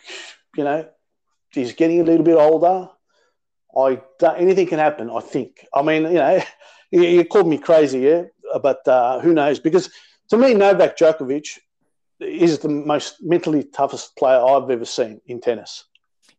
you 0.56 0.64
know 0.64 0.88
he's 1.52 1.74
getting 1.74 2.02
a 2.02 2.04
little 2.04 2.26
bit 2.26 2.36
older. 2.36 2.90
I 3.76 4.02
don't, 4.20 4.40
anything 4.40 4.68
can 4.68 4.80
happen. 4.80 5.10
I 5.10 5.20
think. 5.20 5.66
I 5.74 5.82
mean, 5.82 6.04
you 6.04 6.14
know, 6.14 6.42
you, 6.92 7.02
you 7.04 7.26
called 7.26 7.48
me 7.48 7.58
crazy, 7.58 8.00
yeah, 8.00 8.24
but 8.62 8.88
uh, 8.88 9.20
who 9.20 9.34
knows? 9.34 9.60
Because 9.60 9.90
to 10.34 10.40
me, 10.40 10.56
Novak 10.56 10.98
Djokovic 10.98 11.60
is 12.20 12.58
the 12.58 12.70
most 12.70 13.22
mentally 13.22 13.64
toughest 13.64 14.16
player 14.18 14.44
I've 14.44 14.70
ever 14.70 14.86
seen 14.86 15.22
in 15.28 15.40
tennis. 15.40 15.86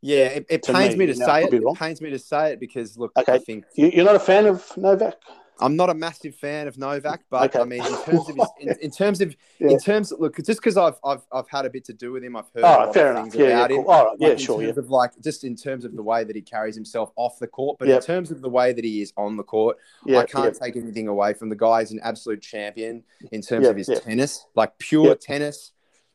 Yeah, 0.00 0.24
it, 0.24 0.46
it 0.50 0.64
pains 0.64 0.96
me, 0.96 1.06
me, 1.06 1.12
to 1.12 1.18
now, 1.18 1.26
say 1.26 1.44
it. 1.44 1.54
It 1.54 1.76
pains 1.76 2.00
me 2.00 2.10
to 2.10 2.18
say 2.18 2.52
it 2.52 2.60
because 2.60 2.98
look, 2.98 3.12
Okay. 3.16 3.34
I 3.34 3.38
think 3.38 3.64
you're 3.76 4.04
not 4.04 4.16
a 4.16 4.20
fan 4.20 4.46
of 4.46 4.70
Novak? 4.76 5.14
I'm 5.60 5.76
not 5.76 5.88
a 5.88 5.94
massive 5.94 6.34
fan 6.34 6.66
of 6.66 6.76
Novak, 6.78 7.22
but 7.30 7.54
Okay. 7.54 7.60
I 7.60 7.64
mean, 7.64 7.80
in 7.84 7.96
terms 8.04 8.28
of 8.28 8.36
his, 8.36 8.48
in, 8.60 8.76
in 8.82 8.90
terms 8.90 9.20
of 9.20 9.36
Yeah. 9.60 9.70
in 9.70 9.78
terms 9.78 10.10
of 10.10 10.18
look, 10.20 10.36
just 10.36 10.60
because 10.60 10.76
I've, 10.76 10.96
I've 11.04 11.22
I've 11.32 11.48
had 11.48 11.64
a 11.64 11.70
bit 11.70 11.84
to 11.86 11.92
do 11.92 12.10
with 12.12 12.24
him, 12.24 12.34
I've 12.36 12.48
heard 12.54 12.64
All 12.64 12.86
lot 12.86 12.94
fair 12.94 13.10
enough. 13.12 13.24
things 13.24 13.36
Yeah, 13.36 13.46
yeah, 13.48 13.54
about 13.58 13.70
cool. 13.70 13.80
him. 13.82 13.86
All 13.88 14.04
right, 14.04 14.10
like, 14.10 14.20
yeah, 14.20 14.28
in 14.30 14.38
sure, 14.38 14.62
yeah. 14.62 14.70
of 14.70 14.90
like 14.90 15.12
just 15.22 15.44
in 15.44 15.54
terms 15.54 15.84
of 15.84 15.94
the 15.94 16.02
way 16.02 16.24
that 16.24 16.34
he 16.34 16.42
carries 16.42 16.74
himself 16.74 17.12
off 17.16 17.38
the 17.38 17.46
court, 17.46 17.78
but 17.78 17.88
Yep. 17.88 18.00
in 18.00 18.06
terms 18.06 18.30
of 18.32 18.40
the 18.42 18.48
way 18.50 18.72
that 18.72 18.84
he 18.84 19.00
is 19.00 19.12
on 19.16 19.36
the 19.36 19.44
court, 19.44 19.76
Yeah, 20.04 20.18
I 20.18 20.24
can't 20.26 20.56
take 20.56 20.76
anything 20.76 21.06
away 21.08 21.34
from 21.34 21.48
the 21.50 21.56
guy. 21.56 21.80
He's 21.80 21.92
an 21.92 22.00
absolute 22.02 22.42
champion 22.42 23.04
in 23.30 23.40
terms 23.40 23.62
Yep, 23.64 23.70
of 23.70 23.76
his 23.76 23.88
yep. 23.88 24.02
tennis, 24.02 24.46
like 24.56 24.76
pure 24.78 25.08
Yep. 25.08 25.20
tennis. 25.20 25.72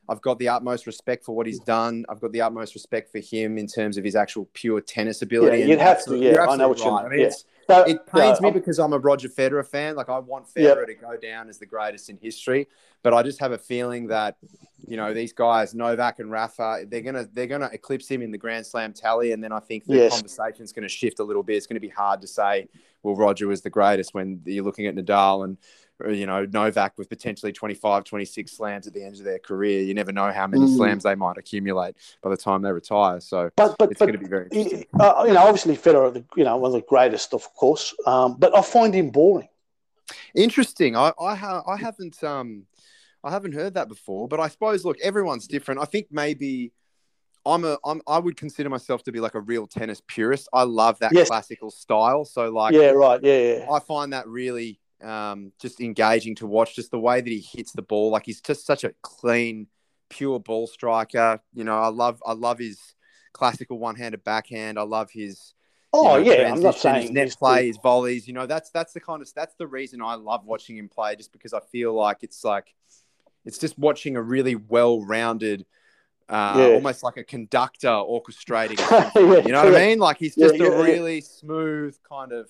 I've 0.10 0.22
got 0.22 0.40
the 0.40 0.50
utmost 0.50 0.88
respect 0.88 1.24
for 1.24 1.36
what 1.36 1.46
he's 1.46 1.60
done. 1.60 2.04
I've 2.10 2.20
got 2.20 2.32
the 2.32 2.42
utmost 2.42 2.74
respect 2.74 3.12
for 3.12 3.20
him 3.20 3.58
in 3.58 3.68
terms 3.68 3.96
of 3.96 4.04
his 4.04 4.16
actual 4.16 4.50
pure 4.54 4.82
tennis 4.82 5.22
ability. 5.22 5.60
Yeah, 5.60 5.66
you'd 5.66 5.80
have 5.80 6.04
to, 6.06 6.18
yeah, 6.18 6.46
I 6.50 6.56
know 6.56 6.70
what 6.70 6.80
you 6.80 6.90
right. 6.90 7.04
mean, 7.10 7.20
mean, 7.20 7.30
yeah. 7.30 7.36
So, 7.70 7.84
it 7.84 8.04
pains 8.08 8.40
yeah, 8.42 8.48
me 8.48 8.52
because 8.52 8.80
I'm 8.80 8.94
a 8.94 8.98
Roger 8.98 9.30
Federer 9.30 9.66
fan. 9.66 9.96
Like 9.96 10.10
I 10.10 10.18
want 10.18 10.48
Federer 10.48 10.88
Yep. 10.88 10.88
to 10.88 10.94
go 10.96 11.18
down 11.18 11.50
as 11.50 11.60
the 11.60 11.68
greatest 11.68 12.10
in 12.10 12.18
history, 12.18 12.68
but 13.04 13.14
I 13.14 13.22
just 13.22 13.40
have 13.40 13.52
a 13.52 13.60
feeling 13.60 14.08
that 14.08 14.38
you 14.88 14.98
know 14.98 15.14
these 15.14 15.34
guys, 15.34 15.76
Novak 15.76 16.18
and 16.18 16.32
Rafa, 16.32 16.86
they're 16.88 17.02
gonna 17.02 17.28
they're 17.32 17.46
gonna 17.46 17.70
eclipse 17.72 18.08
him 18.08 18.24
in 18.24 18.32
the 18.32 18.40
Grand 18.40 18.66
Slam 18.66 18.92
tally, 18.92 19.34
and 19.34 19.44
then 19.44 19.52
I 19.52 19.60
think 19.60 19.86
the 19.86 19.98
Yes. 19.98 20.12
conversation's 20.14 20.74
going 20.74 20.82
to 20.82 20.90
shift 20.90 21.20
a 21.20 21.24
little 21.24 21.44
bit. 21.44 21.58
It's 21.58 21.68
going 21.68 21.76
to 21.76 21.80
be 21.80 21.90
hard 21.90 22.22
to 22.22 22.28
say, 22.28 22.68
well, 23.04 23.16
Roger 23.16 23.48
was 23.48 23.62
the 23.62 23.70
greatest 23.70 24.16
when 24.16 24.42
you're 24.46 24.64
looking 24.64 24.88
at 24.88 24.96
Nadal 24.96 25.44
and 25.44 25.58
you 26.08 26.26
know 26.26 26.46
Novak 26.46 26.98
with 26.98 27.10
potentially 27.10 27.52
25, 27.52 28.04
26 28.04 28.52
slams 28.52 28.88
at 28.88 28.94
the 28.94 29.04
end 29.04 29.18
of 29.18 29.24
their 29.24 29.40
career. 29.40 29.82
You 29.82 29.94
never 29.94 30.12
know 30.12 30.32
how 30.32 30.48
many 30.48 30.64
Mm. 30.66 30.76
slams 30.78 31.04
they 31.04 31.16
might 31.16 31.38
accumulate 31.38 31.96
by 32.22 32.30
the 32.30 32.38
time 32.38 32.62
they 32.62 32.72
retire. 32.72 33.20
So 33.20 33.50
but 33.56 33.76
but 33.78 33.92
it's 33.92 34.00
but 34.00 34.06
going 34.06 34.18
to 34.18 34.24
be 34.24 34.30
very 34.30 34.46
interesting. 34.52 34.86
uh, 35.00 35.24
you 35.28 35.34
know, 35.34 35.42
obviously 35.44 35.76
Federer, 35.76 36.24
you 36.36 36.44
know, 36.44 36.58
one 36.58 36.70
of 36.70 36.74
the 36.74 36.82
greatest, 36.88 37.34
of 37.34 37.54
course. 37.56 37.94
Um, 38.06 38.36
but 38.40 38.58
I 38.58 38.62
find 38.62 38.94
him 38.94 39.10
boring. 39.10 39.50
Interesting. 40.36 40.96
I 40.96 41.12
I, 41.20 41.36
ha- 41.36 41.64
I 41.68 41.78
haven't 41.78 42.24
um 42.24 42.66
I 43.24 43.32
haven't 43.32 43.54
heard 43.54 43.74
that 43.74 43.90
before, 43.90 44.28
but 44.28 44.40
I 44.40 44.48
suppose 44.48 44.86
look, 44.86 44.98
everyone's 45.02 45.48
different. 45.48 45.82
I 45.82 45.86
think 45.86 46.08
maybe 46.12 46.72
I'm 47.46 47.64
a 47.66 47.78
I'm 47.86 48.02
I 48.08 48.20
would 48.20 48.38
consider 48.38 48.70
myself 48.70 49.04
to 49.04 49.12
be 49.12 49.20
like 49.20 49.36
a 49.36 49.42
real 49.42 49.68
tennis 49.68 50.02
purist. 50.08 50.48
I 50.54 50.64
love 50.64 51.00
that 51.00 51.12
Yes. 51.14 51.28
classical 51.28 51.72
style. 51.72 52.26
So 52.26 52.50
like 52.50 52.74
yeah, 52.74 52.92
right. 52.92 53.20
Yeah, 53.24 53.38
yeah. 53.58 53.72
I 53.72 53.80
find 53.80 54.14
that 54.14 54.28
really 54.28 54.80
um 55.04 55.52
just 55.62 55.80
engaging 55.82 56.36
to 56.36 56.48
watch 56.48 56.76
just 56.76 56.92
the 56.92 57.00
way 57.00 57.22
that 57.22 57.30
he 57.30 57.40
hits 57.40 57.72
the 57.72 57.82
ball. 57.82 58.12
Like 58.12 58.26
he's 58.26 58.42
just 58.42 58.66
such 58.66 58.84
a 58.84 58.94
clean, 59.02 59.68
pure 60.10 60.40
ball 60.40 60.68
striker. 60.68 61.40
You 61.54 61.64
know, 61.64 61.80
I 61.80 61.88
love 61.88 62.22
I 62.26 62.34
love 62.34 62.60
his 62.60 62.80
classical 63.34 63.80
one-handed 63.80 64.24
backhand. 64.24 64.78
I 64.80 64.84
love 64.84 65.10
his 65.12 65.54
you 65.94 66.00
Oh, 66.02 66.18
know, 66.18 66.32
yeah. 66.32 66.54
I'm 66.54 66.62
not 66.62 66.78
saying 66.78 67.02
his 67.02 67.12
net 67.12 67.36
play, 67.40 67.68
his 67.68 67.78
volleys. 67.78 68.28
You 68.28 68.34
know, 68.34 68.46
that's 68.46 68.70
that's 68.70 68.94
the 68.94 69.00
kind 69.00 69.22
of 69.22 69.34
that's 69.34 69.56
the 69.56 69.66
reason 69.66 70.02
I 70.02 70.16
love 70.16 70.46
watching 70.46 70.78
him 70.78 70.88
play, 70.88 71.16
just 71.16 71.32
because 71.32 71.52
I 71.54 71.62
feel 71.72 71.94
like 71.94 72.18
it's 72.22 72.44
like 72.44 72.76
it's 73.46 73.58
just 73.58 73.78
watching 73.80 74.16
a 74.16 74.22
really 74.22 74.56
well-rounded, 74.56 75.66
uh, 76.30 76.54
Yeah. 76.58 76.76
almost 76.76 77.02
like 77.02 77.18
a 77.18 77.24
conductor 77.24 77.88
orchestrating. 77.88 78.78
Yeah, 79.20 79.42
you 79.46 79.52
know 79.52 79.64
what 79.64 79.76
I 79.76 79.88
mean? 79.88 80.00
Like 80.00 80.18
he's 80.18 80.36
just 80.36 80.56
yeah, 80.56 80.68
a 80.68 80.84
really 80.84 81.22
smooth 81.22 81.98
kind 82.08 82.32
of 82.34 82.50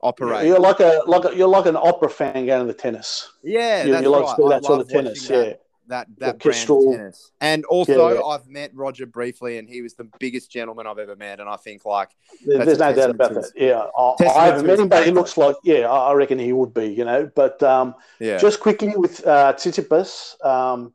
operator. 0.00 0.46
You're 0.46 0.60
like 0.60 0.80
a 0.80 1.02
like 1.06 1.24
a, 1.24 1.36
you're 1.36 1.48
like 1.48 1.66
an 1.66 1.76
opera 1.76 2.10
fan 2.10 2.46
going 2.46 2.66
to 2.66 2.72
the 2.72 2.78
tennis. 2.78 3.30
Yeah, 3.42 3.84
you, 3.84 3.92
that's 3.92 4.02
you 4.04 4.10
like 4.10 4.24
right. 4.24 4.36
to 4.36 4.48
that 4.48 4.64
sort 4.64 4.80
of 4.80 4.88
tennis. 4.88 5.22
watching 5.28 5.44
Yeah. 5.48 5.54
That 5.88 6.06
that, 6.18 6.38
that 6.38 6.66
brand 6.66 6.68
tennis. 6.68 7.30
And 7.40 7.64
also, 7.64 8.08
Yeah, 8.08 8.14
yeah. 8.16 8.22
I've 8.22 8.46
met 8.46 8.72
Roger 8.74 9.06
briefly, 9.06 9.56
and 9.56 9.66
he 9.66 9.80
was 9.80 9.94
the 9.94 10.06
biggest 10.20 10.50
gentleman 10.50 10.86
I've 10.86 10.98
ever 10.98 11.16
met. 11.16 11.40
And 11.40 11.48
I 11.48 11.56
think 11.56 11.86
like 11.86 12.10
There- 12.44 12.62
There's 12.62 12.78
no 12.78 12.92
doubt 12.92 13.08
about 13.08 13.32
that. 13.32 13.50
Yeah, 13.56 13.86
I, 13.98 14.38
I 14.38 14.46
haven't 14.48 14.66
met 14.66 14.78
him, 14.78 14.88
but 14.88 15.06
he 15.06 15.12
looks 15.12 15.38
like 15.38 15.56
yeah, 15.64 15.90
I 15.90 16.10
I 16.10 16.12
reckon 16.12 16.38
he 16.38 16.52
would 16.52 16.74
be. 16.74 16.88
You 16.88 17.06
know, 17.06 17.30
but 17.34 17.62
um, 17.62 17.94
yeah, 18.20 18.36
just 18.36 18.60
quickly 18.60 18.94
with 18.96 19.26
uh, 19.26 19.54
Tsitsipas, 19.54 20.44
um, 20.44 20.92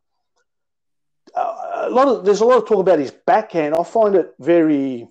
uh, 1.36 1.86
a 1.88 1.89
lot 1.89 2.08
of 2.08 2.24
there's 2.24 2.41
a 2.41 2.45
lot 2.45 2.60
of 2.60 2.68
talk 2.68 2.80
about 2.80 2.99
his 2.99 3.10
backhand. 3.10 3.74
I 3.74 3.84
find 3.84 4.14
it 4.14 4.36
very, 4.39 5.08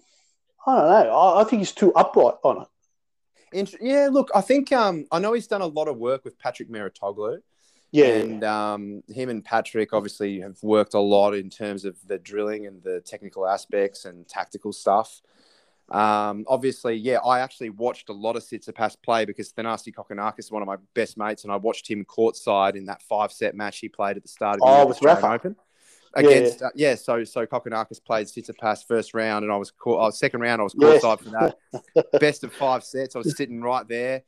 I 0.64 0.76
don't 0.76 0.88
know. 0.88 1.10
I, 1.10 1.40
I 1.40 1.44
think 1.44 1.58
he's 1.58 1.72
too 1.72 1.92
upright 1.94 2.34
on 2.44 2.62
it. 2.62 2.68
Int- 3.52 3.76
yeah. 3.80 4.08
Look, 4.10 4.30
I 4.34 4.40
think 4.40 4.72
um, 4.72 5.06
I 5.10 5.18
know 5.18 5.32
he's 5.32 5.46
done 5.46 5.62
a 5.62 5.66
lot 5.66 5.88
of 5.88 5.96
work 5.96 6.24
with 6.24 6.38
Patrick 6.38 6.70
Mouratoglou. 6.70 7.38
Yeah, 7.90 8.06
and 8.06 8.42
um, 8.42 9.02
him 9.08 9.28
and 9.28 9.44
Patrick 9.44 9.92
obviously 9.92 10.40
have 10.40 10.56
worked 10.62 10.94
a 10.94 10.98
lot 10.98 11.34
in 11.34 11.50
terms 11.50 11.84
of 11.84 11.96
the 12.06 12.18
drilling 12.18 12.66
and 12.66 12.82
the 12.82 13.02
technical 13.02 13.46
aspects 13.46 14.06
and 14.06 14.26
tactical 14.26 14.72
stuff. 14.72 15.20
Um, 15.90 16.46
obviously, 16.48 16.94
yeah, 16.94 17.18
I 17.18 17.40
actually 17.40 17.68
watched 17.68 18.08
a 18.08 18.14
lot 18.14 18.34
of 18.34 18.42
Tsitsipas 18.42 18.96
play 19.02 19.26
because 19.26 19.52
Thanasi 19.52 19.92
Kokkinakis 19.94 20.38
is 20.38 20.50
one 20.50 20.62
of 20.62 20.66
my 20.66 20.76
best 20.94 21.18
mates, 21.18 21.44
and 21.44 21.52
I 21.52 21.56
watched 21.56 21.90
him 21.90 22.02
courtside 22.06 22.76
in 22.76 22.86
that 22.86 23.02
five-set 23.02 23.54
match 23.54 23.80
he 23.80 23.90
played 23.90 24.16
at 24.16 24.22
the 24.22 24.28
start 24.28 24.54
of 24.54 24.60
the 24.60 24.66
Oh, 24.66 24.76
year 24.76 24.86
with 24.86 24.96
Australian 24.96 25.22
Rafa. 25.22 25.34
Open. 25.34 25.56
Against 26.14 26.60
yeah, 26.60 26.66
uh, 26.66 26.70
yeah 26.74 26.94
so 26.94 27.24
so 27.24 27.46
Kokkinakis 27.46 28.04
played 28.04 28.26
Tsitsipas 28.26 28.86
first 28.86 29.14
round, 29.14 29.44
and 29.44 29.52
I 29.52 29.56
was 29.56 29.70
caught. 29.70 30.00
I 30.00 30.06
was 30.06 30.18
second 30.18 30.40
round. 30.40 30.60
I 30.60 30.64
was 30.64 30.74
courtside 30.74 31.20
yes. 31.24 31.54
for 31.72 31.82
that. 31.94 32.20
Best 32.20 32.44
of 32.44 32.52
five 32.52 32.84
sets. 32.84 33.16
I 33.16 33.18
was 33.18 33.36
sitting 33.36 33.60
right 33.62 33.86
there. 33.86 34.22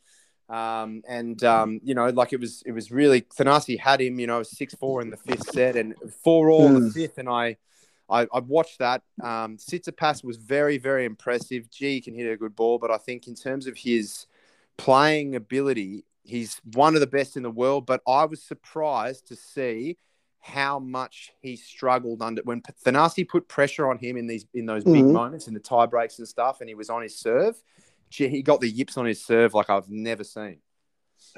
Um, 0.49 1.03
and 1.09 1.43
um, 1.45 1.81
you 1.83 1.95
know, 1.95 2.09
like 2.09 2.33
it 2.33 2.41
was, 2.41 2.63
it 2.67 2.73
was 2.73 2.91
really 2.91 3.23
Thanasi 3.23 3.79
had 3.79 4.01
him. 4.01 4.19
You 4.21 4.27
know, 4.27 4.43
six 4.43 4.75
four 4.75 5.01
in 5.01 5.11
the 5.11 5.17
fifth 5.17 5.51
set 5.51 5.77
and 5.77 5.95
four 6.23 6.51
all 6.51 6.69
mm. 6.69 6.85
the 6.85 6.91
fifth, 6.91 7.19
and 7.19 7.29
I, 7.29 7.57
I, 8.09 8.27
I 8.33 8.41
watched 8.41 8.79
that. 8.81 9.03
Um, 9.23 9.57
Tsitsipas 9.57 10.23
was 10.23 10.37
very, 10.37 10.79
very 10.79 11.05
impressive. 11.07 11.71
Gee, 11.71 11.95
he 11.95 12.01
can 12.01 12.15
hit 12.15 12.31
a 12.31 12.37
good 12.37 12.55
ball, 12.55 12.79
but 12.79 12.91
I 12.91 12.99
think 12.99 13.27
in 13.27 13.35
terms 13.35 13.67
of 13.67 13.77
his 13.77 14.27
playing 14.77 15.35
ability, 15.35 16.05
he's 16.23 16.61
one 16.73 16.95
of 16.95 17.01
the 17.01 17.07
best 17.07 17.37
in 17.37 17.43
the 17.43 17.51
world. 17.51 17.87
But 17.87 18.03
I 18.07 18.27
was 18.27 18.43
surprised 18.43 19.29
to 19.29 19.37
see 19.37 19.97
how 20.45 20.79
much 20.79 21.33
he 21.41 21.57
struggled 21.57 22.21
under 22.21 22.43
when 22.43 22.61
Thanasi 22.85 23.27
put 23.27 23.49
pressure 23.49 23.89
on 23.89 23.97
him 23.97 24.19
in 24.19 24.27
these 24.27 24.45
in 24.53 24.67
those 24.67 24.85
big 24.85 24.97
mm-hmm. 24.97 25.13
moments 25.13 25.49
in 25.49 25.55
the 25.55 25.61
tie 25.61 25.87
breaks 25.87 26.19
and 26.19 26.29
stuff, 26.29 26.61
and 26.61 26.69
he 26.69 26.75
was 26.75 26.91
on 26.91 27.01
his 27.01 27.19
serve. 27.19 27.57
He 28.11 28.43
got 28.43 28.61
the 28.61 28.69
yips 28.69 28.99
on 28.99 29.07
his 29.07 29.25
serve 29.25 29.55
like 29.55 29.71
I've 29.71 29.89
never 29.89 30.23
seen. 30.23 30.59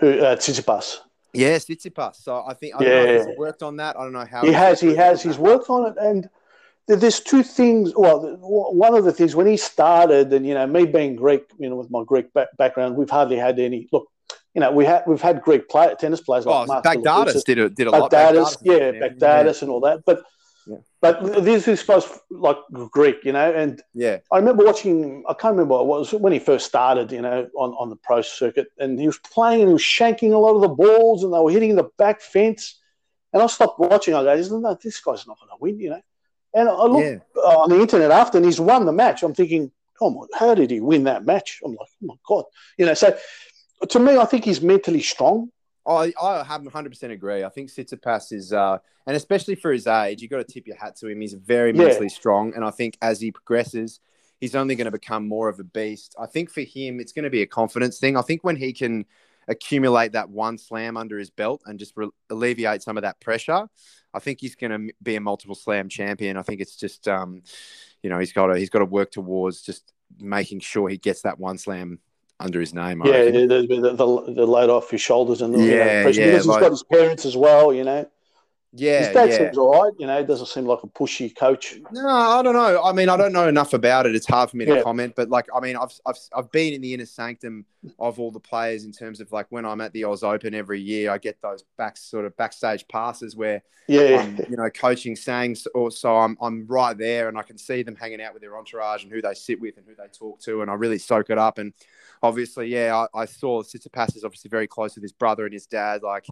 Who 0.00 0.18
uh, 0.18 0.34
Tsitsipas? 0.34 0.98
Yeah, 1.32 1.56
Tsitsipas. 1.56 2.16
So 2.16 2.44
I 2.46 2.54
think 2.54 2.74
I 2.74 2.84
yeah. 2.84 3.26
he's 3.26 3.38
worked 3.38 3.62
on 3.62 3.76
that. 3.76 3.96
I 3.96 4.02
don't 4.02 4.12
know 4.12 4.26
how 4.28 4.42
he 4.42 4.52
has. 4.52 4.80
He 4.80 4.96
has. 4.96 5.22
He's 5.22 5.38
worked 5.38 5.70
on 5.70 5.92
it, 5.92 5.96
and 6.00 6.28
there's 6.88 7.20
two 7.20 7.44
things. 7.44 7.92
Well, 7.96 8.36
one 8.40 8.96
of 8.96 9.04
the 9.04 9.12
things 9.12 9.36
when 9.36 9.46
he 9.46 9.56
started, 9.56 10.32
and 10.32 10.44
you 10.44 10.54
know, 10.54 10.66
me 10.66 10.84
being 10.84 11.14
Greek, 11.14 11.44
you 11.60 11.70
know, 11.70 11.76
with 11.76 11.92
my 11.92 12.02
Greek 12.04 12.26
background, 12.58 12.96
we've 12.96 13.08
hardly 13.08 13.36
had 13.36 13.60
any. 13.60 13.88
Look, 13.92 14.08
you 14.56 14.60
know, 14.60 14.72
we 14.72 14.86
had 14.86 15.02
we've 15.06 15.20
had 15.20 15.42
Greek 15.42 15.68
play, 15.68 15.94
tennis 16.00 16.22
players 16.22 16.46
like 16.46 16.70
oh, 16.70 16.80
Baghdatis 16.80 17.44
did 17.44 17.58
a 17.58 17.68
did 17.68 17.88
a 17.88 17.90
lot. 17.90 18.10
Baghdatis, 18.10 18.56
yeah, 18.62 18.90
yeah. 18.90 19.52
and 19.60 19.70
all 19.70 19.80
that. 19.80 20.02
But 20.06 20.22
yeah. 20.66 20.78
but 21.02 21.44
this 21.44 21.68
is 21.68 21.80
supposed 21.80 22.08
like 22.30 22.56
Greek, 22.90 23.22
you 23.22 23.32
know. 23.32 23.52
And 23.52 23.82
yeah, 23.92 24.16
I 24.32 24.38
remember 24.38 24.64
watching. 24.64 25.22
I 25.28 25.34
can't 25.34 25.52
remember 25.52 25.74
what 25.74 25.82
it 25.82 25.86
was 25.86 26.12
when 26.14 26.32
he 26.32 26.38
first 26.38 26.64
started, 26.64 27.12
you 27.12 27.20
know, 27.20 27.46
on 27.54 27.72
on 27.72 27.90
the 27.90 27.96
pro 27.96 28.22
circuit, 28.22 28.68
and 28.78 28.98
he 28.98 29.06
was 29.06 29.18
playing 29.18 29.60
and 29.60 29.68
he 29.68 29.74
was 29.74 29.82
shanking 29.82 30.32
a 30.32 30.38
lot 30.38 30.54
of 30.54 30.62
the 30.62 30.68
balls, 30.70 31.22
and 31.22 31.34
they 31.34 31.38
were 31.38 31.50
hitting 31.50 31.76
the 31.76 31.90
back 31.98 32.22
fence. 32.22 32.80
And 33.34 33.42
I 33.42 33.48
stopped 33.48 33.78
watching. 33.78 34.14
I 34.14 34.22
go, 34.22 34.34
"Isn't 34.34 34.62
that 34.62 34.80
this 34.80 34.98
guy's 35.00 35.26
not 35.26 35.38
going 35.38 35.50
to 35.50 35.56
win?" 35.60 35.78
You 35.78 35.90
know. 35.90 36.02
And 36.54 36.66
I 36.70 36.84
look 36.86 37.04
yeah. 37.04 37.42
on 37.42 37.68
the 37.68 37.78
internet 37.78 38.10
after, 38.10 38.38
and 38.38 38.46
he's 38.46 38.58
won 38.58 38.86
the 38.86 38.92
match. 38.92 39.22
I'm 39.22 39.34
thinking, 39.34 39.70
oh 40.00 40.08
my, 40.08 40.26
how 40.38 40.54
did 40.54 40.70
he 40.70 40.80
win 40.80 41.04
that 41.04 41.26
match? 41.26 41.60
I'm 41.62 41.72
like, 41.72 41.88
oh 42.02 42.06
my 42.06 42.14
god, 42.26 42.44
you 42.78 42.86
know. 42.86 42.94
So 42.94 43.14
to 43.88 43.98
me, 43.98 44.16
I 44.16 44.24
think 44.24 44.44
he's 44.44 44.60
mentally 44.60 45.02
strong. 45.02 45.50
I, 45.86 46.12
I 46.20 46.42
have 46.42 46.62
100% 46.62 47.10
agree. 47.12 47.44
I 47.44 47.48
think 47.48 47.70
Tsitsipas 47.70 48.32
is, 48.32 48.52
uh, 48.52 48.78
and 49.06 49.16
especially 49.16 49.54
for 49.54 49.72
his 49.72 49.86
age, 49.86 50.20
you've 50.20 50.30
got 50.30 50.38
to 50.38 50.52
tip 50.52 50.66
your 50.66 50.76
hat 50.76 50.96
to 50.96 51.08
him. 51.08 51.20
He's 51.20 51.34
very 51.34 51.72
yeah. 51.72 51.84
mentally 51.84 52.08
strong. 52.08 52.54
And 52.54 52.64
I 52.64 52.70
think 52.70 52.98
as 53.00 53.20
he 53.20 53.30
progresses, 53.30 54.00
he's 54.40 54.56
only 54.56 54.74
going 54.74 54.86
to 54.86 54.90
become 54.90 55.28
more 55.28 55.48
of 55.48 55.60
a 55.60 55.64
beast. 55.64 56.14
I 56.18 56.26
think 56.26 56.50
for 56.50 56.62
him, 56.62 56.98
it's 56.98 57.12
going 57.12 57.24
to 57.24 57.30
be 57.30 57.42
a 57.42 57.46
confidence 57.46 57.98
thing. 57.98 58.16
I 58.16 58.22
think 58.22 58.42
when 58.42 58.56
he 58.56 58.72
can 58.72 59.04
accumulate 59.48 60.12
that 60.12 60.28
one 60.28 60.58
slam 60.58 60.96
under 60.96 61.18
his 61.18 61.30
belt 61.30 61.62
and 61.66 61.78
just 61.78 61.92
re- 61.96 62.10
alleviate 62.30 62.82
some 62.82 62.96
of 62.96 63.02
that 63.02 63.20
pressure, 63.20 63.68
I 64.12 64.18
think 64.18 64.40
he's 64.40 64.56
going 64.56 64.88
to 64.88 64.94
be 65.02 65.14
a 65.14 65.20
multiple 65.20 65.54
slam 65.54 65.88
champion. 65.88 66.36
I 66.36 66.42
think 66.42 66.60
it's 66.60 66.76
just, 66.76 67.06
um, 67.06 67.42
you 68.02 68.10
know, 68.10 68.18
he's 68.18 68.32
got 68.32 68.48
to 68.48 68.58
he's 68.58 68.70
got 68.70 68.80
to 68.80 68.86
work 68.86 69.12
towards 69.12 69.62
just 69.62 69.92
making 70.18 70.60
sure 70.60 70.88
he 70.88 70.96
gets 70.96 71.22
that 71.22 71.38
one 71.38 71.58
slam 71.58 72.00
under 72.40 72.60
his 72.60 72.74
name. 72.74 73.02
I 73.02 73.06
yeah, 73.06 73.24
the, 73.24 73.46
the, 73.46 73.66
the, 73.66 74.32
the, 74.34 74.46
load 74.46 74.70
off 74.70 74.90
his 74.90 75.00
shoulders 75.00 75.42
and 75.42 75.54
the 75.54 75.58
yeah, 75.58 75.64
you 75.64 75.70
know, 75.70 75.84
yeah, 75.84 76.02
because 76.04 76.46
like, 76.46 76.58
he's 76.58 76.62
got 76.62 76.70
his 76.70 76.82
parents 76.82 77.24
as 77.24 77.36
well. 77.36 77.72
You 77.72 77.84
know. 77.84 78.10
Yeah, 78.78 78.98
his 78.98 79.08
dad 79.08 79.30
yeah. 79.30 79.38
seems 79.38 79.58
all 79.58 79.72
right. 79.72 79.92
You 79.98 80.06
know, 80.06 80.22
doesn't 80.22 80.48
seem 80.48 80.66
like 80.66 80.82
a 80.82 80.86
pushy 80.86 81.34
coach. 81.34 81.76
No, 81.92 82.06
I 82.06 82.42
don't 82.42 82.52
know. 82.52 82.82
I 82.82 82.92
mean, 82.92 83.08
I 83.08 83.16
don't 83.16 83.32
know 83.32 83.48
enough 83.48 83.72
about 83.72 84.04
it. 84.04 84.14
It's 84.14 84.26
hard 84.26 84.50
for 84.50 84.56
me 84.58 84.66
to 84.66 84.82
comment. 84.82 85.14
But 85.16 85.30
like, 85.30 85.46
I 85.54 85.60
mean, 85.60 85.76
I've, 85.76 85.98
I've 86.04 86.18
I've 86.36 86.52
been 86.52 86.74
in 86.74 86.82
the 86.82 86.92
inner 86.92 87.06
sanctum 87.06 87.64
of 87.98 88.20
all 88.20 88.30
the 88.30 88.40
players 88.40 88.84
in 88.84 88.92
terms 88.92 89.20
of 89.20 89.32
like 89.32 89.46
when 89.48 89.64
I'm 89.64 89.80
at 89.80 89.92
the 89.92 90.04
Oz 90.04 90.22
Open 90.22 90.52
every 90.52 90.80
year, 90.80 91.10
I 91.10 91.16
get 91.16 91.40
those 91.40 91.64
back 91.78 91.96
sort 91.96 92.26
of 92.26 92.36
backstage 92.36 92.86
passes 92.88 93.34
where 93.34 93.62
yeah, 93.88 94.20
I'm, 94.22 94.36
you 94.50 94.56
know, 94.56 94.68
coaching 94.68 95.16
saying 95.16 95.56
or 95.74 95.90
so 95.90 96.16
I'm 96.16 96.36
I'm 96.42 96.66
right 96.66 96.98
there 96.98 97.28
and 97.28 97.38
I 97.38 97.42
can 97.42 97.56
see 97.56 97.82
them 97.82 97.96
hanging 97.96 98.20
out 98.20 98.34
with 98.34 98.42
their 98.42 98.58
entourage 98.58 99.04
and 99.04 99.12
who 99.12 99.22
they 99.22 99.34
sit 99.34 99.58
with 99.58 99.78
and 99.78 99.86
who 99.86 99.94
they 99.94 100.08
talk 100.08 100.40
to, 100.40 100.60
and 100.60 100.70
I 100.70 100.74
really 100.74 100.98
soak 100.98 101.30
it 101.30 101.38
up. 101.38 101.56
And 101.58 101.72
obviously, 102.26 102.68
yeah, 102.68 103.06
I, 103.14 103.22
I 103.22 103.24
saw 103.24 103.62
Tsitsipas 103.62 104.16
is 104.16 104.24
obviously 104.24 104.48
very 104.48 104.66
close 104.66 104.94
with 104.94 105.02
his 105.02 105.12
brother 105.12 105.44
and 105.44 105.52
his 105.52 105.66
dad, 105.66 106.02
like 106.02 106.26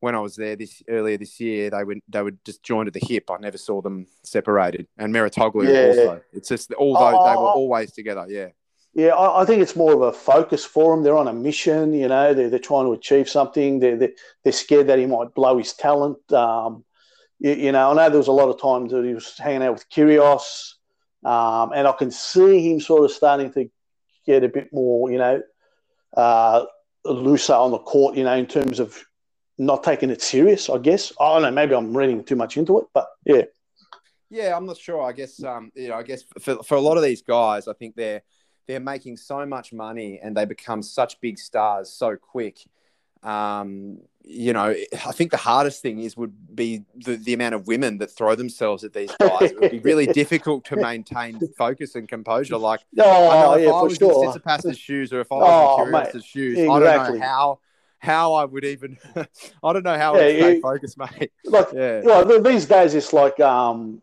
when 0.00 0.14
I 0.14 0.20
was 0.20 0.36
there 0.36 0.56
this 0.56 0.82
earlier 0.88 1.16
this 1.16 1.40
year, 1.40 1.70
they 1.70 1.82
would 1.82 2.00
they 2.08 2.22
would 2.22 2.44
just 2.44 2.62
joined 2.62 2.88
at 2.88 2.94
the 2.94 3.00
hip. 3.02 3.30
I 3.30 3.38
never 3.38 3.58
saw 3.58 3.82
them 3.82 4.06
separated. 4.22 4.86
And 4.96 5.12
Mouratoglou 5.12 5.64
yeah. 5.64 5.88
also. 5.88 6.20
It's 6.32 6.48
just 6.48 6.72
although 6.74 7.10
they 7.10 7.36
were 7.36 7.50
always 7.50 7.92
together. 7.92 8.26
Yeah. 8.28 8.48
Yeah, 8.94 9.10
I, 9.10 9.42
I, 9.42 9.44
think 9.44 9.62
it's 9.62 9.76
more 9.76 9.92
of 9.92 10.00
a 10.00 10.12
focus 10.12 10.64
for 10.64 10.96
them. 10.96 11.04
They're 11.04 11.16
on 11.16 11.28
a 11.28 11.32
mission. 11.32 11.92
You 11.92 12.08
know, 12.08 12.34
they're, 12.34 12.50
they're 12.50 12.58
trying 12.58 12.86
to 12.86 12.92
achieve 12.92 13.28
something. 13.28 13.78
They're, 13.78 13.96
they're, 13.96 14.12
they're 14.42 14.52
scared 14.52 14.88
that 14.88 14.98
he 14.98 15.06
might 15.06 15.34
blow 15.34 15.58
his 15.58 15.74
talent. 15.74 16.32
Um, 16.32 16.84
you, 17.38 17.52
you, 17.52 17.72
know, 17.72 17.90
I 17.90 17.94
know 17.94 18.08
there 18.08 18.18
was 18.18 18.28
a 18.28 18.32
lot 18.32 18.48
of 18.48 18.60
times 18.60 18.90
that 18.90 19.04
he 19.04 19.14
was 19.14 19.36
hanging 19.38 19.62
out 19.62 19.74
with 19.74 19.88
Kyrgios, 19.90 20.72
um, 21.22 21.72
and 21.74 21.86
I 21.86 21.92
can 21.92 22.10
see 22.10 22.72
him 22.72 22.80
sort 22.80 23.04
of 23.04 23.12
starting 23.12 23.52
to 23.52 23.70
get 24.28 24.44
a 24.44 24.48
bit 24.48 24.72
more, 24.72 25.10
you 25.10 25.18
know, 25.18 25.42
uh, 26.16 26.64
looser 27.04 27.54
on 27.54 27.70
the 27.70 27.78
court. 27.78 28.16
You 28.16 28.24
know, 28.24 28.34
in 28.34 28.46
terms 28.46 28.78
of 28.78 29.02
not 29.58 29.82
taking 29.82 30.10
it 30.10 30.22
serious. 30.22 30.70
I 30.70 30.78
guess 30.78 31.12
I 31.20 31.34
don't 31.34 31.42
know. 31.42 31.50
Maybe 31.50 31.74
I'm 31.74 31.96
reading 31.96 32.22
too 32.22 32.36
much 32.36 32.56
into 32.56 32.78
it, 32.78 32.86
but 32.94 33.08
yeah. 33.24 33.42
Yeah, 34.30 34.56
I'm 34.56 34.66
not 34.66 34.76
sure. 34.76 35.02
I 35.02 35.12
guess 35.12 35.42
um, 35.42 35.72
you 35.74 35.88
know, 35.88 35.96
I 35.96 36.02
guess 36.02 36.22
for, 36.40 36.62
for 36.62 36.76
a 36.76 36.80
lot 36.80 36.96
of 36.96 37.02
these 37.02 37.22
guys, 37.22 37.66
I 37.66 37.72
think 37.72 37.96
they're 37.96 38.22
they're 38.66 38.80
making 38.80 39.16
so 39.16 39.46
much 39.46 39.72
money 39.72 40.20
and 40.22 40.36
they 40.36 40.44
become 40.44 40.82
such 40.82 41.20
big 41.20 41.38
stars 41.38 41.90
so 41.90 42.16
quick. 42.16 42.58
Um, 43.22 43.98
you 44.30 44.52
know, 44.52 44.74
I 44.92 45.12
think 45.12 45.30
the 45.30 45.38
hardest 45.38 45.80
thing 45.80 46.00
is 46.00 46.14
would 46.16 46.54
be 46.54 46.84
the, 46.94 47.16
the 47.16 47.32
amount 47.32 47.54
of 47.54 47.66
women 47.66 47.96
that 47.98 48.08
throw 48.08 48.34
themselves 48.34 48.84
at 48.84 48.92
these 48.92 49.10
guys. 49.18 49.50
it 49.52 49.58
would 49.58 49.70
be 49.70 49.78
really 49.78 50.06
difficult 50.12 50.66
to 50.66 50.76
maintain 50.76 51.40
focus 51.56 51.94
and 51.94 52.06
composure. 52.06 52.58
Like, 52.58 52.80
oh, 52.98 53.30
I 53.30 53.40
know 53.40 53.52
if 53.54 53.64
yeah, 53.64 53.70
I 53.70 53.82
was 53.82 53.96
sure. 53.96 54.24
in 54.24 54.30
Tsitsipas's 54.30 54.78
shoes 54.86 55.14
or 55.14 55.20
if 55.20 55.32
I 55.32 55.36
was 55.36 55.48
oh, 55.48 55.86
in 55.86 55.92
Kyrgios's 55.92 56.24
shoes, 56.26 56.58
exactly. 56.58 56.76
I 56.76 56.78
don't 56.78 57.18
know 57.18 57.26
how 57.26 57.60
how 58.00 58.34
I 58.34 58.44
would 58.44 58.64
even 58.64 58.98
I 59.16 59.72
don't 59.72 59.82
know 59.82 59.96
how 59.96 60.16
yeah, 60.16 60.20
I 60.20 60.26
would 60.26 60.34
stay 60.34 60.60
focused, 60.60 60.98
mate. 60.98 61.32
Like 61.46 61.68
yeah. 61.72 62.02
well, 62.02 62.42
these 62.42 62.66
days 62.66 62.94
it's 62.94 63.14
like 63.14 63.40
um 63.40 64.02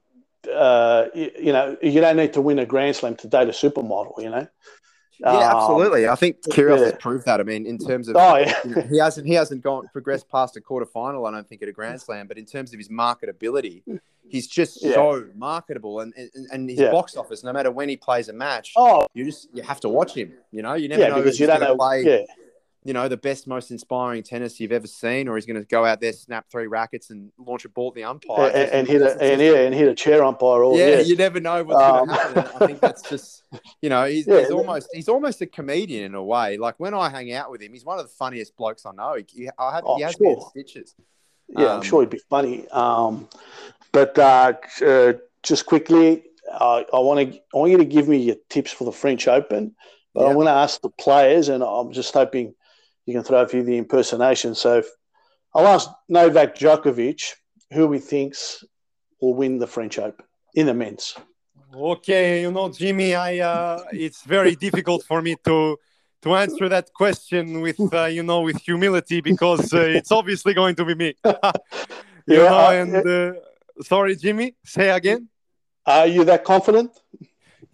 uh 0.51 1.05
you, 1.13 1.31
you, 1.39 1.53
know, 1.53 1.77
you 1.83 2.01
don't 2.01 2.17
need 2.17 2.33
to 2.33 2.41
win 2.41 2.57
a 2.57 2.65
grand 2.65 2.95
slam 2.95 3.15
to 3.17 3.27
date 3.27 3.47
a 3.47 3.51
supermodel, 3.51 4.23
you 4.23 4.31
know. 4.31 4.47
Yeah, 5.19 5.29
um, 5.29 5.57
absolutely. 5.57 6.07
I 6.07 6.15
think 6.15 6.41
Kyrgios 6.41 6.79
yeah. 6.79 6.85
has 6.85 6.93
proved 6.99 7.25
that. 7.25 7.39
I 7.39 7.43
mean, 7.43 7.65
in 7.65 7.77
terms 7.77 8.07
of 8.07 8.15
oh, 8.15 8.37
yeah. 8.37 8.55
you 8.65 8.75
know, 8.75 8.81
he 8.81 8.99
hasn't 8.99 9.27
he 9.27 9.33
hasn't 9.33 9.61
gone 9.61 9.87
progressed 9.91 10.29
past 10.29 10.57
a 10.57 10.61
quarterfinal, 10.61 11.27
I 11.27 11.31
don't 11.31 11.47
think, 11.47 11.61
at 11.61 11.69
a 11.69 11.71
grand 11.71 12.01
slam, 12.01 12.27
but 12.27 12.37
in 12.37 12.45
terms 12.45 12.73
of 12.73 12.79
his 12.79 12.89
marketability, 12.89 13.83
he's 14.27 14.47
just 14.47 14.83
yeah. 14.83 14.93
so 14.93 15.27
marketable 15.35 16.01
and, 16.01 16.13
and, 16.15 16.47
and 16.51 16.69
his 16.69 16.79
box 16.89 17.15
office, 17.15 17.43
no 17.43 17.53
matter 17.53 17.71
when 17.71 17.89
he 17.89 17.97
plays 17.97 18.29
a 18.29 18.33
match, 18.33 18.73
oh, 18.75 19.07
you 19.13 19.25
just 19.25 19.47
you 19.53 19.63
have 19.63 19.79
to 19.81 19.89
watch 19.89 20.13
him. 20.13 20.33
You 20.51 20.61
know, 20.61 20.73
you 20.73 20.87
never 20.87 21.09
know 21.09 21.15
because 21.15 21.39
you 21.39 21.47
don't 21.47 21.61
know 21.61 21.75
play 21.75 22.27
you 22.85 22.93
know, 22.93 23.07
the 23.07 23.17
best, 23.17 23.47
most 23.47 23.71
inspiring 23.71 24.21
tennis 24.21 24.59
you've 24.59 24.71
ever 24.71 24.85
seen, 24.85 25.27
or 25.27 25.35
he's 25.35 25.47
going 25.47 25.59
to 25.59 25.65
go 25.65 25.83
out 25.83 25.99
there, 25.99 26.13
snap 26.13 26.45
three 26.51 26.67
rackets, 26.67 27.09
and 27.09 27.31
launch 27.39 27.65
a 27.65 27.69
ball 27.69 27.89
at 27.89 27.95
the 27.95 28.03
umpire, 28.03 28.51
and, 28.53 28.71
and 28.71 28.87
hit 28.87 29.01
a 29.01 29.19
and, 29.19 29.41
yeah, 29.41 29.55
and 29.55 29.73
hit 29.73 29.87
a 29.87 29.95
chair 29.95 30.23
umpire. 30.23 30.63
Or, 30.63 30.77
yeah, 30.77 30.89
yeah, 30.89 30.99
you 30.99 31.15
never 31.15 31.39
know 31.39 31.63
what's 31.63 31.83
um, 31.83 32.05
going 32.05 32.09
to 32.09 32.41
happen. 32.41 32.61
I 32.61 32.67
think 32.67 32.79
that's 32.79 33.01
just, 33.01 33.41
you 33.81 33.89
know, 33.89 34.05
he's, 34.05 34.27
yeah, 34.27 34.41
he's 34.41 34.51
almost 34.51 34.87
he's 34.93 35.09
almost 35.09 35.41
a 35.41 35.47
comedian 35.47 36.03
in 36.03 36.13
a 36.13 36.23
way. 36.23 36.57
Like 36.57 36.75
when 36.79 36.93
I 36.93 37.09
hang 37.09 37.33
out 37.33 37.49
with 37.49 37.59
him, 37.59 37.73
he's 37.73 37.83
one 37.83 37.97
of 37.97 38.05
the 38.05 38.11
funniest 38.11 38.55
blokes 38.55 38.85
I 38.85 38.91
know. 38.91 39.17
He, 39.27 39.49
I 39.57 39.73
have, 39.73 39.83
oh, 39.83 39.97
he 39.97 40.03
has 40.03 40.13
sure. 40.13 40.47
stitches. 40.51 40.93
Yeah, 41.49 41.65
um, 41.65 41.77
I'm 41.77 41.81
sure 41.81 42.01
he'd 42.01 42.11
be 42.11 42.21
funny. 42.29 42.67
Um, 42.69 43.27
but 43.91 44.15
uh, 44.19 44.53
uh, 44.85 45.13
just 45.41 45.65
quickly, 45.65 46.23
uh, 46.51 46.83
I 46.93 46.99
want 46.99 47.33
to 47.33 47.35
I 47.35 47.57
want 47.57 47.71
you 47.71 47.79
to 47.79 47.85
give 47.85 48.07
me 48.07 48.17
your 48.17 48.35
tips 48.49 48.71
for 48.71 48.83
the 48.83 48.91
French 48.91 49.27
Open. 49.27 49.75
But 50.13 50.25
yeah. 50.25 50.29
I 50.29 50.33
want 50.35 50.47
to 50.47 50.53
ask 50.53 50.79
the 50.81 50.91
players, 50.91 51.49
and 51.49 51.63
I'm 51.63 51.91
just 51.91 52.13
hoping 52.13 52.53
you 53.05 53.13
can 53.13 53.23
throw 53.23 53.41
a 53.41 53.47
few 53.47 53.61
of 53.61 53.65
the 53.65 53.77
impersonations. 53.77 54.59
So 54.59 54.83
I'll 55.53 55.67
ask 55.67 55.89
Novak 56.09 56.55
Djokovic 56.55 57.33
who 57.71 57.91
he 57.91 57.99
thinks 57.99 58.63
will 59.21 59.33
win 59.33 59.57
the 59.57 59.67
French 59.67 59.97
Open 59.99 60.25
in 60.53 60.65
the 60.65 60.73
men's. 60.73 61.15
Okay, 61.73 62.41
you 62.41 62.51
know, 62.51 62.69
Jimmy, 62.69 63.15
I 63.15 63.39
uh, 63.39 63.83
it's 63.91 64.23
very 64.23 64.55
difficult 64.65 65.03
for 65.03 65.21
me 65.21 65.35
to 65.45 65.77
to 66.21 66.35
answer 66.35 66.69
that 66.69 66.93
question 66.93 67.61
with 67.61 67.79
uh, 67.93 68.05
you 68.05 68.23
know 68.23 68.41
with 68.41 68.57
humility 68.61 69.21
because 69.21 69.73
uh, 69.73 69.79
it's 69.79 70.11
obviously 70.11 70.53
going 70.53 70.75
to 70.75 70.85
be 70.85 70.95
me. 70.95 71.15
you 71.25 71.33
yeah, 72.27 72.49
know, 72.49 72.69
and 72.69 72.95
uh, 73.07 73.33
sorry, 73.81 74.15
Jimmy, 74.15 74.55
say 74.63 74.89
again. 74.89 75.27
Are 75.85 76.07
you 76.07 76.23
that 76.25 76.43
confident? 76.43 76.91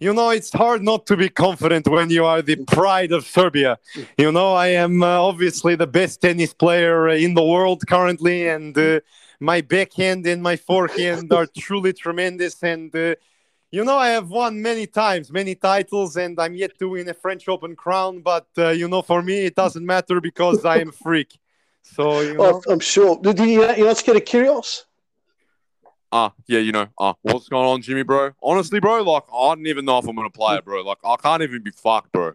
You 0.02 0.12
know, 0.12 0.30
it's 0.30 0.52
hard 0.52 0.82
not 0.82 1.06
to 1.06 1.16
be 1.16 1.28
confident 1.28 1.86
when 1.86 2.10
you 2.10 2.24
are 2.24 2.42
the 2.42 2.56
pride 2.66 3.12
of 3.12 3.24
Serbia. 3.24 3.78
You 4.18 4.32
know, 4.32 4.52
I 4.54 4.68
am 4.68 5.02
uh, 5.02 5.06
obviously 5.06 5.76
the 5.76 5.86
best 5.86 6.20
tennis 6.20 6.52
player 6.52 7.08
in 7.08 7.34
the 7.34 7.44
world 7.44 7.86
currently, 7.86 8.48
and 8.48 8.76
uh, 8.76 9.00
my 9.38 9.60
backhand 9.60 10.26
and 10.26 10.42
my 10.42 10.56
forehand 10.56 11.32
are 11.32 11.46
truly 11.56 11.92
tremendous. 11.92 12.60
And 12.64 12.94
uh, 12.96 13.14
you 13.70 13.84
know, 13.84 13.96
I 13.96 14.08
have 14.08 14.28
won 14.28 14.60
many 14.60 14.88
times, 14.88 15.30
many 15.30 15.54
titles, 15.54 16.16
and 16.16 16.38
I'm 16.40 16.54
yet 16.54 16.76
to 16.80 16.88
win 16.88 17.08
a 17.08 17.14
French 17.14 17.48
Open 17.48 17.76
crown. 17.76 18.22
But 18.22 18.48
uh, 18.58 18.70
you 18.70 18.88
know, 18.88 19.02
for 19.02 19.22
me, 19.22 19.46
it 19.46 19.54
doesn't 19.54 19.86
matter 19.86 20.20
because 20.20 20.64
I 20.64 20.78
am 20.78 20.88
a 20.88 20.92
freak. 20.92 21.38
So 21.82 22.20
you 22.22 22.34
know, 22.38 22.60
I'm 22.68 22.80
sure. 22.80 23.20
Did 23.22 23.38
you, 23.38 23.62
you 23.76 23.84
not 23.84 23.98
scared 23.98 24.16
of 24.16 24.24
Kyrgios? 24.24 24.82
Ah, 26.14 26.26
uh, 26.26 26.30
yeah, 26.46 26.58
you 26.58 26.72
know, 26.72 26.86
ah, 26.98 27.10
uh, 27.10 27.14
what's 27.22 27.48
going 27.48 27.66
on, 27.66 27.80
Jimmy, 27.80 28.02
bro? 28.02 28.32
Honestly, 28.42 28.80
bro, 28.80 29.02
like 29.02 29.22
I 29.34 29.54
don't 29.54 29.66
even 29.66 29.86
know 29.86 29.96
if 29.96 30.06
I'm 30.06 30.14
gonna 30.14 30.28
play 30.28 30.56
it, 30.56 30.64
bro. 30.64 30.82
Like 30.82 30.98
I 31.02 31.16
can't 31.16 31.42
even 31.42 31.62
be 31.62 31.70
fucked, 31.70 32.12
bro. 32.12 32.34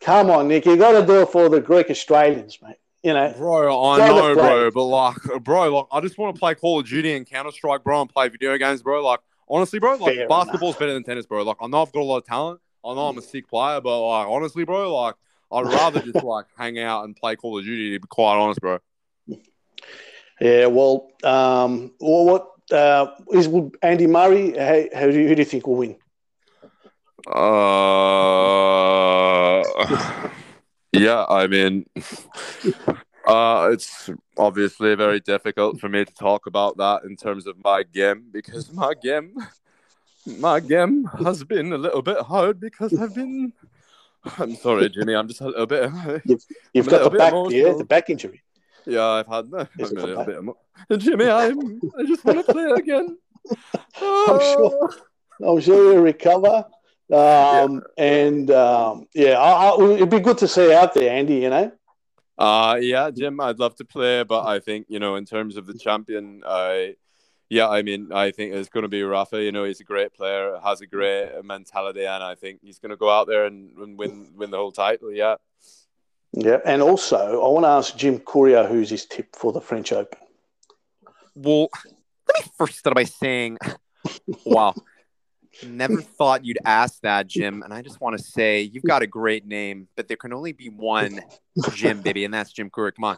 Come 0.00 0.30
on, 0.30 0.48
Nick, 0.48 0.66
you 0.66 0.76
got 0.76 1.00
to 1.00 1.06
do 1.06 1.22
it 1.22 1.30
for 1.30 1.48
the 1.48 1.60
Greek 1.60 1.88
Australians, 1.88 2.58
mate. 2.60 2.76
You 3.02 3.14
know, 3.14 3.32
bro, 3.36 3.84
I 3.90 3.98
know, 3.98 4.34
bro, 4.34 4.70
but 4.72 4.82
like, 4.82 5.16
bro, 5.44 5.76
like 5.76 5.86
I 5.92 6.00
just 6.00 6.18
want 6.18 6.34
to 6.34 6.38
play 6.40 6.56
Call 6.56 6.80
of 6.80 6.88
Duty 6.88 7.14
and 7.14 7.24
Counter 7.24 7.52
Strike, 7.52 7.84
bro, 7.84 8.00
and 8.00 8.10
play 8.10 8.28
video 8.28 8.58
games, 8.58 8.82
bro. 8.82 9.04
Like 9.04 9.20
honestly, 9.48 9.78
bro, 9.78 9.94
like 9.96 10.16
Fair 10.16 10.28
basketball's 10.28 10.72
enough. 10.72 10.80
better 10.80 10.94
than 10.94 11.04
tennis, 11.04 11.26
bro. 11.26 11.44
Like 11.44 11.58
I 11.60 11.68
know 11.68 11.82
I've 11.82 11.92
got 11.92 12.00
a 12.00 12.04
lot 12.04 12.18
of 12.18 12.26
talent. 12.26 12.60
I 12.84 12.94
know 12.94 13.08
I'm 13.08 13.18
a 13.18 13.22
sick 13.22 13.48
player, 13.48 13.80
but 13.80 14.00
like 14.00 14.26
honestly, 14.26 14.64
bro, 14.64 14.92
like 14.92 15.14
I'd 15.52 15.66
rather 15.66 16.00
just 16.00 16.16
like 16.24 16.46
hang 16.58 16.80
out 16.80 17.04
and 17.04 17.14
play 17.14 17.36
Call 17.36 17.56
of 17.56 17.64
Duty. 17.64 17.92
To 17.92 18.00
be 18.00 18.08
quite 18.08 18.36
honest, 18.36 18.60
bro. 18.60 18.80
Yeah, 20.40 20.66
well, 20.66 21.08
um, 21.22 21.92
well, 22.00 22.24
what 22.26 22.55
uh, 22.72 23.06
is 23.32 23.48
Andy 23.82 24.06
Murray? 24.06 24.56
How, 24.56 24.84
how 24.98 25.06
do 25.06 25.18
you, 25.18 25.28
who 25.28 25.34
do 25.34 25.42
you 25.42 25.46
think 25.46 25.66
will 25.66 25.76
win? 25.76 25.96
Uh, 27.26 27.42
yeah, 30.92 31.24
I 31.28 31.46
mean, 31.48 31.86
uh, 33.26 33.68
it's 33.72 34.10
obviously 34.38 34.94
very 34.94 35.20
difficult 35.20 35.80
for 35.80 35.88
me 35.88 36.04
to 36.04 36.14
talk 36.14 36.46
about 36.46 36.76
that 36.76 37.02
in 37.04 37.16
terms 37.16 37.46
of 37.46 37.56
my 37.64 37.82
game 37.82 38.26
because 38.32 38.72
my 38.72 38.92
game, 38.94 39.34
my 40.38 40.60
game 40.60 41.04
has 41.24 41.42
been 41.42 41.72
a 41.72 41.78
little 41.78 42.02
bit 42.02 42.20
hard 42.20 42.60
because 42.60 42.96
I've 42.98 43.14
been. 43.14 43.52
I'm 44.38 44.56
sorry, 44.56 44.88
Jimmy. 44.88 45.14
I'm 45.14 45.28
just 45.28 45.40
a 45.40 45.46
little 45.46 45.66
bit. 45.66 45.90
You've, 46.24 46.44
you've 46.74 46.88
got 46.88 47.10
the 47.10 47.18
back, 47.18 47.32
yeah, 47.50 47.74
the 47.74 47.84
back 47.84 48.10
injury. 48.10 48.42
Yeah, 48.86 49.04
I've 49.06 49.26
had 49.26 49.50
that. 49.52 49.68
a 49.78 49.84
little 49.84 50.24
bit 50.24 50.42
more. 50.42 50.56
Jimmy, 50.96 51.28
I'm. 51.28 51.80
I 51.98 52.04
just 52.04 52.24
want 52.24 52.46
to 52.46 52.52
play 52.52 52.70
again. 52.76 53.18
I'm 54.00 54.40
sure. 54.40 54.94
I'm 55.46 55.60
sure 55.60 55.92
you'll 55.92 56.02
recover. 56.02 56.64
Um, 57.12 57.82
yeah. 57.96 58.04
And 58.04 58.50
um, 58.50 59.06
yeah, 59.14 59.38
I, 59.38 59.70
I, 59.70 59.90
it'd 59.94 60.10
be 60.10 60.20
good 60.20 60.38
to 60.38 60.48
see 60.48 60.72
out 60.72 60.94
there, 60.94 61.10
Andy. 61.10 61.36
You 61.36 61.50
know. 61.50 61.72
Uh 62.38 62.76
yeah, 62.80 63.10
Jim, 63.10 63.40
I'd 63.40 63.58
love 63.58 63.76
to 63.76 63.84
play, 63.84 64.22
but 64.22 64.44
I 64.44 64.60
think 64.60 64.86
you 64.90 64.98
know, 64.98 65.16
in 65.16 65.24
terms 65.24 65.56
of 65.56 65.66
the 65.66 65.74
champion, 65.74 66.42
I. 66.46 66.96
Yeah, 67.48 67.68
I 67.68 67.82
mean, 67.82 68.12
I 68.12 68.32
think 68.32 68.54
it's 68.54 68.68
going 68.68 68.82
to 68.82 68.88
be 68.88 69.04
Rafa. 69.04 69.40
You 69.40 69.52
know, 69.52 69.62
he's 69.62 69.78
a 69.78 69.84
great 69.84 70.12
player, 70.12 70.58
has 70.64 70.80
a 70.80 70.86
great 70.86 71.30
mentality, 71.44 72.04
and 72.04 72.20
I 72.20 72.34
think 72.34 72.58
he's 72.60 72.80
going 72.80 72.90
to 72.90 72.96
go 72.96 73.08
out 73.08 73.28
there 73.28 73.46
and, 73.46 73.70
and 73.78 73.96
win 73.96 74.32
win 74.34 74.50
the 74.50 74.56
whole 74.56 74.72
title. 74.72 75.12
Yeah. 75.12 75.36
Yeah, 76.38 76.58
and 76.66 76.82
also 76.82 77.16
I 77.42 77.48
want 77.48 77.64
to 77.64 77.70
ask 77.70 77.96
Jim 77.96 78.18
Courier 78.20 78.64
who's 78.64 78.90
his 78.90 79.06
tip 79.06 79.34
for 79.34 79.52
the 79.52 79.60
French 79.60 79.90
Open. 79.90 80.18
Well, 81.34 81.70
let 82.28 82.44
me 82.44 82.52
first 82.58 82.78
start 82.78 82.94
by 82.94 83.04
saying, 83.04 83.56
wow, 84.44 84.74
never 85.66 86.02
thought 86.02 86.44
you'd 86.44 86.58
ask 86.64 87.00
that, 87.00 87.26
Jim. 87.26 87.62
And 87.62 87.72
I 87.72 87.80
just 87.80 88.02
want 88.02 88.18
to 88.18 88.22
say 88.22 88.60
you've 88.60 88.84
got 88.84 89.02
a 89.02 89.06
great 89.06 89.46
name, 89.46 89.88
but 89.96 90.08
there 90.08 90.18
can 90.18 90.34
only 90.34 90.52
be 90.52 90.68
one 90.68 91.20
Jim, 91.72 92.02
baby, 92.02 92.26
and 92.26 92.34
that's 92.34 92.52
Jim 92.52 92.68
Courier. 92.68 92.92
Come 92.92 93.04
on. 93.04 93.16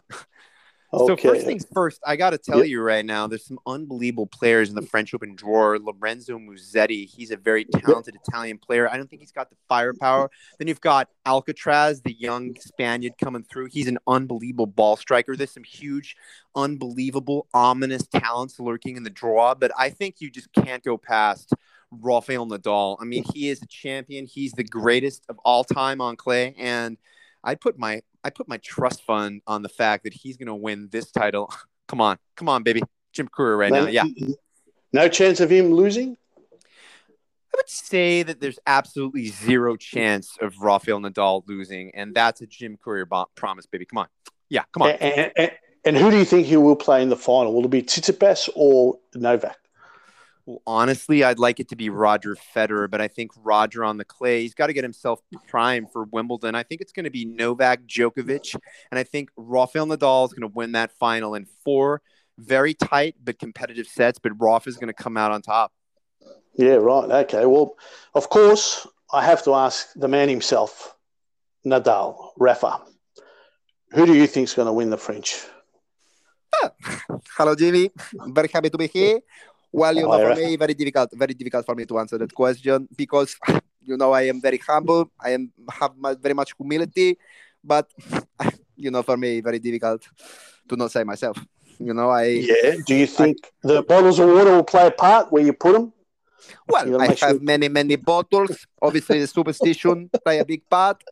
Okay. 0.91 1.21
So 1.21 1.33
first 1.33 1.45
things 1.45 1.65
first, 1.71 2.01
I 2.05 2.15
got 2.15 2.31
to 2.31 2.37
tell 2.39 2.59
yep. 2.59 2.67
you 2.67 2.81
right 2.81 3.05
now, 3.05 3.27
there's 3.27 3.45
some 3.45 3.59
unbelievable 3.67 4.25
players 4.25 4.69
in 4.69 4.75
the 4.75 4.81
French 4.81 5.13
Open 5.13 5.35
drawer. 5.35 5.77
Lorenzo 5.77 6.39
Musetti, 6.39 7.05
he's 7.05 7.29
a 7.29 7.37
very 7.37 7.65
talented. 7.65 8.15
Italian 8.27 8.57
player. 8.57 8.89
I 8.89 8.97
don't 8.97 9.07
think 9.07 9.21
he's 9.21 9.31
got 9.31 9.49
the 9.49 9.55
firepower. 9.67 10.31
Then 10.57 10.67
you've 10.67 10.81
got 10.81 11.09
Alcaraz, 11.27 12.01
the 12.01 12.13
young 12.13 12.55
Spaniard 12.59 13.13
coming 13.23 13.43
through. 13.43 13.67
He's 13.71 13.87
an 13.87 13.99
unbelievable 14.07 14.65
ball 14.65 14.97
striker. 14.97 15.35
There's 15.35 15.51
some 15.51 15.63
huge, 15.63 16.15
unbelievable, 16.55 17.47
ominous 17.53 18.07
talents 18.07 18.59
lurking 18.59 18.97
in 18.97 19.03
the 19.03 19.09
draw, 19.11 19.53
but 19.53 19.71
I 19.77 19.91
think 19.91 20.15
you 20.19 20.31
just 20.31 20.51
can't 20.53 20.83
go 20.83 20.97
past 20.97 21.53
Rafael 21.91 22.47
Nadal. 22.47 22.97
I 22.99 23.05
mean, 23.05 23.23
he 23.33 23.49
is 23.49 23.61
a 23.61 23.67
champion. 23.67 24.25
He's 24.25 24.53
the 24.53 24.63
greatest 24.63 25.25
of 25.29 25.37
all 25.45 25.63
time 25.63 26.01
on 26.01 26.15
clay, 26.15 26.55
and 26.57 26.97
I 27.43 27.55
put 27.55 27.77
my 27.77 28.01
I 28.23 28.29
put 28.29 28.47
my 28.47 28.57
trust 28.57 29.03
fund 29.03 29.41
on 29.47 29.61
the 29.61 29.69
fact 29.69 30.03
that 30.03 30.13
he's 30.13 30.37
going 30.37 30.47
to 30.47 30.55
win 30.55 30.89
this 30.91 31.11
title. 31.11 31.53
come 31.87 32.01
on, 32.01 32.17
come 32.35 32.49
on, 32.49 32.63
baby, 32.63 32.81
Jim 33.13 33.27
Courier 33.27 33.57
right 33.57 33.71
no, 33.71 33.85
now. 33.85 33.89
Yeah, 33.89 34.03
no 34.93 35.07
chance 35.07 35.39
of 35.39 35.49
him 35.49 35.73
losing. 35.73 36.17
I 36.51 37.57
would 37.57 37.69
say 37.69 38.23
that 38.23 38.39
there's 38.39 38.59
absolutely 38.67 39.27
zero 39.27 39.75
chance 39.75 40.37
of 40.39 40.59
Rafael 40.59 40.99
Nadal 40.99 41.43
losing, 41.47 41.91
and 41.95 42.13
that's 42.13 42.41
a 42.41 42.47
Jim 42.47 42.77
Courier 42.77 43.07
promise, 43.35 43.65
baby. 43.65 43.85
Come 43.85 43.99
on, 43.99 44.07
yeah, 44.49 44.63
come 44.71 44.83
on. 44.83 44.91
And, 44.91 45.31
and, 45.35 45.51
and, 45.83 45.97
who 45.97 46.11
do 46.11 46.17
you 46.17 46.25
think 46.25 46.45
he 46.45 46.57
will 46.57 46.75
play 46.75 47.01
in 47.01 47.09
the 47.09 47.15
final? 47.15 47.53
Will 47.53 47.65
it 47.65 47.71
be 47.71 47.81
Tsitsipas 47.81 48.49
or 48.55 48.99
Novak? 49.15 49.57
Well, 50.49 50.63
honestly, 50.65 51.23
I'd 51.23 51.37
like 51.37 51.59
it 51.59 51.69
to 51.69 51.75
be 51.75 51.91
Roger 51.91 52.35
Federer, 52.55 52.89
but 52.89 52.99
I 52.99 53.07
think 53.07 53.29
Roger 53.37 53.83
on 53.83 53.97
the 53.97 54.03
clay, 54.03 54.41
he's 54.41 54.55
got 54.55 54.65
to 54.65 54.73
get 54.73 54.83
himself 54.83 55.21
primed 55.47 55.91
for 55.91 56.05
Wimbledon. 56.05 56.55
I 56.55 56.63
think 56.63 56.81
it's 56.81 56.91
going 56.91 57.03
to 57.03 57.11
be 57.11 57.23
Novak 57.23 57.83
Djokovic, 57.83 58.55
and 58.89 58.97
I 58.97 59.03
think 59.03 59.29
Rafael 59.37 59.85
Nadal 59.85 60.25
is 60.25 60.33
going 60.33 60.49
to 60.49 60.55
win 60.55 60.71
that 60.71 60.91
final 60.93 61.35
in 61.35 61.45
four 61.63 62.01
very 62.39 62.73
tight 62.73 63.13
but 63.23 63.37
competitive 63.37 63.85
sets. 63.85 64.17
But 64.17 64.31
Rafa 64.39 64.69
is 64.69 64.77
going 64.77 64.87
to 64.87 64.93
come 64.93 65.17
out 65.17 65.31
on 65.31 65.43
top. 65.43 65.71
Yeah, 66.55 66.77
right. 66.81 67.11
Okay. 67.25 67.45
Well, 67.45 67.75
of 68.15 68.29
course, 68.29 68.87
I 69.13 69.23
have 69.23 69.43
to 69.43 69.53
ask 69.53 69.93
the 69.95 70.07
man 70.07 70.29
himself, 70.29 70.95
Nadal, 71.63 72.29
Rafa. 72.37 72.81
Who 73.91 74.07
do 74.07 74.15
you 74.15 74.25
think 74.25 74.45
is 74.45 74.55
going 74.55 74.65
to 74.65 74.73
win 74.73 74.89
the 74.89 74.97
French? 74.97 75.45
Ah, 76.55 76.71
hello, 77.37 77.53
Jimmy. 77.53 77.91
Very 78.29 78.49
happy 78.51 78.71
to 78.71 78.77
be 78.79 78.87
here. 78.87 79.19
Well, 79.71 79.95
you 79.95 80.03
know, 80.03 80.17
for 80.17 80.35
me, 80.35 80.55
very 80.55 80.73
difficult, 80.73 81.09
very 81.13 81.33
difficult 81.33 81.65
for 81.65 81.75
me 81.75 81.85
to 81.85 81.99
answer 81.99 82.17
that 82.17 82.33
question 82.33 82.87
because, 82.95 83.35
you 83.83 83.97
know, 83.97 84.11
I 84.11 84.23
am 84.23 84.41
very 84.41 84.57
humble. 84.57 85.11
I 85.19 85.31
am 85.31 85.51
have 85.71 85.91
very 86.19 86.33
much 86.33 86.53
humility, 86.57 87.17
but, 87.63 87.87
you 88.75 88.89
know, 88.89 89.03
for 89.03 89.17
me, 89.17 89.41
very 89.41 89.59
difficult 89.59 90.03
to 90.67 90.75
not 90.75 90.91
say 90.91 91.03
myself. 91.03 91.37
You 91.79 91.93
know, 91.93 92.09
I. 92.09 92.25
Yeah. 92.25 92.75
Do 92.85 92.95
you 92.95 93.07
think 93.07 93.37
I, 93.63 93.67
the 93.67 93.83
bottles 93.83 94.19
of 94.19 94.27
water 94.29 94.51
will 94.51 94.63
play 94.63 94.87
a 94.87 94.91
part 94.91 95.31
where 95.31 95.43
you 95.43 95.53
put 95.53 95.73
them? 95.73 95.93
Well, 96.67 97.01
I 97.01 97.07
have 97.07 97.17
sure. 97.17 97.39
many, 97.39 97.69
many 97.69 97.95
bottles. 97.95 98.65
Obviously, 98.81 99.19
the 99.19 99.27
superstition 99.27 100.09
play 100.23 100.39
a 100.39 100.45
big 100.45 100.67
part. 100.69 101.03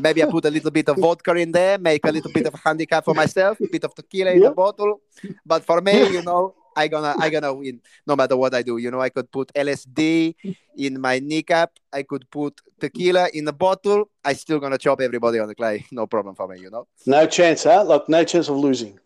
Maybe 0.00 0.22
I 0.22 0.26
put 0.26 0.44
a 0.44 0.50
little 0.50 0.70
bit 0.70 0.88
of 0.88 0.96
vodka 1.04 1.34
in 1.34 1.52
there, 1.52 1.78
make 1.78 2.04
a 2.04 2.10
little 2.10 2.32
bit 2.32 2.46
of 2.46 2.54
a 2.54 2.58
handicap 2.58 3.04
for 3.04 3.14
myself, 3.14 3.60
a 3.60 3.68
bit 3.68 3.84
of 3.84 3.94
tequila 3.94 4.32
in 4.32 4.40
the 4.40 4.50
bottle. 4.50 5.00
But 5.44 5.64
for 5.64 5.80
me, 5.80 6.08
you 6.10 6.22
know, 6.22 6.54
I 6.76 6.88
gonna 6.88 7.14
I 7.18 7.30
gonna 7.30 7.52
win 7.52 7.80
no 8.06 8.16
matter 8.16 8.36
what 8.36 8.54
I 8.54 8.62
do. 8.62 8.78
You 8.78 8.90
know, 8.90 9.00
I 9.00 9.10
could 9.10 9.30
put 9.30 9.52
LSD 9.54 10.34
in 10.76 11.00
my 11.00 11.18
kneecap. 11.18 11.72
I 11.92 12.02
could 12.02 12.30
put 12.30 12.60
tequila 12.78 13.28
in 13.32 13.46
a 13.48 13.52
bottle. 13.52 14.08
I 14.24 14.32
still 14.34 14.60
gonna 14.60 14.78
chop 14.78 15.00
everybody 15.00 15.38
on 15.38 15.48
the 15.48 15.54
clay. 15.54 15.84
No 15.92 16.06
problem 16.06 16.34
for 16.34 16.48
me. 16.48 16.60
You 16.60 16.70
know. 16.70 16.86
No 17.06 17.26
chance, 17.26 17.64
huh? 17.64 17.84
Like 17.84 18.08
no 18.08 18.24
chance 18.24 18.48
of 18.48 18.56
losing. 18.56 18.98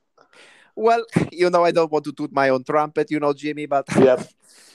Well, 0.76 1.04
you 1.32 1.50
know, 1.50 1.64
I 1.64 1.70
don't 1.70 1.90
want 1.90 2.04
to 2.04 2.12
toot 2.12 2.32
my 2.32 2.48
own 2.48 2.64
trumpet, 2.64 3.10
you 3.10 3.20
know, 3.20 3.32
Jimmy, 3.32 3.66
but 3.66 3.86
yeah, 3.96 4.22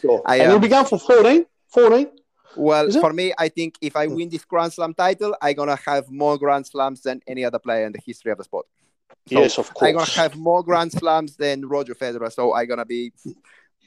sure. 0.01 0.22
I, 0.26 0.38
and 0.38 0.51
you'll 0.51 0.59
be 0.59 0.67
going 0.67 0.86
for 0.86 0.97
14, 0.97 1.45
14. 1.67 2.07
Well, 2.56 2.91
for 2.91 3.14
me, 3.14 3.34
I 3.38 3.50
think 3.50 3.76
if 3.82 3.95
I 3.95 4.08
win 4.08 4.30
this 4.30 4.43
Grand 4.43 4.74
Slam 4.74 4.93
title, 4.93 5.36
I'm 5.41 5.56
gonna 5.56 5.78
have 5.86 6.10
more 6.10 6.38
Grand 6.38 6.66
Slams 6.66 7.02
than 7.02 7.22
any 7.28 7.45
other 7.45 7.60
player 7.60 7.86
in 7.86 7.91
the 7.91 8.00
history 8.04 8.32
of 8.32 8.38
the 8.38 8.43
sport. 8.43 8.66
So 9.28 9.39
yes, 9.39 9.58
of 9.58 9.74
course. 9.74 9.89
I'm 9.89 9.95
gonna 9.95 10.12
have 10.12 10.36
more 10.36 10.64
Grand 10.64 10.91
Slams 10.91 11.36
than 11.36 11.68
Roger 11.68 11.93
Federer, 11.93 12.32
so 12.32 12.56
I'm 12.56 12.68
gonna 12.68 12.86
be. 12.86 13.14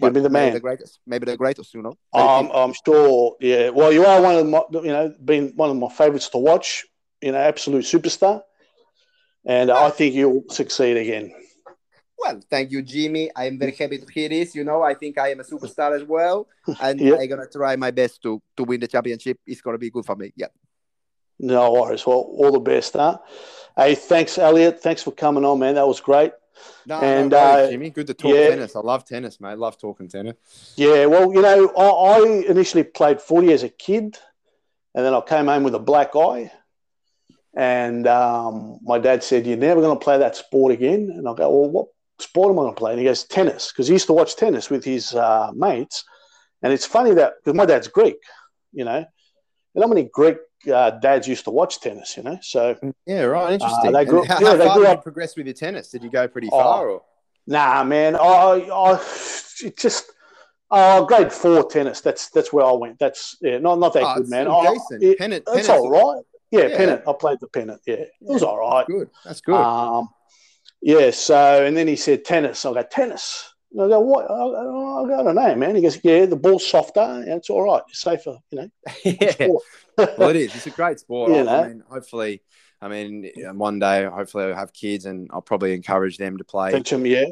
Well, 0.00 0.10
be 0.10 0.20
the 0.20 0.30
man, 0.30 0.54
the 0.54 0.60
greatest, 0.60 1.00
maybe 1.06 1.26
the 1.26 1.36
greatest. 1.36 1.74
You 1.74 1.82
know, 1.82 1.96
um, 2.12 2.50
I'm 2.54 2.72
sure. 2.72 3.36
Yeah, 3.40 3.68
well, 3.70 3.92
you 3.92 4.06
are 4.06 4.20
one 4.22 4.36
of 4.36 4.46
my, 4.46 4.62
you 4.72 4.92
know, 4.92 5.14
been 5.24 5.52
one 5.54 5.70
of 5.70 5.76
my 5.76 5.88
favorites 5.88 6.28
to 6.30 6.38
watch. 6.38 6.86
You 7.20 7.32
know, 7.32 7.38
absolute 7.38 7.84
superstar, 7.84 8.42
and 9.44 9.70
I 9.70 9.90
think 9.90 10.14
you'll 10.14 10.44
succeed 10.48 10.96
again. 10.96 11.32
Well, 12.22 12.40
thank 12.48 12.70
you, 12.70 12.82
Jimmy. 12.82 13.30
I'm 13.34 13.58
very 13.58 13.72
happy 13.72 13.98
to 13.98 14.06
hear 14.12 14.28
this. 14.28 14.54
You 14.54 14.64
know, 14.64 14.82
I 14.82 14.94
think 14.94 15.18
I 15.18 15.30
am 15.32 15.40
a 15.40 15.44
superstar 15.44 15.96
as 15.96 16.04
well, 16.04 16.48
and. 16.80 17.00
I'm 17.00 17.28
gonna 17.28 17.46
try 17.46 17.76
my 17.76 17.90
best 17.90 18.22
to 18.22 18.40
to 18.56 18.64
win 18.64 18.80
the 18.80 18.88
championship. 18.88 19.38
It's 19.46 19.60
gonna 19.60 19.78
be 19.78 19.90
good 19.90 20.04
for 20.04 20.16
me. 20.16 20.32
Yeah. 20.36 20.48
No 21.38 21.72
worries. 21.72 22.06
Well, 22.06 22.18
all 22.18 22.52
the 22.52 22.60
best, 22.60 22.92
huh? 22.92 23.18
Hey, 23.76 23.94
thanks, 23.94 24.38
Elliot. 24.38 24.80
Thanks 24.80 25.02
for 25.02 25.10
coming 25.10 25.44
on, 25.44 25.58
man. 25.58 25.74
That 25.74 25.86
was 25.86 26.00
great. 26.00 26.32
No, 26.86 27.00
and 27.00 27.30
no 27.30 27.38
uh, 27.38 27.70
Jimmy, 27.70 27.90
good 27.90 28.06
to 28.06 28.14
talk 28.14 28.32
yeah. 28.32 28.48
tennis. 28.50 28.76
I 28.76 28.80
love 28.80 29.04
tennis, 29.04 29.40
mate. 29.40 29.50
I 29.50 29.54
love 29.54 29.78
talking 29.78 30.08
tennis. 30.08 30.36
Yeah, 30.76 31.06
well, 31.06 31.32
you 31.32 31.42
know, 31.42 31.72
I, 31.76 32.18
I, 32.18 32.44
initially 32.48 32.84
played 32.84 33.20
footy 33.20 33.52
as 33.52 33.62
a 33.62 33.68
kid, 33.68 34.18
and 34.94 35.04
then 35.04 35.14
I 35.14 35.20
came 35.22 35.46
home 35.46 35.64
with 35.64 35.74
a 35.74 35.80
black 35.80 36.14
eye. 36.14 36.52
And 37.54 38.06
um, 38.06 38.78
my 38.82 38.98
dad 38.98 39.22
said, 39.22 39.46
"You're 39.46 39.56
never 39.56 39.80
going 39.80 39.98
to 39.98 40.04
play 40.04 40.18
that 40.18 40.36
sport 40.36 40.72
again." 40.72 41.10
And 41.10 41.28
I 41.28 41.34
go, 41.34 41.50
"Well, 41.50 41.70
what 41.70 41.88
sport 42.22 42.50
am 42.50 42.58
I 42.58 42.62
going 42.62 42.74
to 42.74 42.78
play? 42.78 42.90
And 42.92 43.00
he 43.00 43.04
goes, 43.06 43.24
tennis, 43.24 43.70
because 43.72 43.88
he 43.88 43.94
used 43.94 44.06
to 44.06 44.12
watch 44.12 44.36
tennis 44.36 44.70
with 44.70 44.84
his 44.84 45.14
uh, 45.14 45.50
mates. 45.54 46.04
And 46.62 46.72
it's 46.72 46.86
funny 46.86 47.12
that, 47.14 47.34
because 47.42 47.56
my 47.56 47.66
dad's 47.66 47.88
Greek, 47.88 48.16
you 48.72 48.84
know, 48.84 49.04
and 49.74 49.84
how 49.84 49.88
many 49.88 50.08
Greek 50.12 50.36
uh, 50.72 50.90
dads 50.90 51.26
used 51.26 51.44
to 51.44 51.50
watch 51.50 51.80
tennis, 51.80 52.16
you 52.16 52.22
know? 52.22 52.38
So, 52.42 52.76
yeah, 53.06 53.22
right. 53.22 53.54
Interesting. 53.54 53.88
Uh, 53.94 53.98
they 53.98 54.04
grew, 54.04 54.24
how, 54.24 54.38
yeah, 54.40 54.46
how 54.48 54.56
they 54.56 54.66
far 54.66 54.76
grew 54.76 54.84
did 54.84 54.90
up. 54.92 54.98
you 54.98 55.02
progress 55.02 55.36
with 55.36 55.46
your 55.46 55.54
tennis? 55.54 55.88
Did 55.88 56.02
you 56.04 56.10
go 56.10 56.28
pretty 56.28 56.48
Oh, 56.52 56.58
far? 56.58 56.88
Or? 56.88 57.02
Nah, 57.46 57.82
man. 57.84 58.14
I, 58.16 58.20
I 58.20 58.92
it 59.64 59.76
just, 59.76 60.12
oh, 60.70 61.04
grade 61.06 61.32
four 61.32 61.68
tennis. 61.68 62.00
That's 62.00 62.28
that's 62.30 62.52
where 62.52 62.64
I 62.64 62.72
went. 62.72 62.98
That's, 63.00 63.36
yeah, 63.40 63.58
not, 63.58 63.78
not 63.80 63.92
that 63.94 64.04
Oh, 64.04 64.14
good, 64.20 64.28
man. 64.28 64.46
decent. 64.46 65.02
it- 65.02 65.18
Pennant- 65.18 65.44
That's 65.46 65.66
pennant's 65.66 65.84
all 65.86 65.90
right. 66.14 66.22
Yeah, 66.52 66.66
Yeah. 66.68 66.76
pennant. 66.76 67.02
I 67.08 67.12
played 67.18 67.38
the 67.40 67.48
pennant. 67.48 67.80
Yeah, 67.86 67.94
it 67.94 68.10
was 68.20 68.42
all 68.42 68.58
right. 68.58 68.86
Good. 68.86 69.08
That's 69.24 69.40
good. 69.40 69.54
Um, 69.56 70.10
yeah. 70.82 71.10
So, 71.10 71.64
and 71.64 71.76
then 71.76 71.88
he 71.88 71.96
said 71.96 72.24
tennis. 72.24 72.64
I 72.64 72.72
go 72.72 72.82
tennis. 72.82 73.52
And 73.72 73.82
I 73.82 73.88
go 73.88 74.00
what? 74.00 74.30
I, 74.30 74.34
I, 74.34 75.20
I 75.20 75.22
don't 75.24 75.34
know, 75.34 75.54
man. 75.54 75.76
He 75.76 75.82
goes, 75.82 75.98
yeah, 76.02 76.26
the 76.26 76.36
ball's 76.36 76.66
softer 76.66 77.00
and 77.00 77.28
it's 77.28 77.48
all 77.48 77.62
right. 77.62 77.82
It's 77.88 78.00
safer, 78.00 78.36
you 78.50 78.58
know. 78.58 78.70
yeah. 79.04 79.48
well, 80.18 80.28
it 80.28 80.36
is. 80.36 80.54
It's 80.54 80.66
a 80.66 80.70
great 80.70 80.98
sport. 80.98 81.30
You 81.32 81.38
I, 81.38 81.42
know. 81.42 81.62
I 81.62 81.68
mean, 81.68 81.82
hopefully, 81.88 82.42
I 82.82 82.88
mean, 82.88 83.30
one 83.54 83.78
day, 83.78 84.04
hopefully, 84.04 84.44
I'll 84.44 84.56
have 84.56 84.72
kids, 84.72 85.06
and 85.06 85.30
I'll 85.32 85.40
probably 85.40 85.72
encourage 85.72 86.18
them 86.18 86.36
to 86.38 86.44
play. 86.44 86.72
Teach 86.72 86.92
'em, 86.92 87.06
yeah. 87.06 87.26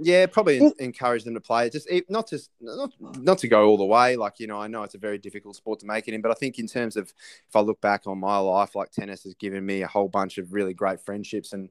Yeah, 0.00 0.26
probably 0.26 0.58
en- 0.60 0.72
encourage 0.78 1.24
them 1.24 1.34
to 1.34 1.40
play. 1.40 1.70
Just 1.70 1.88
not 2.08 2.28
just 2.28 2.50
not 2.60 2.92
not 3.18 3.38
to 3.38 3.48
go 3.48 3.68
all 3.68 3.76
the 3.76 3.84
way. 3.84 4.16
Like 4.16 4.40
you 4.40 4.46
know, 4.46 4.60
I 4.60 4.66
know 4.66 4.82
it's 4.82 4.94
a 4.94 4.98
very 4.98 5.18
difficult 5.18 5.56
sport 5.56 5.80
to 5.80 5.86
make 5.86 6.08
it 6.08 6.14
in, 6.14 6.20
but 6.20 6.30
I 6.30 6.34
think 6.34 6.58
in 6.58 6.66
terms 6.66 6.96
of 6.96 7.12
if 7.48 7.56
I 7.56 7.60
look 7.60 7.80
back 7.80 8.06
on 8.06 8.18
my 8.18 8.38
life, 8.38 8.74
like 8.74 8.90
tennis 8.90 9.24
has 9.24 9.34
given 9.34 9.64
me 9.64 9.82
a 9.82 9.86
whole 9.88 10.08
bunch 10.08 10.38
of 10.38 10.52
really 10.52 10.74
great 10.74 11.00
friendships 11.00 11.52
and 11.52 11.68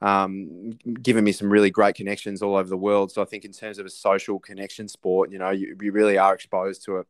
um, 0.00 0.72
given 1.02 1.22
me 1.24 1.30
some 1.32 1.48
really 1.50 1.70
great 1.70 1.94
connections 1.94 2.42
all 2.42 2.56
over 2.56 2.68
the 2.68 2.76
world. 2.76 3.12
So 3.12 3.22
I 3.22 3.24
think 3.24 3.44
in 3.44 3.52
terms 3.52 3.78
of 3.78 3.86
a 3.86 3.90
social 3.90 4.38
connection 4.40 4.88
sport, 4.88 5.30
you 5.30 5.38
know, 5.38 5.50
you, 5.50 5.76
you 5.80 5.92
really 5.92 6.18
are 6.18 6.34
exposed 6.34 6.84
to 6.86 6.98
a 6.98 7.04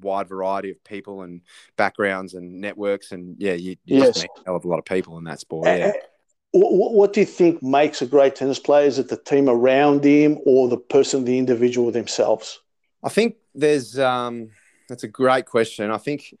wide 0.00 0.28
variety 0.28 0.70
of 0.70 0.82
people 0.82 1.22
and 1.22 1.40
backgrounds 1.76 2.34
and 2.34 2.60
networks, 2.60 3.12
and 3.12 3.36
yeah, 3.38 3.52
you, 3.52 3.76
you 3.84 3.98
Yes. 3.98 4.14
just 4.14 4.22
meet 4.24 4.30
a 4.38 4.44
hell 4.46 4.56
of 4.56 4.64
a 4.64 4.68
lot 4.68 4.78
of 4.78 4.84
people 4.84 5.18
in 5.18 5.24
that 5.24 5.38
sport. 5.40 5.68
Yeah. 5.68 5.92
What, 6.52 6.92
what 6.92 7.12
do 7.12 7.20
you 7.20 7.26
think 7.26 7.62
makes 7.62 8.02
a 8.02 8.06
great 8.06 8.36
tennis 8.36 8.58
player? 8.58 8.86
Is 8.86 8.98
it 8.98 9.08
the 9.08 9.16
team 9.16 9.48
around 9.48 10.04
him 10.04 10.38
or 10.44 10.68
the 10.68 10.76
person, 10.76 11.24
the 11.24 11.38
individual 11.38 11.90
themselves? 11.90 12.60
I 13.02 13.08
think 13.08 13.36
there's 13.54 13.98
um, 13.98 14.50
that's 14.88 15.02
a 15.02 15.08
great 15.08 15.46
question. 15.46 15.90
I 15.90 15.98
think 15.98 16.34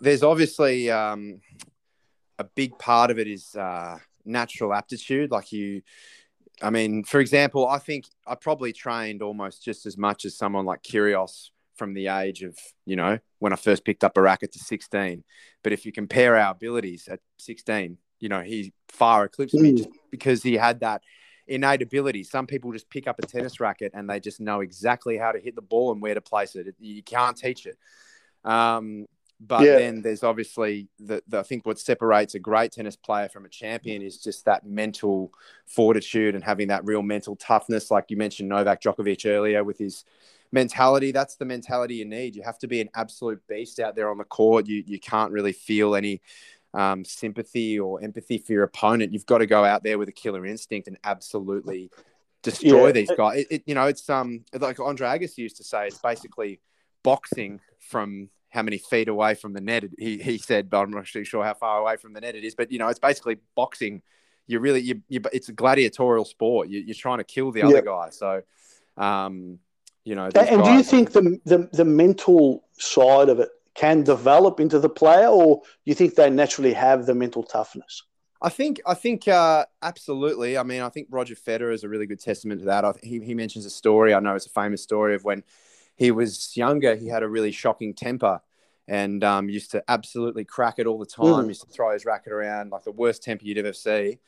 there's 0.00 0.22
obviously 0.22 0.90
um, 0.90 1.40
a 2.38 2.44
big 2.44 2.78
part 2.78 3.10
of 3.10 3.18
it 3.18 3.28
is 3.28 3.54
uh, 3.54 3.98
natural 4.24 4.72
aptitude. 4.72 5.30
Like 5.30 5.52
you, 5.52 5.82
I 6.62 6.70
mean, 6.70 7.04
for 7.04 7.20
example, 7.20 7.68
I 7.68 7.78
think 7.78 8.06
I 8.26 8.34
probably 8.34 8.72
trained 8.72 9.22
almost 9.22 9.64
just 9.64 9.86
as 9.86 9.96
much 9.96 10.24
as 10.24 10.36
someone 10.36 10.64
like 10.64 10.82
Kyrgios 10.82 11.50
from 11.76 11.94
the 11.94 12.08
age 12.08 12.42
of 12.42 12.58
you 12.84 12.96
know 12.96 13.18
when 13.38 13.52
I 13.52 13.56
first 13.56 13.84
picked 13.84 14.04
up 14.04 14.16
a 14.16 14.22
racket 14.22 14.52
to 14.52 14.58
16. 14.58 15.22
But 15.62 15.72
if 15.72 15.84
you 15.84 15.92
compare 15.92 16.36
our 16.36 16.52
abilities 16.52 17.08
at 17.08 17.20
16, 17.38 17.98
you 18.20 18.28
know 18.28 18.40
he 18.40 18.72
far 18.88 19.24
eclipsed 19.24 19.56
me 19.56 19.72
Mm. 19.72 19.78
just 19.78 19.88
because 20.10 20.42
he 20.42 20.54
had 20.54 20.80
that 20.80 21.02
innate 21.46 21.82
ability. 21.82 22.22
Some 22.24 22.46
people 22.46 22.72
just 22.72 22.88
pick 22.90 23.08
up 23.08 23.18
a 23.18 23.22
tennis 23.26 23.58
racket 23.60 23.92
and 23.94 24.08
they 24.08 24.20
just 24.20 24.40
know 24.40 24.60
exactly 24.60 25.16
how 25.18 25.32
to 25.32 25.40
hit 25.40 25.56
the 25.56 25.62
ball 25.62 25.92
and 25.92 26.00
where 26.00 26.14
to 26.14 26.20
place 26.20 26.54
it. 26.54 26.74
You 26.78 27.02
can't 27.02 27.36
teach 27.36 27.66
it. 27.66 27.76
Um, 28.44 29.06
but 29.40 29.64
Yeah. 29.64 29.76
then 29.76 30.02
there's 30.02 30.22
obviously 30.22 30.88
the, 30.98 31.22
the 31.26 31.38
I 31.38 31.42
think 31.42 31.64
what 31.64 31.78
separates 31.78 32.34
a 32.34 32.38
great 32.38 32.72
tennis 32.72 32.96
player 32.96 33.28
from 33.28 33.46
a 33.46 33.48
champion 33.48 34.02
is 34.02 34.18
just 34.18 34.44
that 34.44 34.66
mental 34.66 35.32
fortitude 35.66 36.34
and 36.34 36.44
having 36.44 36.68
that 36.68 36.84
real 36.84 37.02
mental 37.02 37.36
toughness. 37.36 37.90
Like 37.90 38.10
you 38.10 38.16
mentioned 38.16 38.48
Novak 38.50 38.82
Djokovic 38.82 39.24
earlier 39.26 39.64
with 39.64 39.78
his 39.78 40.04
mentality. 40.52 41.10
That's 41.10 41.36
the 41.36 41.46
mentality 41.46 41.94
you 41.96 42.04
need. 42.04 42.36
You 42.36 42.42
have 42.42 42.58
to 42.58 42.68
be 42.68 42.80
an 42.80 42.90
absolute 42.94 43.40
beast 43.48 43.80
out 43.80 43.96
there 43.96 44.10
on 44.10 44.18
the 44.18 44.24
court. 44.24 44.66
You 44.66 44.84
you 44.86 45.00
can't 45.00 45.32
really 45.32 45.52
feel 45.52 45.94
any 45.94 46.20
um, 46.74 47.04
sympathy 47.04 47.78
or 47.78 48.02
empathy 48.02 48.38
for 48.38 48.52
your 48.52 48.64
opponent. 48.64 49.12
You've 49.12 49.26
got 49.26 49.38
to 49.38 49.46
go 49.46 49.64
out 49.64 49.82
there 49.82 49.98
with 49.98 50.08
a 50.08 50.12
killer 50.12 50.46
instinct 50.46 50.88
and 50.88 50.98
absolutely 51.04 51.90
destroy 52.42 52.86
Yeah. 52.86 52.92
these 52.92 53.10
guys. 53.16 53.40
It, 53.40 53.46
it, 53.50 53.62
you 53.66 53.74
know, 53.74 53.86
it's 53.86 54.08
um 54.08 54.44
like 54.58 54.78
Andre 54.80 55.08
Agassi 55.08 55.38
used 55.38 55.56
to 55.56 55.64
say, 55.64 55.88
it's 55.88 55.98
basically 55.98 56.60
boxing 57.02 57.60
from 57.78 58.30
how 58.50 58.62
many 58.62 58.78
feet 58.78 59.08
away 59.08 59.34
from 59.34 59.52
the 59.52 59.60
net. 59.60 59.84
He 59.98 60.18
he 60.18 60.38
said, 60.38 60.70
but 60.70 60.80
I'm 60.80 60.90
not 60.90 61.00
actually 61.00 61.24
sure 61.24 61.44
how 61.44 61.54
far 61.54 61.80
away 61.80 61.96
from 61.96 62.12
the 62.12 62.20
net 62.20 62.34
it 62.34 62.44
is. 62.44 62.54
But 62.54 62.70
you 62.70 62.78
know, 62.78 62.88
it's 62.88 62.98
basically 62.98 63.38
boxing. 63.54 64.02
You're 64.46 64.60
really 64.60 64.80
you, 64.80 65.02
you 65.08 65.20
it's 65.32 65.48
a 65.48 65.52
gladiatorial 65.52 66.24
sport. 66.24 66.68
You, 66.68 66.80
you're 66.80 66.94
trying 66.94 67.18
to 67.18 67.24
kill 67.24 67.52
the 67.52 67.62
other 67.62 67.76
Yeah. 67.76 67.80
guy. 67.82 68.10
So, 68.10 68.42
um, 68.96 69.58
you 70.04 70.14
know, 70.16 70.26
And, 70.34 70.48
and 70.48 70.64
do 70.64 70.72
you 70.72 70.82
think 70.82 71.12
the, 71.12 71.38
the 71.44 71.68
the 71.72 71.84
mental 71.84 72.64
side 72.78 73.28
of 73.28 73.38
it 73.38 73.50
can 73.74 74.02
develop 74.02 74.60
into 74.60 74.78
the 74.78 74.88
player, 74.88 75.28
or 75.28 75.62
you 75.84 75.94
think 75.94 76.14
they 76.14 76.30
naturally 76.30 76.72
have 76.72 77.06
the 77.06 77.14
mental 77.14 77.42
toughness? 77.42 78.02
I 78.42 78.48
think 78.48 78.80
I 78.86 78.94
think 78.94 79.28
uh, 79.28 79.66
absolutely. 79.82 80.56
I 80.56 80.62
mean, 80.62 80.82
I 80.82 80.88
think 80.88 81.08
Roger 81.10 81.34
Federer 81.34 81.72
is 81.72 81.84
a 81.84 81.88
really 81.88 82.06
good 82.06 82.20
testament 82.20 82.60
to 82.60 82.66
that. 82.66 82.84
I, 82.84 82.92
he 83.02 83.20
he 83.20 83.34
mentions 83.34 83.66
a 83.66 83.70
story. 83.70 84.14
I 84.14 84.20
know 84.20 84.34
it's 84.34 84.46
a 84.46 84.50
famous 84.50 84.82
story 84.82 85.14
of 85.14 85.24
when 85.24 85.44
he 85.96 86.10
was 86.10 86.56
younger. 86.56 86.96
He 86.96 87.08
had 87.08 87.22
a 87.22 87.28
really 87.28 87.52
shocking 87.52 87.94
temper 87.94 88.40
and 88.90 89.22
um, 89.22 89.48
used 89.48 89.70
to 89.70 89.84
absolutely 89.86 90.44
crack 90.44 90.80
it 90.80 90.86
all 90.88 90.98
the 90.98 91.06
time. 91.06 91.44
Mm. 91.44 91.48
Used 91.48 91.62
to 91.62 91.68
throw 91.68 91.92
his 91.92 92.04
racket 92.04 92.32
around 92.32 92.70
like 92.70 92.82
the 92.82 92.90
worst 92.90 93.22
temper 93.22 93.44
you'd 93.44 93.56
ever 93.56 93.72
see. 93.72 94.18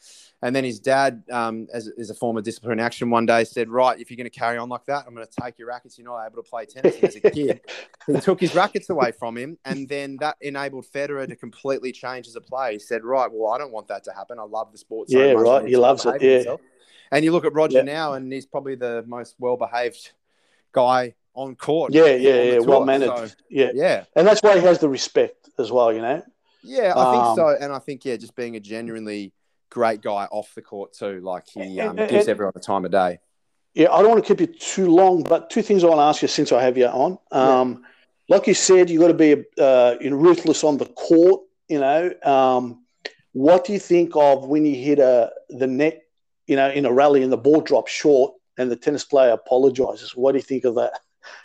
And 0.40 0.54
then 0.54 0.62
his 0.62 0.78
dad, 0.78 1.24
um, 1.32 1.66
as, 1.74 1.90
as 1.98 2.10
a 2.10 2.14
form 2.14 2.36
of 2.36 2.44
discipline 2.44 2.78
action, 2.78 3.10
one 3.10 3.26
day 3.26 3.42
said, 3.42 3.68
"Right, 3.68 3.98
if 3.98 4.08
you're 4.08 4.16
going 4.16 4.30
to 4.30 4.38
carry 4.38 4.58
on 4.58 4.68
like 4.68 4.84
that, 4.86 5.04
I'm 5.06 5.14
going 5.16 5.26
to 5.26 5.40
take 5.42 5.58
your 5.58 5.66
rackets. 5.66 5.98
You're 5.98 6.06
not 6.06 6.24
able 6.24 6.40
to 6.42 6.48
play 6.48 6.64
tennis." 6.64 6.94
And 6.94 7.04
as 7.04 7.16
a 7.16 7.20
kid, 7.32 7.60
he 8.06 8.20
took 8.20 8.40
his 8.40 8.54
rackets 8.54 8.88
away 8.88 9.10
from 9.10 9.36
him, 9.36 9.58
and 9.64 9.88
then 9.88 10.16
that 10.20 10.36
enabled 10.40 10.86
Federer 10.86 11.26
to 11.26 11.34
completely 11.34 11.90
change 11.90 12.28
as 12.28 12.36
a 12.36 12.40
player. 12.40 12.72
He 12.72 12.78
said, 12.78 13.02
"Right, 13.04 13.28
well, 13.32 13.52
I 13.52 13.58
don't 13.58 13.72
want 13.72 13.88
that 13.88 14.04
to 14.04 14.12
happen. 14.12 14.38
I 14.38 14.44
love 14.44 14.70
the 14.70 14.78
sport 14.78 15.10
so 15.10 15.18
Yeah, 15.18 15.34
much. 15.34 15.42
right. 15.42 15.66
He 15.66 15.76
loves 15.76 16.06
it, 16.06 16.22
yeah. 16.22 16.36
myself." 16.38 16.60
And 17.10 17.24
you 17.24 17.32
look 17.32 17.44
at 17.44 17.52
Roger 17.52 17.78
Yeah. 17.78 17.82
now, 17.82 18.12
and 18.14 18.32
he's 18.32 18.46
probably 18.46 18.76
the 18.76 19.04
most 19.08 19.34
well-behaved 19.40 20.12
guy 20.72 21.14
on 21.34 21.56
court. 21.56 21.92
Yeah, 21.92 22.06
yeah, 22.06 22.42
yeah. 22.42 22.54
tour. 22.54 22.62
Well 22.64 22.84
managed. 22.84 23.12
So, 23.30 23.34
yeah, 23.48 23.70
yeah, 23.74 24.04
and 24.16 24.26
that's 24.26 24.42
why 24.42 24.58
he 24.58 24.64
has 24.64 24.78
the 24.78 24.88
respect 24.88 25.48
as 25.58 25.70
well. 25.72 25.92
You 25.92 26.02
know. 26.02 26.22
yeah, 26.62 26.92
I 26.96 27.12
think 27.12 27.24
Um, 27.24 27.36
so. 27.36 27.48
And 27.60 27.72
I 27.72 27.78
think 27.78 28.04
yeah, 28.04 28.16
just 28.16 28.34
being 28.36 28.56
a 28.56 28.60
genuinely 28.60 29.32
great 29.70 30.02
guy 30.02 30.26
off 30.30 30.54
the 30.54 30.62
court 30.62 30.92
too. 30.92 31.20
Like 31.20 31.48
he 31.48 31.80
um, 31.80 31.98
And- 31.98 32.10
gives 32.10 32.24
and- 32.26 32.28
everyone 32.30 32.52
the 32.54 32.60
time 32.60 32.84
of 32.84 32.90
day. 32.90 33.18
Yeah, 33.74 33.90
I 33.90 34.02
don't 34.02 34.10
want 34.10 34.22
to 34.22 34.28
keep 34.34 34.40
you 34.40 34.54
too 34.54 34.90
long, 34.90 35.22
but 35.22 35.48
two 35.48 35.62
things 35.62 35.82
I 35.82 35.86
want 35.86 35.98
to 35.98 36.02
ask 36.02 36.20
you 36.20 36.28
since 36.28 36.52
I 36.52 36.62
have 36.62 36.76
you 36.76 36.86
on. 36.86 37.18
Um, 37.30 37.84
Like 38.28 38.46
you 38.46 38.54
said, 38.54 38.88
you 38.90 39.00
got 39.00 39.08
to 39.08 39.14
be 39.14 39.44
uh, 39.58 39.96
you 40.00 40.10
know, 40.10 40.16
ruthless 40.16 40.62
on 40.62 40.76
the 40.76 40.86
court. 40.86 41.40
You 41.68 41.80
know, 41.80 42.12
um, 42.22 42.84
what 43.32 43.64
do 43.64 43.72
you 43.72 43.78
think 43.78 44.14
of 44.14 44.46
when 44.46 44.64
you 44.66 44.74
hit 44.76 44.98
a 44.98 45.32
the 45.48 45.66
net? 45.66 46.02
You 46.46 46.56
know, 46.56 46.70
in 46.70 46.84
a 46.86 46.92
rally 46.92 47.22
and 47.22 47.32
the 47.32 47.36
ball 47.38 47.60
drops 47.62 47.90
short 47.90 48.34
and 48.58 48.70
the 48.70 48.76
tennis 48.76 49.04
player 49.04 49.30
apologizes. 49.32 50.14
What 50.14 50.32
do 50.32 50.38
you 50.38 50.42
think 50.42 50.64
of 50.64 50.74
that? 50.74 51.00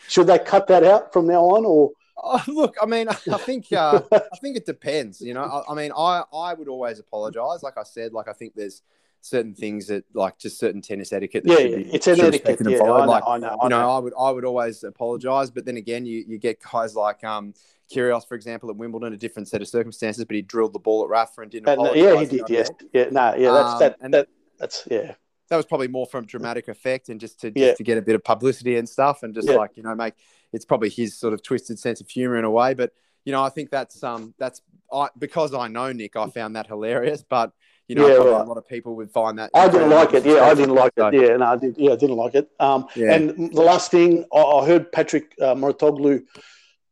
Should 0.07 0.27
they 0.27 0.39
cut 0.39 0.67
that 0.67 0.83
out 0.83 1.13
from 1.13 1.27
now 1.27 1.43
on, 1.45 1.65
or 1.65 1.91
Oh, 2.19 2.41
look, 2.47 2.75
I 2.81 2.85
mean, 2.87 3.07
I 3.09 3.13
think 3.13 3.71
uh, 3.71 4.01
I 4.11 4.37
think 4.41 4.57
it 4.57 4.65
depends. 4.65 5.21
You 5.21 5.33
know, 5.35 5.43
I, 5.43 5.71
I 5.71 5.75
mean, 5.75 5.91
I 5.95 6.23
I 6.33 6.53
would 6.53 6.67
always 6.67 6.99
apologize. 6.99 7.61
Like 7.63 7.77
I 7.77 7.83
said, 7.83 8.11
like 8.11 8.27
I 8.27 8.33
think 8.33 8.53
there's 8.55 8.81
certain 9.21 9.53
things 9.53 9.87
that 9.87 10.03
like 10.13 10.37
just 10.39 10.57
certain 10.59 10.81
tennis 10.81 11.13
etiquette. 11.13 11.43
That 11.43 11.51
yeah, 11.51 11.57
should 11.59 11.71
yeah, 11.71 11.77
be, 11.77 11.93
it's 11.93 12.07
an 12.07 12.19
etiquette. 12.21 12.59
Yeah. 12.67 12.77
I 12.83 12.87
know, 12.87 13.05
Like 13.05 13.23
I 13.27 13.37
know, 13.37 13.57
I 13.61 13.65
you 13.65 13.69
know. 13.69 13.89
I 13.91 13.99
would 13.99 14.13
I 14.19 14.31
would 14.31 14.45
always 14.45 14.83
apologize, 14.83 15.51
but 15.51 15.65
then 15.65 15.77
again, 15.77 16.05
you 16.07 16.23
you 16.27 16.37
get 16.39 16.59
guys 16.61 16.95
like 16.95 17.23
um 17.23 17.53
Kyrgios, 17.93 18.27
for 18.27 18.33
example, 18.35 18.69
at 18.71 18.75
Wimbledon, 18.77 19.13
a 19.13 19.17
different 19.17 19.47
set 19.47 19.61
of 19.61 19.67
circumstances, 19.67 20.25
but 20.25 20.35
he 20.35 20.41
drilled 20.41 20.73
the 20.73 20.79
ball 20.79 21.03
at 21.03 21.09
Rafa 21.09 21.41
and 21.41 21.51
didn't 21.51 21.69
And, 21.69 21.79
uh, 21.79 21.83
apologize. 21.83 22.03
yeah, 22.03 22.19
he 22.25 22.35
you 22.35 22.41
know 22.41 22.47
did. 22.47 22.55
I 22.55 22.59
Yes, 22.59 22.69
mean? 22.81 22.89
yeah, 22.93 23.09
no, 23.11 23.35
yeah, 23.35 23.51
that's 23.51 23.73
Um, 23.73 23.79
that, 23.79 23.95
and- 24.01 24.13
that. 24.15 24.27
That's 24.57 24.87
yeah, 24.89 25.13
that 25.49 25.57
was 25.57 25.65
probably 25.65 25.87
more 25.87 26.05
from 26.05 26.25
dramatic 26.25 26.67
effect 26.67 27.09
and 27.09 27.19
just 27.19 27.39
to 27.41 27.51
just 27.51 27.65
Yeah. 27.65 27.73
to 27.73 27.83
get 27.83 27.97
a 27.97 28.01
bit 28.01 28.15
of 28.15 28.23
publicity 28.23 28.77
and 28.77 28.87
stuff 28.87 29.23
and 29.23 29.33
just 29.33 29.47
Yeah. 29.49 29.55
like 29.55 29.71
you 29.77 29.83
know 29.83 29.95
make 29.95 30.13
it's 30.53 30.65
probably 30.65 30.89
his 30.89 31.17
sort 31.17 31.33
of 31.33 31.41
twisted 31.43 31.79
sense 31.79 32.01
of 32.01 32.09
humor 32.09 32.37
in 32.37 32.45
a 32.45 32.51
way 32.51 32.73
but 32.73 32.91
you 33.25 33.31
know 33.31 33.43
i 33.43 33.49
think 33.49 33.69
that's 33.69 34.03
um 34.03 34.33
that's 34.37 34.61
I, 34.91 35.09
because 35.17 35.53
i 35.53 35.67
know 35.67 35.91
nick 35.91 36.15
i 36.15 36.27
found 36.29 36.55
that 36.55 36.67
hilarious 36.67 37.23
but 37.27 37.51
you 37.87 37.95
know 37.95 38.07
Yeah, 38.07 38.15
right. 38.15 38.41
a 38.41 38.49
lot 38.51 38.57
of 38.57 38.67
people 38.67 38.95
would 38.97 39.11
find 39.11 39.39
that 39.39 39.49
I 39.53 39.69
didn't 39.69 39.89
like 39.91 40.13
it. 40.13 40.25
Yeah, 40.25 40.41
I 40.43 40.53
didn't 40.53 40.75
like 40.75 40.91
So, 40.97 41.07
it. 41.07 41.13
Yeah, 41.13 41.37
no, 41.37 41.45
I 41.45 41.55
did. 41.55 41.77
Yeah, 41.77 41.93
I 41.93 41.95
didn't 41.95 42.17
like 42.17 42.35
it. 42.35 42.49
Um, 42.59 42.87
and 42.97 43.29
the 43.53 43.61
last 43.61 43.91
thing 43.91 44.25
I, 44.33 44.39
I 44.41 44.65
heard 44.65 44.91
Patrick 44.91 45.33
uh, 45.41 45.55
Mouratoglou 45.55 46.25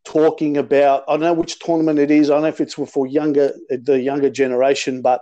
talking 0.05 0.55
about. 0.57 1.03
I 1.09 1.13
don't 1.13 1.21
know 1.21 1.33
which 1.33 1.59
tournament 1.59 1.99
it 1.99 2.11
is. 2.11 2.29
I 2.29 2.35
don't 2.35 2.43
know 2.43 2.47
if 2.47 2.61
it's 2.61 2.75
for 2.75 3.07
younger 3.07 3.51
the 3.69 3.99
younger 3.99 4.29
generation, 4.29 5.01
but 5.01 5.21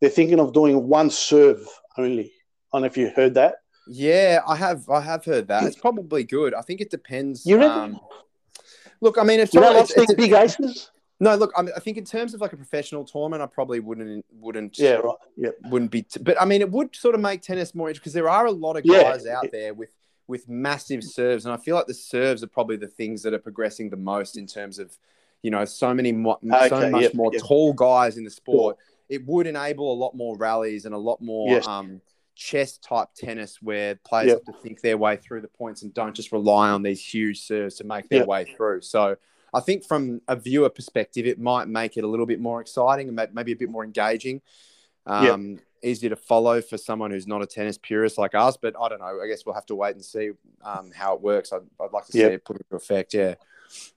they're 0.00 0.10
thinking 0.10 0.40
of 0.40 0.52
doing 0.52 0.88
one 0.88 1.08
serve 1.10 1.60
only. 1.96 2.32
I 2.72 2.76
don't 2.76 2.82
know 2.82 2.86
if 2.86 2.96
you 2.96 3.10
heard 3.14 3.34
that. 3.34 3.56
yeah 3.88 4.40
i 4.46 4.54
have 4.56 4.88
i 4.88 5.00
have 5.00 5.24
heard 5.24 5.48
that 5.48 5.64
it's 5.64 5.76
probably 5.76 6.22
good 6.24 6.54
i 6.54 6.62
think 6.62 6.80
it 6.80 6.90
depends 6.90 7.44
You 7.44 7.60
um, 7.62 8.00
look 9.00 9.18
i 9.18 9.24
mean 9.24 9.40
it's, 9.40 9.52
You 9.54 9.60
know, 9.60 9.76
it's, 9.78 9.90
it's- 9.90 10.14
big 10.14 10.32
aces. 10.32 10.90
no 11.20 11.34
look 11.34 11.52
I, 11.56 11.62
mean, 11.62 11.72
I 11.76 11.80
think 11.80 11.96
in 11.98 12.04
terms 12.04 12.32
of 12.34 12.40
like 12.40 12.52
a 12.52 12.56
professional 12.56 13.04
tournament 13.04 13.42
i 13.42 13.46
probably 13.46 13.80
wouldn't 13.80 14.24
wouldn't 14.44 14.78
Yeah, 14.78 14.94
right. 14.94 15.16
Yep. 15.36 15.54
wouldn't 15.70 15.90
be. 15.90 16.02
T- 16.02 16.20
but 16.22 16.40
I 16.40 16.44
mean, 16.44 16.60
it 16.62 16.70
would 16.70 16.94
sort 16.94 17.14
of 17.16 17.20
make 17.20 17.42
tennis 17.42 17.74
more 17.74 17.88
interesting 17.88 18.02
because 18.02 18.12
there 18.14 18.28
are 18.28 18.46
a 18.46 18.50
lot 18.50 18.76
of 18.76 18.82
Yeah. 18.84 19.02
guys 19.02 19.26
out 19.26 19.46
there 19.52 19.72
with 19.74 19.90
with 20.28 20.48
massive 20.48 21.02
serves, 21.02 21.44
and 21.46 21.52
I 21.52 21.56
feel 21.58 21.74
like 21.76 21.86
the 21.88 21.94
serves 21.94 22.42
are 22.44 22.46
probably 22.58 22.76
the 22.76 22.86
things 22.88 23.22
that 23.22 23.34
are 23.34 23.38
progressing 23.48 23.90
the 23.90 23.96
most 23.96 24.36
in 24.38 24.46
terms 24.46 24.78
of, 24.78 24.96
you 25.42 25.50
know, 25.50 25.64
so 25.64 25.92
many 25.92 26.12
mo- 26.12 26.38
so 26.68 26.88
much 26.90 27.02
yep, 27.02 27.14
more 27.14 27.30
yep. 27.32 27.42
tall 27.42 27.72
guys 27.72 28.16
in 28.16 28.24
the 28.24 28.30
sport. 28.30 28.76
It 29.08 29.26
would 29.26 29.46
enable 29.48 29.92
a 29.92 29.98
lot 30.04 30.14
more 30.16 30.36
rallies 30.36 30.84
and 30.86 30.94
a 30.94 30.98
lot 30.98 31.20
more 31.20 31.48
Yes. 31.50 31.66
um, 31.66 32.00
chess 32.42 32.78
type 32.78 33.08
tennis 33.14 33.60
where 33.62 33.94
players 34.04 34.28
Yep. 34.28 34.42
have 34.46 34.54
to 34.56 34.62
think 34.62 34.80
their 34.80 34.98
way 34.98 35.16
through 35.16 35.40
the 35.42 35.48
points 35.48 35.82
and 35.82 35.92
don't 35.94 36.14
just 36.14 36.32
rely 36.32 36.70
on 36.70 36.82
these 36.82 37.00
huge 37.14 37.42
serves 37.42 37.76
to 37.76 37.84
make 37.84 38.08
their 38.08 38.20
Yep. 38.20 38.28
way 38.28 38.44
through. 38.56 38.80
So 38.82 39.16
I 39.54 39.60
think 39.60 39.84
from 39.86 40.20
a 40.28 40.34
viewer 40.36 40.70
perspective, 40.70 41.26
it 41.26 41.38
might 41.38 41.68
make 41.68 41.96
it 41.96 42.04
a 42.04 42.06
little 42.06 42.26
bit 42.26 42.40
more 42.40 42.60
exciting 42.60 43.08
and 43.08 43.34
maybe 43.34 43.52
a 43.52 43.56
bit 43.56 43.68
more 43.70 43.84
engaging. 43.84 44.40
Um, 45.06 45.58
Easier 45.84 46.10
to 46.10 46.16
follow 46.16 46.60
for 46.60 46.78
someone 46.78 47.10
who's 47.10 47.26
not 47.26 47.42
a 47.42 47.46
tennis 47.46 47.76
purist 47.76 48.16
like 48.16 48.36
us, 48.36 48.56
but 48.56 48.72
I 48.80 48.88
don't 48.88 49.00
know. 49.00 49.20
I 49.20 49.26
guess 49.26 49.44
we'll 49.44 49.56
have 49.56 49.66
to 49.66 49.74
wait 49.74 49.96
and 49.96 50.04
see 50.04 50.30
um, 50.62 50.92
how 50.94 51.14
it 51.16 51.20
works. 51.20 51.52
I'd, 51.52 51.62
I'd 51.80 51.90
like 51.92 52.06
to 52.06 52.12
see 52.12 52.20
Yep. 52.20 52.32
it 52.32 52.44
put 52.44 52.56
into 52.58 52.76
effect. 52.76 53.12
Yeah. 53.12 53.34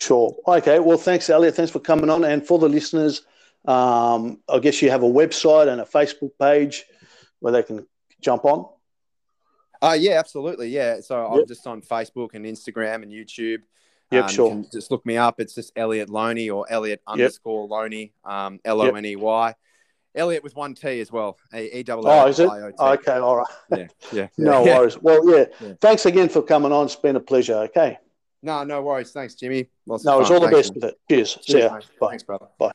Sure. 0.01 0.35
Okay. 0.47 0.79
Well, 0.79 0.97
thanks, 0.97 1.29
Elliot. 1.29 1.53
Thanks 1.55 1.71
for 1.71 1.79
coming 1.79 2.09
on. 2.09 2.23
And 2.23 2.43
for 2.45 2.57
the 2.57 2.67
listeners, 2.67 3.21
um, 3.65 4.39
I 4.49 4.57
guess 4.57 4.81
you 4.81 4.89
have 4.89 5.03
a 5.03 5.07
website 5.21 5.67
and 5.67 5.79
a 5.79 5.85
Facebook 5.85 6.31
page 6.39 6.85
where 7.39 7.53
they 7.53 7.61
can 7.61 7.85
jump 8.21 8.45
on. 8.45 8.65
Uh, 9.81 9.95
yeah, 9.99 10.19
absolutely. 10.19 10.69
Yeah. 10.69 11.01
So 11.01 11.25
I'm 11.25 11.47
just 11.47 11.65
on 11.67 11.81
Facebook 11.81 12.29
and 12.33 12.45
Instagram 12.45 13.03
and 13.03 13.11
YouTube. 13.11 13.59
Yep, 14.11 14.23
Um, 14.23 14.29
sure. 14.29 14.63
just 14.71 14.91
look 14.91 15.05
me 15.05 15.17
up. 15.17 15.39
It's 15.39 15.55
just 15.55 15.71
Elliot 15.75 16.09
Loney 16.09 16.49
or 16.49 16.65
Elliot 16.69 17.01
underscore 17.07 17.67
Loney, 17.67 18.13
um, 18.23 18.59
L 18.63 18.81
O 18.81 18.89
N 18.91 19.05
E 19.05 19.15
Y. 19.15 19.55
Elliot 20.13 20.43
with 20.43 20.55
one 20.55 20.73
T 20.75 21.01
as 21.01 21.11
well. 21.11 21.37
E 21.53 21.83
double 21.83 22.07
Oh, 22.07 22.27
is 22.27 22.39
it? 22.39 22.47
I 22.49 22.61
O 22.61 22.69
T. 22.71 22.75
Okay. 22.79 23.13
All 23.17 23.35
right. 23.37 23.47
Yeah. 23.75 23.87
Yeah. 24.13 24.27
No 24.37 24.63
worries. 24.63 24.97
Well, 25.01 25.27
yeah. 25.37 25.73
Thanks 25.81 26.05
again 26.05 26.29
for 26.29 26.41
coming 26.41 26.71
on. 26.71 26.85
It's 26.85 26.95
been 26.95 27.15
a 27.17 27.19
pleasure. 27.19 27.55
Okay. 27.69 27.97
No, 28.41 28.63
no 28.63 28.81
worries. 28.83 29.11
Thanks, 29.11 29.33
Jimmy. 29.35 29.69
No, 29.87 29.95
it's 29.95 30.05
all 30.05 30.39
the 30.39 30.47
best 30.49 30.73
with 30.75 30.83
it. 30.85 30.99
Cheers. 31.09 31.31
See 31.41 31.53
Cheers, 31.53 31.63
ya. 31.63 31.79
Bye. 31.99 32.07
Thanks, 32.09 32.23
brother. 32.23 32.47
Bye. 32.59 32.71